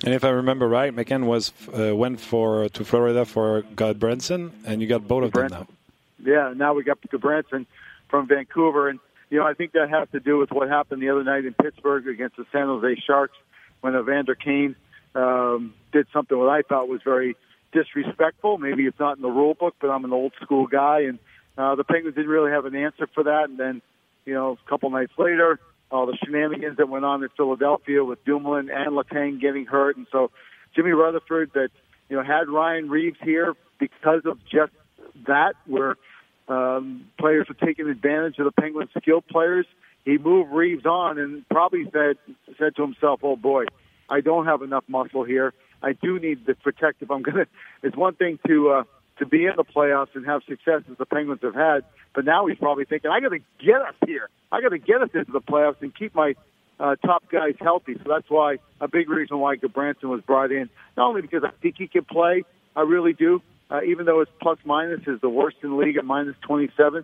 And 0.03 0.13
if 0.13 0.23
I 0.23 0.29
remember 0.29 0.67
right, 0.67 0.93
McCann 0.93 1.25
was 1.25 1.53
uh, 1.69 1.95
went 1.95 2.19
for 2.19 2.67
to 2.67 2.83
Florida 2.83 3.25
for 3.25 3.61
Gudbranson, 3.61 4.51
and 4.65 4.81
you 4.81 4.87
got 4.87 5.07
both 5.07 5.23
of 5.23 5.31
them 5.31 5.47
now. 5.47 5.67
Yeah, 6.19 6.53
now 6.55 6.73
we 6.73 6.83
got 6.83 6.99
Gudbranson 7.01 7.65
from 8.09 8.27
Vancouver, 8.27 8.89
and 8.89 8.99
you 9.29 9.39
know, 9.39 9.45
I 9.45 9.53
think 9.53 9.71
that 9.73 9.89
has 9.89 10.09
to 10.11 10.19
do 10.19 10.37
with 10.37 10.51
what 10.51 10.67
happened 10.69 11.01
the 11.01 11.09
other 11.09 11.23
night 11.23 11.45
in 11.45 11.53
Pittsburgh 11.53 12.07
against 12.07 12.37
the 12.37 12.45
San 12.51 12.67
Jose 12.67 13.01
Sharks 13.05 13.37
when 13.81 13.95
Evander 13.95 14.35
Kane 14.35 14.75
um, 15.15 15.73
did 15.91 16.07
something 16.11 16.37
what 16.37 16.49
I 16.49 16.61
thought 16.63 16.87
was 16.87 17.01
very 17.03 17.35
disrespectful. 17.73 18.57
Maybe 18.57 18.85
it's 18.85 18.99
not 18.99 19.17
in 19.17 19.21
the 19.21 19.29
rule 19.29 19.53
book, 19.53 19.75
but 19.81 19.89
I'm 19.89 20.05
an 20.05 20.13
old 20.13 20.33
school 20.41 20.67
guy, 20.67 21.01
and 21.01 21.19
uh, 21.57 21.75
the 21.75 21.83
Penguins 21.83 22.15
didn't 22.15 22.31
really 22.31 22.51
have 22.51 22.65
an 22.65 22.75
answer 22.75 23.07
for 23.13 23.23
that. 23.23 23.49
And 23.49 23.59
then, 23.59 23.81
you 24.25 24.33
know, 24.33 24.57
a 24.65 24.69
couple 24.69 24.89
nights 24.89 25.13
later, 25.17 25.59
all 25.91 26.05
the 26.05 26.17
shenanigans 26.23 26.77
that 26.77 26.89
went 26.89 27.05
on 27.05 27.23
in 27.23 27.29
Philadelphia 27.35 28.03
with 28.03 28.23
Dumoulin 28.25 28.69
and 28.69 28.91
Letang 28.91 29.39
getting 29.39 29.65
hurt, 29.65 29.95
and 29.97 30.07
so 30.11 30.31
Jimmy 30.75 30.91
Rutherford 30.91 31.51
that 31.53 31.69
you 32.09 32.17
know 32.17 32.23
had 32.23 32.49
Ryan 32.49 32.89
Reaves 32.89 33.17
here 33.21 33.55
because 33.79 34.21
of 34.25 34.39
just 34.45 34.71
that, 35.27 35.53
where 35.67 35.95
um, 36.47 37.05
players 37.19 37.47
were 37.47 37.65
taking 37.65 37.87
advantage 37.87 38.39
of 38.39 38.45
the 38.45 38.51
Penguins' 38.51 38.89
skilled 38.99 39.27
players. 39.27 39.65
He 40.03 40.17
moved 40.17 40.51
Reaves 40.51 40.85
on 40.85 41.19
and 41.19 41.47
probably 41.47 41.85
said 41.93 42.17
said 42.57 42.75
to 42.75 42.81
himself, 42.81 43.19
"Oh 43.23 43.35
boy, 43.35 43.65
I 44.09 44.21
don't 44.21 44.45
have 44.45 44.61
enough 44.61 44.83
muscle 44.87 45.23
here. 45.23 45.53
I 45.83 45.93
do 45.93 46.19
need 46.19 46.45
the 46.45 46.55
protective. 46.55 47.11
I'm 47.11 47.21
gonna. 47.21 47.45
It's 47.83 47.95
one 47.95 48.15
thing 48.15 48.39
to 48.47 48.69
uh, 48.69 48.83
to 49.19 49.25
be 49.25 49.45
in 49.45 49.53
the 49.55 49.63
playoffs 49.63 50.15
and 50.15 50.25
have 50.25 50.41
success 50.47 50.81
as 50.89 50.97
the 50.97 51.05
Penguins 51.05 51.41
have 51.43 51.55
had, 51.55 51.83
but 52.15 52.25
now 52.25 52.47
he's 52.47 52.57
probably 52.57 52.85
thinking, 52.85 53.11
I 53.11 53.19
got 53.19 53.29
to 53.29 53.39
get 53.63 53.81
us 53.81 53.95
here. 54.05 54.29
I 54.51 54.61
got 54.61 54.69
to 54.69 54.79
get 54.79 55.01
us 55.01 55.09
into 55.13 55.31
the 55.31 55.41
playoffs 55.41 55.81
and 55.81 55.93
keep 55.93 56.15
my 56.15 56.35
uh, 56.79 56.95
top 56.95 57.29
guys 57.29 57.55
healthy. 57.59 57.95
So 57.95 58.03
that's 58.07 58.29
why 58.29 58.57
a 58.81 58.87
big 58.87 59.09
reason 59.09 59.37
why 59.39 59.57
Gudbranson 59.57 60.05
was 60.05 60.21
brought 60.21 60.51
in. 60.51 60.69
Not 60.97 61.09
only 61.09 61.21
because 61.21 61.43
I 61.43 61.51
think 61.61 61.75
he 61.77 61.87
can 61.87 62.05
play, 62.05 62.43
I 62.75 62.81
really 62.81 63.13
do, 63.13 63.41
uh, 63.69 63.81
even 63.83 64.05
though 64.05 64.19
his 64.19 64.29
plus 64.41 64.57
minus 64.65 65.01
is 65.05 65.21
the 65.21 65.29
worst 65.29 65.57
in 65.61 65.69
the 65.69 65.75
league 65.75 65.97
at 65.97 66.05
minus 66.05 66.35
27. 66.41 67.03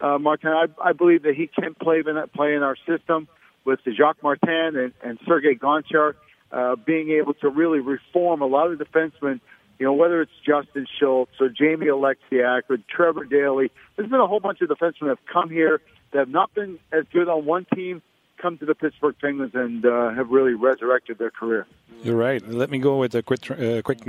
uh, 0.00 0.18
Martin. 0.18 0.50
I, 0.50 0.66
I 0.82 0.92
believe 0.92 1.22
that 1.22 1.34
he 1.34 1.46
can 1.46 1.74
play 1.74 1.98
in, 1.98 2.22
play 2.34 2.54
in 2.54 2.62
our 2.62 2.76
system 2.88 3.28
with 3.64 3.80
Jacques 3.96 4.22
Martin 4.22 4.76
and, 4.76 4.92
and 5.04 5.18
Sergei 5.26 5.54
Gonchar 5.54 6.14
uh, 6.52 6.76
being 6.76 7.10
able 7.10 7.34
to 7.34 7.48
really 7.48 7.80
reform 7.80 8.42
a 8.42 8.46
lot 8.46 8.70
of 8.70 8.78
defensemen. 8.78 9.40
You 9.78 9.86
know, 9.86 9.94
whether 9.94 10.20
it's 10.20 10.32
Justin 10.44 10.86
Schultz 10.98 11.32
or 11.40 11.48
Jamie 11.48 11.86
Alexiak 11.86 12.62
or 12.68 12.76
Trevor 12.88 13.24
Daly, 13.24 13.70
there's 13.96 14.10
been 14.10 14.20
a 14.20 14.26
whole 14.26 14.40
bunch 14.40 14.60
of 14.60 14.68
defensemen 14.68 15.00
that 15.02 15.08
have 15.08 15.26
come 15.32 15.48
here 15.48 15.80
that 16.12 16.18
have 16.18 16.28
not 16.28 16.52
been 16.54 16.78
as 16.92 17.04
good 17.12 17.28
on 17.28 17.46
one 17.46 17.66
team 17.74 18.02
come 18.40 18.58
to 18.58 18.66
the 18.66 18.74
Pittsburgh 18.74 19.14
Penguins 19.20 19.52
and 19.54 19.84
uh, 19.84 20.10
have 20.10 20.30
really 20.30 20.54
resurrected 20.54 21.18
their 21.18 21.30
career. 21.30 21.66
You're 22.02 22.16
right. 22.16 22.46
Let 22.46 22.70
me 22.70 22.78
go 22.78 22.96
with 22.96 23.14
a 23.14 23.22
quick, 23.22 23.50
uh, 23.50 23.82
quick 23.82 24.00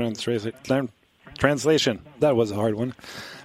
translation. 1.37 2.01
That 2.19 2.35
was 2.35 2.51
a 2.51 2.55
hard 2.55 2.75
one. 2.75 2.93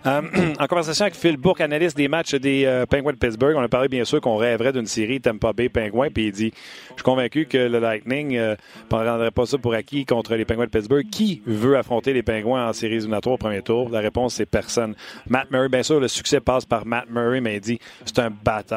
Euh, 0.07 0.23
en 0.61 0.67
conversation 0.67 1.05
avec 1.05 1.17
Phil 1.17 1.37
Bourque, 1.37 1.61
analyste 1.61 1.97
des 1.97 2.09
matchs 2.09 2.35
des 2.35 2.65
euh, 2.65 2.87
Penguins 2.87 3.13
de 3.13 3.17
Pittsburgh, 3.17 3.57
on 3.57 3.63
a 3.63 3.69
parlé 3.69 3.89
bien 3.89 4.05
sûr 4.05 4.21
qu'on 4.21 4.37
rêverait 4.37 4.73
d'une 4.73 4.87
série 4.87 5.21
Tampa 5.21 5.53
Bay 5.53 5.69
Penguins, 5.69 6.11
puis 6.15 6.27
il 6.27 6.33
dit 6.33 6.53
Je 6.91 6.95
suis 6.95 7.03
convaincu 7.03 7.47
que 7.47 7.59
le 7.59 7.79
Lightning 7.79 8.35
ne 8.35 8.41
euh, 8.41 8.57
prendrait 8.89 9.31
pas 9.31 9.47
ça 9.47 9.59
pour 9.59 9.75
acquis 9.75 10.05
contre 10.05 10.35
les 10.37 10.45
Penguins 10.45 10.67
de 10.67 10.71
Pittsburgh. 10.71 11.05
Qui 11.11 11.43
veut 11.47 11.77
affronter 11.77 12.13
les 12.13 12.23
Penguins 12.23 12.69
en 12.69 12.73
série 12.73 12.95
éliminatoire 12.95 13.35
au 13.35 13.39
premier 13.39 13.63
tour 13.63 13.91
La 13.91 14.01
réponse, 14.01 14.35
c'est 14.35 14.47
personne. 14.47 14.95
Matt 15.29 15.51
Murray, 15.51 15.69
bien 15.69 15.83
sûr, 15.83 15.99
le 15.99 16.09
succès 16.09 16.41
passe 16.41 16.65
par 16.65 16.87
Matt 16.87 17.07
Murray, 17.11 17.41
mais 17.41 17.57
il 17.57 17.61
dit 17.61 17.79
c'est 18.05 18.21
un, 18.21 18.31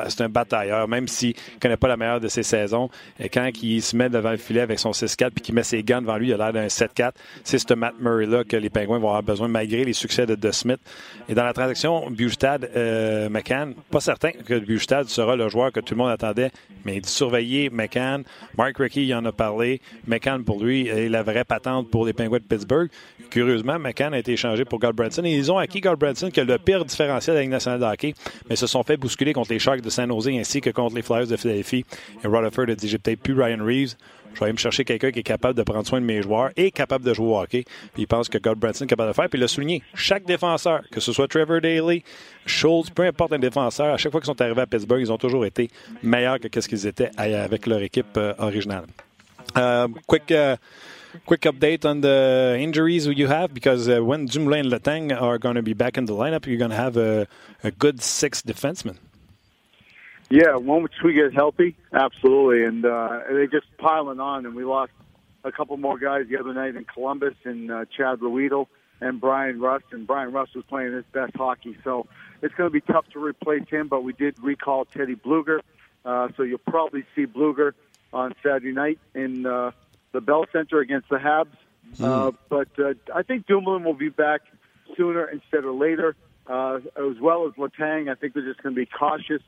c'est 0.08 0.22
un 0.22 0.30
batailleur, 0.30 0.88
même 0.88 1.08
s'il 1.08 1.30
ne 1.30 1.60
connaît 1.60 1.78
pas 1.78 1.88
la 1.88 1.98
meilleure 1.98 2.20
de 2.20 2.28
ses 2.28 2.44
saisons. 2.44 2.90
Et 3.20 3.30
quand 3.30 3.50
il 3.62 3.82
se 3.82 3.96
met 3.96 4.10
devant 4.10 4.32
le 4.32 4.38
filet 4.38 4.62
avec 4.62 4.80
son 4.80 4.92
6-4 4.92 5.32
puis 5.32 5.42
qu'il 5.42 5.56
met 5.56 5.64
ses 5.64 5.84
gants 5.84 6.02
devant 6.02 6.18
lui, 6.18 6.30
il 6.30 6.34
a 6.34 6.38
l'air 6.38 6.54
d'un 6.54 6.68
7-4. 6.68 7.12
C'est 7.44 7.60
ce 7.60 7.74
Matt 7.74 7.96
Murray-là 8.00 8.44
que 8.44 8.58
les 8.58 8.70
Penguins 8.70 8.98
vont 9.00 9.10
avoir 9.10 9.24
besoin, 9.24 9.48
malgré 9.48 9.86
les 9.86 9.94
succès 9.94 10.26
de 10.26 10.36
De 10.36 10.52
Smith. 10.52 10.80
Et 11.28 11.34
dans 11.34 11.44
la 11.44 11.54
transaction 11.54 12.10
Bustad-McCann, 12.10 13.70
euh, 13.70 13.82
pas 13.92 14.00
certain 14.00 14.32
que 14.32 14.60
Bustad 14.60 15.08
sera 15.08 15.36
le 15.36 15.50
joueur 15.50 15.72
que 15.72 15.80
tout 15.80 15.94
le 15.94 16.00
monde 16.00 16.12
attendait, 16.12 16.52
mais 16.86 16.96
il 16.96 17.02
dit 17.02 17.10
surveiller 17.10 17.70
McCann. 17.70 18.24
Mark 18.58 18.78
Rickey 18.78 19.06
y 19.06 19.14
en 19.14 19.26
a 19.26 19.32
parlé. 19.32 19.82
McCann, 20.08 20.44
pour 20.44 20.64
lui, 20.64 20.88
est 20.88 21.10
la 21.10 21.24
vraie 21.24 21.44
patente 21.44 21.90
pour 21.90 22.06
les 22.06 22.14
Penguins 22.14 22.38
de 22.38 22.44
Pittsburgh. 22.44 22.90
Curieusement, 23.30 23.78
McCann 23.78 24.14
a 24.14 24.20
été 24.20 24.34
échangé 24.34 24.66
pour 24.66 24.80
Branson 24.80 25.24
et 25.24 25.32
ils 25.32 25.52
ont 25.52 25.58
acquis 25.58 25.82
Branson 25.82 26.32
qui 26.32 26.40
a 26.40 26.44
le 26.44 26.58
pire 26.58 26.84
différentiel 26.84 27.36
de 27.36 27.40
la 27.40 27.58
Ligue 27.58 27.80
de 27.80 27.86
hockey, 27.86 28.14
mais 28.50 28.56
se 28.56 28.66
sont 28.66 28.84
fait 28.84 28.98
bousculer 28.98 29.34
contre 29.34 29.52
les 29.52 29.60
Sharks 29.60 29.82
de 29.82 29.90
San 29.90 30.10
Jose 30.10 30.30
ainsi 30.30 30.62
que 30.62 30.72
contre 30.72 30.96
les 30.96 31.02
Flyers 31.02 31.28
de 31.28 31.38
Philadelphie. 31.38 31.86
Et 32.24 32.28
Rutherford 32.28 32.70
a 32.70 32.76
dit 32.76 32.88
j'ai 32.88 32.98
peut-être 32.98 33.22
plus 33.22 33.40
Ryan 33.40 33.64
Reeves 33.64 33.96
je 34.34 34.40
vais 34.40 34.46
aller 34.46 34.54
me 34.54 34.58
chercher 34.58 34.86
quelqu'un 34.86 35.12
qui 35.12 35.20
est 35.20 35.24
capable 35.24 35.56
de 35.56 35.64
prendre 35.64 35.86
soin 35.86 36.00
de 36.00 36.06
mes 36.06 36.22
joueurs 36.22 36.52
et 36.56 36.72
capable 36.72 37.06
de 37.06 37.14
jouer 37.14 37.28
au 37.28 37.40
hockey. 37.40 37.64
Puis 37.94 38.04
il 38.04 38.08
pense 38.08 38.30
que 38.30 38.38
Godbranson 38.38 38.86
est 38.86 38.88
capable 38.88 39.10
de 39.10 39.16
faire. 39.16 39.30
Puis 39.30 39.40
il 39.40 39.44
a 39.44 39.48
souligné, 39.48 39.84
chaque 39.94 40.26
défenseur, 40.26 40.82
que 40.92 41.00
ce 41.00 41.12
soit 41.12 41.28
Trevor 41.28 41.62
Daly, 41.62 42.04
Schultz, 42.46 42.90
peu 42.90 43.04
importe 43.04 43.34
un 43.34 43.40
défenseur, 43.40 43.94
à 43.94 43.98
chaque 43.98 44.12
fois 44.12 44.22
qu'ils 44.22 44.28
sont 44.28 44.42
arrivés 44.42 44.62
à 44.62 44.68
Pittsburgh, 44.68 45.02
ils 45.02 45.12
ont 45.12 45.18
toujours 45.18 45.46
été 45.46 45.70
meilleurs 46.04 46.40
que 46.40 46.62
ce 46.62 46.68
qu'ils 46.68 46.88
étaient 46.88 47.12
avec 47.18 47.68
leur 47.68 47.82
équipe 47.82 48.18
euh, 48.18 48.34
originale. 48.38 48.86
Uh, 49.56 49.88
quick, 50.06 50.30
uh, 50.32 50.58
quick 51.26 51.46
update 51.46 51.84
on 51.84 52.02
the 52.02 52.56
injuries 52.60 53.08
you 53.08 53.28
have 53.28 53.52
because 53.54 53.90
uh, 53.90 54.00
when 54.00 54.26
Dumoulin 54.26 54.66
and 54.66 54.72
Letang 54.72 55.12
are 55.12 55.40
going 55.40 55.56
to 55.56 55.64
be 55.64 55.74
back 55.74 55.98
in 55.98 56.06
the 56.06 56.14
lineup, 56.14 56.46
you're 56.46 56.58
going 56.58 56.70
to 56.70 56.78
have 56.78 56.98
a, 56.98 57.28
a 57.64 57.72
good 57.72 58.02
six 58.02 58.42
defensemen. 58.42 58.98
Yeah, 60.30 60.58
once 60.58 60.94
we 61.04 61.14
get 61.14 61.34
healthy, 61.34 61.76
absolutely. 61.92 62.64
And 62.64 62.86
uh, 62.86 63.22
they 63.32 63.48
just 63.48 63.66
piling 63.80 64.20
on, 64.20 64.46
and 64.46 64.56
we 64.56 64.64
lost 64.64 64.92
a 65.44 65.52
couple 65.52 65.76
more 65.78 65.98
guys 65.98 66.28
the 66.30 66.38
other 66.38 66.54
night 66.54 66.76
in 66.76 66.86
Columbus, 66.86 67.34
and 67.46 67.72
uh, 67.72 67.86
Chad 67.86 68.22
Ruedel 68.22 68.70
and 69.02 69.20
Brian 69.20 69.60
Rust. 69.60 69.86
And 69.92 70.06
Brian 70.06 70.32
Rust 70.32 70.56
was 70.56 70.66
playing 70.66 70.94
his 70.94 71.06
best 71.12 71.36
hockey, 71.36 71.76
so 71.84 72.06
it's 72.44 72.54
going 72.54 72.70
to 72.70 72.74
be 72.74 72.82
tough 72.82 73.06
to 73.14 73.20
replace 73.20 73.68
him. 73.70 73.88
But 73.88 74.04
we 74.04 74.14
did 74.14 74.38
recall 74.40 74.86
Teddy 74.86 75.16
Bluger, 75.16 75.62
uh, 76.06 76.28
so 76.38 76.44
you'll 76.44 76.60
probably 76.60 77.06
see 77.16 77.26
Bluger 77.26 77.74
on 78.14 78.36
Saturday 78.44 78.72
night 78.72 79.00
in 79.16 79.48
uh, 79.48 79.72
the 80.12 80.22
Bell 80.22 80.46
Center 80.54 80.80
against 80.80 81.10
the 81.10 81.18
Habs. 81.18 81.48
Mm. 81.98 82.04
Uh, 82.04 82.32
but 82.50 82.68
uh, 82.78 82.94
I 83.16 83.24
think 83.24 83.48
Dumoulin 83.48 83.84
will 83.84 83.96
be 83.96 84.10
back 84.10 84.42
sooner 84.96 85.26
instead 85.26 85.66
of 85.66 85.74
later, 85.74 86.16
uh, 86.46 86.76
as 86.98 87.20
well 87.20 87.48
as 87.48 87.54
Latang. 87.54 88.12
I 88.12 88.16
think 88.16 88.36
they're 88.36 88.46
just 88.46 88.62
going 88.62 88.76
to 88.76 88.80
be 88.80 88.86
cautious 88.86 89.42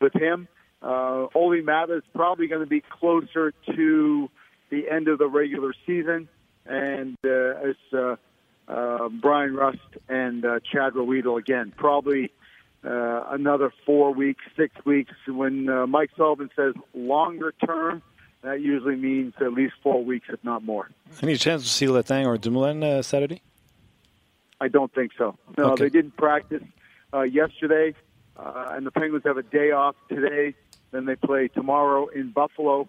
with 0.00 0.14
him. 0.14 0.48
Uh, 0.82 1.26
Oli 1.34 1.60
Mata 1.60 1.98
is 1.98 2.02
probably 2.14 2.46
going 2.46 2.62
to 2.62 2.66
be 2.66 2.80
closer 2.80 3.52
to 3.74 4.30
the 4.70 4.88
end 4.88 5.08
of 5.08 5.18
the 5.18 5.26
regular 5.26 5.74
season, 5.86 6.28
and 6.64 7.16
uh, 7.24 7.68
it's 7.68 7.78
uh, 7.92 8.16
uh, 8.68 9.08
Brian 9.08 9.54
Rust 9.54 9.78
and 10.08 10.44
uh, 10.44 10.60
Chad 10.60 10.94
Roweedle 10.94 11.38
again. 11.38 11.72
Probably 11.76 12.32
uh, 12.84 13.24
another 13.30 13.72
four 13.84 14.14
weeks, 14.14 14.42
six 14.56 14.74
weeks. 14.84 15.12
When 15.26 15.68
uh, 15.68 15.86
Mike 15.86 16.10
Sullivan 16.16 16.50
says 16.56 16.74
longer 16.94 17.52
term, 17.64 18.02
that 18.42 18.60
usually 18.62 18.96
means 18.96 19.34
at 19.40 19.52
least 19.52 19.74
four 19.82 20.02
weeks, 20.02 20.28
if 20.30 20.42
not 20.42 20.64
more. 20.64 20.88
Any 21.22 21.36
chance 21.36 21.62
to 21.64 21.68
see 21.68 21.86
Letang 21.86 22.26
or 22.26 22.38
Dumoulin 22.38 22.82
uh, 22.82 23.02
Saturday? 23.02 23.42
I 24.60 24.68
don't 24.68 24.92
think 24.94 25.12
so. 25.16 25.36
No, 25.58 25.72
okay. 25.72 25.84
they 25.84 25.90
didn't 25.90 26.16
practice 26.16 26.62
uh, 27.12 27.22
yesterday. 27.22 27.94
Uh, 28.36 28.68
and 28.70 28.86
the 28.86 28.90
Penguins 28.90 29.24
have 29.24 29.36
a 29.36 29.42
day 29.42 29.70
off 29.72 29.96
today. 30.08 30.54
Then 30.90 31.04
they 31.04 31.16
play 31.16 31.48
tomorrow 31.48 32.08
in 32.08 32.30
Buffalo. 32.30 32.88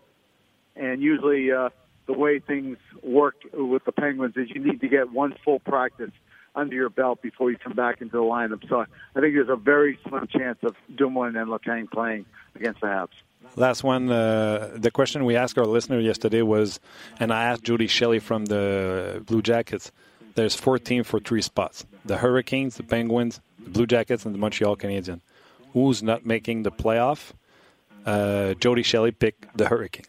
And 0.76 1.02
usually, 1.02 1.52
uh, 1.52 1.70
the 2.08 2.14
way 2.14 2.39
things 2.39 2.78
work 3.04 3.36
with 3.54 3.84
the 3.86 3.92
Penguins 3.92 4.36
is 4.38 4.50
you 4.50 4.64
need 4.64 4.82
to 4.82 4.88
get 4.88 5.12
one 5.12 5.36
full 5.44 5.60
practice 5.60 6.12
under 6.56 6.76
your 6.76 6.89
belt 6.89 7.22
before 7.22 7.52
you 7.52 7.58
come 7.58 7.74
back 7.74 8.02
into 8.02 8.18
the 8.18 8.24
lineup. 8.24 8.68
So 8.68 8.82
I 8.82 9.20
think 9.20 9.36
there's 9.36 9.50
a 9.50 9.56
very 9.56 9.98
slim 10.08 10.28
chance 10.28 10.60
of 10.64 10.76
Dumoulin 10.94 11.36
and 11.36 11.50
Letang 11.50 11.89
playing 11.89 12.26
against 12.56 12.82
the 12.82 12.88
Habs. 12.88 13.10
Last 13.56 13.84
one. 13.84 14.10
Uh, 14.10 14.72
the 14.76 14.92
question 14.92 15.26
we 15.26 15.36
asked 15.36 15.58
our 15.58 15.66
listener 15.66 16.00
yesterday 16.00 16.42
was, 16.42 16.80
and 17.20 17.34
I 17.34 17.46
asked 17.46 17.64
Judy 17.64 17.88
Shelley 17.88 18.20
from 18.20 18.46
the 18.46 19.24
Blue 19.26 19.42
Jackets. 19.42 19.92
There's 20.36 20.56
four 20.56 20.80
teams 20.80 21.08
for 21.08 21.20
three 21.20 21.42
spots: 21.42 21.86
the 22.06 22.18
Hurricanes, 22.18 22.76
the 22.78 22.84
Penguins, 22.84 23.42
the 23.60 23.70
Blue 23.70 23.88
Jackets, 23.88 24.26
and 24.26 24.34
the 24.34 24.39
Montreal 24.39 24.78
Canadiens 24.78 25.22
who's 25.74 26.01
not 26.03 26.26
making 26.26 26.63
the 26.63 26.72
playoff. 26.72 27.32
Uh, 28.05 28.53
Jody 28.55 28.84
Shelley 28.84 29.11
picked 29.11 29.55
the 29.57 29.67
Hurricanes. 29.67 30.07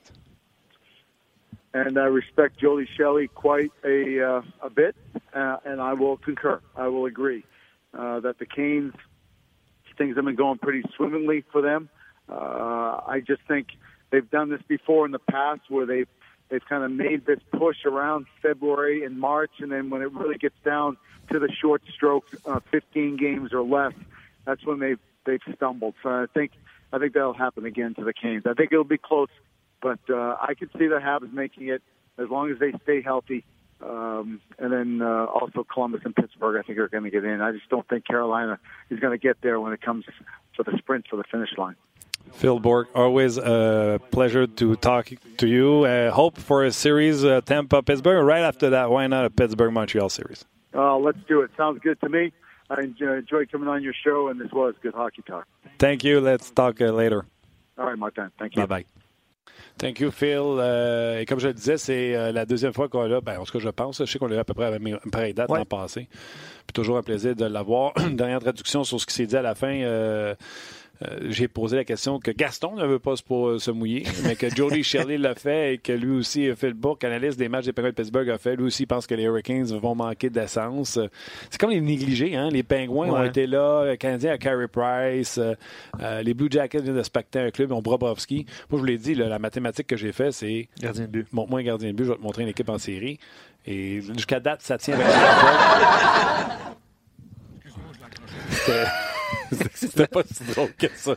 And 1.75 1.99
I 1.99 2.05
respect 2.05 2.59
Jody 2.59 2.87
Shelley 2.97 3.29
quite 3.29 3.73
a 3.83 4.23
uh, 4.23 4.43
a 4.61 4.69
bit, 4.69 4.95
uh, 5.33 5.57
and 5.65 5.81
I 5.81 5.95
will 5.95 6.19
concur. 6.19 6.61
I 6.77 6.89
will 6.89 7.07
agree 7.07 7.45
uh, 7.95 8.21
that 8.21 8.39
the 8.39 8.45
Canes 8.45 8.93
things 9.97 10.17
have 10.17 10.25
been 10.25 10.35
going 10.35 10.59
pretty 10.59 10.83
swimmingly 10.97 11.45
for 11.53 11.63
them. 11.63 11.89
Uh, 12.29 13.01
I 13.07 13.23
just 13.27 13.43
think 13.49 13.69
they've 14.11 14.29
done 14.31 14.51
this 14.51 14.63
before 14.69 15.07
in 15.07 15.13
the 15.13 15.19
past, 15.19 15.63
where 15.69 15.87
they've 15.87 16.09
they've 16.51 16.65
kind 16.69 16.85
of 16.85 16.91
made 16.91 17.25
this 17.25 17.41
push 17.53 17.85
around 17.87 18.27
February 18.43 19.05
and 19.05 19.19
March, 19.19 19.53
and 19.61 19.73
then 19.73 19.91
when 19.91 20.03
it 20.03 20.13
really 20.13 20.37
gets 20.37 20.59
down 20.65 20.99
to 21.31 21.39
the 21.39 21.51
short 21.51 21.83
stroke, 21.95 22.27
uh, 22.45 22.61
15 22.71 23.17
games 23.17 23.53
or 23.55 23.63
less, 23.63 23.95
that's 24.45 24.65
when 24.67 24.79
they've 24.79 24.99
they've 25.25 25.41
stumbled. 25.57 25.95
So 26.03 26.09
I 26.09 26.27
think 26.33 26.53
I 26.93 26.99
think 26.99 27.15
that'll 27.15 27.33
happen 27.33 27.65
again 27.65 27.95
to 27.95 28.05
the 28.05 28.13
Canes. 28.13 28.45
I 28.47 28.55
think 28.55 28.73
it'll 28.73 28.85
be 28.85 28.99
close, 28.99 29.31
but 29.81 30.01
uh, 30.11 30.37
I 30.41 30.55
can 30.59 30.69
see 30.79 30.87
the 30.87 31.01
Habs 31.03 31.33
making 31.33 31.69
it 31.69 31.83
as 32.19 32.29
long 32.29 32.51
as 32.51 32.59
they 32.59 32.73
stay 32.83 33.03
healthy. 33.03 33.45
Um, 33.83 34.41
and 34.59 34.73
then 34.73 35.03
uh, 35.03 35.25
also 35.25 35.65
Columbus 35.65 36.03
and 36.05 36.15
Pittsburgh, 36.15 36.57
I 36.57 36.63
think 36.65 36.79
are 36.79 36.89
going 36.89 37.03
to 37.05 37.11
get 37.11 37.25
in. 37.25 37.41
I 37.41 37.51
just 37.51 37.69
don't 37.69 37.89
think 37.89 38.07
Carolina 38.07 38.61
is 38.91 39.01
going 39.01 39.13
to 39.13 39.19
get 39.19 39.39
there 39.43 39.59
when 39.59 39.73
it 39.73 39.83
comes 39.83 40.05
to 40.57 40.63
the 40.63 40.77
sprint 40.79 41.07
for 41.09 41.17
the 41.17 41.25
finish 41.25 41.51
line. 41.59 41.75
Phil 42.31 42.61
Borg, 42.61 42.87
always 42.95 43.37
a 43.39 44.01
pleasure 44.13 44.47
to 44.47 44.77
talk 44.77 45.11
to 45.39 45.49
you. 45.49 45.85
Uh, 45.85 46.13
hope 46.13 46.39
for 46.39 46.65
a 46.65 46.71
series 46.71 47.25
uh, 47.25 47.41
Tampa 47.41 47.83
Pittsburgh. 47.83 48.25
Right 48.25 48.43
after 48.43 48.71
that, 48.71 48.91
why 48.91 49.07
not 49.09 49.25
a 49.25 49.31
Pittsburgh 49.31 49.73
Montreal 49.73 50.09
series? 50.09 50.45
Uh, 50.75 50.97
let's 50.97 51.19
do 51.27 51.41
it. 51.41 51.51
Sounds 51.57 51.81
good 51.81 52.01
to 52.01 52.09
me. 52.09 52.33
I 52.79 52.83
enjoyed 52.83 53.51
coming 53.51 53.69
on 53.69 53.83
your 53.83 53.95
show, 54.05 54.29
and 54.29 54.41
this 54.41 54.51
was 54.53 54.75
good 54.83 54.95
hockey 54.95 55.23
talk. 55.23 55.47
Thank 55.79 56.05
you. 56.05 56.21
Let's 56.21 56.51
talk 56.51 56.81
uh, 56.81 56.93
later. 56.93 57.27
All 57.79 57.87
right, 57.87 57.99
Martin. 57.99 58.31
Thank 58.39 58.57
you. 58.57 58.63
Bye 58.67 58.83
bye. 58.83 58.85
Thank 59.79 60.01
you, 60.01 60.11
Phil. 60.11 60.59
Euh, 60.59 61.21
et 61.21 61.27
comme 61.27 61.41
je 61.41 61.49
le 61.49 61.55
disais, 61.55 61.77
c'est 61.77 62.15
euh, 62.15 62.33
la 62.33 62.45
deuxième 62.45 62.73
fois 62.73 62.89
qu'on 62.89 63.07
l'a. 63.07 63.21
Ben, 63.21 63.39
en 63.39 63.45
tout 63.45 63.53
cas, 63.53 63.59
je 63.59 63.69
pense. 63.69 63.99
Je 63.99 64.05
sais 64.05 64.19
qu'on 64.19 64.27
l'a 64.27 64.41
à 64.41 64.45
peu 64.45 64.55
près 64.55 64.67
à 64.67 64.77
une 64.77 64.99
pareille 65.11 65.35
date 65.35 65.51
ouais. 65.51 65.59
l'an 65.59 65.65
passé. 65.65 66.09
Puis 66.67 66.73
toujours 66.73 66.99
un 66.99 67.03
plaisir 67.03 67.35
de 67.35 67.45
l'avoir. 67.45 67.93
Dernière 68.13 68.41
traduction 68.41 68.85
sur 68.85 69.01
ce 69.01 69.07
qui 69.07 69.15
s'est 69.15 69.27
dit 69.27 69.37
à 69.37 69.43
la 69.43 69.55
fin. 69.55 69.75
Euh, 69.75 70.35
j'ai 71.29 71.49
posé 71.49 71.77
la 71.77 71.85
question 71.85 72.19
que 72.19 72.31
Gaston 72.31 72.77
ne 72.77 72.87
veut 72.87 72.99
pas 72.99 73.17
se, 73.17 73.23
pour, 73.23 73.61
se 73.61 73.71
mouiller, 73.71 74.05
mais 74.25 74.37
que 74.37 74.49
Jody 74.55 74.83
Shirley 74.83 75.19
l'a 75.19 75.35
fait 75.35 75.75
et 75.75 75.79
que 75.79 75.93
lui 75.93 76.19
aussi, 76.19 76.51
Phil 76.55 76.75
Bourque, 76.75 77.05
analyste 77.05 77.39
des 77.39 77.49
matchs 77.49 77.67
des 77.67 77.73
Penguins 77.73 77.91
de 77.91 77.95
Pittsburgh, 77.95 78.31
a 78.31 78.39
fait. 78.39 78.57
Lui 78.57 78.65
aussi 78.65 78.87
pense 78.87 79.07
que 79.07 79.15
les 79.15 79.25
Hurricanes 79.25 79.67
vont 79.67 79.95
manquer 79.95 80.31
d'essence. 80.31 80.99
C'est 81.51 81.61
comme 81.61 81.71
les 81.71 81.81
négligés. 81.81 82.37
Hein? 82.37 82.49
Les 82.51 82.63
Penguins 82.63 83.11
ouais. 83.11 83.11
ont 83.11 83.25
été 83.25 83.47
là, 83.47 83.85
le 83.85 83.97
Canadien 83.97 84.33
à 84.33 84.39
Carey 84.39 84.69
Price, 84.69 85.39
euh, 85.39 85.55
euh, 86.01 86.23
les 86.23 86.35
Blue 86.35 86.49
Jackets 86.51 86.81
viennent 86.81 86.97
de 86.97 87.03
se 87.03 87.11
pacter 87.11 87.41
un 87.41 87.51
club, 87.51 87.71
ils 87.71 87.75
ont 87.75 87.83
Bobrovski. 87.83 88.47
Moi, 88.71 88.73
je 88.73 88.77
vous 88.77 88.85
l'ai 88.85 88.99
dit, 88.99 89.15
là, 89.15 89.29
la 89.29 89.39
mathématique 89.39 89.87
que 89.87 89.97
j'ai 89.97 90.13
fait, 90.13 90.33
c'est... 90.33 90.69
Gardien 90.81 91.05
de 91.05 91.11
but. 91.11 91.33
Montre-moi 91.33 91.61
un 91.61 91.65
gardien 91.65 91.91
de 91.91 91.95
but, 91.95 92.05
je 92.05 92.11
vais 92.11 92.17
te 92.17 92.23
montrer 92.23 92.43
une 92.43 92.49
équipe 92.49 92.69
en 92.69 92.79
série. 92.79 93.19
Et 93.67 94.01
jusqu'à 94.01 94.41
date, 94.41 94.63
ça 94.63 94.79
tient 94.79 94.95
avec 94.95 95.07
C'était 99.75 100.07
pas 100.07 100.23
si 100.31 100.45
drôle 100.53 100.73
que 100.79 100.87
ça. 100.95 101.15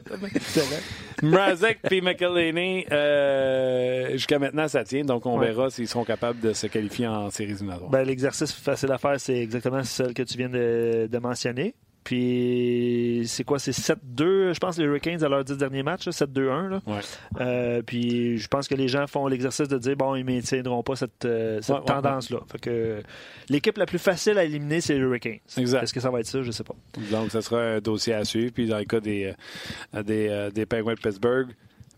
Mrazek 1.23 1.79
puis 1.83 2.01
McElhaney, 2.01 2.85
euh, 2.91 4.11
jusqu'à 4.13 4.39
maintenant, 4.39 4.67
ça 4.67 4.83
tient. 4.83 5.03
Donc, 5.03 5.25
on 5.25 5.37
Ouais. 5.39 5.47
verra 5.47 5.69
s'ils 5.69 5.87
seront 5.87 6.03
capables 6.03 6.39
de 6.39 6.53
se 6.53 6.67
qualifier 6.67 7.07
en 7.07 7.29
séries 7.29 7.51
éliminatoires. 7.51 7.89
Ben, 7.89 8.03
L'exercice 8.03 8.51
facile 8.51 8.91
à 8.91 8.97
faire, 8.97 9.19
c'est 9.19 9.37
exactement 9.37 9.83
celle 9.83 10.13
que 10.13 10.23
tu 10.23 10.37
viens 10.37 10.49
de, 10.49 11.07
de 11.11 11.17
mentionner. 11.19 11.75
Puis, 12.05 13.23
c'est 13.25 13.43
quoi? 13.43 13.57
C'est 13.57 13.71
7-2, 13.71 14.53
je 14.53 14.59
pense, 14.59 14.77
les 14.77 14.85
Hurricanes 14.85 15.23
à 15.23 15.27
leurs 15.27 15.43
10 15.43 15.57
derniers 15.57 15.81
matchs, 15.81 16.05
là, 16.05 16.11
7-2-1. 16.11 16.69
là. 16.69 16.81
Ouais. 16.85 16.99
Euh, 17.41 17.81
puis, 17.81 18.37
je 18.37 18.47
pense 18.47 18.67
que 18.67 18.75
les 18.75 18.87
gens 18.87 19.07
font 19.07 19.27
l'exercice 19.27 19.67
de 19.67 19.77
dire, 19.79 19.95
bon, 19.97 20.15
ils 20.15 20.23
ne 20.23 20.31
maintiendront 20.31 20.83
pas 20.83 20.95
cette, 20.95 21.25
euh, 21.25 21.59
cette 21.61 21.69
Ouais, 21.75 21.79
ouais, 21.81 21.85
tendance-là. 21.87 22.39
Fait 22.51 22.59
que 22.59 23.01
l'équipe 23.49 23.75
la 23.77 23.87
plus 23.87 23.97
facile 23.97 24.37
à 24.37 24.43
éliminer, 24.43 24.81
c'est 24.81 24.93
les 24.93 24.99
Hurricanes. 24.99 25.39
Exact. 25.57 25.81
Est-ce 25.83 25.93
que 25.93 25.99
ça 25.99 26.11
va 26.11 26.19
être 26.19 26.27
ça? 26.27 26.43
Je 26.43 26.51
sais 26.51 26.63
pas. 26.63 26.75
Donc, 27.11 27.31
ça 27.31 27.41
sera 27.41 27.59
un 27.59 27.79
dossier 27.79 28.13
à 28.13 28.23
suivre. 28.23 28.53
Puis, 28.53 28.67
dans 28.67 28.77
le 28.77 28.85
cas 28.85 28.99
des, 28.99 29.33
euh, 29.95 30.03
des, 30.03 30.49
des 30.53 30.65
Penguins 30.67 30.93
de 30.93 30.99
Pittsburgh, 30.99 31.47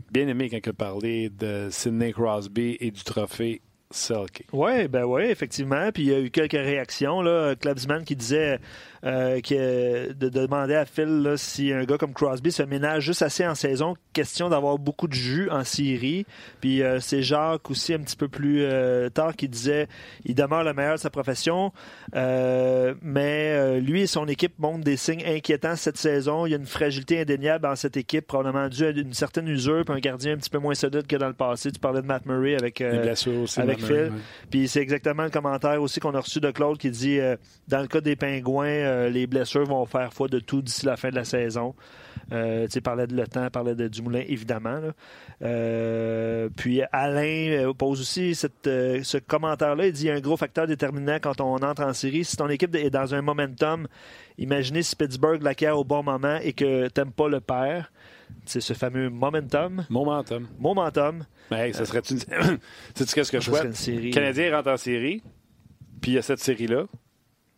bien 0.10 0.28
aimé 0.30 0.50
quand 0.50 0.58
il 0.66 0.70
a 0.70 0.74
parlé 0.74 1.30
de 1.30 1.68
Sidney 1.70 2.14
Crosby 2.14 2.78
et 2.80 2.92
du 2.92 3.04
trophée 3.04 3.62
Selke. 3.90 4.44
Oui, 4.52 4.88
ben 4.90 5.06
oui, 5.06 5.24
effectivement. 5.24 5.92
Puis 5.94 6.04
il 6.04 6.10
y 6.10 6.14
a 6.14 6.20
eu 6.20 6.30
quelques 6.30 6.52
réactions. 6.52 7.22
Là. 7.22 7.56
Klebsman 7.56 8.04
qui 8.04 8.18
disait 8.18 8.60
euh, 9.04 9.40
de, 9.42 10.14
de 10.14 10.30
demander 10.30 10.76
à 10.76 10.86
Phil 10.86 11.22
là, 11.22 11.38
si 11.38 11.72
un 11.72 11.84
gars 11.84 11.98
comme 11.98 12.14
Crosby 12.14 12.52
se 12.52 12.64
ménage 12.64 13.04
juste 13.04 13.22
assez 13.22 13.46
en 13.46 13.56
saison, 13.56 13.96
question 14.14 14.50
d'avoir 14.50 14.78
beaucoup 14.78 15.08
de 15.08 15.14
jus 15.14 15.50
en 15.50 15.64
série. 15.64 16.26
Puis 16.62 16.82
euh, 16.82 17.00
c'est 17.00 17.22
Jacques 17.22 17.70
aussi 17.70 17.94
un 17.94 18.00
petit 18.00 18.16
peu 18.16 18.28
plus 18.28 18.64
euh, 18.64 19.10
tard 19.10 19.36
qui 19.36 19.48
disait 19.48 19.88
il 20.26 20.36
demeure 20.36 20.64
le 20.64 20.74
meilleur 20.74 20.96
de 20.96 21.00
sa 21.00 21.10
profession, 21.10 21.72
mais 22.14 23.80
lui 23.80 24.02
et 24.02 24.08
son 24.08 24.28
équipe 24.28 24.58
montrent 24.60 24.84
des 24.84 24.98
signes 24.98 25.24
inquiétants 25.26 25.76
cette 25.76 25.98
saison. 25.98 26.46
Il 26.46 26.52
y 26.52 26.54
a 26.54 26.58
une 26.58 26.66
fragilité 26.66 27.22
indéniable 27.22 27.64
dans 27.64 27.76
cette 27.76 27.98
équipe, 27.98 28.28
probablement 28.28 28.68
due 28.70 28.86
à 28.86 28.90
une 28.90 29.14
certaine 29.14 29.48
usure, 29.48 29.84
puis 29.86 29.96
un 29.96 30.00
gardien 30.00 30.34
un 30.34 30.38
petit 30.38 30.50
peu 30.50 30.60
moins 30.60 30.74
solide 30.74 31.08
que 31.08 31.16
dans 31.16 31.28
le 31.28 31.34
passé. 31.34 31.72
Tu 31.72 31.80
parlais 31.80 32.02
de 32.02 32.08
Matt 32.08 32.26
Murray 32.26 32.56
avec 32.56 32.82
aussi. 33.44 33.60
avec 33.60 33.80
Phil. 33.80 33.96
ouais. 33.96 34.12
puis 34.50 34.68
c'est 34.68 34.82
exactement 34.82 35.24
le 35.24 35.30
commentaire 35.30 35.82
aussi 35.82 36.00
qu'on 36.00 36.16
a 36.16 36.20
reçu 36.20 36.40
de 36.40 36.52
Claude 36.52 36.78
qui 36.78 36.90
dit 36.90 37.20
dans 37.68 37.82
le 37.82 37.88
cas 37.88 38.02
des 38.02 38.16
Pingouins, 38.16 38.68
euh, 38.88 39.10
les 39.10 39.28
blessures 39.28 39.66
vont 39.66 39.86
faire 39.86 40.14
foi 40.14 40.28
de 40.28 40.40
tout 40.40 40.62
d'ici 40.62 40.86
la 40.86 40.98
fin 40.98 41.10
de 41.10 41.16
la 41.16 41.26
saison. 41.26 41.76
Euh, 42.34 42.66
tu 42.66 42.72
sais, 42.74 42.82
parlait 42.82 43.08
de 43.08 43.16
Le 43.16 43.26
Temps, 43.28 43.50
parlait 43.50 43.76
de 43.76 43.88
Dumoulin, 43.88 44.24
évidemment. 44.28 44.80
là. 44.80 44.92
Euh, 45.44 46.50
puis 46.56 46.82
Alain 46.92 47.50
euh, 47.52 47.74
pose 47.74 48.02
aussi 48.02 48.36
cette, 48.36 48.68
euh, 48.68 49.02
ce 49.04 49.18
commentaire-là. 49.18 49.88
Il 49.88 49.94
dit 49.94 50.04
il 50.04 50.08
y 50.08 50.12
a 50.12 50.16
un 50.16 50.20
gros 50.20 50.36
facteur 50.38 50.68
déterminant 50.68 51.18
quand 51.22 51.40
on 51.42 51.56
entre 51.58 51.84
en 51.84 51.94
série. 51.94 52.26
Si 52.26 52.36
ton 52.36 52.50
équipe 52.50 52.76
est 52.76 52.90
dans 52.90 53.14
un 53.14 53.22
momentum, 53.22 53.88
imaginez 54.38 54.84
si 54.84 54.96
Pittsburgh 54.96 55.42
l'acquiert 55.42 55.78
au 55.78 55.84
bon 55.84 56.04
moment 56.04 56.38
et 56.42 56.54
que 56.54 56.88
t'aimes 56.90 57.12
pas 57.12 57.30
le 57.30 57.40
père. 57.40 57.92
C'est 58.46 58.60
ce 58.62 58.74
fameux 58.74 59.10
momentum. 59.10 59.86
Momentum. 59.90 60.48
Momentum. 60.60 61.24
Mais 61.50 61.68
hey, 61.68 61.74
ça 61.74 61.86
serait 61.86 62.02
une. 62.10 62.20
Sais-tu 62.96 63.14
qu'est-ce 63.14 63.32
que 63.32 63.40
je 63.40 63.50
souhaite? 63.50 63.88
Le 63.88 64.12
Canadien 64.12 64.54
rentre 64.56 64.70
en 64.70 64.76
série, 64.78 65.24
puis 66.02 66.12
il 66.12 66.14
y 66.16 66.18
a 66.18 66.22
cette 66.22 66.40
série-là. 66.40 66.88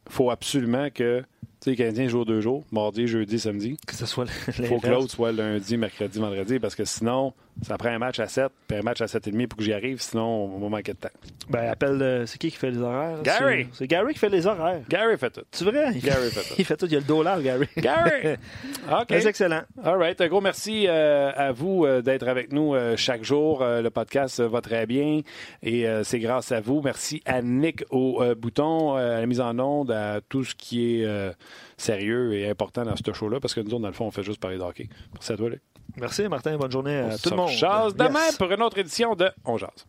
Faut 0.10 0.32
absolument 0.32 0.90
que. 0.90 1.24
Tu 1.62 1.66
sais, 1.66 1.70
les 1.72 1.76
Canadiens 1.76 2.08
jouent 2.08 2.24
deux 2.24 2.40
jours, 2.40 2.64
mardi, 2.72 3.06
jeudi, 3.06 3.38
samedi. 3.38 3.78
Que 3.86 3.94
ce 3.94 4.06
soit 4.06 4.26
Il 4.60 4.66
faut 4.68 4.80
que 4.80 4.88
l'autre 4.88 5.12
soit 5.12 5.34
lundi, 5.34 5.76
mercredi, 5.76 6.18
vendredi, 6.18 6.58
parce 6.58 6.74
que 6.74 6.86
sinon, 6.86 7.34
ça 7.64 7.78
prend 7.78 7.90
un 7.90 8.00
match 8.00 8.18
à 8.22 8.28
7, 8.28 8.48
puis 8.66 8.78
un 8.78 8.82
match 8.82 9.02
à 9.02 9.08
7,5 9.08 9.48
pour 9.48 9.58
que 9.58 9.64
j'y 9.66 9.74
arrive, 9.74 10.02
sinon, 10.02 10.56
on 10.56 10.60
va 10.60 10.70
manquer 10.70 10.94
de 10.94 10.98
temps. 11.00 11.10
Ben, 11.50 11.70
appelle. 11.70 12.02
euh, 12.02 12.26
c'est 12.26 12.38
qui 12.38 12.50
qui 12.50 12.56
fait 12.56 12.72
les 12.72 12.78
horaires? 12.78 13.22
Gary! 13.24 13.68
C'est 13.74 13.80
c'est 13.80 13.88
Gary 13.88 14.14
qui 14.14 14.20
fait 14.20 14.30
les 14.30 14.48
horaires. 14.48 14.80
Gary 14.88 15.18
fait 15.18 15.32
tout. 15.32 15.42
C'est 15.52 15.66
vrai? 15.66 15.92
Il 15.96 16.02
Gary 16.02 16.30
fait, 16.30 16.40
tout. 16.50 16.56
il 16.60 16.64
fait 16.66 16.78
tout. 16.78 16.86
Il 16.86 16.94
y 16.94 16.96
a 16.96 17.00
le 17.00 17.06
dollar, 17.06 17.42
Gary. 17.42 17.68
Gary! 17.76 18.36
OK. 18.92 19.06
C'est 19.10 19.26
excellent. 19.26 19.64
All 19.84 19.98
right. 19.98 20.22
Un 20.22 20.28
gros 20.30 20.40
merci 20.40 20.86
euh, 20.88 21.32
à 21.36 21.52
vous 21.52 21.84
euh, 21.86 22.02
d'être 22.02 22.28
avec 22.30 22.54
nous 22.54 22.74
euh, 22.74 22.96
chaque 22.96 23.26
jour. 23.26 23.62
Euh, 23.64 23.82
le 23.82 23.90
podcast 23.90 24.40
euh, 24.40 24.48
va 24.48 24.62
très 24.62 24.86
bien 24.86 25.22
et 25.62 25.86
euh, 25.88 26.06
c'est 26.06 26.20
grâce 26.20 26.54
à 26.54 26.62
vous. 26.62 26.82
Merci 26.82 27.22
à 27.26 27.42
Nick 27.42 27.84
au 27.90 28.22
euh, 28.24 28.34
bouton, 28.36 28.96
euh, 28.98 29.18
à 29.18 29.20
la 29.20 29.26
mise 29.26 29.42
en 29.42 29.60
onde, 29.60 29.92
à 29.92 30.22
tout 30.30 30.46
ce 30.46 30.56
qui 30.56 31.02
est 31.02 31.06
euh, 31.06 31.32
sérieux 31.78 32.34
et 32.34 32.50
important 32.50 32.84
dans 32.84 32.96
ce 32.96 33.14
show-là 33.14 33.40
parce 33.40 33.54
que 33.54 33.62
nous, 33.62 33.72
autres, 33.74 33.82
dans 33.82 33.88
le 33.88 33.94
fond, 33.94 34.06
on 34.06 34.12
fait 34.12 34.24
juste 34.24 34.40
parler 34.40 34.58
de 34.58 34.64
hockey. 34.64 34.88
Merci 35.14 35.34
à 35.34 35.38
toi, 35.38 35.50
Luc. 35.50 35.62
Merci, 35.98 36.28
Martin. 36.28 36.58
Bonne 36.58 36.72
journée 36.72 36.98
à 37.00 37.08
On 37.14 37.18
tout 37.18 37.30
le 37.32 37.36
monde. 37.36 37.50
jase 37.50 37.94
Yes. 37.94 38.08
demain 38.08 38.28
pour 38.38 38.52
une 38.52 38.62
autre 38.62 38.78
édition 38.78 39.16
de 39.16 39.30
On 39.46 39.58
Jase. 39.58 39.86